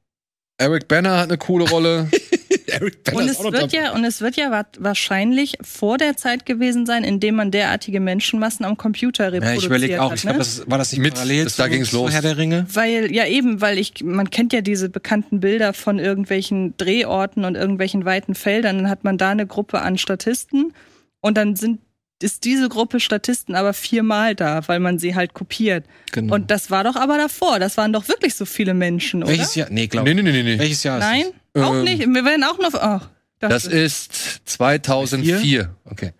Eric 0.59 0.89
Banner 0.89 1.17
hat 1.19 1.29
eine 1.29 1.39
coole 1.39 1.69
Rolle. 1.69 2.09
Eric 2.67 2.99
Und 3.13 3.29
es 3.29 3.43
wird 3.43 3.73
ja, 3.73 3.93
und 3.93 4.05
es 4.05 4.21
wird 4.21 4.37
ja 4.37 4.51
wa 4.51 4.65
wahrscheinlich 4.79 5.57
vor 5.63 5.99
der 5.99 6.17
Zeit 6.17 6.47
gewesen 6.47 6.87
sein, 6.87 7.03
in 7.03 7.19
dem 7.19 7.35
man 7.35 7.51
derartige 7.51 7.99
Menschenmassen 8.01 8.65
am 8.65 8.77
Computer 8.77 9.25
Ja, 9.25 9.31
reproduziert 9.31 9.59
ich 9.63 9.67
überlege 9.67 10.03
auch, 10.03 10.11
hat. 10.11 10.17
ich 10.19 10.23
glaube, 10.23 10.39
ne? 10.39 10.45
das 10.45 10.71
war 10.71 10.79
das 10.79 10.93
nicht 10.93 11.01
Mit- 11.01 11.15
parallel 11.15 11.45
das- 11.45 11.57
da 11.57 11.67
ging's 11.69 11.91
zu 11.91 11.97
los. 11.97 12.13
Herr 12.13 12.23
der 12.23 12.37
Ringe. 12.37 12.67
Weil, 12.73 13.13
ja 13.13 13.27
eben, 13.27 13.61
weil 13.61 13.79
ich, 13.79 14.05
man 14.05 14.31
kennt 14.31 14.53
ja 14.53 14.61
diese 14.61 14.89
bekannten 14.89 15.41
Bilder 15.41 15.73
von 15.73 15.99
irgendwelchen 15.99 16.77
Drehorten 16.77 17.45
und 17.45 17.57
irgendwelchen 17.57 18.05
weiten 18.05 18.35
Feldern, 18.35 18.79
dann 18.79 18.89
hat 18.91 19.03
man 19.03 19.19
da 19.19 19.31
eine 19.31 19.47
Gruppe 19.47 19.81
an 19.81 19.99
Statisten 19.99 20.73
und 21.21 21.37
dann 21.37 21.57
sind, 21.57 21.81
ist 22.23 22.45
diese 22.45 22.69
Gruppe 22.69 23.01
Statisten 23.01 23.55
aber 23.55 23.73
viermal 23.73 24.35
da, 24.35 24.67
weil 24.69 24.81
man 24.81 24.99
sie 24.99 25.15
halt 25.15 25.35
kopiert. 25.35 25.85
Genau. 26.13 26.35
Und 26.35 26.51
das 26.51 26.71
war 26.71 26.85
doch 26.85 26.97
aber 26.97 27.17
davor, 27.19 27.59
das 27.59 27.77
waren 27.77 27.93
doch 27.93 28.09
wirklich 28.09 28.35
so 28.35 28.45
viele 28.45 28.75
Menschen, 28.75 29.23
oder? 29.23 29.33
Welches 29.33 29.55
Jahr? 29.55 29.69
Nee, 29.71 29.87
glaube 29.87 30.09
nee, 30.15 30.23
nee, 30.23 30.31
nee, 30.31 30.43
nee, 30.43 30.55
nee. 30.55 30.59
Welches 30.59 30.83
Jahr 30.83 30.99
ist 30.99 31.05
Nein? 31.05 31.25
das? 31.53 31.63
Auch 31.65 31.75
Ähm, 31.75 31.85
nicht. 31.85 32.01
Wir 32.01 32.25
werden 32.25 32.45
auch 32.45 32.59
noch. 32.59 32.75
Ach, 32.75 33.09
Das 33.39 33.65
ist 33.65 34.41
2004. 34.45 35.75
Okay. 35.85 36.13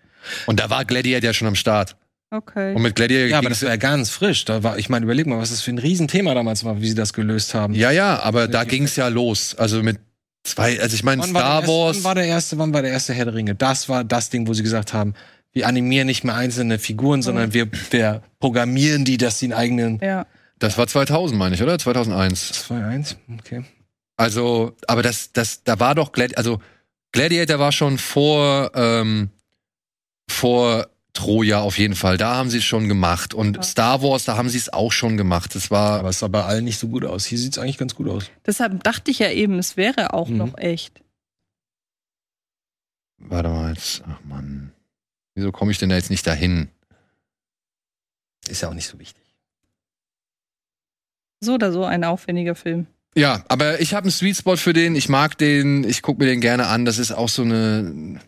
Und 0.47 0.61
da 0.61 0.71
war 0.71 0.85
Gladiator 0.85 1.27
ja 1.29 1.33
schon 1.35 1.49
am 1.49 1.55
Start. 1.55 1.97
okay. 2.31 2.75
Und 2.75 2.83
mit 2.83 2.95
Gladiator 2.97 3.29
Ja, 3.29 3.39
aber 3.39 3.49
das 3.49 3.63
war 3.63 3.71
ja 3.71 3.77
ganz 3.77 4.11
frisch. 4.11 4.45
Da 4.45 4.63
war, 4.63 4.79
ich 4.79 4.89
meine, 4.89 5.05
überleg 5.05 5.27
mal, 5.27 5.39
was 5.39 5.51
das 5.51 5.63
für 5.63 5.71
ein 5.71 5.79
Riesenthema 5.79 6.35
damals 6.35 6.65
war, 6.65 6.81
wie 6.81 6.89
sie 6.89 6.95
das 6.95 7.13
gelöst 7.13 7.55
haben. 7.55 7.75
ja, 7.75 7.91
ja, 7.91 8.21
aber 8.21 8.49
da 8.49 8.65
ging's 8.65 8.97
ja 8.97 9.09
los. 9.09 9.55
Also 9.57 9.83
mit 9.83 9.99
Zwei, 10.43 10.81
also 10.81 10.95
ich 10.95 11.05
meine, 11.05 11.23
Star 11.23 11.67
Wars. 11.67 11.99
Wann 11.99 12.05
war 12.05 12.15
der 12.15 12.25
erste, 12.25 12.57
wann 12.57 12.73
war 12.73 12.81
der 12.81 12.91
erste 12.93 13.13
Herr 13.13 13.27
der 13.27 13.35
Ringe? 13.35 13.55
Das 13.55 13.91
war 13.91 14.05
das 14.05 14.31
Ding, 14.31 14.47
wo 14.49 14.55
sie 14.55 14.63
gesagt 14.63 14.95
haben, 14.95 15.13
wir 15.53 15.67
animieren 15.67 16.07
nicht 16.07 16.25
mehr 16.25 16.37
einzelne 16.37 16.79
Figuren, 16.79 17.23
sondern 17.23 17.53
wir, 17.53 17.69
wir 17.91 18.23
programmieren 18.39 19.05
die, 19.05 19.17
dass 19.17 19.39
sie 19.39 19.47
einen 19.47 19.55
eigenen. 19.55 19.99
Ja. 20.01 20.27
Das 20.59 20.79
war 20.79 20.87
2000, 20.87 21.39
meine 21.39 21.55
ich, 21.55 21.63
oder? 21.63 21.79
2001. 21.79 22.53
2001, 22.67 23.17
okay. 23.39 23.65
Also, 24.17 24.77
aber 24.87 25.03
das, 25.03 25.33
das, 25.33 25.65
da 25.65 25.81
war 25.81 25.95
doch 25.95 26.13
Gladi 26.13 26.35
also 26.35 26.61
Gladiator 27.13 27.59
war 27.59 27.73
schon 27.73 27.99
vor, 27.99 28.71
ähm, 28.75 29.31
vor 30.29 30.89
Troja 31.13 31.61
auf 31.61 31.79
jeden 31.79 31.97
Fall. 31.97 32.17
Da 32.17 32.37
haben 32.37 32.51
sie 32.51 32.59
es 32.59 32.65
schon 32.65 32.89
gemacht. 32.89 33.35
Und 33.35 33.57
ja. 33.57 33.63
Star 33.63 34.03
Wars, 34.03 34.25
da 34.25 34.37
haben 34.37 34.49
sie 34.49 34.59
es 34.59 34.73
auch 34.73 34.93
schon 34.93 35.17
gemacht. 35.17 35.55
Das 35.55 35.71
war. 35.71 35.99
Aber 35.99 36.11
es 36.11 36.21
sah 36.21 36.29
bei 36.29 36.45
allen 36.45 36.65
nicht 36.65 36.79
so 36.79 36.89
gut 36.89 37.05
aus. 37.05 37.25
Hier 37.25 37.39
sieht 37.39 37.53
es 37.53 37.59
eigentlich 37.59 37.79
ganz 37.79 37.95
gut 37.95 38.09
aus. 38.09 38.31
Deshalb 38.47 38.83
dachte 38.85 39.11
ich 39.11 39.19
ja 39.19 39.31
eben, 39.31 39.59
es 39.59 39.77
wäre 39.77 40.15
auch 40.15 40.29
mhm. 40.29 40.37
noch 40.37 40.59
echt. 40.59 41.03
Warte 43.19 43.49
mal 43.49 43.71
jetzt. 43.71 44.03
Ach 44.07 44.21
Mann. 44.25 44.73
Wieso 45.35 45.53
komme 45.53 45.73
ich 45.73 45.79
denn 45.79 45.89
da 45.89 45.97
jetzt 45.97 46.11
nicht 46.11 46.27
dahin? 46.27 46.69
Ist 48.49 48.63
ja 48.63 48.69
auch 48.69 48.75
nicht 48.75 48.89
so 48.89 48.99
wichtig. 48.99 49.23
So 51.41 51.55
oder 51.55 51.73
so 51.73 51.85
ein 51.85 52.05
aufwendiger 52.05 52.55
Film. 52.55 52.87
Ja, 53.15 53.45
aber 53.49 53.81
ich 53.81 53.95
habe 53.95 54.05
einen 54.05 54.13
Sweet 54.13 54.37
Spot 54.37 54.57
für 54.57 54.73
den. 54.73 54.95
Ich 54.95 55.09
mag 55.09 55.37
den. 55.39 55.83
Ich 55.85 56.03
gucke 56.03 56.23
mir 56.23 56.29
den 56.29 56.41
gerne 56.41 56.67
an. 56.67 56.85
Das 56.85 56.99
ist 56.99 57.13
auch 57.13 57.29
so 57.29 57.43
eine 57.43 58.21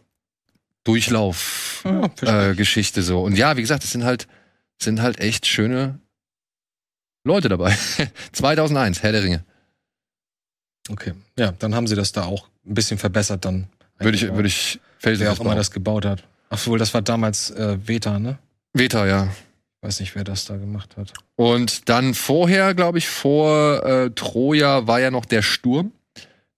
Durchlauf-Geschichte 0.84 3.00
ja, 3.00 3.04
äh, 3.04 3.06
so. 3.06 3.22
Und 3.22 3.36
ja, 3.36 3.56
wie 3.56 3.60
gesagt, 3.60 3.84
es 3.84 3.92
sind 3.92 4.02
halt, 4.04 4.26
sind 4.80 5.00
halt 5.00 5.20
echt 5.20 5.46
schöne 5.46 6.00
Leute 7.24 7.48
dabei. 7.48 7.76
2001, 8.32 9.02
Herr 9.02 9.12
der 9.12 9.22
Ringe. 9.22 9.44
Okay, 10.88 11.12
ja, 11.38 11.52
dann 11.52 11.76
haben 11.76 11.86
sie 11.86 11.94
das 11.94 12.10
da 12.10 12.24
auch 12.24 12.48
ein 12.66 12.74
bisschen 12.74 12.98
verbessert 12.98 13.44
dann. 13.44 13.68
Würde 13.98 14.16
ich, 14.16 14.22
würde 14.22 14.48
ich 14.48 14.80
Wer 15.00 15.32
auch 15.32 15.38
immer 15.38 15.54
das 15.54 15.70
gebaut 15.70 16.04
hat. 16.04 16.24
Ach 16.52 16.66
wohl, 16.66 16.78
das 16.78 16.92
war 16.92 17.00
damals 17.00 17.50
äh, 17.50 17.78
Veta, 17.88 18.18
ne? 18.18 18.38
Veta, 18.74 19.06
ja. 19.06 19.34
Weiß 19.80 20.00
nicht, 20.00 20.14
wer 20.14 20.22
das 20.22 20.44
da 20.44 20.56
gemacht 20.58 20.98
hat. 20.98 21.14
Und 21.34 21.88
dann 21.88 22.12
vorher, 22.12 22.74
glaube 22.74 22.98
ich, 22.98 23.08
vor 23.08 23.82
äh, 23.86 24.10
Troja 24.10 24.86
war 24.86 25.00
ja 25.00 25.10
noch 25.10 25.24
der 25.24 25.40
Sturm 25.40 25.92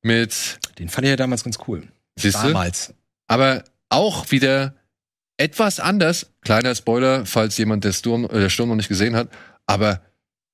mit. 0.02 0.58
Den 0.80 0.88
fand 0.88 1.04
ich 1.04 1.10
ja 1.10 1.16
damals 1.16 1.44
ganz 1.44 1.58
cool. 1.68 1.84
Siehste? 2.18 2.48
Damals. 2.48 2.92
Aber 3.28 3.62
auch 3.88 4.32
wieder 4.32 4.74
etwas 5.36 5.78
anders. 5.78 6.26
Kleiner 6.40 6.74
Spoiler, 6.74 7.24
falls 7.24 7.56
jemand 7.56 7.84
der 7.84 7.92
Sturm, 7.92 8.24
äh, 8.24 8.40
der 8.40 8.50
Sturm 8.50 8.70
noch 8.70 8.76
nicht 8.76 8.88
gesehen 8.88 9.14
hat. 9.14 9.28
Aber 9.66 10.00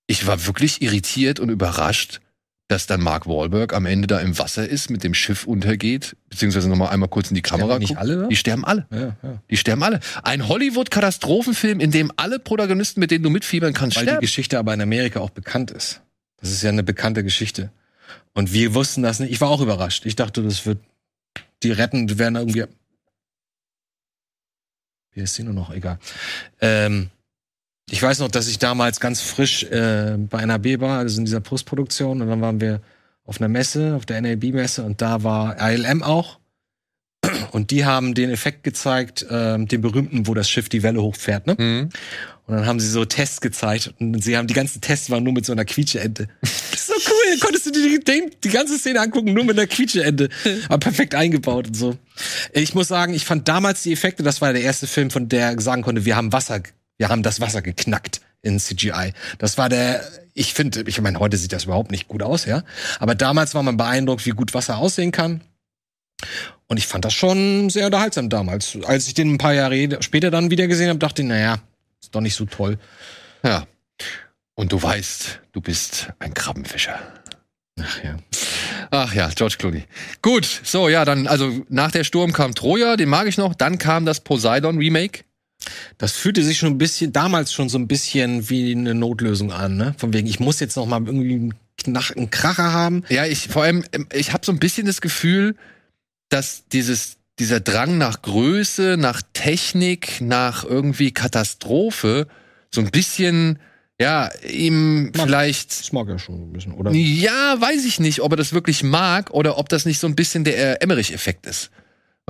ich 0.07 0.27
war 0.27 0.47
wirklich 0.47 0.83
irritiert 0.83 1.41
und 1.41 1.49
überrascht, 1.49 2.21
dass 2.71 2.87
dann 2.87 3.01
Mark 3.01 3.27
Wahlberg 3.27 3.75
am 3.75 3.85
Ende 3.85 4.07
da 4.07 4.21
im 4.21 4.39
Wasser 4.39 4.69
ist, 4.69 4.91
mit 4.91 5.03
dem 5.03 5.13
Schiff 5.13 5.45
untergeht, 5.45 6.17
beziehungsweise 6.29 6.69
nochmal 6.69 6.91
einmal 6.91 7.09
kurz 7.09 7.29
in 7.29 7.35
die 7.35 7.43
Kamera 7.43 7.79
guckt. 7.79 7.81
Nicht 7.81 7.99
alle, 7.99 8.17
ne? 8.17 8.29
Die 8.29 8.37
sterben 8.37 8.65
alle. 8.65 8.87
Ja, 8.93 9.17
ja. 9.23 9.43
Die 9.51 9.57
sterben 9.57 9.83
alle. 9.83 9.99
Ein 10.23 10.47
Hollywood-Katastrophenfilm, 10.47 11.81
in 11.81 11.91
dem 11.91 12.13
alle 12.17 12.39
Protagonisten, 12.39 13.01
mit 13.01 13.11
denen 13.11 13.25
du 13.25 13.31
mitfiebern 13.31 13.73
kannst, 13.73 13.97
Weil 13.97 14.05
sterben. 14.05 14.21
die 14.21 14.27
Geschichte 14.27 14.57
aber 14.57 14.73
in 14.73 14.81
Amerika 14.81 15.19
auch 15.19 15.31
bekannt 15.31 15.73
ist. 15.73 16.01
Das 16.37 16.51
ist 16.53 16.63
ja 16.63 16.71
eine 16.71 16.85
bekannte 16.85 17.25
Geschichte. 17.25 17.73
Und 18.35 18.53
wir 18.53 18.73
wussten 18.73 19.03
das 19.03 19.19
nicht. 19.19 19.33
Ich 19.33 19.41
war 19.41 19.49
auch 19.49 19.61
überrascht. 19.61 20.07
Ich 20.07 20.15
dachte, 20.15 20.41
das 20.43 20.65
wird 20.65 20.79
die 21.65 21.73
retten, 21.73 22.07
die 22.07 22.19
werden 22.21 22.37
irgendwie 22.37 22.67
wie 25.13 25.23
ist 25.23 25.35
sie 25.35 25.43
nur 25.43 25.55
noch? 25.55 25.73
Egal. 25.73 25.99
Ähm, 26.61 27.11
ich 27.91 28.03
weiß 28.03 28.21
noch, 28.21 28.29
dass 28.29 28.47
ich 28.47 28.59
damals 28.59 29.01
ganz 29.01 29.21
frisch 29.21 29.65
äh, 29.65 30.17
bei 30.17 30.45
NAB 30.45 30.81
war, 30.81 30.99
also 30.99 31.19
in 31.19 31.25
dieser 31.25 31.41
Postproduktion, 31.41 32.23
und 32.23 32.29
dann 32.29 32.41
waren 32.41 32.61
wir 32.61 32.81
auf 33.25 33.41
einer 33.41 33.49
Messe, 33.49 33.95
auf 33.97 34.07
der 34.07 34.21
NAB-Messe, 34.21 34.85
und 34.85 35.03
da 35.03 35.23
war 35.23 35.57
ILM 35.61 36.03
auch. 36.03 36.39
Und 37.53 37.71
die 37.71 37.85
haben 37.85 38.15
den 38.15 38.31
Effekt 38.31 38.63
gezeigt, 38.63 39.23
äh, 39.29 39.59
den 39.59 39.81
berühmten, 39.81 40.27
wo 40.27 40.35
das 40.35 40.49
Schiff 40.49 40.69
die 40.69 40.83
Welle 40.83 41.03
hochfährt, 41.03 41.47
ne? 41.47 41.57
Mhm. 41.59 41.89
Und 42.47 42.57
dann 42.57 42.67
haben 42.67 42.81
sie 42.81 42.89
so 42.89 43.05
Tests 43.05 43.41
gezeigt 43.41 43.95
und 44.01 44.25
sie 44.25 44.37
haben 44.37 44.49
die 44.49 44.55
ganzen 44.55 44.81
Tests 44.81 45.09
waren 45.11 45.23
nur 45.23 45.33
mit 45.33 45.47
so 45.47 45.53
einer 45.53 45.65
Quietscheente. 45.65 46.27
so 46.43 46.95
cool, 46.95 47.39
konntest 47.39 47.67
du 47.67 47.71
dir 47.71 48.01
die, 48.01 48.31
die, 48.43 48.49
ganze 48.49 48.77
Szene 48.77 49.01
angucken, 49.01 49.35
nur 49.35 49.45
mit 49.45 49.57
einer 49.57 49.69
Quietscheente. 49.69 50.31
Aber 50.69 50.79
perfekt 50.79 51.15
eingebaut 51.15 51.69
und 51.69 51.75
so. 51.77 51.97
Ich 52.53 52.75
muss 52.75 52.89
sagen, 52.89 53.15
ich 53.15 53.25
fand 53.25 53.47
damals 53.47 53.83
die 53.83 53.93
Effekte, 53.93 54.25
das 54.25 54.41
war 54.41 54.53
der 54.53 54.63
erste 54.63 54.89
Film, 54.89 55.11
von 55.11 55.29
der 55.29 55.61
sagen 55.61 55.83
konnte, 55.83 56.05
wir 56.05 56.17
haben 56.17 56.33
Wasser, 56.33 56.61
wir 57.01 57.09
haben 57.09 57.23
das 57.23 57.41
Wasser 57.41 57.63
geknackt 57.63 58.21
in 58.43 58.61
CGI. 58.61 59.15
Das 59.39 59.57
war 59.57 59.71
der, 59.71 60.05
ich 60.35 60.53
finde, 60.53 60.85
ich 60.87 61.01
meine, 61.01 61.19
heute 61.19 61.39
sieht 61.39 61.51
das 61.55 61.65
überhaupt 61.65 61.91
nicht 61.91 62.09
gut 62.09 62.23
aus, 62.23 62.45
ja. 62.45 62.63
Aber 62.99 63.15
damals 63.15 63.55
war 63.55 63.63
man 63.63 63.79
beeindruckt, 63.79 64.27
wie 64.27 64.33
gut 64.33 64.53
Wasser 64.53 64.77
aussehen 64.77 65.11
kann. 65.11 65.41
Und 66.67 66.77
ich 66.77 66.87
fand 66.87 67.07
das 67.07 67.15
schon 67.15 67.71
sehr 67.71 67.87
unterhaltsam 67.87 68.29
damals. 68.29 68.77
Als 68.85 69.07
ich 69.07 69.15
den 69.15 69.33
ein 69.33 69.39
paar 69.39 69.55
Jahre 69.55 70.03
später 70.03 70.31
dann 70.31 70.51
wieder 70.51 70.67
gesehen 70.67 70.91
habe, 70.91 70.99
dachte 70.99 71.23
ich, 71.23 71.29
naja, 71.29 71.61
ist 72.03 72.15
doch 72.15 72.21
nicht 72.21 72.35
so 72.35 72.45
toll. 72.45 72.79
Ja. 73.43 73.67
Und 74.55 74.71
du 74.71 74.83
weißt, 74.83 75.41
du 75.53 75.63
bist 75.63 76.11
ein 76.19 76.35
Krabbenfischer. 76.35 77.01
Ach 77.81 78.05
ja. 78.05 78.19
Ach 78.91 79.15
ja, 79.15 79.31
George 79.35 79.57
Clooney. 79.59 79.85
Gut, 80.21 80.45
so 80.65 80.91
ja, 80.91 81.07
dann 81.07 81.27
also 81.29 81.65
nach 81.71 81.93
der 81.93 82.05
Sturm 82.05 82.35
kam 82.35 82.55
Troja, 82.55 82.97
den 82.97 83.09
mag 83.09 83.27
ich 83.27 83.39
noch. 83.39 83.55
Dann 83.55 83.79
kam 83.79 84.05
das 84.05 84.21
Poseidon 84.21 84.77
Remake. 84.77 85.23
Das 85.99 86.13
fühlte 86.13 86.43
sich 86.43 86.59
schon 86.59 86.73
ein 86.73 86.79
bisschen 86.79 87.13
damals 87.13 87.53
schon 87.53 87.69
so 87.69 87.79
ein 87.79 87.89
bisschen 87.89 88.49
wie 88.49 88.73
eine 88.73 88.95
Notlösung 88.95 89.53
an, 89.53 89.77
ne? 89.77 89.95
Von 89.99 90.13
wegen, 90.13 90.27
ich 90.27 90.41
muss 90.41 90.61
jetzt 90.61 90.77
noch 90.77 90.87
mal 90.87 91.03
irgendwie 91.05 91.35
einen, 91.35 91.55
Knach, 91.77 92.11
einen 92.15 92.31
Kracher 92.31 92.73
haben. 92.73 93.05
Ja, 93.09 93.27
ich 93.27 93.49
vor 93.49 93.63
allem, 93.63 93.85
ich 94.13 94.33
habe 94.33 94.45
so 94.45 94.53
ein 94.53 94.59
bisschen 94.59 94.87
das 94.87 95.01
Gefühl, 95.01 95.57
dass 96.29 96.65
dieses 96.73 97.17
dieser 97.39 97.61
Drang 97.61 97.97
nach 97.97 98.21
Größe, 98.21 98.97
nach 98.99 99.23
Technik, 99.33 100.21
nach 100.21 100.63
irgendwie 100.63 101.11
Katastrophe 101.11 102.27
so 102.71 102.83
ein 102.83 102.91
bisschen 102.91 103.59
ja, 104.01 104.31
ihm 104.49 105.11
mag, 105.15 105.27
vielleicht. 105.27 105.81
Das 105.81 105.93
mag 105.93 106.09
er 106.09 106.19
schon 106.19 106.37
ein 106.37 106.53
bisschen, 106.53 106.73
oder? 106.73 106.91
Ja, 106.93 107.61
weiß 107.61 107.85
ich 107.85 108.01
nicht, 108.01 108.21
ob 108.21 108.33
er 108.33 108.37
das 108.37 108.55
wirklich 108.55 108.83
mag 108.83 109.31
oder 109.31 109.59
ob 109.59 109.69
das 109.69 109.85
nicht 109.85 109.99
so 109.99 110.07
ein 110.07 110.15
bisschen 110.15 110.45
der 110.45 110.83
Emmerich-Effekt 110.83 111.47
ist. 111.47 111.71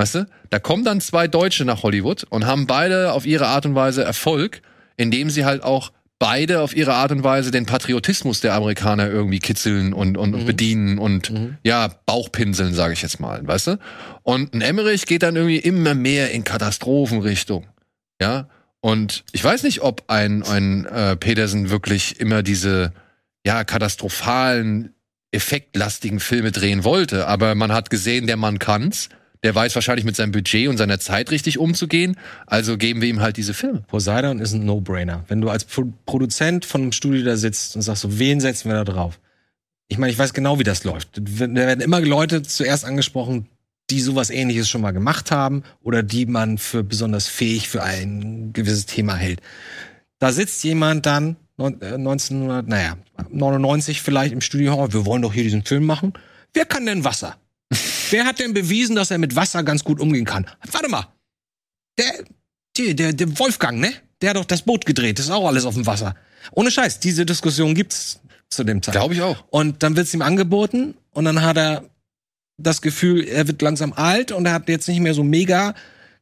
Weißt 0.01 0.15
du? 0.15 0.27
Da 0.49 0.59
kommen 0.59 0.83
dann 0.83 1.03
zwei 1.03 1.29
Deutsche 1.29 1.67
nach 1.67 1.83
Hollywood 1.83 2.25
und 2.31 2.47
haben 2.47 2.67
beide 2.67 3.13
auf 3.13 3.27
ihre 3.27 3.49
Art 3.49 3.67
und 3.67 3.75
Weise 3.75 4.03
Erfolg, 4.03 4.63
indem 4.97 5.29
sie 5.29 5.45
halt 5.45 5.63
auch 5.63 5.93
beide 6.19 6.63
auf 6.63 6.75
ihre 6.75 6.95
Art 6.95 7.13
und 7.13 7.23
Weise 7.23 7.51
den 7.51 7.67
Patriotismus 7.67 8.41
der 8.41 8.55
Amerikaner 8.55 9.11
irgendwie 9.11 9.41
kitzeln 9.41 9.93
und, 9.93 10.17
und, 10.17 10.31
mhm. 10.31 10.47
bedienen 10.47 10.99
und 10.99 11.31
mhm. 11.31 11.59
ja, 11.65 11.89
Bauchpinseln, 12.07 12.73
sage 12.73 12.95
ich 12.95 13.03
jetzt 13.03 13.21
mal, 13.21 13.47
weißt 13.47 13.67
du? 13.67 13.79
Und 14.23 14.55
ein 14.55 14.63
Emmerich 14.63 15.05
geht 15.05 15.23
dann 15.23 15.37
irgendwie 15.37 15.59
immer 15.59 15.95
mehr 15.95 16.31
in 16.31 16.45
Katastrophenrichtung. 16.45 17.67
Ja. 18.23 18.49
Und 18.81 19.25
ich 19.33 19.45
weiß 19.45 19.65
nicht, 19.65 19.83
ob 19.83 20.05
ein, 20.07 20.43
ein 20.45 20.87
äh, 20.87 21.15
Peterson 21.17 21.69
wirklich 21.69 22.19
immer 22.21 22.43
diese 22.43 22.95
ja, 23.45 23.65
katastrophalen, 23.65 24.95
effektlastigen 25.31 26.21
Filme 26.21 26.53
drehen 26.53 26.85
wollte, 26.85 27.27
aber 27.27 27.55
man 27.55 27.71
hat 27.71 27.91
gesehen, 27.91 28.27
der 28.27 28.39
Mann 28.39 28.59
kann's 28.59 29.11
der 29.43 29.55
weiß 29.55 29.75
wahrscheinlich 29.75 30.05
mit 30.05 30.17
seinem 30.17 30.33
Budget 30.33 30.69
und 30.69 30.77
seiner 30.77 31.01
Zeit 31.01 31.31
richtig 31.31 31.59
umzugehen. 31.59 32.17
Also 32.47 32.77
geben 32.77 33.01
wir 33.01 33.09
ihm 33.09 33.21
halt 33.21 33.37
diese 33.37 33.55
Filme. 33.55 33.83
Poseidon 33.87 34.39
ist 34.39 34.53
ein 34.53 34.65
No-Brainer. 34.65 35.25
Wenn 35.29 35.41
du 35.41 35.49
als 35.49 35.65
Pro 35.65 35.93
Produzent 36.05 36.65
von 36.65 36.83
einem 36.83 36.93
Studio 36.93 37.25
da 37.25 37.37
sitzt 37.37 37.77
und 37.77 37.83
sagst 37.83 38.03
so, 38.03 38.19
wen 38.19 38.41
setzen 38.41 38.69
wir 38.69 38.77
da 38.77 38.85
drauf? 38.85 39.19
Ich 39.89 39.99
meine, 39.99 40.13
ich 40.13 40.19
weiß 40.19 40.35
genau, 40.35 40.59
wie 40.59 40.65
das 40.65 40.85
läuft. 40.85 41.19
Da 41.19 41.23
werden 41.55 41.81
immer 41.81 42.01
Leute 42.01 42.43
zuerst 42.43 42.85
angesprochen, 42.85 43.49
die 43.91 44.01
sowas 44.01 44.31
ähnliches 44.31 44.69
schon 44.69 44.83
mal 44.83 44.93
gemacht 44.93 45.31
haben 45.31 45.65
oder 45.83 46.03
die 46.03 46.27
man 46.27 46.59
für 46.59 46.85
besonders 46.85 47.27
fähig 47.27 47.69
für 47.69 47.83
ein 47.83 48.53
gewisses 48.53 48.87
Thema 48.87 49.17
hält. 49.17 49.41
Da 50.19 50.33
sitzt 50.33 50.63
jemand 50.63 51.07
dann 51.07 51.37
1900, 51.59 52.67
äh, 52.67 52.71
naja, 52.71 52.97
99 53.31 54.01
vielleicht 54.03 54.33
im 54.33 54.41
Studio, 54.41 54.93
wir 54.93 55.07
wollen 55.07 55.23
doch 55.23 55.33
hier 55.33 55.43
diesen 55.43 55.65
Film 55.65 55.85
machen. 55.85 56.13
Wer 56.53 56.67
kann 56.67 56.87
denn 56.87 57.05
Wasser? 57.05 57.37
Wer 58.11 58.25
hat 58.25 58.39
denn 58.39 58.55
bewiesen, 58.55 58.97
dass 58.97 59.11
er 59.11 59.19
mit 59.19 59.37
Wasser 59.37 59.63
ganz 59.63 59.85
gut 59.85 60.01
umgehen 60.01 60.25
kann? 60.25 60.47
Warte 60.71 60.89
mal. 60.89 61.09
Der, 61.99 62.95
der, 62.95 63.13
der 63.13 63.39
Wolfgang, 63.39 63.79
ne? 63.79 63.93
Der 64.21 64.31
hat 64.31 64.37
doch 64.37 64.45
das 64.45 64.63
Boot 64.63 64.85
gedreht. 64.85 65.19
Das 65.19 65.27
ist 65.27 65.33
auch 65.33 65.47
alles 65.47 65.65
auf 65.65 65.75
dem 65.75 65.87
Wasser. 65.87 66.15
Ohne 66.53 66.71
Scheiß, 66.71 67.01
diese 67.01 67.25
Diskussion 67.25 67.75
gibt's 67.75 68.21
zu 68.49 68.65
dem 68.65 68.83
Zeitpunkt. 68.83 69.15
Glaube 69.15 69.15
ich 69.15 69.23
auch. 69.23 69.45
Und 69.51 69.83
dann 69.83 69.97
wird's 69.97 70.13
ihm 70.13 70.23
angeboten 70.23 70.95
und 71.13 71.25
dann 71.25 71.43
hat 71.43 71.57
er 71.57 71.85
das 72.59 72.83
Gefühl, 72.83 73.27
er 73.27 73.47
wird 73.47 73.63
langsam 73.63 73.93
alt 73.93 74.33
und 74.33 74.47
er 74.47 74.53
hat 74.53 74.69
jetzt 74.69 74.89
nicht 74.89 75.01
mehr 75.01 75.15
so 75.15 75.25
mega 75.25 75.75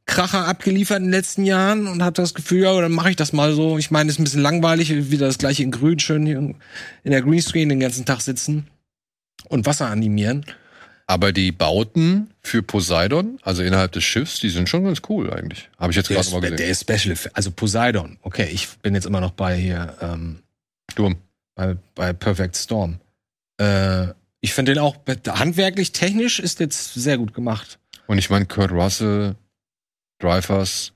Kracher 0.07 0.47
abgeliefert 0.47 0.99
in 0.99 1.05
den 1.05 1.13
letzten 1.13 1.45
Jahren 1.45 1.87
und 1.87 2.03
hat 2.03 2.19
das 2.19 2.35
Gefühl, 2.35 2.63
ja, 2.63 2.81
dann 2.81 2.93
mache 2.93 3.11
ich 3.11 3.17
das 3.17 3.33
mal 3.33 3.53
so. 3.53 3.77
Ich 3.77 3.91
meine, 3.91 4.11
ist 4.11 4.19
ein 4.19 4.25
bisschen 4.25 4.43
langweilig, 4.43 5.11
wieder 5.11 5.27
das 5.27 5.39
gleiche 5.39 5.63
in 5.63 5.71
Grün, 5.71 5.99
schön 5.99 6.25
hier 6.25 6.39
in 6.39 6.57
der 7.05 7.23
Greenscreen 7.23 7.69
den 7.69 7.81
ganzen 7.81 8.05
Tag 8.05 8.21
sitzen 8.21 8.69
und 9.49 9.67
Wasser 9.67 9.87
animieren. 9.87 10.47
Aber 11.11 11.33
die 11.33 11.53
Bauten 11.53 12.31
für 12.43 12.63
Poseidon, 12.63 13.39
also 13.43 13.63
innerhalb 13.63 13.93
des 13.93 14.05
Schiffs, 14.05 14.41
die 14.41 14.51
sind 14.51 14.69
schon 14.69 14.85
ganz 14.85 15.01
cool 15.09 15.33
eigentlich. 15.33 15.71
Habe 15.79 15.91
ich 15.91 15.97
jetzt 15.97 16.09
gerade 16.11 16.31
mal 16.31 16.41
gesehen. 16.43 16.59
Der 16.59 16.69
ist 16.69 16.83
Special, 16.83 17.17
also 17.33 17.51
Poseidon. 17.51 18.19
Okay, 18.21 18.49
ich 18.53 18.69
bin 18.83 18.95
jetzt 18.95 19.07
immer 19.07 19.23
noch 19.23 19.31
bei 19.31 19.57
hier 19.57 19.97
ähm, 20.03 20.41
Sturm. 20.91 21.17
Bei, 21.55 21.77
bei 21.95 22.13
Perfect 22.13 22.57
Storm. 22.57 23.01
Äh, 23.59 24.09
ich 24.43 24.53
finde 24.53 24.75
den 24.75 24.83
auch 24.83 24.97
handwerklich, 25.27 25.93
technisch 25.93 26.39
ist 26.41 26.61
jetzt 26.61 26.93
sehr 26.93 27.17
gut 27.17 27.33
gemacht. 27.33 27.79
Und 28.07 28.19
ich 28.19 28.29
meine, 28.29 28.45
Kurt 28.45 28.71
Russell, 28.71 29.35
Dreyfus, 30.21 30.93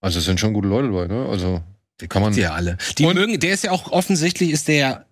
also 0.00 0.20
es 0.20 0.24
sind 0.24 0.38
schon 0.38 0.54
gute 0.54 0.68
Leute 0.68 0.88
dabei, 0.88 1.06
ne? 1.08 1.28
Also, 1.28 1.62
die 2.00 2.06
kann 2.06 2.22
man. 2.22 2.32
Ja, 2.34 2.52
alle. 2.52 2.78
Die 2.96 3.04
Und- 3.04 3.16
mögen, 3.16 3.38
der 3.40 3.54
ist 3.54 3.64
ja 3.64 3.72
auch 3.72 3.90
offensichtlich, 3.90 4.50
ist 4.50 4.68
der 4.68 5.04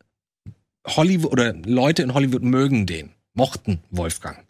Hollywood 0.86 1.32
oder 1.32 1.52
Leute 1.52 2.02
in 2.02 2.14
Hollywood 2.14 2.43
mögen 2.43 2.86
den, 2.86 3.10
mochten 3.37 3.79
Wolfgang. 3.91 4.47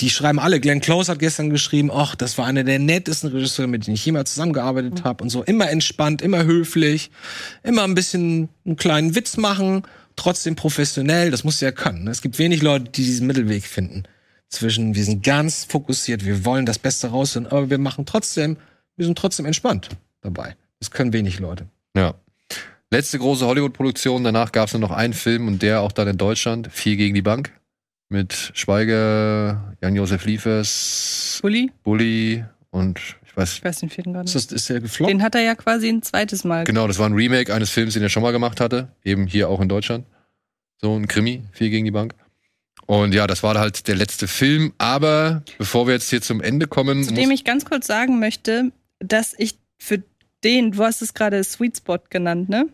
Die 0.00 0.08
schreiben 0.08 0.38
alle, 0.38 0.58
Glenn 0.58 0.80
Close 0.80 1.12
hat 1.12 1.18
gestern 1.18 1.50
geschrieben, 1.50 1.90
ach, 1.92 2.14
das 2.14 2.38
war 2.38 2.46
einer 2.46 2.64
der 2.64 2.78
nettesten 2.78 3.30
Regisseure, 3.30 3.68
mit 3.68 3.86
denen 3.86 3.94
ich 3.94 4.06
jemals 4.06 4.32
zusammengearbeitet 4.32 5.04
habe 5.04 5.22
und 5.22 5.30
so. 5.30 5.42
Immer 5.42 5.68
entspannt, 5.70 6.22
immer 6.22 6.44
höflich, 6.44 7.10
immer 7.62 7.84
ein 7.84 7.94
bisschen 7.94 8.48
einen 8.64 8.76
kleinen 8.76 9.14
Witz 9.14 9.36
machen, 9.36 9.82
trotzdem 10.16 10.56
professionell, 10.56 11.30
das 11.30 11.44
muss 11.44 11.60
ja 11.60 11.72
können. 11.72 12.04
ne? 12.04 12.10
Es 12.10 12.22
gibt 12.22 12.38
wenig 12.38 12.62
Leute, 12.62 12.86
die 12.86 13.04
diesen 13.04 13.26
Mittelweg 13.26 13.64
finden. 13.64 14.04
Zwischen, 14.48 14.94
wir 14.94 15.04
sind 15.04 15.22
ganz 15.22 15.64
fokussiert, 15.64 16.24
wir 16.24 16.44
wollen 16.44 16.66
das 16.66 16.78
Beste 16.78 17.08
rausfinden, 17.08 17.52
aber 17.52 17.70
wir 17.70 17.78
machen 17.78 18.06
trotzdem, 18.06 18.56
wir 18.96 19.04
sind 19.04 19.16
trotzdem 19.16 19.46
entspannt 19.46 19.90
dabei. 20.22 20.56
Das 20.80 20.90
können 20.90 21.12
wenig 21.12 21.38
Leute. 21.38 21.68
Ja. 21.94 22.14
Letzte 22.90 23.18
große 23.18 23.46
Hollywood-Produktion, 23.46 24.24
danach 24.24 24.50
gab 24.50 24.66
es 24.66 24.72
nur 24.72 24.80
noch 24.80 24.90
einen 24.90 25.12
Film 25.12 25.46
und 25.46 25.62
der 25.62 25.82
auch 25.82 25.92
dann 25.92 26.08
in 26.08 26.18
Deutschland, 26.18 26.68
Vier 26.72 26.96
gegen 26.96 27.14
die 27.14 27.22
Bank. 27.22 27.52
Mit 28.12 28.50
Schweiger, 28.54 29.72
Jan-Josef 29.80 30.24
Liefers, 30.24 31.38
Bulli? 31.42 31.70
Bulli 31.84 32.44
und 32.70 32.98
ich 33.24 33.36
weiß, 33.36 33.58
Ich 33.58 33.64
weiß 33.64 33.78
den 33.78 33.88
vierten 33.88 34.12
gerade 34.12 34.24
Ist, 34.24 34.34
nicht. 34.34 34.50
das, 34.50 34.56
ist 34.62 34.68
der 34.68 34.80
gefloppt? 34.80 35.10
Den 35.12 35.22
hat 35.22 35.36
er 35.36 35.42
ja 35.42 35.54
quasi 35.54 35.88
ein 35.88 36.02
zweites 36.02 36.42
Mal. 36.42 36.64
genau, 36.64 36.88
das 36.88 36.98
war 36.98 37.08
ein 37.08 37.12
Remake 37.12 37.54
eines 37.54 37.70
Films, 37.70 37.94
den 37.94 38.02
er 38.02 38.08
schon 38.08 38.24
mal 38.24 38.32
gemacht 38.32 38.60
hatte. 38.60 38.88
Eben 39.04 39.28
hier 39.28 39.48
auch 39.48 39.60
in 39.60 39.68
Deutschland. 39.68 40.06
So 40.80 40.96
ein 40.96 41.06
Krimi, 41.06 41.42
Vier 41.52 41.70
gegen 41.70 41.84
die 41.84 41.92
Bank. 41.92 42.14
Und 42.86 43.14
ja, 43.14 43.28
das 43.28 43.44
war 43.44 43.56
halt 43.56 43.86
der 43.86 43.94
letzte 43.94 44.26
Film. 44.26 44.72
Aber 44.78 45.44
bevor 45.58 45.86
wir 45.86 45.94
jetzt 45.94 46.10
hier 46.10 46.20
zum 46.20 46.40
Ende 46.40 46.66
kommen, 46.66 47.04
Zu 47.04 47.14
dem 47.14 47.30
ich 47.30 47.44
ganz 47.44 47.64
kurz 47.64 47.86
sagen 47.86 48.18
möchte, 48.18 48.72
dass 48.98 49.34
ich 49.38 49.54
für 49.78 50.02
den, 50.42 50.72
du 50.72 50.82
hast 50.82 51.00
es 51.00 51.14
gerade 51.14 51.44
Sweet 51.44 51.76
Spot 51.76 51.98
genannt, 52.10 52.48
ne? 52.48 52.66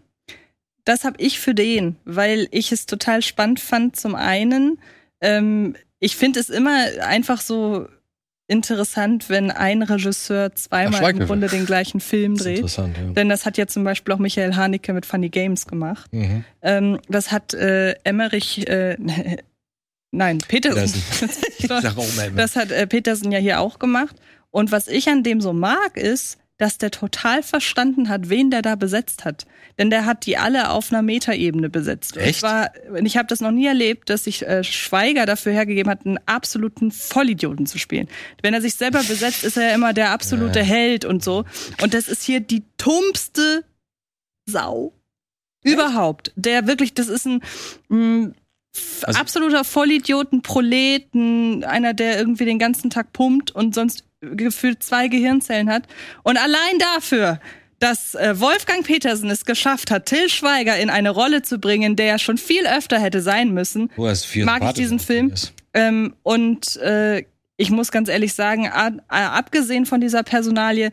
Das 0.86 1.04
habe 1.04 1.16
ich 1.20 1.40
für 1.40 1.52
den, 1.54 1.96
weil 2.06 2.48
ich 2.52 2.72
es 2.72 2.86
total 2.86 3.20
spannend 3.20 3.60
fand. 3.60 3.96
Zum 3.96 4.14
einen, 4.14 4.78
ähm, 5.20 5.76
ich 5.98 6.16
finde 6.16 6.40
es 6.40 6.50
immer 6.50 6.84
einfach 7.00 7.40
so 7.40 7.86
interessant, 8.48 9.28
wenn 9.28 9.50
ein 9.50 9.82
Regisseur 9.82 10.50
Ach, 10.52 10.54
zweimal 10.56 10.86
im 10.86 10.92
Schweighöfer. 10.98 11.26
Grunde 11.26 11.48
den 11.48 11.66
gleichen 11.66 12.00
Film 12.00 12.34
Das 12.36 12.40
ist 12.40 12.44
dreht. 12.46 12.56
interessant, 12.58 12.96
ja. 12.96 13.12
Denn 13.12 13.28
das 13.28 13.44
hat 13.44 13.58
ja 13.58 13.66
zum 13.66 13.82
Beispiel 13.84 14.14
auch 14.14 14.18
Michael 14.18 14.54
Haneke 14.54 14.92
mit 14.92 15.04
Funny 15.06 15.28
Games 15.30 15.66
gemacht. 15.66 16.12
Mhm. 16.12 16.44
Ähm, 16.62 17.00
das 17.08 17.32
hat 17.32 17.54
äh, 17.54 17.92
Emmerich, 18.04 18.68
äh, 18.68 18.96
nein, 20.12 20.38
Petersen. 20.46 21.02
Mal, 21.68 22.30
Das 22.36 22.54
hat 22.56 22.70
äh, 22.70 22.86
Petersen 22.86 23.32
ja 23.32 23.38
hier 23.38 23.60
auch 23.60 23.78
gemacht. 23.78 24.14
Und 24.50 24.70
was 24.72 24.86
ich 24.88 25.08
an 25.08 25.22
dem 25.22 25.40
so 25.40 25.52
mag, 25.52 25.96
ist, 25.96 26.38
dass 26.58 26.78
der 26.78 26.90
total 26.90 27.42
verstanden 27.42 28.08
hat, 28.08 28.30
wen 28.30 28.50
der 28.50 28.62
da 28.62 28.76
besetzt 28.76 29.24
hat. 29.26 29.44
Denn 29.78 29.90
der 29.90 30.06
hat 30.06 30.24
die 30.24 30.38
alle 30.38 30.70
auf 30.70 30.90
einer 30.90 31.02
Metaebene 31.02 31.68
besetzt. 31.68 32.16
Und 32.16 32.22
Echt? 32.22 32.40
zwar, 32.40 32.70
und 32.88 33.04
ich 33.04 33.18
habe 33.18 33.26
das 33.28 33.40
noch 33.40 33.50
nie 33.50 33.66
erlebt, 33.66 34.08
dass 34.08 34.24
sich 34.24 34.46
äh, 34.46 34.64
Schweiger 34.64 35.26
dafür 35.26 35.52
hergegeben 35.52 35.90
hat, 35.90 36.06
einen 36.06 36.18
absoluten 36.24 36.92
Vollidioten 36.92 37.66
zu 37.66 37.78
spielen. 37.78 38.08
Wenn 38.40 38.54
er 38.54 38.62
sich 38.62 38.74
selber 38.74 39.02
besetzt, 39.02 39.44
ist 39.44 39.58
er 39.58 39.68
ja 39.68 39.74
immer 39.74 39.92
der 39.92 40.12
absolute 40.12 40.62
Held 40.62 41.04
und 41.04 41.22
so. 41.22 41.44
Und 41.82 41.92
das 41.92 42.08
ist 42.08 42.22
hier 42.22 42.40
die 42.40 42.64
tumpste 42.78 43.64
Sau 44.48 44.94
überhaupt. 45.62 46.32
Der 46.36 46.66
wirklich, 46.66 46.94
das 46.94 47.08
ist 47.08 47.26
ein 47.26 47.42
mh, 47.88 48.30
f- 48.74 49.04
Also- 49.04 49.20
absoluter 49.20 49.64
Vollidioten, 49.64 50.40
Proleten, 50.40 51.64
einer, 51.64 51.92
der 51.92 52.16
irgendwie 52.18 52.46
den 52.46 52.58
ganzen 52.58 52.88
Tag 52.88 53.12
pumpt 53.12 53.50
und 53.50 53.74
sonst 53.74 54.04
gefühlt 54.34 54.82
zwei 54.82 55.08
Gehirnzellen 55.08 55.70
hat. 55.70 55.84
Und 56.22 56.38
allein 56.38 56.78
dafür, 56.78 57.40
dass 57.78 58.14
äh, 58.14 58.40
Wolfgang 58.40 58.84
Petersen 58.84 59.30
es 59.30 59.44
geschafft 59.44 59.90
hat, 59.90 60.06
Till 60.06 60.28
Schweiger 60.28 60.76
in 60.78 60.90
eine 60.90 61.10
Rolle 61.10 61.42
zu 61.42 61.58
bringen, 61.58 61.96
der 61.96 62.06
ja 62.06 62.18
schon 62.18 62.38
viel 62.38 62.66
öfter 62.66 62.98
hätte 62.98 63.20
sein 63.20 63.52
müssen, 63.52 63.90
viel 64.24 64.44
Mag 64.44 64.62
ich 64.62 64.72
diesen 64.72 64.98
Film? 64.98 65.32
ähm, 65.74 66.14
und 66.22 66.76
äh, 66.76 67.24
ich 67.58 67.70
muss 67.70 67.90
ganz 67.90 68.08
ehrlich 68.08 68.34
sagen, 68.34 68.68
abgesehen 69.08 69.86
von 69.86 70.00
dieser 70.00 70.22
Personalie, 70.22 70.90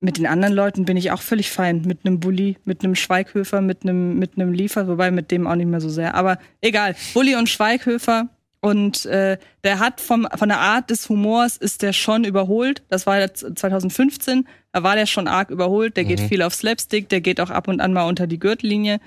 mit 0.00 0.16
den 0.16 0.26
anderen 0.26 0.54
Leuten 0.54 0.84
bin 0.84 0.96
ich 0.96 1.10
auch 1.10 1.20
völlig 1.22 1.50
fein. 1.50 1.82
Mit 1.82 2.04
einem 2.04 2.20
Bulli, 2.20 2.56
mit 2.64 2.84
einem 2.84 2.94
Schweighöfer, 2.94 3.60
mit 3.60 3.82
einem, 3.82 4.18
mit 4.18 4.36
einem 4.36 4.52
Liefer, 4.52 4.86
wobei 4.86 5.10
mit 5.10 5.30
dem 5.30 5.46
auch 5.46 5.56
nicht 5.56 5.66
mehr 5.66 5.80
so 5.80 5.88
sehr. 5.88 6.14
Aber 6.14 6.38
egal, 6.60 6.94
Bulli 7.14 7.34
und 7.34 7.48
Schweighöfer. 7.48 8.28
Und 8.60 9.06
äh, 9.06 9.38
der 9.62 9.78
hat 9.78 10.00
vom, 10.00 10.26
von 10.36 10.48
der 10.48 10.58
Art 10.58 10.90
des 10.90 11.08
Humors 11.08 11.56
ist 11.56 11.82
der 11.82 11.92
schon 11.92 12.24
überholt. 12.24 12.82
Das 12.88 13.06
war 13.06 13.20
jetzt 13.20 13.46
2015. 13.56 14.48
Da 14.72 14.82
war 14.82 14.96
der 14.96 15.06
schon 15.06 15.28
arg 15.28 15.50
überholt. 15.50 15.96
Der 15.96 16.04
geht 16.04 16.20
viel 16.20 16.42
auf 16.42 16.54
Slapstick, 16.54 17.08
der 17.08 17.20
geht 17.20 17.40
auch 17.40 17.50
ab 17.50 17.68
und 17.68 17.80
an 17.80 17.92
mal 17.92 18.08
unter 18.08 18.26
die 18.26 18.38
Gürtellinie. 18.38 18.98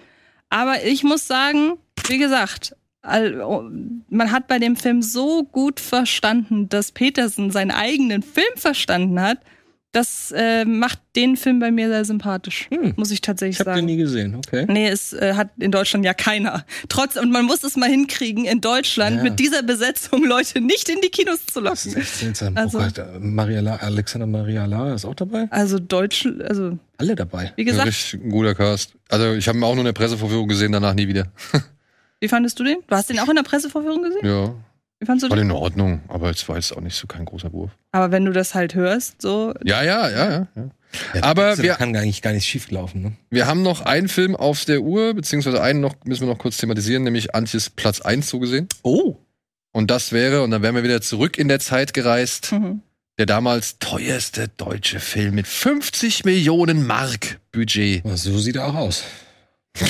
Aber 0.50 0.84
ich 0.84 1.04
muss 1.04 1.28
sagen, 1.28 1.74
wie 2.08 2.18
gesagt, 2.18 2.76
oh, 3.04 3.64
man 4.10 4.32
hat 4.32 4.48
bei 4.48 4.60
dem 4.60 4.76
Film 4.76 5.02
so 5.02 5.44
gut 5.44 5.80
verstanden, 5.80 6.70
dass 6.70 6.92
Petersen 6.92 7.52
seinen 7.52 7.72
eigenen 7.72 8.24
Film 8.24 8.56
verstanden 8.56 9.22
hat. 9.22 9.40
Das 9.94 10.32
äh, 10.34 10.64
macht 10.64 11.00
den 11.18 11.36
Film 11.36 11.60
bei 11.60 11.70
mir 11.70 11.90
sehr 11.90 12.06
sympathisch, 12.06 12.70
Hm. 12.72 12.94
muss 12.96 13.12
ich 13.12 13.20
tatsächlich 13.20 13.58
Ich 13.58 13.60
habe 13.60 13.72
den 13.72 13.76
sagen. 13.80 13.86
nie 13.88 13.98
gesehen, 13.98 14.36
okay. 14.36 14.66
Nee, 14.70 14.88
es 14.88 15.12
äh, 15.12 15.34
hat 15.34 15.50
in 15.60 15.70
Deutschland 15.72 16.06
ja 16.06 16.14
keiner. 16.14 16.66
Trotz, 16.88 17.18
und 17.18 17.30
man 17.30 17.44
muss 17.44 17.62
es 17.66 17.76
mal 17.76 17.90
hinkriegen, 17.90 18.46
in 18.46 18.62
Deutschland 18.62 19.18
Ja. 19.18 19.24
mit 19.24 19.38
dieser 19.40 19.64
Besetzung 19.64 20.24
Leute 20.26 20.62
nicht 20.62 20.88
in 20.88 21.02
die 21.02 21.10
Kinos 21.10 21.46
zu 21.46 21.60
Das 21.60 21.86
ist 21.86 21.94
locken. 21.96 22.02
echt 22.04 22.16
seltsam. 22.16 22.56
Also- 22.56 22.80
oh 22.80 22.84
Gott, 22.84 23.04
Maria 23.20 23.60
La 23.60 23.76
Alexander 23.76 24.28
Maria 24.28 24.66
Lara 24.66 24.94
ist 24.94 25.04
auch 25.04 25.16
dabei? 25.16 25.48
Also 25.50 25.78
Deutsch, 25.78 26.26
also 26.48 26.80
Alle 26.98 27.16
dabei. 27.16 27.52
wie 27.58 27.64
ein 27.64 27.66
gesagt, 27.66 27.88
richtig 27.90 28.22
guter 28.30 28.56
Cast. 28.56 28.94
Also 29.10 29.34
ich 29.34 29.46
habe 29.50 29.58
ihn 29.58 29.64
auch 29.66 29.72
nur 29.76 29.82
in 29.82 29.86
der 29.88 29.92
Pressevorführung 29.94 30.48
gesehen, 30.48 30.72
danach 30.72 30.94
nie 30.94 31.10
wieder. 31.10 31.26
wie 32.22 32.30
fandest 32.30 32.58
du 32.60 32.64
den? 32.64 32.78
Du 32.88 32.96
hast 32.96 33.10
den 33.10 33.20
auch 33.20 33.28
in 33.28 33.36
der 33.36 33.44
Pressevorführung 33.44 34.04
gesehen? 34.04 34.26
Ja, 34.26 34.54
Wie 35.02 35.06
fandest 35.08 35.26
du 35.26 35.30
war 35.32 35.36
den? 35.38 35.48
in 35.48 35.52
Ordnung, 35.52 36.02
aber 36.10 36.30
es 36.30 36.48
war 36.48 36.56
jetzt 36.58 36.72
auch 36.78 36.80
nicht 36.82 36.96
so 36.96 37.08
kein 37.08 37.26
großer 37.26 37.52
Wurf. 37.52 37.72
Aber 37.92 38.12
wenn 38.12 38.24
du 38.24 38.32
das 38.32 38.54
halt 38.54 38.76
hörst, 38.76 39.20
so, 39.22 39.52
Ja, 39.64 39.82
ja, 39.84 40.08
ja, 40.10 40.32
ja. 40.32 40.48
ja. 40.56 40.70
Ja, 41.16 41.24
Aber 41.24 41.52
das 41.52 41.62
wir- 41.62 41.74
kann 41.76 41.96
eigentlich 41.96 42.22
gar 42.22 42.34
nicht 42.34 42.46
schief 42.46 42.70
laufen, 42.70 43.02
ne? 43.02 43.14
Wir 43.30 43.48
haben 43.48 43.64
noch 43.64 43.82
einen 43.82 44.10
Film 44.10 44.36
auf 44.36 44.66
der 44.66 44.82
Uhr, 44.82 45.14
beziehungsweise 45.14 45.62
einen 45.62 45.80
noch, 45.80 45.96
müssen 46.06 46.28
wir 46.28 46.34
noch 46.34 46.38
kurz 46.38 46.58
thematisieren, 46.58 47.04
nämlich 47.04 47.34
Antjes 47.34 47.70
Platz 47.70 48.02
1 48.02 48.30
so 48.30 48.40
gesehen. 48.40 48.68
Oh. 48.84 49.16
Und 49.72 49.90
das 49.90 50.12
wäre, 50.12 50.44
und 50.44 50.52
dann 50.52 50.62
wären 50.62 50.76
wir 50.76 50.84
wieder 50.84 51.02
zurück 51.02 51.38
in 51.40 51.48
der 51.48 51.60
Zeit 51.62 51.94
gereist, 51.94 52.52
mhm. 52.52 52.82
der 53.18 53.26
damals 53.26 53.80
teuerste 53.80 54.50
deutsche 54.58 55.00
Film 55.00 55.34
mit 55.36 55.48
50 55.48 56.26
Millionen 56.26 56.86
Mark 56.86 57.40
Budget. 57.54 58.04
So 58.18 58.38
sieht 58.38 58.58
er 58.58 58.68
auch 58.68 58.76
aus. 58.76 59.04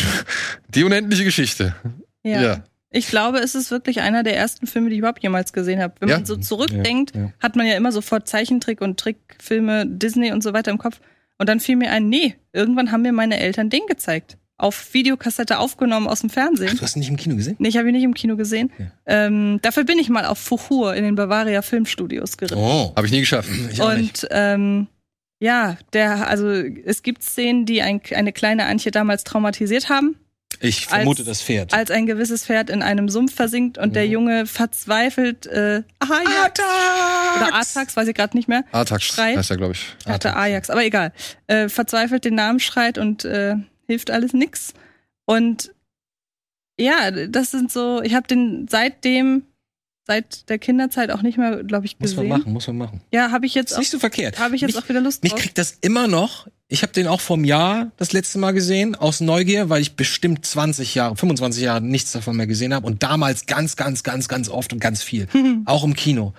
Die 0.70 0.84
unendliche 0.84 1.24
Geschichte. 1.26 1.76
ja. 2.24 2.42
Ja. 2.42 2.64
Ich 2.94 3.08
glaube, 3.08 3.40
es 3.40 3.56
ist 3.56 3.72
wirklich 3.72 4.02
einer 4.02 4.22
der 4.24 4.36
ersten 4.36 4.68
Filme, 4.68 4.90
die 4.90 4.96
ich 4.96 5.00
überhaupt 5.00 5.24
jemals 5.24 5.54
gesehen 5.54 5.82
habe. 5.82 5.94
Wenn 6.02 6.10
Ja. 6.10 6.18
man 6.18 6.26
so 6.26 6.36
zurückdenkt, 6.36 7.16
Ja, 7.16 7.22
ja. 7.22 7.34
hat 7.40 7.56
man 7.56 7.66
ja 7.66 7.76
immer 7.76 7.92
sofort 7.94 8.28
Zeichentrick 8.28 8.82
und 8.82 9.00
Trickfilme, 9.00 9.86
Disney 9.88 10.32
und 10.34 10.44
so 10.44 10.52
weiter 10.54 10.72
im 10.72 10.78
Kopf. 10.78 11.00
Und 11.38 11.48
dann 11.50 11.60
fiel 11.62 11.78
mir 11.78 11.90
ein, 11.92 12.10
nee, 12.10 12.36
irgendwann 12.54 12.92
haben 12.92 13.02
mir 13.02 13.14
meine 13.14 13.40
Eltern 13.40 13.70
den 13.70 13.82
gezeigt. 13.88 14.38
Auf 14.58 14.94
Videokassette 14.94 15.58
aufgenommen 15.58 16.06
aus 16.08 16.20
dem 16.22 16.30
Ach, 16.30 16.34
Fernsehen. 16.36 16.76
du 16.76 16.82
hast 16.84 16.96
ihn 16.96 17.00
nicht 17.00 17.10
im 17.10 17.16
Kino 17.18 17.36
gesehen? 17.36 17.56
Nee, 17.58 17.70
ich 17.70 17.78
habe 17.78 17.88
ihn 17.88 17.96
nicht 17.96 18.04
im 18.04 18.14
Kino 18.14 18.36
gesehen. 18.36 18.72
Ja. 18.78 18.86
Ähm, 19.08 19.58
dafür 19.64 19.86
bin 19.86 19.98
ich 19.98 20.10
mal 20.10 20.26
auf 20.26 20.38
Fuchur 20.38 20.94
in 20.94 21.04
den 21.04 21.16
Bavaria 21.16 21.62
Filmstudios 21.64 22.38
geritten. 22.38 22.60
Oh. 22.60 22.94
Habe 22.96 23.08
ich 23.08 23.12
nie 23.14 23.22
geschafft. 23.22 23.50
Ich 23.72 23.82
auch 23.82 23.96
nicht. 23.96 24.24
Und 24.26 24.28
ähm, 24.32 24.88
ja, 25.40 25.78
der, 25.94 26.28
also 26.28 26.50
es 26.52 27.02
gibt 27.02 27.24
Szenen, 27.24 27.66
die 27.66 27.82
ein, 27.82 28.02
eine 28.14 28.34
kleine 28.34 28.66
Antje 28.68 28.92
damals 28.92 29.24
traumatisiert 29.24 29.90
haben, 29.90 30.16
Ich 30.62 30.86
vermute 30.88 31.22
als- 31.22 31.28
das 31.28 31.42
Pferd. 31.42 31.74
als 31.74 31.92
ein 31.92 32.06
gewisses 32.06 32.46
Pferd 32.46 32.70
in 32.70 32.82
einem 32.84 33.10
Sumpf 33.10 33.34
versinkt 33.36 33.78
und 33.78 33.96
der 33.96 34.06
Mhm. 34.06 34.12
Junge 34.12 34.46
verzweifelt 34.46 35.46
äh, 35.48 35.84
Ajax 36.00 36.60
oder 37.38 37.54
Atax, 37.56 37.96
weiß 37.96 38.08
ich 38.08 38.16
gerade 38.16 38.38
nicht 38.38 38.48
mehr. 38.48 38.64
Artax 38.72 39.04
Schreit. 39.06 39.38
heißt 39.38 39.50
er, 39.52 39.58
glaube 39.58 39.74
ich. 39.74 39.80
Ich 40.00 40.06
dachte 40.06 40.30
Atax, 40.30 40.38
Ajax, 40.44 40.70
aber 40.70 40.84
egal. 40.86 41.14
Äh, 41.48 41.68
verzweifelt 41.70 42.26
den 42.26 42.36
Namen 42.36 42.60
schreit 42.60 42.98
und 42.98 43.26
äh, 43.26 43.56
hilft 43.88 44.12
alles 44.12 44.34
nix. 44.34 44.74
Und 45.26 45.74
ja, 46.80 47.12
das 47.12 47.52
sind 47.52 47.72
so, 47.72 48.02
ich 48.02 48.14
habe 48.16 48.28
den 48.28 48.68
seitdem, 48.70 49.44
seit 50.12 50.50
der 50.50 50.60
Kinderzeit 50.60 51.10
auch 51.12 51.22
nicht 51.22 51.38
mehr, 51.38 51.64
glaube 51.64 51.86
ich, 51.86 51.98
Muss 52.00 52.16
man 52.18 52.26
gesehen. 52.26 52.40
machen, 52.40 52.52
muss 52.54 52.68
man 52.68 52.78
machen. 52.78 53.02
Ja, 53.14 53.32
habe 53.32 53.46
ich 53.46 53.56
jetzt 53.56 53.72
Ist 53.72 53.76
auch, 53.78 53.80
nicht 53.80 53.92
so 53.92 54.00
verkehrt. 54.00 54.40
habe 54.40 54.56
ich 54.56 54.62
jetzt 54.62 54.76
Mich- 54.76 54.84
auch 54.84 54.90
wieder 54.90 55.00
Lust 55.00 55.24
Mich 55.24 55.32
drauf. 55.32 55.42
kriegt 55.42 55.58
das 55.58 55.78
immer 55.80 56.10
noch. 56.10 56.48
Ich 56.68 56.84
habe 56.84 56.92
den 56.92 57.08
auch 57.08 57.22
vom 57.22 57.46
Jahr 57.46 57.92
das 57.98 58.12
letzte 58.12 58.38
Mal 58.38 58.52
gesehen, 58.52 58.96
aus 58.96 59.22
Neugier, 59.22 59.70
weil 59.70 59.82
ich 59.82 59.96
bestimmt 59.96 60.46
20 60.46 60.96
Jahre, 60.96 61.16
25 61.16 61.64
Jahre 61.64 61.82
nichts 61.82 62.12
davon 62.12 62.36
mehr 62.36 62.48
gesehen 62.48 62.74
habe 62.74 62.86
und 62.88 63.04
damals 63.04 63.46
ganz, 63.46 63.76
ganz, 63.78 64.04
ganz, 64.04 64.28
ganz 64.28 64.50
oft 64.50 64.74
und 64.74 64.80
ganz 64.80 65.02
viel. 65.02 65.28
auch 65.66 65.84
im 65.86 65.96
Kino. 65.96 66.34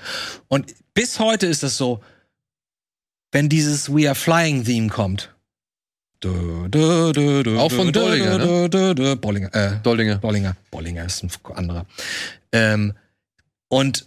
Und 0.49 0.75
bis 0.95 1.19
heute 1.19 1.47
ist 1.47 1.63
es 1.63 1.79
so, 1.79 2.01
wenn 3.31 3.49
dieses 3.49 3.89
We 3.95 4.07
Are 4.07 4.15
Flying 4.15 4.65
Theme 4.65 4.89
kommt. 4.89 5.35
Du, 6.21 6.69
du, 6.69 7.13
du, 7.13 7.43
du, 7.43 7.59
Auch 7.59 7.73
von 7.73 7.91
Dollinger, 7.93 8.39
ne? 8.39 8.65
äh, 8.67 9.77
Dollinge. 9.83 10.19
Bollinger. 10.19 10.57
Bollinger 10.71 11.05
ist 11.07 11.25
ein 11.25 11.31
anderer. 11.55 11.85
Ähm, 12.53 12.93
und 13.73 14.07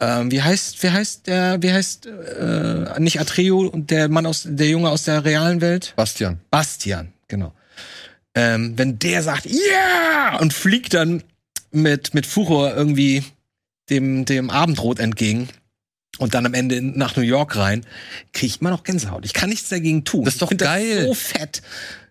ähm, 0.00 0.32
wie 0.32 0.42
heißt, 0.42 0.82
wie 0.82 0.90
heißt 0.90 1.28
der, 1.28 1.62
wie 1.62 1.72
heißt 1.72 2.06
äh, 2.06 2.98
nicht 2.98 3.20
Atreo 3.20 3.60
und 3.68 3.92
der 3.92 4.08
Mann 4.08 4.26
aus, 4.26 4.46
der 4.48 4.68
Junge 4.68 4.90
aus 4.90 5.04
der 5.04 5.24
realen 5.24 5.60
Welt? 5.60 5.92
Bastian. 5.94 6.40
Bastian, 6.50 7.12
genau. 7.28 7.52
Ähm, 8.34 8.76
wenn 8.76 8.98
der 8.98 9.22
sagt, 9.22 9.46
ja, 9.46 9.52
yeah! 9.52 10.38
und 10.40 10.52
fliegt 10.52 10.94
dann 10.94 11.22
mit, 11.70 12.14
mit 12.14 12.26
Furor 12.26 12.74
irgendwie 12.74 13.22
dem, 13.90 14.24
dem 14.24 14.50
Abendrot 14.50 14.98
entgegen 14.98 15.48
und 16.18 16.34
dann 16.34 16.44
am 16.44 16.54
Ende 16.54 16.82
nach 16.82 17.14
New 17.14 17.22
York 17.22 17.54
rein, 17.54 17.86
kriege 18.32 18.46
ich 18.46 18.60
immer 18.60 18.70
noch 18.70 18.82
Gänsehaut. 18.82 19.24
Ich 19.24 19.34
kann 19.34 19.50
nichts 19.50 19.68
dagegen 19.68 20.04
tun. 20.04 20.24
Das 20.24 20.34
ist 20.34 20.42
doch 20.42 20.56
geil. 20.56 20.96
Das 20.96 21.06
so 21.06 21.14
fett. 21.14 21.62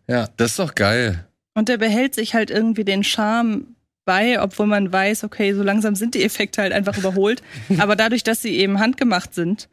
Ja. 0.08 0.30
Das 0.38 0.52
ist 0.52 0.60
doch 0.60 0.76
geil. 0.76 1.28
Und 1.56 1.68
der 1.68 1.78
behält 1.78 2.16
sich 2.16 2.36
halt 2.36 2.52
irgendwie 2.52 2.86
den 2.86 3.04
Charme 3.04 3.76
bei, 4.08 4.42
obwohl 4.42 4.66
man 4.66 4.92
weiß, 4.92 5.26
okay, 5.26 5.54
so 5.54 5.62
langsam 5.62 5.94
sind 5.94 6.16
die 6.16 6.24
Effekte 6.24 6.62
halt 6.64 6.74
einfach 6.74 6.98
überholt. 6.98 7.44
Aber 7.78 7.96
dadurch, 7.96 8.24
dass 8.24 8.42
sie 8.42 8.56
eben 8.56 8.80
handgemacht 8.80 9.36
sind, 9.36 9.68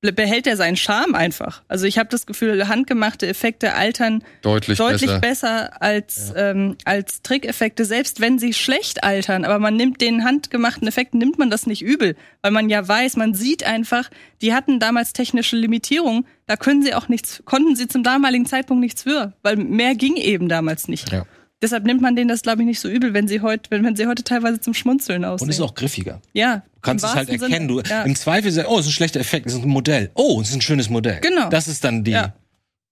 behält 0.00 0.46
er 0.46 0.56
seinen 0.56 0.76
Charme 0.76 1.14
einfach. 1.14 1.62
Also 1.66 1.84
ich 1.84 1.98
habe 1.98 2.08
das 2.08 2.24
Gefühl, 2.24 2.68
handgemachte 2.68 3.26
Effekte 3.26 3.74
altern 3.74 4.22
deutlich, 4.42 4.78
deutlich 4.78 5.10
besser, 5.20 5.20
besser 5.20 5.82
als, 5.82 6.32
ja. 6.34 6.50
ähm, 6.50 6.76
als 6.84 7.22
Trickeffekte, 7.22 7.84
selbst 7.84 8.20
wenn 8.20 8.38
sie 8.38 8.54
schlecht 8.54 9.02
altern. 9.02 9.44
Aber 9.44 9.58
man 9.58 9.74
nimmt 9.76 10.00
den 10.00 10.24
handgemachten 10.24 10.86
Effekten, 10.86 11.18
nimmt 11.18 11.38
man 11.38 11.50
das 11.50 11.66
nicht 11.66 11.82
übel, 11.82 12.16
weil 12.42 12.52
man 12.52 12.70
ja 12.70 12.86
weiß, 12.86 13.16
man 13.16 13.34
sieht 13.34 13.64
einfach, 13.64 14.08
die 14.40 14.54
hatten 14.54 14.78
damals 14.78 15.12
technische 15.12 15.56
Limitierungen, 15.56 16.26
da 16.46 16.56
können 16.56 16.82
sie 16.82 16.94
auch 16.94 17.08
nichts, 17.08 17.42
konnten 17.44 17.74
sie 17.74 17.88
zum 17.88 18.04
damaligen 18.04 18.46
Zeitpunkt 18.46 18.80
nichts 18.80 19.02
für, 19.02 19.32
weil 19.42 19.56
mehr 19.56 19.96
ging 19.96 20.16
eben 20.16 20.48
damals 20.48 20.86
nicht. 20.86 21.12
Ja. 21.12 21.26
Deshalb 21.60 21.84
nimmt 21.84 22.00
man 22.00 22.14
denen 22.14 22.28
das, 22.28 22.42
glaube 22.42 22.62
ich, 22.62 22.66
nicht 22.66 22.78
so 22.78 22.88
übel, 22.88 23.14
wenn 23.14 23.26
sie 23.26 23.40
heute, 23.40 23.70
wenn, 23.70 23.84
wenn 23.84 23.96
sie 23.96 24.06
heute 24.06 24.22
teilweise 24.22 24.60
zum 24.60 24.74
Schmunzeln 24.74 25.24
aussehen. 25.24 25.46
Und 25.46 25.50
ist 25.50 25.60
auch 25.60 25.74
griffiger. 25.74 26.22
Ja. 26.32 26.62
Du 26.76 26.80
kannst 26.82 27.04
es 27.04 27.14
halt 27.14 27.28
erkennen. 27.28 27.66
Du, 27.66 27.80
ja. 27.80 28.02
Im 28.04 28.14
Zweifel 28.14 28.52
sagst, 28.52 28.70
oh, 28.70 28.78
es 28.78 28.86
ist 28.86 28.90
ein 28.90 28.94
schlechter 28.94 29.18
Effekt, 29.18 29.46
es 29.46 29.54
ist 29.54 29.62
ein 29.62 29.68
Modell. 29.68 30.10
Oh, 30.14 30.40
es 30.40 30.50
ist 30.50 30.54
ein 30.54 30.60
schönes 30.60 30.88
Modell. 30.88 31.20
Genau. 31.20 31.48
Das 31.48 31.66
ist 31.66 31.82
dann 31.82 32.04
die, 32.04 32.12
ja. 32.12 32.32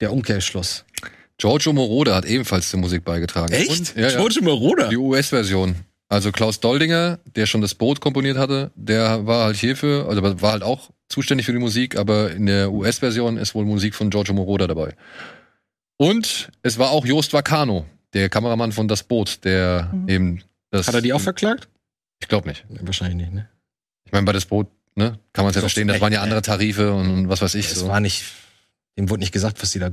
der 0.00 0.12
Umkehrschluss. 0.12 0.84
Giorgio 1.38 1.72
Moroder 1.72 2.16
hat 2.16 2.24
ebenfalls 2.24 2.70
zur 2.70 2.80
Musik 2.80 3.04
beigetragen. 3.04 3.52
Echt? 3.52 3.70
Und, 3.70 3.96
ja, 3.96 4.08
Giorgio 4.08 4.42
Moroder? 4.42 4.88
Die 4.88 4.96
US-Version. 4.96 5.76
Also 6.08 6.32
Klaus 6.32 6.60
Doldinger, 6.60 7.18
der 7.36 7.46
schon 7.46 7.60
das 7.60 7.74
Boot 7.74 8.00
komponiert 8.00 8.38
hatte, 8.38 8.70
der 8.74 9.26
war 9.26 9.44
halt 9.44 9.56
hierfür, 9.56 10.08
also 10.08 10.22
war 10.22 10.52
halt 10.52 10.62
auch 10.62 10.90
zuständig 11.08 11.46
für 11.46 11.52
die 11.52 11.58
Musik, 11.58 11.96
aber 11.96 12.30
in 12.32 12.46
der 12.46 12.72
US-Version 12.72 13.36
ist 13.36 13.54
wohl 13.54 13.64
Musik 13.64 13.94
von 13.94 14.10
Giorgio 14.10 14.34
Moroder 14.34 14.68
dabei. 14.68 14.94
Und 15.96 16.48
es 16.62 16.78
war 16.78 16.90
auch 16.90 17.04
Jost 17.04 17.32
Vacano, 17.32 17.86
der 18.16 18.28
Kameramann 18.30 18.72
von 18.72 18.88
Das 18.88 19.02
Boot, 19.02 19.44
der 19.44 19.90
mhm. 19.92 20.08
eben 20.08 20.42
das. 20.70 20.88
Hat 20.88 20.94
er 20.94 21.02
die 21.02 21.12
auch 21.12 21.20
verklagt? 21.20 21.68
Ich 22.20 22.28
glaube 22.28 22.48
nicht. 22.48 22.64
Ja, 22.70 22.78
wahrscheinlich 22.80 23.16
nicht, 23.16 23.32
ne? 23.32 23.48
Ich 24.04 24.12
meine, 24.12 24.24
bei 24.24 24.32
Das 24.32 24.46
Boot, 24.46 24.68
ne, 24.94 25.18
kann 25.32 25.44
man 25.44 25.50
es 25.50 25.56
ja 25.56 25.60
verstehen, 25.60 25.88
das 25.88 26.00
waren 26.00 26.12
ja 26.12 26.22
andere 26.22 26.42
Tarife 26.42 26.92
und 26.92 27.28
was 27.28 27.42
weiß 27.42 27.54
ich. 27.56 27.66
Es 27.66 27.80
so. 27.80 27.88
war 27.88 28.00
nicht, 28.00 28.24
dem 28.96 29.10
wurde 29.10 29.20
nicht 29.20 29.32
gesagt, 29.32 29.60
was 29.62 29.72
die 29.72 29.78
da, 29.78 29.90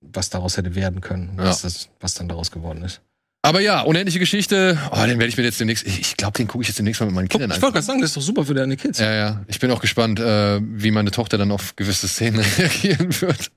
was 0.00 0.30
daraus 0.30 0.56
hätte 0.56 0.74
werden 0.74 1.00
können, 1.00 1.34
ja. 1.36 1.44
was, 1.44 1.62
das, 1.62 1.90
was 2.00 2.14
dann 2.14 2.28
daraus 2.28 2.50
geworden 2.50 2.82
ist. 2.82 3.02
Aber 3.42 3.60
ja, 3.60 3.80
unendliche 3.80 4.18
Geschichte. 4.18 4.78
Oh, 4.90 4.96
den 4.96 5.18
werde 5.18 5.26
ich 5.26 5.36
mir 5.38 5.44
jetzt 5.44 5.58
demnächst. 5.58 5.86
Ich, 5.86 5.98
ich 5.98 6.16
glaube, 6.18 6.36
den 6.36 6.46
gucke 6.46 6.60
ich 6.60 6.68
jetzt 6.68 6.78
demnächst 6.78 7.00
mal 7.00 7.06
mit 7.06 7.14
meinen 7.14 7.28
Kindern 7.28 7.50
an. 7.50 7.56
Ich 7.56 7.62
wollte 7.62 7.72
gerade 7.72 7.86
sagen, 7.86 8.00
das 8.02 8.10
ist 8.10 8.16
doch 8.18 8.22
super 8.22 8.44
für 8.44 8.52
deine 8.52 8.76
Kids. 8.76 8.98
Ja, 8.98 9.14
ja. 9.14 9.40
Ich 9.46 9.58
bin 9.58 9.70
auch 9.70 9.80
gespannt, 9.80 10.20
äh, 10.20 10.60
wie 10.60 10.90
meine 10.90 11.10
Tochter 11.10 11.38
dann 11.38 11.50
auf 11.50 11.74
gewisse 11.74 12.06
Szenen 12.06 12.44
reagieren 12.58 13.18
wird. 13.22 13.50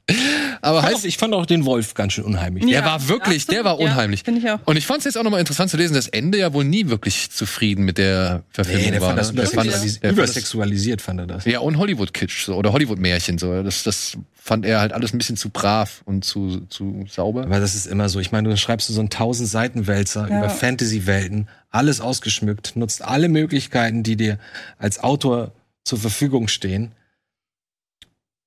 Aber 0.62 0.80
ich 0.80 0.86
heißt, 0.86 0.96
auch, 0.96 1.04
ich 1.04 1.18
fand 1.18 1.34
auch 1.34 1.46
den 1.46 1.66
Wolf 1.66 1.96
ganz 1.96 2.14
schön 2.14 2.24
unheimlich. 2.24 2.64
Ja, 2.64 2.80
der 2.80 2.86
war 2.86 3.10
wirklich, 3.10 3.44
absolut, 3.44 3.58
der 3.58 3.66
war 3.66 3.80
unheimlich. 3.80 4.24
Ja, 4.26 4.34
ich 4.34 4.50
auch. 4.50 4.60
Und 4.64 4.78
ich 4.78 4.86
fand 4.86 5.00
es 5.00 5.06
jetzt 5.06 5.18
auch 5.18 5.24
nochmal 5.24 5.42
interessant 5.42 5.70
zu 5.70 5.76
lesen, 5.76 5.96
dass 5.96 6.08
Ende 6.08 6.38
ja 6.38 6.54
wohl 6.54 6.64
nie 6.64 6.88
wirklich 6.88 7.30
zufrieden 7.32 7.84
mit 7.84 7.98
der 7.98 8.44
Verfilmung 8.52 8.86
nee, 8.86 8.92
der 8.92 9.02
war. 9.02 9.10
Fand 9.10 9.20
das 9.20 9.34
ne? 9.34 9.42
übersexualis 9.42 10.00
ja. 10.02 10.10
übersexualisiert, 10.10 11.02
fand 11.02 11.20
er 11.20 11.28
das. 11.28 11.44
Ja, 11.44 11.60
und 11.60 11.78
Hollywood-Kitsch 11.78 12.46
so, 12.46 12.56
oder 12.56 12.72
Hollywood-Märchen. 12.72 13.38
So. 13.38 13.62
Das, 13.62 13.84
das 13.84 14.18
fand 14.46 14.66
er 14.66 14.82
halt 14.82 14.92
alles 14.92 15.14
ein 15.14 15.18
bisschen 15.20 15.38
zu 15.38 15.50
brav 15.50 16.02
und 16.04 16.26
zu, 16.26 16.66
zu 16.68 17.06
sauber. 17.08 17.44
Aber 17.44 17.62
das 17.62 17.76
ist 17.76 17.86
immer 17.86 18.10
so. 18.10 18.20
Ich 18.20 18.34
meine, 18.34 18.50
du 18.50 18.58
schreibst 18.58 18.90
so 18.90 19.00
einen 19.00 19.10
tausend 19.10 19.48
Seiten 19.48 19.88
Wälzer 19.88 20.28
ja. 20.30 20.40
über 20.40 20.50
Fantasy-Welten, 20.50 21.48
alles 21.70 22.02
ausgeschmückt, 22.02 22.76
nutzt 22.76 23.04
alle 23.04 23.30
Möglichkeiten, 23.30 24.04
die 24.04 24.18
dir 24.18 24.38
als 24.78 25.02
Autor 25.02 25.54
zur 25.86 25.98
Verfügung 25.98 26.50
stehen 26.50 26.92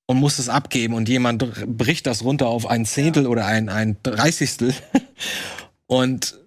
und 0.05 0.17
muss 0.17 0.37
es 0.37 0.49
abgeben 0.49 0.93
und 0.93 1.09
jemand 1.09 1.65
bricht 1.65 2.05
das 2.05 2.23
runter 2.23 2.45
auf 2.45 2.67
ein 2.67 2.85
Zehntel 2.85 3.23
ja. 3.23 3.29
oder 3.29 3.47
ein, 3.47 3.67
ein 3.67 3.97
Dreißigstel 4.03 4.75
und 5.87 6.37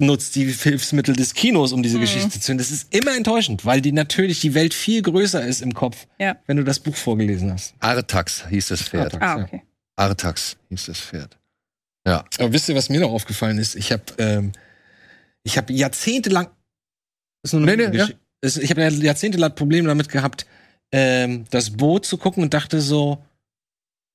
nutzt 0.00 0.34
die 0.34 0.50
Hilfsmittel 0.50 1.14
des 1.14 1.34
Kinos, 1.34 1.72
um 1.72 1.82
diese 1.82 1.96
mhm. 1.96 2.02
Geschichte 2.02 2.40
zu 2.40 2.48
hören. 2.48 2.58
Das 2.58 2.70
ist 2.70 2.94
immer 2.94 3.16
enttäuschend, 3.16 3.64
weil 3.64 3.80
die 3.80 3.92
natürlich 3.92 4.40
die 4.40 4.54
Welt 4.54 4.74
viel 4.74 5.02
größer 5.02 5.44
ist 5.44 5.62
im 5.62 5.74
Kopf, 5.74 6.06
ja. 6.18 6.36
wenn 6.46 6.56
du 6.56 6.64
das 6.64 6.80
Buch 6.80 6.96
vorgelesen 6.96 7.52
hast. 7.52 7.74
Artax 7.80 8.46
hieß 8.48 8.68
das 8.68 8.82
Pferd. 8.82 9.14
Artax, 9.14 9.24
ah, 9.24 9.44
okay. 9.44 9.62
Artax 9.96 10.56
hieß 10.68 10.86
das 10.86 11.00
Pferd. 11.00 11.38
Ja. 12.06 12.24
Aber 12.38 12.52
wisst 12.52 12.68
ihr, 12.68 12.74
was 12.74 12.88
mir 12.88 13.00
noch 13.00 13.10
aufgefallen 13.10 13.58
ist? 13.58 13.76
Ich 13.76 13.92
habe 13.92 14.04
ähm, 14.18 14.52
ich 15.42 15.56
habe 15.56 15.72
jahrzehntelang 15.72 16.48
ist 17.42 17.52
nur 17.52 17.62
eine 17.62 17.76
nee, 17.76 17.88
nee, 17.88 17.96
ja. 17.96 18.08
ich 18.42 18.70
habe 18.70 18.82
jahrzehntelang 18.82 19.54
Probleme 19.54 19.88
damit 19.88 20.08
gehabt, 20.08 20.46
ähm, 20.92 21.46
das 21.50 21.70
Boot 21.70 22.04
zu 22.04 22.18
gucken 22.18 22.42
und 22.42 22.54
dachte 22.54 22.80
so, 22.80 23.24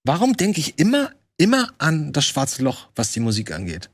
warum 0.04 0.38
denke 0.38 0.60
ich 0.60 0.78
immer, 0.78 1.12
immer 1.38 1.74
an 1.78 2.14
das 2.14 2.26
schwarze 2.26 2.64
Loch, 2.64 2.90
was 2.96 3.12
die 3.12 3.20
Musik 3.20 3.52
angeht? 3.52 3.90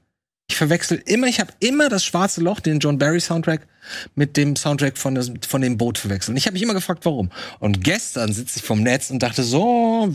Ich 0.52 0.58
verwechsel 0.58 1.02
immer, 1.06 1.28
ich 1.28 1.40
habe 1.40 1.54
immer 1.62 1.88
das 1.88 2.04
schwarze 2.04 2.42
Loch, 2.42 2.60
den 2.60 2.80
John 2.80 2.98
Barry 2.98 3.22
Soundtrack, 3.22 3.66
mit 4.16 4.36
dem 4.36 4.58
Soundtrack 4.58 4.98
von, 4.98 5.16
das, 5.16 5.32
von 5.48 5.62
dem 5.62 5.78
Boot 5.78 5.98
verwechselt. 5.98 6.38
Ich 6.38 6.46
habe 6.46 6.56
mich 6.56 6.62
immer 6.62 6.74
gefragt, 6.74 7.06
warum. 7.06 7.32
Und 7.60 7.86
gestern 7.86 8.34
sitze 8.34 8.60
ich 8.60 8.66
vom 8.66 8.84
Netz 8.84 9.10
und 9.12 9.24
dachte 9.24 9.44
so, 9.44 10.14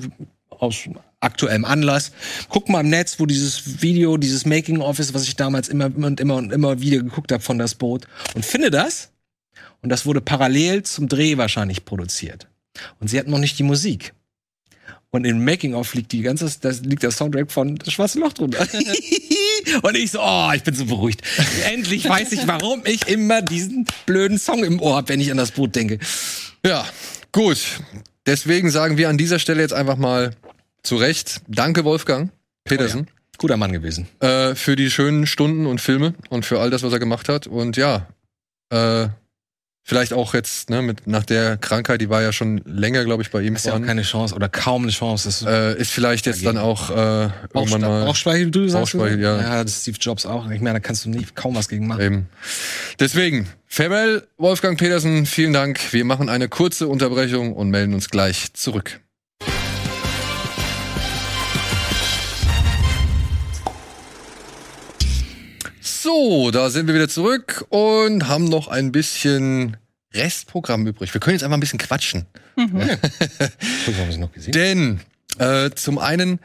aus 0.51 0.77
aktuellem 1.21 1.65
Anlass, 1.65 2.13
guck 2.51 2.69
mal 2.69 2.81
im 2.81 2.91
Netz, 2.91 3.19
wo 3.19 3.25
dieses 3.25 3.81
Video, 3.81 4.19
dieses 4.19 4.45
Making-of 4.45 4.99
ist, 4.99 5.15
was 5.15 5.23
ich 5.23 5.37
damals 5.37 5.69
immer 5.69 5.87
und 5.87 6.21
immer 6.21 6.37
und 6.37 6.53
immer 6.53 6.83
wieder 6.83 6.99
geguckt 6.99 7.33
habe 7.33 7.43
von 7.43 7.59
das 7.59 7.75
Boot 7.75 8.07
und 8.35 8.45
finde 8.45 8.71
das. 8.71 9.09
Und 9.81 9.89
das 9.89 10.05
wurde 10.05 10.21
parallel 10.21 10.83
zum 10.83 11.09
Dreh 11.09 11.39
wahrscheinlich 11.39 11.87
produziert. 11.87 12.47
Und 13.01 13.09
sie 13.09 13.19
hatten 13.19 13.31
noch 13.31 13.39
nicht 13.39 13.59
die 13.59 13.63
Musik. 13.63 14.13
Und 15.17 15.25
im 15.25 15.43
Making-of 15.43 15.95
liegt 15.95 16.13
die 16.13 16.21
ganze, 16.21 16.45
das 16.61 16.83
liegt 16.83 17.03
der 17.03 17.11
Soundtrack 17.11 17.51
von 17.51 17.77
Das 17.77 17.95
Schwarze 17.95 18.21
Loch 18.21 18.35
drunter. 18.35 18.69
und 19.83 19.97
ich 19.97 20.11
so, 20.11 20.21
oh, 20.21 20.51
ich 20.55 20.63
bin 20.63 20.75
so 20.75 20.85
beruhigt. 20.85 21.23
Endlich 21.73 22.07
weiß 22.07 22.33
ich, 22.33 22.47
warum 22.47 22.83
ich 22.85 23.09
immer 23.09 23.41
diesen 23.41 23.87
blöden 24.05 24.39
Song 24.39 24.63
im 24.63 24.79
Ohr 24.79 24.97
habe, 24.97 25.09
wenn 25.09 25.21
ich 25.21 25.31
an 25.31 25.39
das 25.39 25.53
Boot 25.53 25.75
denke. 25.75 25.99
Ja, 26.67 26.87
gut. 27.33 27.81
Deswegen 28.27 28.71
sagen 28.71 28.99
wir 28.99 29.09
an 29.09 29.17
dieser 29.17 29.39
Stelle 29.39 29.63
jetzt 29.63 29.73
einfach 29.73 29.97
mal 29.97 30.37
zu 30.83 30.97
Recht, 30.97 31.41
danke 31.49 31.85
Wolfgang 31.85 32.31
Petersen. 32.65 33.07
Oh 33.07 33.09
ja. 33.09 33.37
Guter 33.39 33.57
Mann 33.57 33.73
gewesen. 33.73 34.07
Äh, 34.21 34.55
für 34.55 34.77
die 34.77 34.91
schönen 34.91 35.27
Stunden 35.27 35.65
und 35.65 35.81
Filme 35.81 36.13
und 36.29 36.45
für 36.45 36.61
all 36.61 36.69
das, 36.69 36.83
was 36.83 36.93
er 36.93 36.99
gemacht 36.99 37.31
hat. 37.31 37.47
Und 37.47 37.79
ja, 37.79 38.07
äh, 38.69 39.09
Vielleicht 39.89 40.13
auch 40.13 40.35
jetzt, 40.35 40.69
ne, 40.69 40.83
mit, 40.83 41.07
nach 41.07 41.25
der 41.25 41.59
Krankheit, 41.59 42.01
die 42.01 42.11
war 42.11 42.21
ja 42.21 42.33
schon 42.33 42.61
länger, 42.65 43.05
glaube 43.05 43.23
ich, 43.23 43.31
bei 43.31 43.43
ihm. 43.43 43.55
Ist 43.55 43.67
ja 43.67 43.75
auch 43.75 43.81
keine 43.81 44.03
Chance 44.03 44.35
oder 44.35 44.49
kaum 44.49 44.83
eine 44.83 44.91
Chance. 44.91 45.29
Ist, 45.29 45.43
äh, 45.43 45.79
ist 45.79 45.93
vielleicht 45.93 46.27
jetzt 46.27 46.45
dann 46.45 46.59
auch 46.59 46.91
äh, 46.91 47.29
irgendwann 47.55 47.83
mal. 47.83 48.05
Bauchspeicheldrüse, 48.05 48.77
Bauchspeichel, 48.77 49.21
ja. 49.21 49.41
Ja, 49.41 49.63
das 49.63 49.83
Steve 49.83 49.97
Jobs 50.01 50.27
auch. 50.27 50.51
Ich 50.51 50.61
meine, 50.61 50.81
da 50.81 50.81
kannst 50.81 51.05
du 51.05 51.11
nicht, 51.11 51.37
kaum 51.37 51.55
was 51.55 51.69
gegen 51.69 51.87
machen. 51.87 52.01
Eben. 52.01 52.29
Deswegen, 52.99 53.47
Farewell, 53.69 54.27
Wolfgang 54.39 54.77
Petersen, 54.77 55.25
vielen 55.25 55.53
Dank. 55.53 55.93
Wir 55.93 56.05
machen 56.05 56.29
eine 56.29 56.49
kurze 56.49 56.89
Unterbrechung 56.89 57.53
und 57.53 57.71
melden 57.71 57.95
uns 57.95 58.11
gleich 58.11 58.55
zurück. 58.55 58.99
So, 66.07 66.53
da 66.53 66.71
sind 66.71 66.87
wir 66.87 66.95
wieder 66.95 67.09
zurück 67.09 67.67
und 67.69 68.29
haben 68.29 68.45
noch 68.45 68.69
ein 68.69 68.93
bisschen 68.93 69.77
Restprogramm 70.15 70.87
übrig. 70.87 71.13
Wir 71.13 71.21
können 71.21 71.35
jetzt 71.35 71.43
einfach 71.43 71.57
ein 71.57 71.61
bisschen 71.61 71.81
quatschen. 71.81 72.27
Mhm. 72.55 72.81
Denn 74.55 75.01
äh, 75.41 75.71
zum 75.75 75.99
einen 75.99 76.39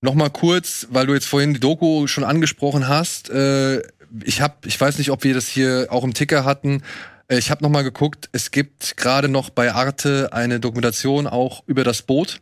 noch 0.00 0.14
mal 0.14 0.30
kurz, 0.30 0.88
weil 0.90 1.06
du 1.06 1.14
jetzt 1.14 1.26
vorhin 1.26 1.54
die 1.54 1.60
Doku 1.60 2.08
schon 2.08 2.24
angesprochen 2.24 2.88
hast. 2.88 3.30
Äh, 3.30 3.82
ich 4.24 4.40
habe, 4.40 4.56
ich 4.66 4.80
weiß 4.80 4.98
nicht, 4.98 5.12
ob 5.12 5.22
wir 5.22 5.32
das 5.32 5.46
hier 5.46 5.86
auch 5.90 6.02
im 6.02 6.12
Ticker 6.12 6.44
hatten. 6.44 6.82
Äh, 7.28 7.38
ich 7.38 7.52
habe 7.52 7.62
noch 7.62 7.70
mal 7.70 7.84
geguckt. 7.84 8.28
Es 8.32 8.50
gibt 8.50 8.96
gerade 8.96 9.28
noch 9.28 9.48
bei 9.48 9.72
Arte 9.72 10.32
eine 10.32 10.58
Dokumentation 10.58 11.28
auch 11.28 11.62
über 11.68 11.84
das 11.84 12.02
Boot. 12.02 12.40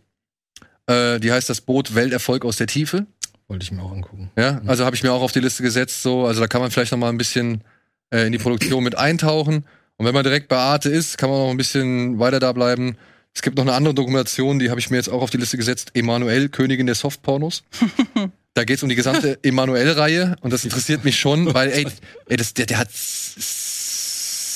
Äh, 0.86 1.20
die 1.20 1.32
heißt 1.32 1.50
das 1.50 1.60
Boot 1.60 1.94
Welterfolg 1.94 2.46
aus 2.46 2.56
der 2.56 2.66
Tiefe. 2.66 3.04
Wollte 3.52 3.64
ich 3.64 3.72
mir 3.72 3.82
auch 3.82 3.92
angucken. 3.92 4.30
Ja, 4.34 4.62
also 4.64 4.86
habe 4.86 4.96
ich 4.96 5.02
mir 5.02 5.12
auch 5.12 5.20
auf 5.20 5.32
die 5.32 5.40
Liste 5.40 5.62
gesetzt. 5.62 6.02
So, 6.02 6.24
also 6.24 6.40
da 6.40 6.46
kann 6.46 6.62
man 6.62 6.70
vielleicht 6.70 6.90
noch 6.90 6.98
mal 6.98 7.10
ein 7.10 7.18
bisschen 7.18 7.62
äh, 8.08 8.24
in 8.24 8.32
die 8.32 8.38
Produktion 8.38 8.82
mit 8.82 8.96
eintauchen. 8.96 9.66
Und 9.98 10.06
wenn 10.06 10.14
man 10.14 10.24
direkt 10.24 10.48
bei 10.48 10.56
Arte 10.56 10.88
ist, 10.88 11.18
kann 11.18 11.28
man 11.28 11.38
noch 11.38 11.50
ein 11.50 11.58
bisschen 11.58 12.18
weiter 12.18 12.40
da 12.40 12.52
bleiben. 12.52 12.96
Es 13.34 13.42
gibt 13.42 13.58
noch 13.58 13.64
eine 13.64 13.74
andere 13.74 13.92
Dokumentation, 13.92 14.58
die 14.58 14.70
habe 14.70 14.80
ich 14.80 14.88
mir 14.88 14.96
jetzt 14.96 15.10
auch 15.10 15.20
auf 15.20 15.28
die 15.28 15.36
Liste 15.36 15.58
gesetzt. 15.58 15.90
Emanuel, 15.92 16.48
Königin 16.48 16.86
der 16.86 16.94
Softpornos. 16.94 17.62
da 18.54 18.64
geht 18.64 18.78
es 18.78 18.82
um 18.82 18.88
die 18.88 18.94
gesamte 18.94 19.38
Emanuel-Reihe 19.42 20.36
und 20.40 20.50
das 20.50 20.64
interessiert 20.64 21.04
mich 21.04 21.20
schon, 21.20 21.52
weil 21.52 21.72
ey, 21.72 21.86
ey 22.28 22.38
das, 22.38 22.54
der, 22.54 22.64
der 22.64 22.78
hat 22.78 22.88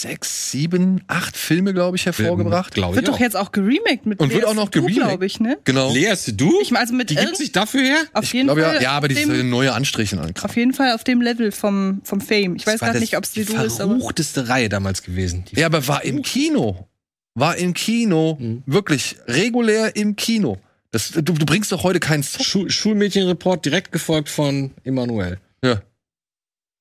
sechs, 0.00 0.50
sieben, 0.50 1.02
acht 1.06 1.36
Filme, 1.36 1.72
glaube 1.74 1.96
ich, 1.96 2.06
hervorgebracht. 2.06 2.74
Glaub 2.74 2.90
ich 2.90 2.96
Wird 2.96 3.08
doch 3.08 3.14
auch. 3.14 3.20
jetzt 3.20 3.36
auch 3.36 3.52
geremaked 3.52 4.06
mit 4.06 4.20
Und 4.20 4.30
wird 4.30 4.42
Lea 4.42 4.46
auch 4.48 4.54
noch 4.54 4.72
Seydoux, 4.72 4.86
geremaked. 4.86 5.08
glaube 5.08 5.26
ich, 5.26 5.40
ne? 5.40 5.58
Genau. 5.64 5.92
Lea 5.92 6.14
du? 6.26 6.60
Ich 6.62 6.70
meine, 6.70 6.82
also 6.82 6.94
mit 6.94 7.10
die 7.10 7.16
gibt 7.16 7.36
sich 7.36 7.52
dafür 7.52 7.82
her? 7.82 7.98
Auf 8.12 8.24
Ich 8.24 8.32
jeden 8.32 8.46
glaube 8.48 8.62
Fall. 8.62 8.76
ja, 8.76 8.82
ja, 8.82 8.90
aber 8.92 9.08
die 9.08 9.14
dem, 9.14 9.50
neue 9.50 9.72
Anstriche 9.72 10.20
an 10.20 10.32
auf 10.42 10.56
jeden 10.56 10.72
Fall 10.72 10.92
auf 10.94 11.04
dem 11.04 11.20
Level 11.20 11.52
vom, 11.52 12.00
vom 12.04 12.20
Fame. 12.20 12.56
Ich 12.56 12.66
weiß 12.66 12.80
gerade 12.80 12.92
das- 12.94 13.00
nicht, 13.00 13.16
ob 13.16 13.24
es 13.24 13.32
die 13.32 13.44
die 13.44 13.54
du 13.54 13.62
ist, 13.62 13.80
aber. 13.80 13.94
verruchteste 13.96 14.48
Reihe 14.48 14.68
damals 14.68 15.02
gewesen. 15.02 15.44
Die 15.50 15.60
Ja, 15.60 15.66
aber 15.66 15.86
war 15.88 16.04
im 16.04 16.22
Kino. 16.22 16.86
War 17.34 17.56
im 17.56 17.74
Kino. 17.74 18.36
Mhm. 18.40 18.62
Wirklich 18.66 19.16
regulär 19.26 19.94
im 19.96 20.16
Kino. 20.16 20.58
Das, 20.92 21.10
du, 21.10 21.20
du 21.20 21.44
bringst 21.44 21.72
doch 21.72 21.82
heute 21.82 22.00
keinen 22.00 22.22
Song. 22.22 22.42
Schul 22.44 22.70
Schulmädchenreport 22.70 23.64
direkt 23.66 23.92
gefolgt 23.92 24.28
von 24.30 24.70
Emanuel. 24.84 25.38
Ja. 25.62 25.82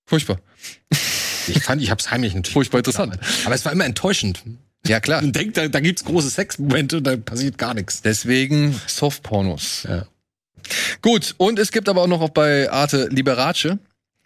Furchtbar. 0.06 0.40
Ich 1.48 1.64
fand, 1.64 1.82
ich 1.82 1.92
hab's 1.92 2.12
heimlich 2.12 2.34
natürlich. 2.34 2.54
Furchtbar 2.54 2.80
interessant. 2.80 3.18
Aber 3.46 3.56
es 3.56 3.66
war 3.66 3.72
immer 3.72 3.86
enttäuschend. 3.86 4.44
Ja, 4.88 5.00
klar. 5.00 5.22
Man 5.22 5.32
denkt, 5.32 5.58
da, 5.58 5.68
da 5.68 5.80
gibt's 5.80 6.06
große 6.06 6.30
Sexmomente 6.30 6.98
und 6.98 7.04
da 7.06 7.18
passiert 7.18 7.58
gar 7.58 7.74
nichts. 7.74 8.02
Deswegen 8.02 8.80
Softpornos. 8.88 9.86
Ja. 9.90 10.06
Gut, 11.02 11.36
und 11.38 11.60
es 11.60 11.72
gibt 11.72 11.90
aber 11.90 12.02
auch 12.04 12.08
noch 12.08 12.22
auch 12.22 12.30
bei 12.30 12.72
Arte 12.72 13.08
Liberace. 13.10 13.78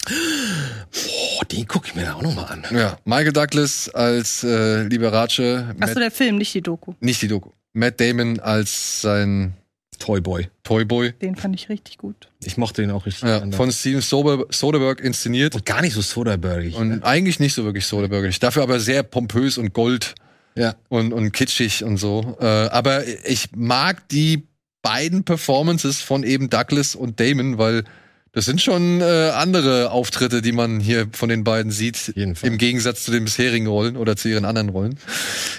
Oh, 0.09 1.43
den 1.51 1.67
guck 1.67 1.87
ich 1.87 1.95
mir 1.95 2.05
da 2.05 2.13
auch 2.15 2.21
noch 2.21 2.35
mal 2.35 2.45
an. 2.45 2.65
Ja, 2.71 2.97
Michael 3.05 3.33
Douglas 3.33 3.89
als 3.89 4.43
äh, 4.43 4.83
Liberace. 4.83 5.65
Achso, 5.79 5.99
der 5.99 6.11
Film, 6.11 6.37
nicht 6.37 6.53
die 6.53 6.61
Doku. 6.61 6.93
nicht 6.99 7.21
die 7.21 7.27
Doku. 7.27 7.51
Matt 7.73 7.99
Damon 7.99 8.39
als 8.39 9.01
sein 9.01 9.53
Toyboy. 9.99 10.47
Toyboy. 10.63 11.11
Den 11.21 11.35
fand 11.35 11.55
ich 11.55 11.69
richtig 11.69 11.97
gut. 11.97 12.29
Ich 12.43 12.57
mochte 12.57 12.81
den 12.81 12.91
auch 12.91 13.05
richtig. 13.05 13.27
Ja, 13.27 13.43
von 13.51 13.71
Steven 13.71 14.01
Soder 14.01 14.45
Soderbergh 14.49 15.01
inszeniert. 15.03 15.55
und 15.55 15.65
gar 15.65 15.81
nicht 15.81 15.93
so 15.93 16.01
sodaburgig. 16.01 16.75
Und 16.75 16.89
ne? 16.89 16.99
eigentlich 17.03 17.39
nicht 17.39 17.53
so 17.53 17.63
wirklich 17.65 17.85
Soderbergh. 17.85 18.29
Dafür 18.39 18.63
aber 18.63 18.79
sehr 18.79 19.03
pompös 19.03 19.57
und 19.57 19.73
gold 19.73 20.15
Ja. 20.55 20.75
und, 20.87 21.13
und 21.13 21.31
kitschig 21.31 21.83
und 21.83 21.97
so. 21.97 22.37
Äh, 22.39 22.45
aber 22.45 23.03
ich 23.25 23.49
mag 23.55 24.07
die 24.09 24.47
beiden 24.81 25.23
Performances 25.25 26.01
von 26.01 26.23
eben 26.23 26.49
Douglas 26.49 26.95
und 26.95 27.19
Damon, 27.19 27.57
weil 27.57 27.83
das 28.31 28.45
sind 28.45 28.61
schon 28.61 29.01
äh, 29.01 29.31
andere 29.33 29.89
Auftritte, 29.91 30.41
die 30.43 30.51
man 30.51 30.79
hier 30.79 31.07
von 31.11 31.29
den 31.29 31.43
beiden 31.43 31.71
sieht. 31.71 32.09
Im 32.15 32.57
Gegensatz 32.59 33.03
zu 33.03 33.11
den 33.11 33.25
bisherigen 33.25 33.65
Rollen 33.67 33.97
oder 33.97 34.15
zu 34.15 34.29
ihren 34.29 34.45
anderen 34.45 34.69
Rollen. 34.69 34.99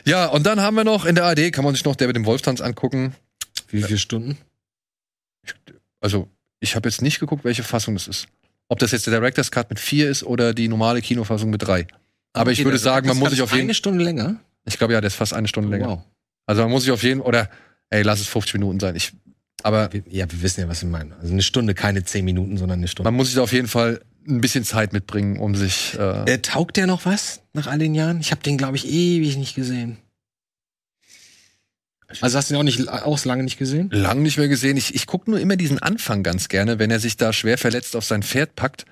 Ja, 0.07 0.27
und 0.27 0.47
dann 0.47 0.61
haben 0.61 0.77
wir 0.77 0.85
noch 0.85 1.05
in 1.05 1.17
der 1.17 1.25
AD, 1.25 1.51
kann 1.51 1.65
man 1.65 1.75
sich 1.75 1.85
noch 1.85 1.97
der 1.97 2.07
mit 2.07 2.15
dem 2.17 2.25
Wolftanz 2.27 2.61
angucken. 2.61 3.15
Wie 3.71 3.83
viele 3.83 3.99
Stunden? 3.99 4.37
Also, 6.01 6.29
ich 6.61 6.77
habe 6.77 6.89
jetzt 6.89 7.03
nicht 7.03 7.21
geguckt, 7.21 7.45
welche 7.45 7.63
Fassung 7.63 7.95
das 7.95 8.09
ist. 8.09 8.27
Ob 8.69 8.79
das 8.79 8.93
jetzt 8.93 9.07
der 9.07 9.15
Director's 9.19 9.51
Cut 9.51 9.69
mit 9.71 9.81
vier 9.81 10.09
ist 10.09 10.23
oder 10.23 10.55
die 10.55 10.69
normale 10.69 11.03
Kinofassung 11.03 11.51
mit 11.51 11.63
drei. 11.63 11.87
Aber 12.33 12.53
ich 12.53 12.59
Okay, 12.59 12.67
würde 12.67 12.77
das- 12.77 12.83
sagen, 12.83 13.09
man 13.09 13.17
muss 13.19 13.31
sich 13.31 13.43
auf 13.43 13.51
jeden 13.53 13.65
Eine 13.65 13.75
Stunde 13.75 14.05
länger? 14.05 14.37
Ich 14.65 14.79
glaube 14.79 14.93
ja, 14.93 15.01
der 15.01 15.09
ist 15.09 15.17
fast 15.17 15.35
eine 15.35 15.49
Stunde 15.49 15.71
länger. 15.71 15.89
Wow. 15.89 16.03
Also 16.47 16.63
man 16.63 16.71
muss 16.71 16.85
sich 16.85 16.93
auf 16.93 17.03
jeden 17.03 17.21
oder 17.21 17.51
ey, 17.91 18.03
lass 18.03 18.21
es 18.21 18.29
50 18.29 18.55
Minuten 18.55 18.79
sein. 18.79 18.95
Ich, 18.95 19.13
aber 19.63 19.91
Ja, 20.09 20.31
wir 20.31 20.43
wissen 20.43 20.61
ja, 20.61 20.69
was 20.69 20.83
wir 20.83 20.89
meinen. 20.89 21.13
Also 21.15 21.33
eine 21.33 21.43
Stunde, 21.43 21.75
keine 21.75 22.05
zehn 22.05 22.25
Minuten, 22.25 22.57
sondern 22.59 22.79
eine 22.79 22.89
Stunde. 22.89 23.09
man 23.11 23.17
muss 23.17 23.31
sich 23.31 23.39
auf 23.41 23.53
jeden 23.53 23.67
Fall 23.69 24.01
ein 24.29 24.41
bisschen 24.41 24.65
Zeit 24.65 24.93
mitbringen, 24.93 25.39
um 25.41 25.57
sich. 25.57 25.99
Äh, 25.99 26.35
Äh, 26.35 26.39
taugt 26.39 26.77
der 26.77 26.87
noch 26.87 27.05
was 27.07 27.43
nach 27.53 27.67
all 27.67 27.79
den 27.79 27.95
Jahren? 27.95 28.21
Ich 28.21 28.31
habe 28.31 28.43
den, 28.43 28.59
glaube 28.59 28.77
ich, 28.77 28.87
ewig 28.87 29.37
nicht 29.37 29.55
gesehen. 29.57 29.97
Also 32.21 32.39
hast 32.39 32.51
du 32.51 32.55
den 32.55 32.61
auch 32.61 32.65
nicht 32.65 32.89
auch 32.89 33.19
so 33.19 33.29
lange 33.29 33.43
nicht 33.43 33.59
gesehen? 33.59 33.91
lang 33.93 34.23
nicht 34.23 34.39
mehr 34.39 34.49
gesehen. 34.49 34.77
Ich, 34.77 34.95
ich 34.95 35.07
gucke 35.07 35.31
nur 35.31 35.41
immer 35.41 35.57
diesen 35.57 35.79
Anfang 35.79 36.23
ganz 36.23 36.49
gerne, 36.49 36.79
wenn 36.79 36.91
er 36.91 37.01
sich 37.01 37.17
da 37.17 37.33
schwer 37.33 37.59
verletzt 37.59 37.97
auf 37.97 38.05
sein 38.05 38.23
Pferd 38.23 38.57
packt 38.57 38.85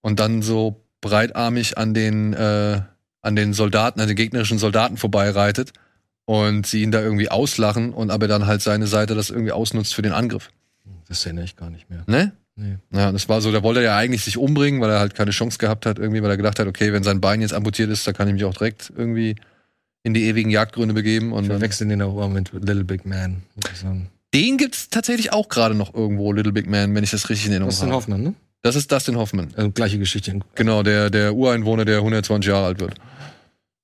und 0.00 0.20
dann 0.20 0.42
so 0.42 0.84
breitarmig 1.00 1.78
an 1.78 1.94
den, 1.94 2.32
äh, 2.32 2.80
an 3.22 3.36
den 3.36 3.52
Soldaten, 3.52 4.00
an 4.00 4.08
den 4.08 4.16
gegnerischen 4.16 4.58
Soldaten 4.58 4.96
vorbeireitet 4.96 5.72
und 6.24 6.66
sie 6.66 6.82
ihn 6.82 6.90
da 6.90 7.00
irgendwie 7.00 7.30
auslachen 7.30 7.92
und 7.92 8.10
aber 8.10 8.28
dann 8.28 8.46
halt 8.46 8.62
seine 8.62 8.86
Seite 8.86 9.14
das 9.14 9.30
irgendwie 9.30 9.52
ausnutzt 9.52 9.94
für 9.94 10.02
den 10.02 10.12
Angriff. 10.12 10.50
Das 11.08 11.24
erinnere 11.26 11.44
ich 11.44 11.56
gar 11.56 11.70
nicht 11.70 11.90
mehr. 11.90 12.04
Ne? 12.06 12.32
Nee. 12.56 12.78
Ja, 12.92 13.10
das 13.10 13.28
war 13.28 13.40
so, 13.40 13.50
da 13.50 13.62
wollte 13.62 13.80
er 13.80 13.86
ja 13.86 13.96
eigentlich 13.96 14.22
sich 14.22 14.38
umbringen, 14.38 14.80
weil 14.80 14.90
er 14.90 15.00
halt 15.00 15.14
keine 15.14 15.32
Chance 15.32 15.58
gehabt 15.58 15.86
hat, 15.86 15.98
irgendwie, 15.98 16.22
weil 16.22 16.30
er 16.30 16.36
gedacht 16.36 16.58
hat, 16.58 16.68
okay, 16.68 16.92
wenn 16.92 17.02
sein 17.02 17.20
Bein 17.20 17.40
jetzt 17.40 17.52
amputiert 17.52 17.90
ist, 17.90 18.06
da 18.06 18.12
kann 18.12 18.28
ich 18.28 18.34
mich 18.34 18.44
auch 18.44 18.54
direkt 18.54 18.92
irgendwie 18.96 19.34
in 20.04 20.14
die 20.14 20.24
ewigen 20.26 20.50
Jagdgründe 20.50 20.94
begeben. 20.94 21.32
Und 21.32 21.44
Ich 21.44 21.48
dann, 21.48 21.58
verwechsel 21.58 21.88
den 21.88 22.00
auch 22.02 22.14
immer 22.14 22.28
mit 22.28 22.52
Little 22.52 22.84
Big 22.84 23.04
Man, 23.04 23.42
den 24.32 24.56
gibt's 24.56 24.88
tatsächlich 24.90 25.32
auch 25.32 25.48
gerade 25.48 25.74
noch 25.74 25.94
irgendwo, 25.94 26.32
Little 26.32 26.52
Big 26.52 26.68
Man, 26.68 26.94
wenn 26.94 27.02
ich 27.02 27.10
das 27.10 27.28
richtig 27.28 27.46
in 27.46 27.52
Erinnerung 27.52 27.70
Dustin 27.70 27.88
habe. 27.88 27.96
Hoffmann, 27.96 28.22
ne? 28.22 28.34
Das 28.62 28.76
ist 28.76 28.90
Dustin 28.90 29.16
Hoffman. 29.16 29.52
Also 29.56 29.70
gleiche 29.70 29.98
Geschichte. 29.98 30.40
Genau, 30.54 30.82
der, 30.82 31.10
der 31.10 31.34
Ureinwohner, 31.34 31.84
der 31.84 31.98
120 31.98 32.48
Jahre 32.48 32.66
alt 32.66 32.80
wird. 32.80 32.94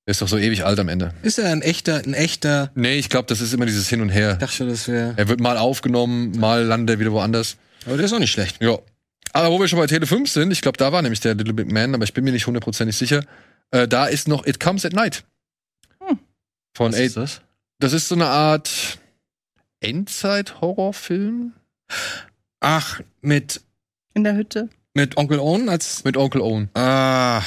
Der 0.07 0.13
ist 0.13 0.23
doch 0.23 0.29
so 0.29 0.39
ewig 0.39 0.65
alt 0.65 0.79
am 0.79 0.89
Ende. 0.89 1.13
Ist 1.23 1.39
er 1.39 1.51
ein 1.53 1.63
echter, 1.63 1.97
ein 1.99 2.15
echter. 2.15 2.71
Nee, 2.75 2.99
ich 2.99 3.11
glaube, 3.11 3.27
das 3.27 3.41
ist 3.41 3.53
immer 3.53 3.67
dieses 3.67 3.89
Hin 3.89 4.01
und 4.01 4.09
Her. 4.09 4.33
Ich 4.33 4.39
dachte, 4.39 4.67
das 4.67 4.89
wäre. 4.89 5.13
Er 5.17 5.29
wird 5.29 5.41
mal 5.41 5.59
aufgenommen, 5.59 6.33
mal 6.39 6.65
landet 6.65 6.97
er 6.97 7.01
wieder 7.01 7.13
woanders. 7.13 7.57
Aber 7.87 7.97
der 7.97 8.07
ist 8.07 8.13
auch 8.13 8.19
nicht 8.19 8.33
schlecht. 8.33 8.63
Ja. 8.63 8.79
Aber 9.33 9.51
wo 9.53 9.61
wir 9.61 9.69
schon 9.69 9.79
bei 9.79 9.87
Tele 9.87 10.07
5 10.07 10.29
sind, 10.29 10.51
ich 10.51 10.63
glaube, 10.63 10.79
da 10.79 10.91
war 10.93 11.03
nämlich 11.03 11.21
der 11.21 11.35
Little 11.35 11.55
Big 11.55 11.71
Man, 11.71 11.95
aber 11.95 12.05
ich 12.05 12.15
bin 12.15 12.25
mir 12.25 12.33
nicht 12.33 12.47
hundertprozentig 12.47 12.97
sicher. 12.97 13.23
Äh, 13.71 13.87
da 13.87 14.07
ist 14.07 14.27
noch 14.27 14.47
It 14.47 14.59
Comes 14.59 14.85
at 14.85 14.95
Night. 14.95 15.25
Von 16.75 16.93
Was 16.93 16.99
ist 17.01 17.17
das? 17.17 17.41
Das 17.79 17.93
ist 17.93 18.09
so 18.09 18.15
eine 18.15 18.27
Art 18.27 18.99
Endzeit-Horrorfilm 19.81 21.53
Ach, 22.61 23.01
mit, 23.23 23.61
In 24.15 24.25
der 24.25 24.35
Hütte. 24.37 24.69
mit 24.95 25.17
Onkel 25.17 25.39
Owen 25.41 25.69
als. 25.69 26.05
mit 26.05 26.17
Onkel 26.17 26.41
Owen. 26.41 26.69
Ah. 26.75 27.43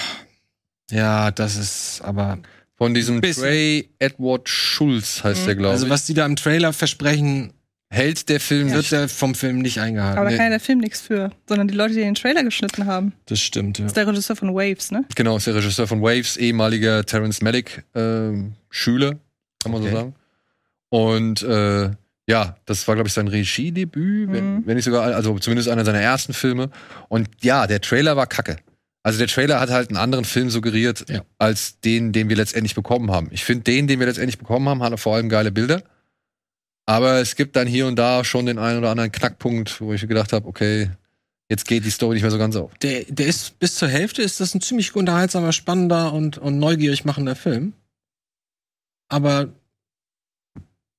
Ja, 0.92 1.32
das 1.32 1.56
ist 1.56 2.02
aber. 2.02 2.40
Von 2.76 2.94
diesem. 2.94 3.22
Trey 3.22 3.90
Edward 4.00 4.50
Schulz 4.50 5.24
heißt 5.24 5.46
der, 5.48 5.56
glaube 5.56 5.72
Also, 5.74 5.86
ich. 5.86 5.92
was 5.92 6.06
die 6.06 6.14
da 6.14 6.26
im 6.26 6.36
Trailer 6.36 6.74
versprechen, 6.74 7.54
hält 7.94 8.28
der 8.30 8.40
Film 8.40 8.68
wird 8.68 8.78
nicht. 8.78 8.92
der 8.92 9.08
vom 9.08 9.36
Film 9.36 9.60
nicht 9.60 9.80
eingehalten. 9.80 10.18
Aber 10.20 10.30
da 10.30 10.36
kann 10.36 10.46
ja 10.46 10.50
der 10.52 10.60
Film 10.60 10.80
nichts 10.80 11.02
für, 11.02 11.32
sondern 11.48 11.68
die 11.68 11.74
Leute, 11.74 11.94
die 11.94 12.02
den 12.02 12.16
Trailer 12.16 12.44
geschnitten 12.44 12.86
haben. 12.86 13.14
Das 13.28 13.40
stimmt, 13.40 13.78
ja. 13.80 13.84
Das 13.86 13.92
ist 13.92 13.98
der 13.98 14.08
Regisseur 14.08 14.36
von 14.36 14.54
Waves, 14.54 14.92
ne? 14.92 15.06
Genau, 15.16 15.38
ist 15.38 15.48
der 15.48 15.56
Regisseur 15.56 15.88
von 15.88 16.02
Waves, 16.02 16.36
ehemaliger 16.38 17.06
Terrence 17.06 17.42
Malick 17.42 17.84
ähm, 17.96 18.54
Schüler, 18.70 19.12
kann 19.62 19.72
man 19.72 19.82
Okay. 19.82 19.92
so 19.92 19.96
sagen. 19.98 20.16
Und 20.90 21.42
äh, 21.44 21.92
ja, 22.28 22.56
das 22.66 22.88
war, 22.88 22.96
glaube 22.96 23.08
ich, 23.08 23.14
sein 23.14 23.28
Regiedebüt, 23.28 24.32
wenn, 24.32 24.56
Mhm. 24.58 24.64
wenn 24.66 24.76
nicht 24.76 24.86
sogar, 24.86 25.04
also 25.16 25.38
zumindest 25.40 25.70
einer 25.70 25.86
seiner 25.86 26.00
ersten 26.02 26.34
Filme. 26.34 26.70
Und 27.10 27.28
ja, 27.42 27.68
der 27.68 27.82
Trailer 27.82 28.16
war 28.16 28.28
kacke. 28.28 28.58
Also 29.06 29.18
der 29.20 29.28
Trailer 29.28 29.60
hat 29.60 29.70
halt 29.70 29.90
einen 29.90 29.98
anderen 29.98 30.24
Film 30.24 30.50
suggeriert, 30.50 31.06
Ja. 31.10 31.24
als 31.38 31.80
den, 31.82 32.14
den 32.14 32.30
wir 32.30 32.38
letztendlich 32.38 32.74
bekommen 32.76 33.12
haben. 33.12 33.28
Ich 33.32 33.44
finde, 33.44 33.64
den, 33.66 33.88
den 33.88 34.00
wir 34.00 34.08
letztendlich 34.08 34.38
bekommen 34.38 34.70
haben, 34.70 34.82
hat 34.82 34.98
vor 35.00 35.16
allem 35.16 35.28
geile 35.30 35.52
Bilder. 35.52 35.84
Aber 36.86 37.20
es 37.20 37.36
gibt 37.36 37.56
dann 37.56 37.68
hier 37.68 37.88
und 37.88 37.96
da 37.96 38.24
schon 38.24 38.46
den 38.46 38.60
einen 38.60 38.80
oder 38.80 38.92
anderen 38.92 39.12
Knackpunkt, 39.12 39.80
wo 39.80 39.94
ich 39.94 40.06
gedacht 40.08 40.34
habe, 40.34 40.48
okay, 40.48 40.90
jetzt 41.50 41.66
geht 41.66 41.86
die 41.86 41.92
Story 41.92 42.16
nicht 42.16 42.24
mehr 42.24 42.32
so 42.32 42.38
ganz 42.38 42.56
auf. 42.56 42.74
Der, 42.80 43.06
der 43.06 43.28
ist 43.28 43.58
bis 43.60 43.76
zur 43.76 43.88
Hälfte 43.88 44.22
ist 44.22 44.40
das 44.40 44.54
ein 44.54 44.62
ziemlich 44.62 44.96
unterhaltsamer, 44.96 45.54
spannender 45.54 46.14
und, 46.14 46.38
und 46.38 46.60
neugierig 46.60 47.06
machender 47.06 47.36
Film. 47.36 47.74
Aber 49.08 49.54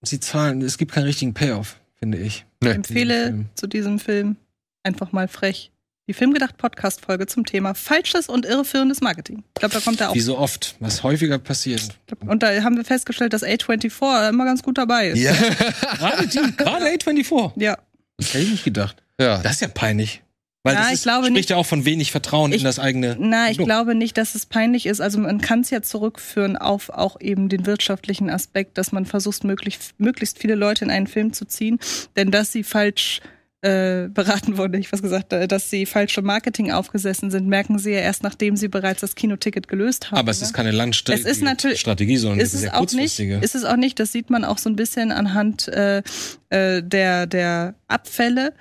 sie 0.03 0.21
zahlen, 0.21 0.63
es 0.63 0.79
gibt 0.79 0.93
keinen 0.93 1.05
richtigen 1.05 1.35
Payoff, 1.35 1.81
finde 1.95 2.19
ich. 2.19 2.47
Nee. 2.63 2.71
Ich 2.71 2.77
empfehle 2.77 3.47
zu 3.55 3.67
diesem 3.67 3.99
Film 3.99 4.37
einfach 4.85 5.13
mal 5.13 5.29
frech 5.29 5.71
die 6.09 6.13
Filmgedacht-Podcast-Folge 6.15 7.27
zum 7.27 7.45
Thema 7.47 7.75
falsches 7.75 8.29
und 8.29 8.45
irreführendes 8.45 9.01
Marketing. 9.01 9.43
Ich 9.55 9.61
glaube, 9.61 9.75
da 9.75 9.81
kommt 9.81 10.01
er 10.01 10.11
auch. 10.11 10.15
Wie 10.15 10.21
so 10.21 10.37
oft, 10.39 10.77
was 10.81 11.03
häufiger 11.03 11.39
passiert. 11.39 11.83
Und 12.27 12.43
da 12.43 12.63
haben 12.63 12.77
wir 12.77 12.85
festgestellt, 12.85 13.33
dass 13.33 13.43
A24 13.43 14.29
immer 14.29 14.45
ganz 14.45 14.63
gut 14.63 14.77
dabei 14.79 15.09
ist. 15.09 15.19
Ja. 15.19 15.33
Gerade 15.99 16.27
die, 16.27 16.57
gerade 16.57 16.85
A24. 16.87 17.53
Ja. 17.57 17.79
Das 18.19 18.35
hätte 18.35 18.45
ich 18.45 18.51
nicht 18.51 18.65
gedacht. 18.65 19.03
ja. 19.21 19.39
Das 19.39 19.53
ist 19.55 19.61
ja 19.63 19.69
peinlich. 19.69 20.21
Weil 20.67 20.75
Ja, 20.75 20.81
das 20.81 20.89
ich 20.89 20.95
ist, 20.95 21.03
glaube 21.03 21.25
spricht 21.27 21.37
nicht- 21.37 21.51
ja 21.51 21.57
auch 21.57 21.67
von 21.67 21.85
wenig 21.85 22.11
Vertrauen 22.11 22.51
Ich- 22.53 22.61
in 22.61 22.65
das 22.65 22.79
eigene. 22.79 23.17
Na, 23.21 23.51
ich 23.51 23.57
Produkt. 23.59 23.69
glaube 23.69 23.95
nicht, 23.95 24.17
dass 24.17 24.35
es 24.35 24.47
peinlich 24.47 24.87
ist. 24.87 25.01
Also 25.01 25.19
man 25.19 25.41
kann 25.43 25.61
es 25.61 25.69
ja 25.71 25.83
zurückführen 25.83 26.57
auf 26.57 26.89
auch 26.89 27.21
eben 27.21 27.51
den 27.51 27.67
wirtschaftlichen 27.67 28.31
Aspekt, 28.31 28.79
dass 28.79 28.91
man 28.93 29.05
versucht, 29.05 29.45
möglichst, 29.45 29.93
möglichst 29.99 30.39
viele 30.39 30.55
Leute 30.55 30.85
in 30.87 30.91
einen 30.91 31.07
Film 31.07 31.35
zu 31.35 31.45
ziehen. 31.45 31.79
Denn 32.17 32.31
dass 32.31 32.51
sie 32.51 32.65
falsch 32.65 33.21
äh, 33.65 34.09
beraten 34.13 34.59
wurden, 34.59 34.75
ich 34.81 34.93
was 34.93 35.01
gesagt, 35.03 35.33
äh, 35.33 35.49
dass 35.49 35.71
sie 35.71 35.87
falsche 35.87 36.21
Marketing 36.23 36.71
aufgesessen 36.71 37.31
sind, 37.31 37.49
merken 37.49 37.79
sie 37.79 37.93
ja 37.93 38.01
erst, 38.01 38.23
nachdem 38.23 38.57
sie 38.57 38.69
bereits 38.69 39.01
das 39.01 39.15
Kinoticket 39.15 39.69
gelöst 39.69 40.11
haben. 40.11 40.19
Aber 40.19 40.31
es 40.31 40.41
ne? 40.41 40.47
ist 40.47 40.53
keine 40.53 40.71
Es 40.71 41.25
ist 41.25 41.43
natürlich- 41.43 41.81
Strategie, 41.81 42.17
sondern 42.19 42.41
ist 42.41 42.53
eine 42.53 42.57
es 42.57 42.61
sehr 42.61 42.75
auch 42.75 42.81
nicht, 42.81 42.91
kurzfristige. 42.91 43.39
ist 43.43 43.55
es 43.55 43.65
auch 43.65 43.77
nicht, 43.77 43.99
das 43.99 44.13
sieht 44.13 44.29
man 44.31 44.45
auch 44.45 44.59
so 44.59 44.69
ein 44.69 44.77
bisschen 44.77 45.13
anhand 45.13 45.69
äh, 45.69 46.03
äh, 46.51 46.83
der, 46.83 47.27
der 47.27 47.75
Abfälle, 47.89 48.53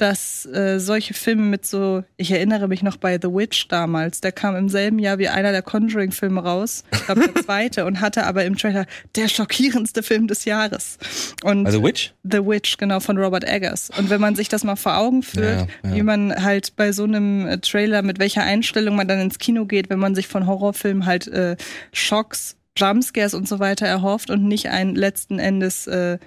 dass 0.00 0.46
äh, 0.46 0.78
solche 0.78 1.14
Filme 1.14 1.42
mit 1.42 1.66
so, 1.66 2.02
ich 2.16 2.30
erinnere 2.30 2.68
mich 2.68 2.82
noch 2.82 2.96
bei 2.96 3.18
The 3.20 3.28
Witch 3.28 3.68
damals, 3.68 4.20
der 4.20 4.32
kam 4.32 4.56
im 4.56 4.68
selben 4.68 4.98
Jahr 4.98 5.18
wie 5.18 5.28
einer 5.28 5.52
der 5.52 5.62
Conjuring-Filme 5.62 6.42
raus, 6.42 6.84
ich 6.92 7.04
glaube 7.04 7.28
der 7.28 7.34
zweite, 7.44 7.84
und 7.84 8.00
hatte 8.00 8.26
aber 8.26 8.44
im 8.44 8.56
Trailer 8.56 8.86
der 9.16 9.28
schockierendste 9.28 10.02
Film 10.02 10.26
des 10.26 10.44
Jahres. 10.44 10.98
Und 11.44 11.66
also 11.66 11.82
Witch? 11.82 12.14
The 12.22 12.38
Witch, 12.38 12.78
genau, 12.78 13.00
von 13.00 13.18
Robert 13.18 13.44
Eggers. 13.44 13.90
Und 13.98 14.10
wenn 14.10 14.20
man 14.20 14.34
sich 14.36 14.48
das 14.48 14.64
mal 14.64 14.76
vor 14.76 14.96
Augen 14.96 15.22
führt, 15.22 15.68
ja, 15.84 15.90
ja. 15.90 15.96
wie 15.96 16.02
man 16.02 16.42
halt 16.42 16.76
bei 16.76 16.92
so 16.92 17.04
einem 17.04 17.46
äh, 17.46 17.58
Trailer, 17.58 18.02
mit 18.02 18.18
welcher 18.18 18.42
Einstellung 18.42 18.96
man 18.96 19.08
dann 19.08 19.20
ins 19.20 19.38
Kino 19.38 19.66
geht, 19.66 19.90
wenn 19.90 19.98
man 19.98 20.14
sich 20.14 20.28
von 20.28 20.46
Horrorfilmen 20.46 21.04
halt 21.04 21.28
äh, 21.28 21.56
Schocks, 21.92 22.56
Jumpscares 22.76 23.34
und 23.34 23.48
so 23.48 23.58
weiter 23.58 23.86
erhofft 23.86 24.30
und 24.30 24.44
nicht 24.44 24.68
ein 24.68 24.94
letzten 24.94 25.38
Endes 25.38 25.86
äh, 25.86 26.18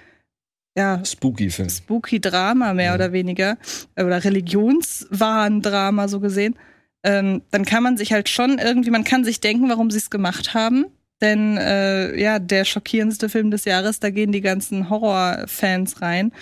ja, 0.76 1.04
spooky 1.04 1.50
Film. 1.50 1.70
Spooky 1.70 2.20
Drama 2.20 2.74
mehr 2.74 2.86
ja. 2.86 2.94
oder 2.94 3.12
weniger 3.12 3.56
oder 3.96 4.22
Religionswahn-Drama 4.24 6.08
so 6.08 6.20
gesehen, 6.20 6.56
ähm, 7.04 7.42
dann 7.50 7.64
kann 7.64 7.82
man 7.82 7.96
sich 7.96 8.12
halt 8.12 8.28
schon 8.28 8.58
irgendwie, 8.58 8.90
man 8.90 9.04
kann 9.04 9.24
sich 9.24 9.40
denken, 9.40 9.68
warum 9.68 9.90
sie 9.90 9.98
es 9.98 10.10
gemacht 10.10 10.54
haben. 10.54 10.86
Denn 11.20 11.56
äh, 11.56 12.18
ja, 12.20 12.38
der 12.38 12.64
schockierendste 12.64 13.28
Film 13.28 13.50
des 13.50 13.64
Jahres, 13.64 14.00
da 14.00 14.10
gehen 14.10 14.32
die 14.32 14.40
ganzen 14.40 14.90
Horrorfans 14.90 16.02
rein. 16.02 16.32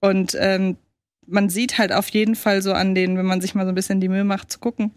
Und 0.00 0.36
ähm, 0.38 0.76
man 1.26 1.48
sieht 1.48 1.78
halt 1.78 1.92
auf 1.92 2.08
jeden 2.08 2.34
Fall 2.34 2.62
so 2.62 2.72
an 2.72 2.94
den, 2.94 3.16
wenn 3.16 3.26
man 3.26 3.40
sich 3.40 3.54
mal 3.54 3.64
so 3.64 3.70
ein 3.70 3.74
bisschen 3.74 4.00
die 4.00 4.08
Mühe 4.08 4.24
macht 4.24 4.50
zu 4.50 4.58
gucken, 4.58 4.92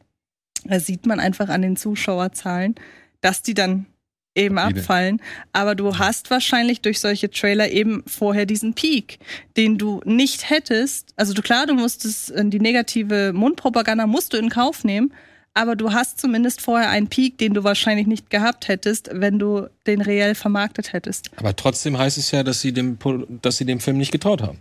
da 0.65 0.79
sieht 0.79 1.05
man 1.05 1.19
einfach 1.19 1.49
an 1.49 1.61
den 1.61 1.75
Zuschauerzahlen, 1.75 2.75
dass 3.21 3.41
die 3.41 3.53
dann 3.53 3.85
eben 4.35 4.57
abfallen. 4.57 5.21
Aber 5.53 5.75
du 5.75 5.97
hast 5.97 6.29
wahrscheinlich 6.31 6.81
durch 6.81 6.99
solche 6.99 7.29
Trailer 7.29 7.69
eben 7.71 8.03
vorher 8.07 8.45
diesen 8.45 8.73
Peak, 8.73 9.19
den 9.57 9.77
du 9.77 10.01
nicht 10.05 10.49
hättest. 10.49 11.13
Also 11.15 11.33
du 11.33 11.41
klar, 11.41 11.65
du 11.65 11.73
musstest 11.73 12.31
äh, 12.31 12.45
die 12.45 12.59
negative 12.59 13.33
Mundpropaganda 13.33 14.07
musst 14.07 14.33
du 14.33 14.37
in 14.37 14.49
Kauf 14.49 14.83
nehmen, 14.83 15.13
aber 15.53 15.75
du 15.75 15.91
hast 15.91 16.21
zumindest 16.21 16.61
vorher 16.61 16.89
einen 16.89 17.07
Peak, 17.07 17.37
den 17.37 17.53
du 17.53 17.63
wahrscheinlich 17.63 18.07
nicht 18.07 18.29
gehabt 18.29 18.67
hättest, 18.67 19.09
wenn 19.11 19.39
du 19.39 19.67
den 19.87 20.01
reell 20.01 20.35
vermarktet 20.35 20.93
hättest. 20.93 21.31
Aber 21.35 21.55
trotzdem 21.55 21.97
heißt 21.97 22.17
es 22.17 22.31
ja, 22.31 22.43
dass 22.43 22.61
sie 22.61 22.71
dem, 22.71 22.97
dass 23.41 23.57
sie 23.57 23.65
dem 23.65 23.79
Film 23.79 23.97
nicht 23.97 24.11
getraut 24.11 24.41
haben. 24.41 24.59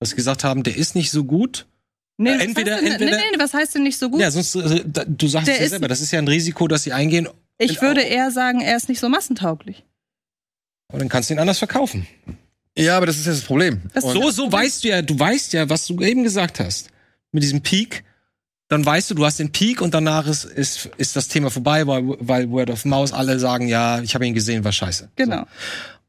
Dass 0.00 0.10
sie 0.10 0.16
gesagt 0.16 0.44
haben, 0.44 0.62
der 0.62 0.76
ist 0.76 0.94
nicht 0.96 1.10
so 1.10 1.24
gut. 1.24 1.66
Nee, 2.16 2.30
äh, 2.30 2.44
entweder, 2.44 2.76
denn, 2.76 2.92
entweder, 2.92 3.16
nee, 3.16 3.22
nee, 3.32 3.38
was 3.38 3.54
heißt 3.54 3.74
denn 3.74 3.82
nicht 3.84 3.98
so 3.98 4.08
gut? 4.10 4.20
Ja, 4.20 4.30
sonst, 4.30 4.56
also, 4.56 4.78
du 4.84 5.26
sagst 5.26 5.48
es 5.48 5.58
ja 5.58 5.68
selber, 5.68 5.88
das 5.88 6.00
ist 6.00 6.12
ja 6.12 6.18
ein 6.20 6.28
Risiko, 6.28 6.68
dass 6.68 6.84
sie 6.84 6.92
eingehen, 6.92 7.28
ich 7.58 7.80
würde 7.80 8.02
eher 8.02 8.30
sagen, 8.30 8.60
er 8.60 8.76
ist 8.76 8.88
nicht 8.88 9.00
so 9.00 9.08
massentauglich. 9.08 9.84
Aber 10.88 10.98
dann 10.98 11.08
kannst 11.08 11.30
du 11.30 11.34
ihn 11.34 11.40
anders 11.40 11.58
verkaufen. 11.58 12.06
Ja, 12.76 12.96
aber 12.96 13.06
das 13.06 13.16
ist 13.16 13.26
ja 13.26 13.32
das 13.32 13.42
Problem. 13.42 13.82
Das 13.92 14.04
so, 14.04 14.30
so 14.30 14.50
weißt 14.50 14.84
du 14.84 14.88
ja, 14.88 15.02
du 15.02 15.18
weißt 15.18 15.52
ja, 15.52 15.68
was 15.68 15.86
du 15.86 16.00
eben 16.00 16.24
gesagt 16.24 16.60
hast. 16.60 16.90
Mit 17.30 17.42
diesem 17.42 17.62
Peak, 17.62 18.04
dann 18.68 18.84
weißt 18.84 19.10
du, 19.10 19.14
du 19.14 19.24
hast 19.24 19.38
den 19.38 19.52
Peak 19.52 19.80
und 19.80 19.94
danach 19.94 20.26
ist, 20.26 20.44
ist, 20.44 20.86
ist 20.96 21.16
das 21.16 21.28
Thema 21.28 21.50
vorbei, 21.50 21.86
weil, 21.86 22.02
weil 22.20 22.50
Word 22.50 22.70
of 22.70 22.84
Mouse 22.84 23.12
alle 23.12 23.38
sagen, 23.38 23.68
ja, 23.68 24.00
ich 24.00 24.14
habe 24.14 24.26
ihn 24.26 24.34
gesehen, 24.34 24.64
war 24.64 24.72
scheiße. 24.72 25.10
Genau. 25.16 25.40
So. 25.40 25.46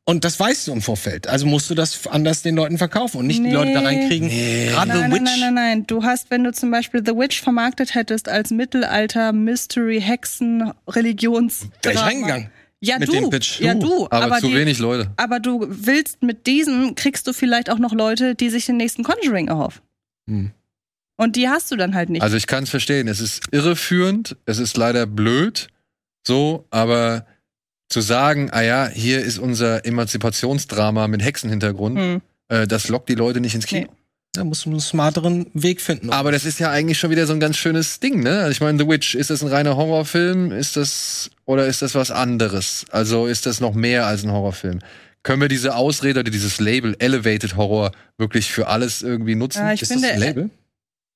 Und 0.07 0.23
das 0.23 0.39
weißt 0.39 0.67
du 0.67 0.71
im 0.71 0.83
Vorfeld. 0.83 1.27
Also 1.27 1.47
musst 1.47 1.67
du 1.69 1.73
das 1.73 2.05
anders 2.05 2.43
den 2.43 2.55
Leuten 2.55 2.77
verkaufen 2.77 3.17
und 3.17 3.27
nicht 3.27 3.41
nee. 3.41 3.49
die 3.49 3.55
Leute 3.55 3.73
da 3.73 3.81
reinkriegen. 3.81 4.27
Nee. 4.27 4.67
Gerade 4.67 4.89
nein, 4.89 5.11
The 5.11 5.15
Witch. 5.15 5.23
Nein, 5.23 5.39
nein, 5.39 5.53
nein, 5.53 5.53
nein. 5.53 5.87
Du 5.87 6.03
hast, 6.03 6.29
wenn 6.29 6.43
du 6.43 6.53
zum 6.53 6.69
Beispiel 6.69 7.01
The 7.03 7.13
Witch 7.13 7.41
vermarktet 7.41 7.95
hättest 7.95 8.29
als 8.29 8.51
Mittelalter, 8.51 9.33
Mystery, 9.33 9.99
Hexen, 9.99 10.71
Religions. 10.87 11.67
Wäre 11.81 11.95
ich 11.95 12.01
reingegangen. 12.01 12.51
Ja, 12.81 12.99
mit 12.99 13.09
du. 13.09 13.13
Dem 13.13 13.29
Pitch. 13.31 13.59
Ja, 13.61 13.73
du. 13.73 14.05
Aber, 14.05 14.25
aber 14.25 14.39
zu 14.39 14.49
die, 14.49 14.55
wenig 14.55 14.77
Leute. 14.77 15.09
Aber 15.17 15.39
du 15.39 15.65
willst 15.67 16.21
mit 16.21 16.45
diesem, 16.45 16.93
kriegst 16.93 17.25
du 17.25 17.33
vielleicht 17.33 17.71
auch 17.71 17.79
noch 17.79 17.93
Leute, 17.93 18.35
die 18.35 18.51
sich 18.51 18.67
den 18.67 18.77
nächsten 18.77 19.03
Conjuring 19.03 19.47
erhoffen. 19.47 19.81
Hm. 20.29 20.51
Und 21.17 21.35
die 21.35 21.49
hast 21.49 21.71
du 21.71 21.77
dann 21.77 21.95
halt 21.95 22.09
nicht. 22.09 22.21
Also 22.21 22.37
ich 22.37 22.45
kann 22.45 22.65
es 22.65 22.69
verstehen. 22.69 23.07
Es 23.07 23.19
ist 23.19 23.41
irreführend. 23.51 24.37
Es 24.45 24.59
ist 24.59 24.77
leider 24.77 25.07
blöd. 25.07 25.69
So, 26.27 26.67
aber 26.69 27.25
zu 27.95 28.01
sagen, 28.01 28.49
ah 28.51 28.61
ja, 28.61 28.89
hier 28.89 29.21
ist 29.21 29.39
unser 29.39 29.85
Emanzipationsdrama 29.85 31.07
mit 31.07 31.23
Hexenhintergrund, 31.23 31.97
hm. 31.97 32.21
äh, 32.49 32.67
das 32.67 32.89
lockt 32.89 33.07
die 33.07 33.15
Leute 33.15 33.39
nicht 33.39 33.55
ins 33.55 33.67
Kino. 33.67 33.83
Nee. 33.83 33.87
Da 34.33 34.43
musst 34.43 34.65
du 34.65 34.69
einen 34.69 34.81
smarteren 34.81 35.45
Weg 35.53 35.79
finden. 35.79 36.09
Aber 36.09 36.33
das 36.33 36.43
ist 36.43 36.59
ja 36.59 36.69
eigentlich 36.71 36.99
schon 36.99 37.09
wieder 37.09 37.25
so 37.25 37.31
ein 37.31 37.39
ganz 37.39 37.55
schönes 37.55 38.01
Ding, 38.01 38.21
ne? 38.21 38.39
Also 38.39 38.51
ich 38.51 38.59
meine, 38.59 38.77
The 38.77 38.85
Witch, 38.85 39.15
ist 39.15 39.29
das 39.29 39.41
ein 39.41 39.47
reiner 39.47 39.77
Horrorfilm? 39.77 40.51
Ist 40.51 40.75
das, 40.75 41.31
oder 41.45 41.67
ist 41.67 41.81
das 41.83 41.95
was 41.95 42.11
anderes? 42.11 42.85
Also 42.91 43.27
ist 43.27 43.45
das 43.45 43.61
noch 43.61 43.73
mehr 43.73 44.07
als 44.07 44.25
ein 44.25 44.31
Horrorfilm? 44.33 44.79
Können 45.23 45.39
wir 45.39 45.47
diese 45.47 45.73
Ausrede 45.73 46.19
oder 46.19 46.31
dieses 46.31 46.59
Label 46.59 46.97
Elevated 46.99 47.55
Horror 47.55 47.93
wirklich 48.17 48.51
für 48.51 48.67
alles 48.67 49.03
irgendwie 49.03 49.35
nutzen? 49.35 49.59
Ja, 49.59 49.71
ich 49.71 49.83
ist 49.83 49.93
finde, 49.93 50.09
das 50.09 50.15
ein 50.15 50.19
Label? 50.19 50.49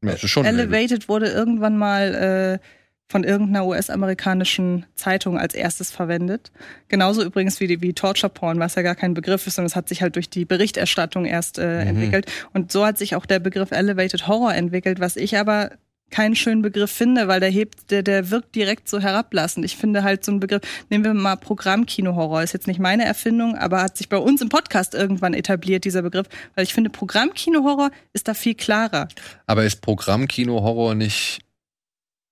Ja, 0.02 0.12
das 0.14 0.24
ist 0.24 0.30
schon 0.30 0.46
Elevated 0.46 0.92
Label. 0.92 1.08
wurde 1.10 1.28
irgendwann 1.28 1.78
mal 1.78 2.60
äh, 2.62 2.66
von 3.10 3.24
irgendeiner 3.24 3.66
US-amerikanischen 3.66 4.86
Zeitung 4.96 5.38
als 5.38 5.56
erstes 5.56 5.92
verwendet. 5.92 6.52
Genauso 6.90 7.24
übrigens 7.24 7.60
wie, 7.60 7.82
wie 7.82 7.94
Torture 7.94 8.32
Porn, 8.32 8.60
was 8.60 8.76
ja 8.76 8.84
gar 8.84 8.96
kein 8.96 9.16
Begriff 9.16 9.48
ist, 9.48 9.56
sondern 9.56 9.68
es 9.68 9.76
hat 9.76 9.90
sich 9.90 10.04
halt 10.04 10.16
durch 10.16 10.30
die 10.30 10.46
Berichterstattung 10.46 11.26
erst 11.26 11.58
äh, 11.58 11.82
mhm. 11.82 11.90
entwickelt. 11.90 12.32
Und 12.54 12.72
so 12.72 12.86
hat 12.86 13.00
sich 13.00 13.16
auch 13.16 13.26
der 13.26 13.40
Begriff 13.40 13.72
Elevated 13.72 14.28
Horror 14.28 14.54
entwickelt, 14.54 15.00
was 15.00 15.16
ich 15.16 15.38
aber 15.38 15.72
keinen 16.12 16.36
schönen 16.36 16.62
Begriff 16.62 16.92
finde, 16.92 17.28
weil 17.28 17.40
der 17.40 17.50
hebt, 17.50 17.92
der, 17.92 18.04
der 18.04 18.30
wirkt 18.30 18.56
direkt 18.56 18.88
so 18.90 19.00
herablassend. 19.00 19.66
Ich 19.66 19.76
finde 19.76 20.04
halt 20.04 20.24
so 20.24 20.32
ein 20.32 20.40
Begriff, 20.40 20.62
nehmen 20.90 21.04
wir 21.04 21.14
mal 21.14 21.36
Programmkino-Horror, 21.36 22.44
ist 22.44 22.54
jetzt 22.54 22.68
nicht 22.68 22.80
meine 22.80 23.06
Erfindung, 23.06 23.56
aber 23.56 23.82
hat 23.82 23.98
sich 23.98 24.10
bei 24.10 24.18
uns 24.18 24.42
im 24.42 24.50
Podcast 24.50 24.96
irgendwann 24.96 25.34
etabliert, 25.34 25.86
dieser 25.86 26.02
Begriff, 26.02 26.28
weil 26.56 26.64
ich 26.64 26.74
finde, 26.74 26.90
Programmkino-Horror 26.90 27.92
ist 28.14 28.28
da 28.28 28.34
viel 28.34 28.56
klarer. 28.56 29.08
Aber 29.46 29.64
ist 29.66 29.82
Programmkino-Horror 29.82 30.96
nicht 30.96 31.42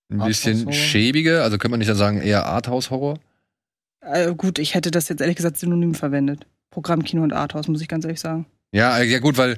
ein 0.10 0.20
bisschen 0.20 0.72
schäbige, 0.72 1.44
also 1.44 1.58
könnte 1.58 1.72
man 1.72 1.80
nicht 1.80 1.94
sagen 1.94 2.22
eher 2.22 2.46
Arthouse-Horror? 2.46 3.20
Äh, 4.02 4.34
gut, 4.36 4.60
ich 4.60 4.74
hätte 4.74 4.92
das 4.92 5.10
jetzt 5.10 5.22
ehrlich 5.22 5.36
gesagt 5.36 5.58
synonym 5.58 5.96
verwendet. 5.96 6.46
Programmkino 6.70 7.24
und 7.24 7.34
Arthouse, 7.34 7.68
muss 7.68 7.82
ich 7.82 7.88
ganz 7.88 8.06
ehrlich 8.06 8.20
sagen. 8.20 8.46
Ja, 8.72 8.98
äh, 8.98 9.04
ja 9.06 9.20
gut, 9.20 9.38
weil 9.38 9.58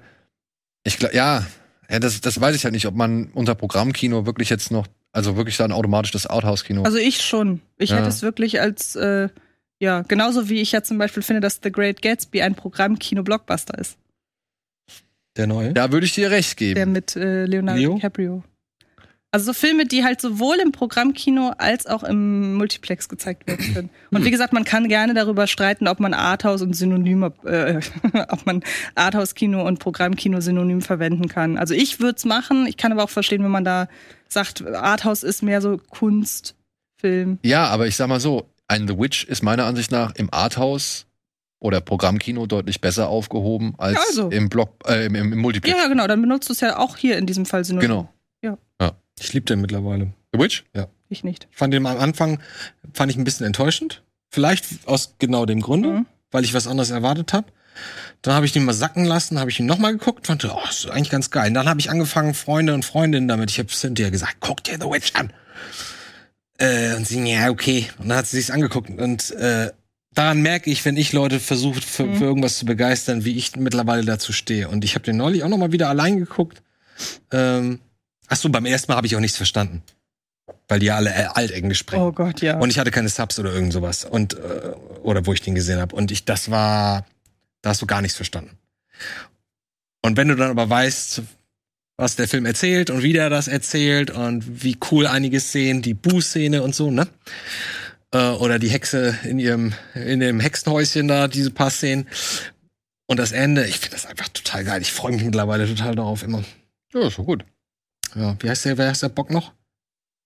ich 0.83 0.97
glaube, 0.97 1.15
ja, 1.15 1.45
ja 1.89 1.99
das, 1.99 2.21
das 2.21 2.39
weiß 2.39 2.55
ich 2.55 2.63
halt 2.63 2.73
nicht, 2.73 2.87
ob 2.87 2.95
man 2.95 3.29
unter 3.33 3.55
Programmkino 3.55 4.25
wirklich 4.25 4.49
jetzt 4.49 4.71
noch, 4.71 4.87
also 5.11 5.35
wirklich 5.35 5.57
dann 5.57 5.71
automatisch 5.71 6.11
das 6.11 6.25
Arthouse-Kino. 6.25 6.83
Also 6.83 6.97
ich 6.97 7.21
schon. 7.21 7.61
Ich 7.77 7.91
ja. 7.91 7.97
hätte 7.97 8.09
es 8.09 8.21
wirklich 8.21 8.61
als, 8.61 8.95
äh, 8.95 9.29
ja, 9.79 10.01
genauso 10.01 10.49
wie 10.49 10.61
ich 10.61 10.71
ja 10.71 10.83
zum 10.83 10.97
Beispiel 10.97 11.23
finde, 11.23 11.41
dass 11.41 11.59
The 11.61 11.71
Great 11.71 12.01
Gatsby 12.01 12.41
ein 12.41 12.55
Programmkino-Blockbuster 12.55 13.77
ist. 13.77 13.97
Der 15.37 15.47
neue? 15.47 15.73
Da 15.73 15.91
würde 15.91 16.05
ich 16.05 16.13
dir 16.13 16.31
recht 16.31 16.57
geben. 16.57 16.75
Der 16.75 16.85
mit 16.85 17.15
äh, 17.15 17.45
Leonardo 17.45 17.79
Leo? 17.79 17.95
DiCaprio. 17.95 18.43
Also 19.31 19.47
so 19.47 19.53
Filme, 19.53 19.85
die 19.85 20.03
halt 20.03 20.19
sowohl 20.21 20.57
im 20.57 20.71
Programmkino 20.71 21.53
als 21.59 21.85
auch 21.85 22.03
im 22.03 22.55
Multiplex 22.55 23.09
gezeigt 23.09 23.45
werden 23.47 23.73
können. 23.73 23.89
Und 24.09 24.25
wie 24.25 24.31
gesagt, 24.31 24.53
man 24.53 24.63
kann 24.63 24.87
gerne 24.87 25.13
darüber 25.13 25.45
streiten, 25.45 25.87
ob 25.87 25.99
man 25.99 26.15
Arthouse 26.15 26.63
und 26.63 26.75
Synonym, 26.75 27.31
äh, 27.45 27.79
ob 28.29 28.45
man 28.47 28.63
Arthouse-Kino 28.95 29.67
und 29.67 29.77
Programmkino 29.77 30.41
synonym 30.41 30.81
verwenden 30.81 31.27
kann. 31.27 31.57
Also 31.57 31.75
ich 31.75 31.99
würde 31.99 32.15
es 32.17 32.25
machen. 32.25 32.65
Ich 32.65 32.77
kann 32.77 32.91
aber 32.91 33.03
auch 33.03 33.11
verstehen, 33.11 33.43
wenn 33.43 33.51
man 33.51 33.65
da 33.65 33.87
sagt, 34.27 34.65
Arthouse 34.65 35.21
ist 35.21 35.43
mehr 35.43 35.61
so 35.61 35.77
Kunstfilm. 35.77 37.37
Ja, 37.43 37.67
aber 37.67 37.85
ich 37.85 37.95
sag 37.95 38.07
mal 38.07 38.19
so, 38.19 38.49
ein 38.67 38.87
The 38.87 38.97
Witch 38.97 39.25
ist 39.25 39.43
meiner 39.43 39.65
Ansicht 39.65 39.91
nach 39.91 40.15
im 40.15 40.33
Arthouse 40.33 41.05
oder 41.59 41.81
Programmkino 41.81 42.47
deutlich 42.47 42.81
besser 42.81 43.09
aufgehoben 43.09 43.75
als 43.77 43.99
also. 44.07 44.29
im 44.29 44.49
Block, 44.49 44.71
äh, 44.87 45.05
im, 45.05 45.15
im 45.15 45.37
Multiplex. 45.37 45.77
Ja, 45.77 45.87
genau. 45.87 46.07
Dann 46.07 46.21
benutzt 46.21 46.49
du 46.49 46.53
es 46.53 46.61
ja 46.61 46.77
auch 46.77 46.97
hier 46.97 47.17
in 47.17 47.27
diesem 47.27 47.45
Fall 47.45 47.63
synonym. 47.63 47.87
Genau. 47.87 48.13
Ja. 48.43 48.57
ja. 48.81 48.93
Ich 49.19 49.33
liebe 49.33 49.45
den 49.45 49.61
mittlerweile. 49.61 50.13
The 50.33 50.39
Witch? 50.39 50.65
Ja. 50.75 50.87
Ich 51.09 51.23
nicht. 51.23 51.47
Ich 51.51 51.57
fand 51.57 51.73
den 51.73 51.85
am 51.85 51.97
Anfang 51.97 52.39
fand 52.93 53.11
ich 53.11 53.17
ein 53.17 53.23
bisschen 53.23 53.45
enttäuschend. 53.45 54.03
Vielleicht 54.29 54.65
aus 54.85 55.15
genau 55.17 55.45
dem 55.45 55.61
Grunde, 55.61 55.89
mhm. 55.89 56.05
weil 56.31 56.43
ich 56.43 56.53
was 56.53 56.67
anderes 56.67 56.91
erwartet 56.91 57.33
habe. 57.33 57.47
Dann 58.21 58.33
habe 58.33 58.45
ich 58.45 58.51
den 58.51 58.65
mal 58.65 58.73
sacken 58.73 59.05
lassen, 59.05 59.39
habe 59.39 59.49
ich 59.49 59.59
ihn 59.59 59.65
nochmal 59.65 59.93
geguckt, 59.93 60.27
fand, 60.27 60.43
oh, 60.45 60.59
ist 60.69 60.89
eigentlich 60.89 61.09
ganz 61.09 61.31
geil. 61.31 61.47
Und 61.47 61.53
dann 61.53 61.69
habe 61.69 61.79
ich 61.79 61.89
angefangen, 61.89 62.33
Freunde 62.33 62.73
und 62.73 62.83
Freundinnen 62.83 63.27
damit. 63.27 63.49
Ich 63.49 63.59
habe 63.59 63.69
Cynthia 63.69 64.09
gesagt, 64.09 64.37
guck 64.39 64.63
dir 64.63 64.77
The 64.79 64.87
Witch 64.87 65.13
an. 65.15 65.31
Äh, 66.57 66.95
und 66.95 67.07
sie, 67.07 67.23
ja, 67.23 67.49
okay. 67.49 67.87
Und 67.97 68.09
dann 68.09 68.17
hat 68.17 68.27
sie 68.27 68.37
sich's 68.37 68.51
angeguckt. 68.51 68.89
Und 68.89 69.31
äh, 69.31 69.71
daran 70.13 70.41
merke 70.41 70.69
ich, 70.69 70.83
wenn 70.83 70.97
ich 70.97 71.13
Leute 71.13 71.39
versuche, 71.39 71.81
für, 71.81 72.05
mhm. 72.05 72.17
für 72.17 72.25
irgendwas 72.25 72.57
zu 72.57 72.65
begeistern, 72.65 73.23
wie 73.23 73.37
ich 73.37 73.55
mittlerweile 73.55 74.03
dazu 74.03 74.33
stehe. 74.33 74.67
Und 74.67 74.83
ich 74.83 74.95
habe 74.95 75.05
den 75.05 75.17
neulich 75.17 75.43
auch 75.43 75.49
nochmal 75.49 75.71
wieder 75.71 75.89
allein 75.89 76.17
geguckt. 76.17 76.61
Ähm, 77.31 77.79
Ach 78.29 78.37
so, 78.37 78.49
beim 78.49 78.65
ersten 78.65 78.91
Mal 78.91 78.95
habe 78.95 79.07
ich 79.07 79.15
auch 79.15 79.19
nichts 79.19 79.37
verstanden. 79.37 79.81
Weil 80.67 80.79
die 80.79 80.87
ja 80.87 80.95
alle 80.95 81.09
äh, 81.09 81.25
Altenglisch 81.33 81.79
sprechen. 81.79 82.01
Oh 82.01 82.11
Gott, 82.11 82.41
ja. 82.41 82.57
Und 82.57 82.69
ich 82.69 82.77
hatte 82.79 82.91
keine 82.91 83.09
Subs 83.09 83.39
oder 83.39 83.51
irgend 83.51 83.73
sowas. 83.73 84.05
Und, 84.05 84.35
äh, 84.35 84.73
oder 85.01 85.25
wo 85.25 85.33
ich 85.33 85.41
den 85.41 85.55
gesehen 85.55 85.79
habe. 85.79 85.95
Und 85.95 86.11
ich, 86.11 86.25
das 86.25 86.51
war, 86.51 87.05
da 87.61 87.71
hast 87.71 87.81
du 87.81 87.87
gar 87.87 88.01
nichts 88.01 88.15
verstanden. 88.15 88.57
Und 90.01 90.15
wenn 90.15 90.27
du 90.27 90.35
dann 90.35 90.51
aber 90.51 90.69
weißt, 90.69 91.23
was 91.97 92.15
der 92.15 92.27
Film 92.27 92.45
erzählt 92.45 92.89
und 92.89 93.03
wie 93.03 93.13
der 93.13 93.29
das 93.29 93.47
erzählt 93.47 94.11
und 94.11 94.63
wie 94.63 94.77
cool 94.91 95.07
einige 95.07 95.39
Szenen, 95.39 95.81
die 95.81 95.93
Boo-Szene 95.93 96.63
und 96.63 96.73
so, 96.73 96.91
ne? 96.91 97.07
Äh, 98.11 98.29
oder 98.29 98.59
die 98.59 98.69
Hexe 98.69 99.17
in 99.23 99.39
ihrem, 99.39 99.73
in 99.95 100.19
dem 100.19 100.39
Hexenhäuschen 100.39 101.07
da, 101.07 101.27
diese 101.27 101.51
paar 101.51 101.71
Szenen. 101.71 102.07
Und 103.07 103.17
das 103.17 103.31
Ende, 103.31 103.65
ich 103.65 103.79
finde 103.79 103.95
das 103.95 104.05
einfach 104.05 104.29
total 104.29 104.63
geil. 104.63 104.81
Ich 104.81 104.93
freue 104.93 105.11
mich 105.11 105.23
mittlerweile 105.23 105.67
total 105.67 105.95
darauf 105.95 106.23
immer. 106.23 106.43
Ja, 106.93 107.07
ist 107.07 107.17
doch 107.17 107.25
gut. 107.25 107.43
Ja, 108.15 108.35
wie 108.39 108.49
heißt 108.49 108.65
der, 108.65 108.77
wer 108.77 108.87
heißt 108.89 109.03
der 109.03 109.09
Bock 109.09 109.29
noch? 109.31 109.53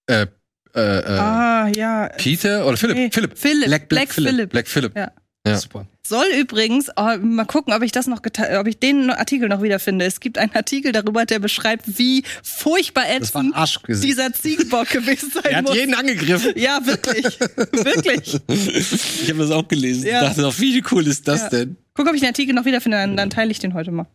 Äh, 0.07 0.27
äh, 0.75 0.79
äh, 0.99 1.17
Ah, 1.19 1.67
ja. 1.75 2.09
Peter 2.17 2.65
oder 2.67 2.77
Philipp? 2.77 2.95
Nee, 2.97 3.09
Philipp. 3.11 3.37
Philipp. 3.37 3.65
Black- 3.67 3.89
Black, 3.89 3.89
Black 3.89 4.13
Phillip. 4.13 4.29
Philipp. 4.31 4.49
Black 4.51 4.67
Philipp. 4.67 4.95
Ja. 4.97 5.11
Ja. 5.45 5.57
Super. 5.57 5.85
Soll 6.07 6.25
übrigens, 6.39 6.89
oh, 6.95 7.17
mal 7.21 7.43
gucken, 7.45 7.73
ob 7.73 7.81
ich 7.83 7.91
das 7.91 8.07
noch 8.07 8.21
ob 8.25 8.67
ich 8.67 8.79
den 8.79 9.09
Artikel 9.09 9.49
noch 9.49 9.61
wiederfinde. 9.61 10.05
Es 10.05 10.21
gibt 10.21 10.37
einen 10.37 10.53
Artikel 10.55 10.93
darüber, 10.93 11.25
der 11.25 11.39
beschreibt, 11.39 11.97
wie 11.99 12.23
furchtbar 12.43 13.09
ätzend 13.09 13.53
Arschgesicht. 13.53 14.07
dieser 14.07 14.31
Ziegenbock 14.31 14.89
gewesen 14.89 15.31
sein 15.33 15.43
Er 15.43 15.57
hat 15.57 15.65
muss. 15.65 15.75
jeden 15.75 15.95
angegriffen. 15.95 16.53
Ja, 16.55 16.79
wirklich. 16.85 17.25
wirklich. 17.41 18.39
Ich 18.47 19.29
habe 19.29 19.39
das 19.39 19.51
auch 19.51 19.67
gelesen. 19.67 20.05
Ja. 20.07 20.21
Ich 20.21 20.27
dachte 20.29 20.47
auch, 20.47 20.57
wie 20.59 20.81
cool 20.91 21.05
ist 21.07 21.27
das 21.27 21.41
Ja. 21.41 21.49
denn? 21.49 21.75
Guck, 21.93 22.07
ob 22.07 22.13
ich 22.13 22.21
den 22.21 22.29
Artikel 22.29 22.55
noch 22.55 22.63
wiederfinde, 22.63 22.97
dann, 22.97 23.17
dann 23.17 23.29
teile 23.29 23.51
ich 23.51 23.59
den 23.59 23.73
heute 23.73 23.91
mal. 23.91 24.07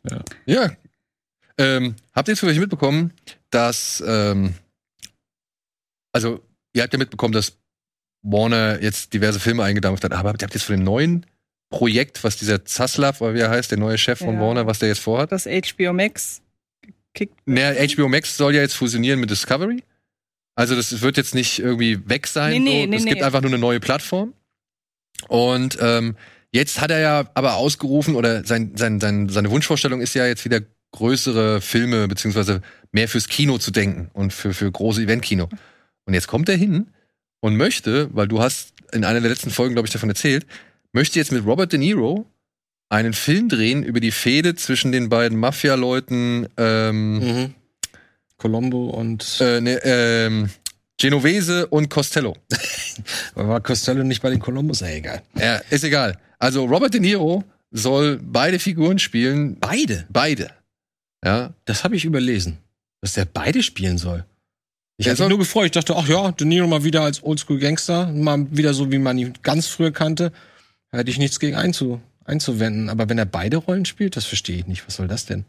Ja. 0.46 0.70
Ähm, 1.58 1.94
habt 2.14 2.28
ihr 2.28 2.32
jetzt 2.32 2.40
vielleicht 2.40 2.60
mitbekommen, 2.60 3.12
dass, 3.50 4.02
ähm, 4.06 4.54
also, 6.12 6.40
ihr 6.74 6.82
habt 6.82 6.92
ja 6.92 6.98
mitbekommen, 6.98 7.32
dass 7.32 7.58
Warner 8.22 8.82
jetzt 8.82 9.12
diverse 9.14 9.40
Filme 9.40 9.64
eingedampft 9.64 10.04
hat, 10.04 10.12
aber 10.12 10.30
habt 10.30 10.42
ihr 10.42 10.48
jetzt 10.48 10.64
von 10.64 10.76
dem 10.76 10.84
neuen 10.84 11.26
Projekt, 11.70 12.24
was 12.24 12.36
dieser 12.36 12.64
Zaslav, 12.64 13.20
oder 13.20 13.34
wie 13.34 13.40
er 13.40 13.50
heißt, 13.50 13.70
der 13.70 13.78
neue 13.78 13.98
Chef 13.98 14.18
von 14.18 14.34
Ja. 14.34 14.40
Warner, 14.40 14.66
was 14.66 14.78
der 14.78 14.88
jetzt 14.88 15.00
vorhat? 15.00 15.32
Das 15.32 15.44
HBO 15.44 15.92
Max 15.92 16.40
kickt. 17.14 17.34
Naja, 17.46 17.86
HBO 17.86 18.08
Max 18.08 18.36
soll 18.36 18.54
ja 18.54 18.62
jetzt 18.62 18.74
fusionieren 18.74 19.20
mit 19.20 19.30
Discovery. 19.30 19.82
Also 20.54 20.74
das 20.74 21.00
wird 21.02 21.16
jetzt 21.16 21.34
nicht 21.34 21.58
irgendwie 21.58 22.08
weg 22.08 22.26
sein. 22.26 22.52
Nee, 22.52 22.58
nee, 22.58 22.82
so. 22.84 22.90
nee, 22.90 22.96
es 22.96 23.04
gibt 23.04 23.18
nee. 23.18 23.22
einfach 23.22 23.42
nur 23.42 23.50
eine 23.50 23.58
neue 23.58 23.80
Plattform. 23.80 24.34
Und 25.28 25.78
ähm, 25.80 26.16
jetzt 26.52 26.80
hat 26.80 26.90
er 26.90 27.00
ja 27.00 27.30
aber 27.34 27.56
ausgerufen, 27.56 28.16
oder 28.16 28.44
sein, 28.44 28.72
sein, 28.76 29.00
sein, 29.00 29.28
seine 29.28 29.50
Wunschvorstellung 29.50 30.00
ist 30.00 30.14
ja 30.14 30.26
jetzt 30.26 30.44
wieder 30.44 30.60
größere 30.92 31.60
Filme, 31.60 32.08
beziehungsweise 32.08 32.62
mehr 32.92 33.08
fürs 33.08 33.28
Kino 33.28 33.58
zu 33.58 33.70
denken 33.70 34.10
und 34.12 34.32
für, 34.32 34.54
für 34.54 34.70
große 34.70 35.02
Eventkino. 35.02 35.48
Und 36.04 36.14
jetzt 36.14 36.26
kommt 36.26 36.48
er 36.48 36.56
hin 36.56 36.88
und 37.40 37.56
möchte, 37.56 38.08
weil 38.14 38.28
du 38.28 38.40
hast 38.40 38.72
in 38.92 39.04
einer 39.04 39.20
der 39.20 39.30
letzten 39.30 39.50
Folgen, 39.50 39.74
glaube 39.74 39.86
ich, 39.86 39.92
davon 39.92 40.08
erzählt, 40.08 40.46
möchte 40.92 41.18
jetzt 41.18 41.32
mit 41.32 41.44
Robert 41.44 41.72
De 41.72 41.78
Niro 41.78 42.26
einen 42.88 43.12
Film 43.12 43.48
drehen 43.50 43.82
über 43.82 44.00
die 44.00 44.10
Fehde 44.10 44.54
zwischen 44.54 44.92
den 44.92 45.08
beiden 45.10 45.38
Mafia-Leuten 45.38 46.48
ähm, 46.56 47.18
Mhm. 47.18 47.54
Colombo 48.38 48.90
und 48.90 49.40
äh, 49.40 49.60
ne, 49.60 49.80
ähm, 49.84 50.48
Genovese 50.96 51.66
und 51.66 51.90
Costello. 51.90 52.34
war 53.34 53.60
Costello 53.60 54.04
nicht 54.04 54.22
bei 54.22 54.30
den 54.30 54.38
Columbus? 54.40 54.80
Ey, 54.82 54.98
egal. 54.98 55.22
Ja, 55.38 55.56
ist 55.70 55.84
egal. 55.84 56.18
Also 56.38 56.64
Robert 56.64 56.94
De 56.94 57.00
Niro 57.00 57.44
soll 57.70 58.18
beide 58.22 58.58
Figuren 58.58 58.98
spielen. 58.98 59.58
Beide. 59.58 60.06
Beide. 60.08 60.50
Ja. 61.24 61.52
Das 61.64 61.84
habe 61.84 61.96
ich 61.96 62.04
überlesen, 62.04 62.58
dass 63.00 63.12
der 63.14 63.24
beide 63.24 63.62
spielen 63.62 63.98
soll. 63.98 64.24
Ich 64.96 65.06
hatte 65.06 65.16
soll- 65.18 65.26
mich 65.28 65.36
nur 65.36 65.38
gefreut. 65.38 65.66
Ich 65.66 65.70
dachte, 65.72 65.96
ach 65.96 66.08
ja, 66.08 66.32
De 66.32 66.46
Niro 66.46 66.66
mal 66.66 66.84
wieder 66.84 67.02
als 67.02 67.22
Oldschool-Gangster, 67.22 68.08
mal 68.12 68.46
wieder 68.50 68.74
so, 68.74 68.90
wie 68.90 68.98
man 68.98 69.18
ihn 69.18 69.34
ganz 69.42 69.68
früher 69.68 69.92
kannte. 69.92 70.32
Da 70.90 70.98
hätte 70.98 71.10
ich 71.10 71.18
nichts 71.18 71.38
gegen 71.38 71.56
einzu, 71.56 72.00
einzuwenden. 72.24 72.88
Aber 72.88 73.08
wenn 73.08 73.18
er 73.18 73.26
beide 73.26 73.58
Rollen 73.58 73.84
spielt, 73.84 74.16
das 74.16 74.24
verstehe 74.24 74.58
ich 74.58 74.66
nicht. 74.66 74.86
Was 74.86 74.96
soll 74.96 75.06
das 75.08 75.26
denn? 75.26 75.44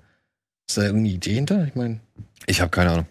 Ist 0.67 0.77
da 0.77 0.83
irgendeine 0.83 1.15
Idee 1.15 1.33
hinter? 1.33 1.65
Ich 1.65 1.75
meine, 1.75 1.99
Ich 2.45 2.61
habe 2.61 2.69
keine 2.69 2.91
Ahnung. 2.91 3.07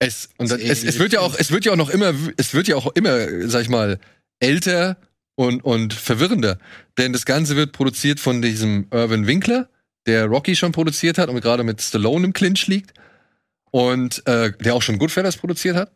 Es, 0.00 0.28
und 0.36 0.50
dann, 0.50 0.60
es, 0.60 0.84
es 0.84 0.98
wird 0.98 1.12
ja 1.12 1.20
auch, 1.20 1.34
es 1.38 1.50
wird 1.50 1.64
ja 1.64 1.72
auch 1.72 1.76
noch 1.76 1.88
immer, 1.90 2.12
es 2.36 2.54
wird 2.54 2.68
ja 2.68 2.76
auch 2.76 2.86
immer, 2.94 3.48
sag 3.48 3.62
ich 3.62 3.68
mal, 3.68 3.98
älter 4.40 4.96
und, 5.36 5.64
und 5.64 5.92
verwirrender. 5.94 6.58
Denn 6.98 7.12
das 7.12 7.24
Ganze 7.24 7.56
wird 7.56 7.72
produziert 7.72 8.20
von 8.20 8.42
diesem 8.42 8.86
Irvin 8.92 9.26
Winkler, 9.26 9.68
der 10.06 10.26
Rocky 10.26 10.54
schon 10.54 10.70
produziert 10.72 11.18
hat 11.18 11.28
und 11.30 11.40
gerade 11.40 11.64
mit 11.64 11.80
Stallone 11.80 12.26
im 12.26 12.32
Clinch 12.32 12.66
liegt. 12.68 12.92
Und 13.70 14.26
äh, 14.26 14.52
der 14.60 14.74
auch 14.74 14.82
schon 14.82 14.98
Goodfellas 14.98 15.36
produziert 15.36 15.76
hat. 15.76 15.92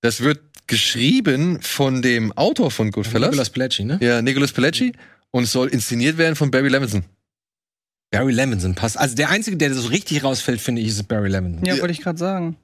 Das 0.00 0.20
wird 0.20 0.40
geschrieben 0.66 1.60
von 1.62 2.02
dem 2.02 2.32
Autor 2.32 2.70
von 2.70 2.90
Goodfellas. 2.90 3.30
Nicolas 3.30 3.50
Pileggi, 3.50 3.84
ne? 3.84 3.98
Ja, 4.00 4.22
Nicholas 4.22 4.52
Pileggi. 4.52 4.92
Und 5.30 5.44
es 5.44 5.52
soll 5.52 5.68
inszeniert 5.68 6.18
werden 6.18 6.36
von 6.36 6.50
Barry 6.50 6.68
Levinson. 6.68 7.04
Barry 8.10 8.32
Levinson 8.32 8.74
passt. 8.74 8.98
Also 8.98 9.14
der 9.14 9.30
Einzige, 9.30 9.56
der 9.56 9.72
so 9.74 9.88
richtig 9.88 10.24
rausfällt, 10.24 10.60
finde 10.60 10.82
ich, 10.82 10.88
ist 10.88 11.06
Barry 11.08 11.28
Levinson. 11.28 11.64
Ja, 11.64 11.78
wollte 11.80 11.92
ich 11.92 12.00
gerade 12.00 12.18
sagen. 12.18 12.56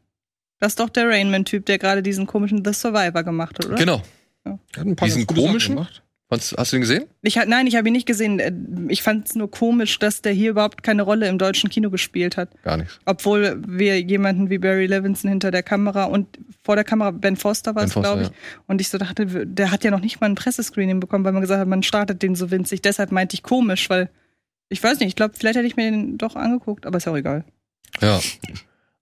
Das 0.58 0.72
ist 0.72 0.80
doch 0.80 0.88
der 0.88 1.08
Rainman-Typ, 1.08 1.66
der 1.66 1.78
gerade 1.78 2.02
diesen 2.02 2.26
komischen 2.26 2.64
The 2.64 2.72
Survivor 2.72 3.22
gemacht 3.22 3.58
hat, 3.58 3.66
oder? 3.66 3.76
Genau. 3.76 4.02
Der 4.44 4.52
hat 4.76 4.86
ein 4.86 4.96
paar 4.96 5.06
Diesen 5.06 5.26
komischen? 5.26 5.74
gemacht. 5.76 6.02
Hast, 6.28 6.56
hast 6.58 6.72
du 6.72 6.76
ihn 6.76 6.80
gesehen? 6.80 7.04
Ich, 7.22 7.36
nein, 7.36 7.68
ich 7.68 7.76
habe 7.76 7.86
ihn 7.88 7.92
nicht 7.92 8.06
gesehen. 8.06 8.40
Äh, 8.40 8.52
Ich 8.88 9.02
fand 9.02 9.28
es 9.28 9.36
nur 9.36 9.48
komisch, 9.48 9.98
dass 10.00 10.22
der 10.22 10.32
hier 10.32 10.50
überhaupt 10.50 10.82
keine 10.82 11.02
Rolle 11.02 11.28
im 11.28 11.38
deutschen 11.38 11.70
Kino 11.70 11.88
gespielt 11.88 12.36
hat. 12.36 12.50
Gar 12.64 12.78
nichts. 12.78 12.98
Obwohl 13.04 13.62
wir 13.66 14.00
jemanden 14.00 14.50
wie 14.50 14.58
Barry 14.58 14.86
Levinson 14.86 15.30
hinter 15.30 15.52
der 15.52 15.62
Kamera 15.62 16.04
und 16.04 16.38
vor 16.64 16.74
der 16.74 16.84
Kamera, 16.84 17.12
Ben 17.12 17.36
Foster 17.36 17.76
war 17.76 17.84
es, 17.84 17.92
glaube 17.94 18.22
ich. 18.22 18.30
Und 18.66 18.80
ich 18.80 18.88
so 18.88 18.98
dachte, 18.98 19.46
der 19.46 19.70
hat 19.70 19.84
ja 19.84 19.92
noch 19.92 20.00
nicht 20.00 20.20
mal 20.20 20.26
ein 20.28 20.34
Pressescreening 20.34 20.98
bekommen, 20.98 21.24
weil 21.24 21.32
man 21.32 21.42
gesagt 21.42 21.60
hat, 21.60 21.68
man 21.68 21.84
startet 21.84 22.22
den 22.22 22.34
so 22.34 22.50
winzig. 22.50 22.82
Deshalb 22.82 23.12
meinte 23.12 23.34
ich 23.34 23.44
komisch, 23.44 23.88
weil 23.88 24.10
ich 24.68 24.82
weiß 24.82 24.98
nicht, 24.98 25.10
ich 25.10 25.16
glaube, 25.16 25.34
vielleicht 25.38 25.56
hätte 25.56 25.68
ich 25.68 25.76
mir 25.76 25.88
den 25.88 26.18
doch 26.18 26.34
angeguckt, 26.34 26.86
aber 26.86 26.96
ist 26.96 27.04
ja 27.04 27.12
auch 27.12 27.16
egal. 27.16 27.44
Ja. 28.00 28.20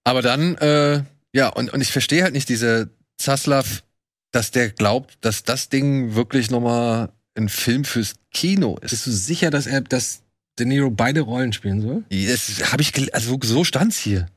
Aber 0.03 0.21
dann, 0.21 0.55
äh, 0.57 1.01
ja, 1.33 1.49
und, 1.49 1.73
und 1.73 1.81
ich 1.81 1.91
verstehe 1.91 2.21
halt 2.21 2.33
nicht 2.33 2.49
diese 2.49 2.91
Zaslav, 3.17 3.83
dass 4.31 4.51
der 4.51 4.69
glaubt, 4.69 5.17
dass 5.21 5.43
das 5.43 5.69
Ding 5.69 6.13
wirklich 6.13 6.51
nochmal 6.51 7.09
ein 7.35 7.49
Film 7.49 7.83
fürs 7.83 8.15
Kino 8.31 8.77
ist. 8.81 8.91
Bist 8.91 9.07
du 9.07 9.11
sicher, 9.11 9.49
dass 9.49 9.67
er, 9.67 9.81
dass 9.81 10.21
De 10.57 10.65
Niro 10.65 10.89
beide 10.89 11.21
Rollen 11.21 11.53
spielen 11.53 11.81
soll? 11.81 12.03
Das 12.09 12.71
habe 12.71 12.81
ich, 12.81 13.13
also 13.13 13.37
so 13.41 13.63
stand's 13.63 13.97
hier. 13.97 14.27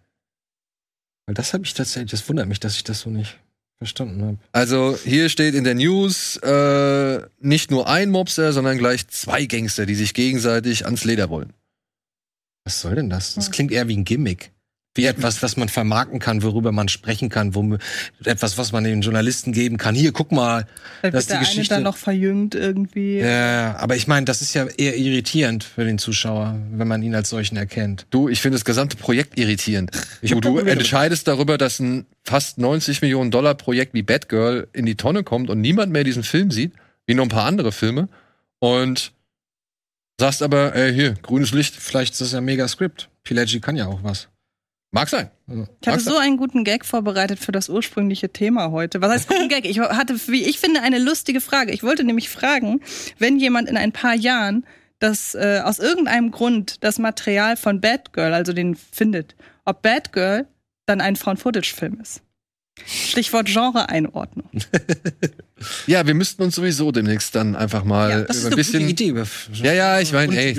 Weil 1.26 1.34
das 1.34 1.52
habe 1.54 1.64
ich 1.64 1.74
tatsächlich, 1.74 2.10
das 2.10 2.28
wundert 2.28 2.48
mich, 2.48 2.58
dass 2.58 2.74
ich 2.74 2.84
das 2.84 3.00
so 3.00 3.10
nicht 3.10 3.38
verstanden 3.78 4.22
habe. 4.22 4.38
Also 4.52 4.98
hier 5.04 5.28
steht 5.28 5.54
in 5.54 5.64
der 5.64 5.74
News 5.74 6.36
äh, 6.38 7.20
nicht 7.38 7.70
nur 7.70 7.88
ein 7.88 8.10
Mobster, 8.10 8.52
sondern 8.52 8.78
gleich 8.78 9.06
zwei 9.08 9.46
Gangster, 9.46 9.86
die 9.86 9.94
sich 9.94 10.14
gegenseitig 10.14 10.84
ans 10.84 11.04
Leder 11.04 11.30
wollen. 11.30 11.52
Was 12.64 12.80
soll 12.80 12.96
denn 12.96 13.08
das? 13.08 13.34
Das 13.34 13.50
klingt 13.50 13.70
eher 13.70 13.86
wie 13.88 13.96
ein 13.96 14.04
Gimmick. 14.04 14.50
Wie 14.98 15.06
etwas, 15.06 15.42
was 15.42 15.56
man 15.56 15.68
vermarkten 15.68 16.18
kann, 16.18 16.42
worüber 16.42 16.72
man 16.72 16.88
sprechen 16.88 17.28
kann, 17.28 17.54
wo, 17.54 17.78
etwas, 18.24 18.58
was 18.58 18.72
man 18.72 18.84
den 18.84 19.00
Journalisten 19.00 19.52
geben 19.52 19.76
kann. 19.76 19.94
Hier, 19.94 20.12
guck 20.12 20.32
mal. 20.32 20.66
Vielleicht 21.00 21.14
Das 21.14 21.24
ist 21.24 21.30
wird 21.30 21.30
der 21.30 21.36
die 21.38 21.38
eine 21.38 21.46
Geschichte. 21.46 21.74
dann 21.74 21.82
noch 21.84 21.96
verjüngt 21.96 22.54
irgendwie. 22.54 23.18
Ja, 23.18 23.76
aber 23.76 23.96
ich 23.96 24.08
meine, 24.08 24.26
das 24.26 24.42
ist 24.42 24.54
ja 24.54 24.66
eher 24.66 24.96
irritierend 24.96 25.62
für 25.62 25.84
den 25.84 25.98
Zuschauer, 25.98 26.58
wenn 26.72 26.88
man 26.88 27.02
ihn 27.02 27.14
als 27.14 27.30
solchen 27.30 27.56
erkennt. 27.56 28.06
Du, 28.10 28.28
ich 28.28 28.40
finde 28.40 28.56
das 28.56 28.64
gesamte 28.64 28.96
Projekt 28.96 29.38
irritierend. 29.38 29.92
Ich 30.20 30.32
du 30.32 30.58
entscheidest 30.58 31.28
darüber, 31.28 31.58
dass 31.58 31.78
ein 31.78 32.06
fast 32.24 32.58
90 32.58 33.00
Millionen 33.00 33.30
Dollar 33.30 33.54
Projekt 33.54 33.94
wie 33.94 34.02
Batgirl 34.02 34.66
in 34.72 34.84
die 34.84 34.96
Tonne 34.96 35.22
kommt 35.22 35.48
und 35.48 35.60
niemand 35.60 35.92
mehr 35.92 36.04
diesen 36.04 36.24
Film 36.24 36.50
sieht, 36.50 36.72
wie 37.06 37.14
noch 37.14 37.22
ein 37.24 37.28
paar 37.28 37.46
andere 37.46 37.72
Filme. 37.72 38.08
Und 38.58 39.12
sagst 40.20 40.42
aber, 40.42 40.74
ey, 40.74 40.92
hier, 40.92 41.14
grünes 41.22 41.52
Licht. 41.52 41.76
Vielleicht 41.76 42.12
ist 42.14 42.20
das 42.20 42.32
ja 42.32 42.40
mega 42.40 42.66
Skript. 42.66 43.08
Pileggi 43.22 43.60
kann 43.60 43.76
ja 43.76 43.86
auch 43.86 44.02
was. 44.02 44.28
Mag 44.90 45.08
sein. 45.08 45.30
Ich 45.80 45.88
hatte 45.88 46.00
so 46.00 46.16
einen 46.16 46.38
guten 46.38 46.64
Gag 46.64 46.84
vorbereitet 46.84 47.38
für 47.38 47.52
das 47.52 47.68
ursprüngliche 47.68 48.30
Thema 48.30 48.70
heute. 48.70 49.02
Was 49.02 49.10
heißt 49.10 49.28
guten 49.28 49.48
Gag? 49.48 49.66
Ich 49.66 49.78
hatte, 49.80 50.14
wie 50.28 50.44
ich 50.44 50.58
finde, 50.58 50.80
eine 50.80 50.98
lustige 50.98 51.40
Frage. 51.40 51.72
Ich 51.72 51.82
wollte 51.82 52.04
nämlich 52.04 52.30
fragen, 52.30 52.80
wenn 53.18 53.38
jemand 53.38 53.68
in 53.68 53.76
ein 53.76 53.92
paar 53.92 54.14
Jahren 54.14 54.64
das 54.98 55.34
äh, 55.34 55.60
aus 55.62 55.78
irgendeinem 55.78 56.30
Grund 56.30 56.82
das 56.82 56.98
Material 56.98 57.56
von 57.56 57.80
Batgirl, 57.80 58.32
also 58.32 58.52
den 58.52 58.74
findet, 58.74 59.36
ob 59.64 59.82
Batgirl 59.82 60.46
dann 60.86 61.00
ein 61.00 61.16
Found-Footage-Film 61.16 62.00
ist. 62.00 62.22
Stichwort 62.86 63.46
Genre-Einordnung. 63.46 64.48
Ja, 65.88 66.06
wir 66.06 66.14
müssten 66.14 66.42
uns 66.42 66.54
sowieso 66.54 66.92
demnächst 66.92 67.34
dann 67.34 67.56
einfach 67.56 67.82
mal 67.82 68.10
Ja, 68.10 68.20
Das 68.22 68.42
über 68.42 68.50
ein 68.50 68.56
bisschen. 68.56 68.78
gute 68.86 68.92
Idee. 68.92 69.08
Über 69.08 69.26
Ja, 69.54 69.72
ja, 69.72 70.00
ich 70.00 70.12
meine, 70.12 70.36
ey, 70.36 70.56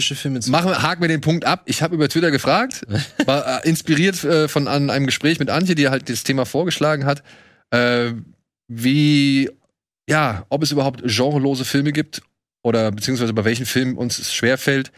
Machen, 0.49 0.81
haken 0.81 1.01
wir 1.01 1.07
den 1.07 1.21
Punkt 1.21 1.45
ab. 1.45 1.61
Ich 1.67 1.81
habe 1.81 1.95
über 1.95 2.09
Twitter 2.09 2.31
gefragt, 2.31 2.85
war 3.25 3.63
äh, 3.63 3.69
inspiriert 3.69 4.21
äh, 4.25 4.49
von 4.49 4.67
an 4.67 4.89
einem 4.89 5.05
Gespräch 5.05 5.39
mit 5.39 5.49
Antje, 5.49 5.75
die 5.75 5.87
halt 5.87 6.09
das 6.09 6.23
Thema 6.23 6.45
vorgeschlagen 6.45 7.05
hat, 7.05 7.23
äh, 7.71 8.11
wie, 8.67 9.49
ja, 10.09 10.45
ob 10.49 10.63
es 10.63 10.71
überhaupt 10.73 11.01
genrelose 11.05 11.63
Filme 11.63 11.93
gibt 11.93 12.21
oder 12.61 12.91
beziehungsweise 12.91 13.31
bei 13.33 13.45
welchen 13.45 13.65
Filmen 13.65 13.95
uns 13.95 14.19
es 14.19 14.33
schwerfällt. 14.33 14.91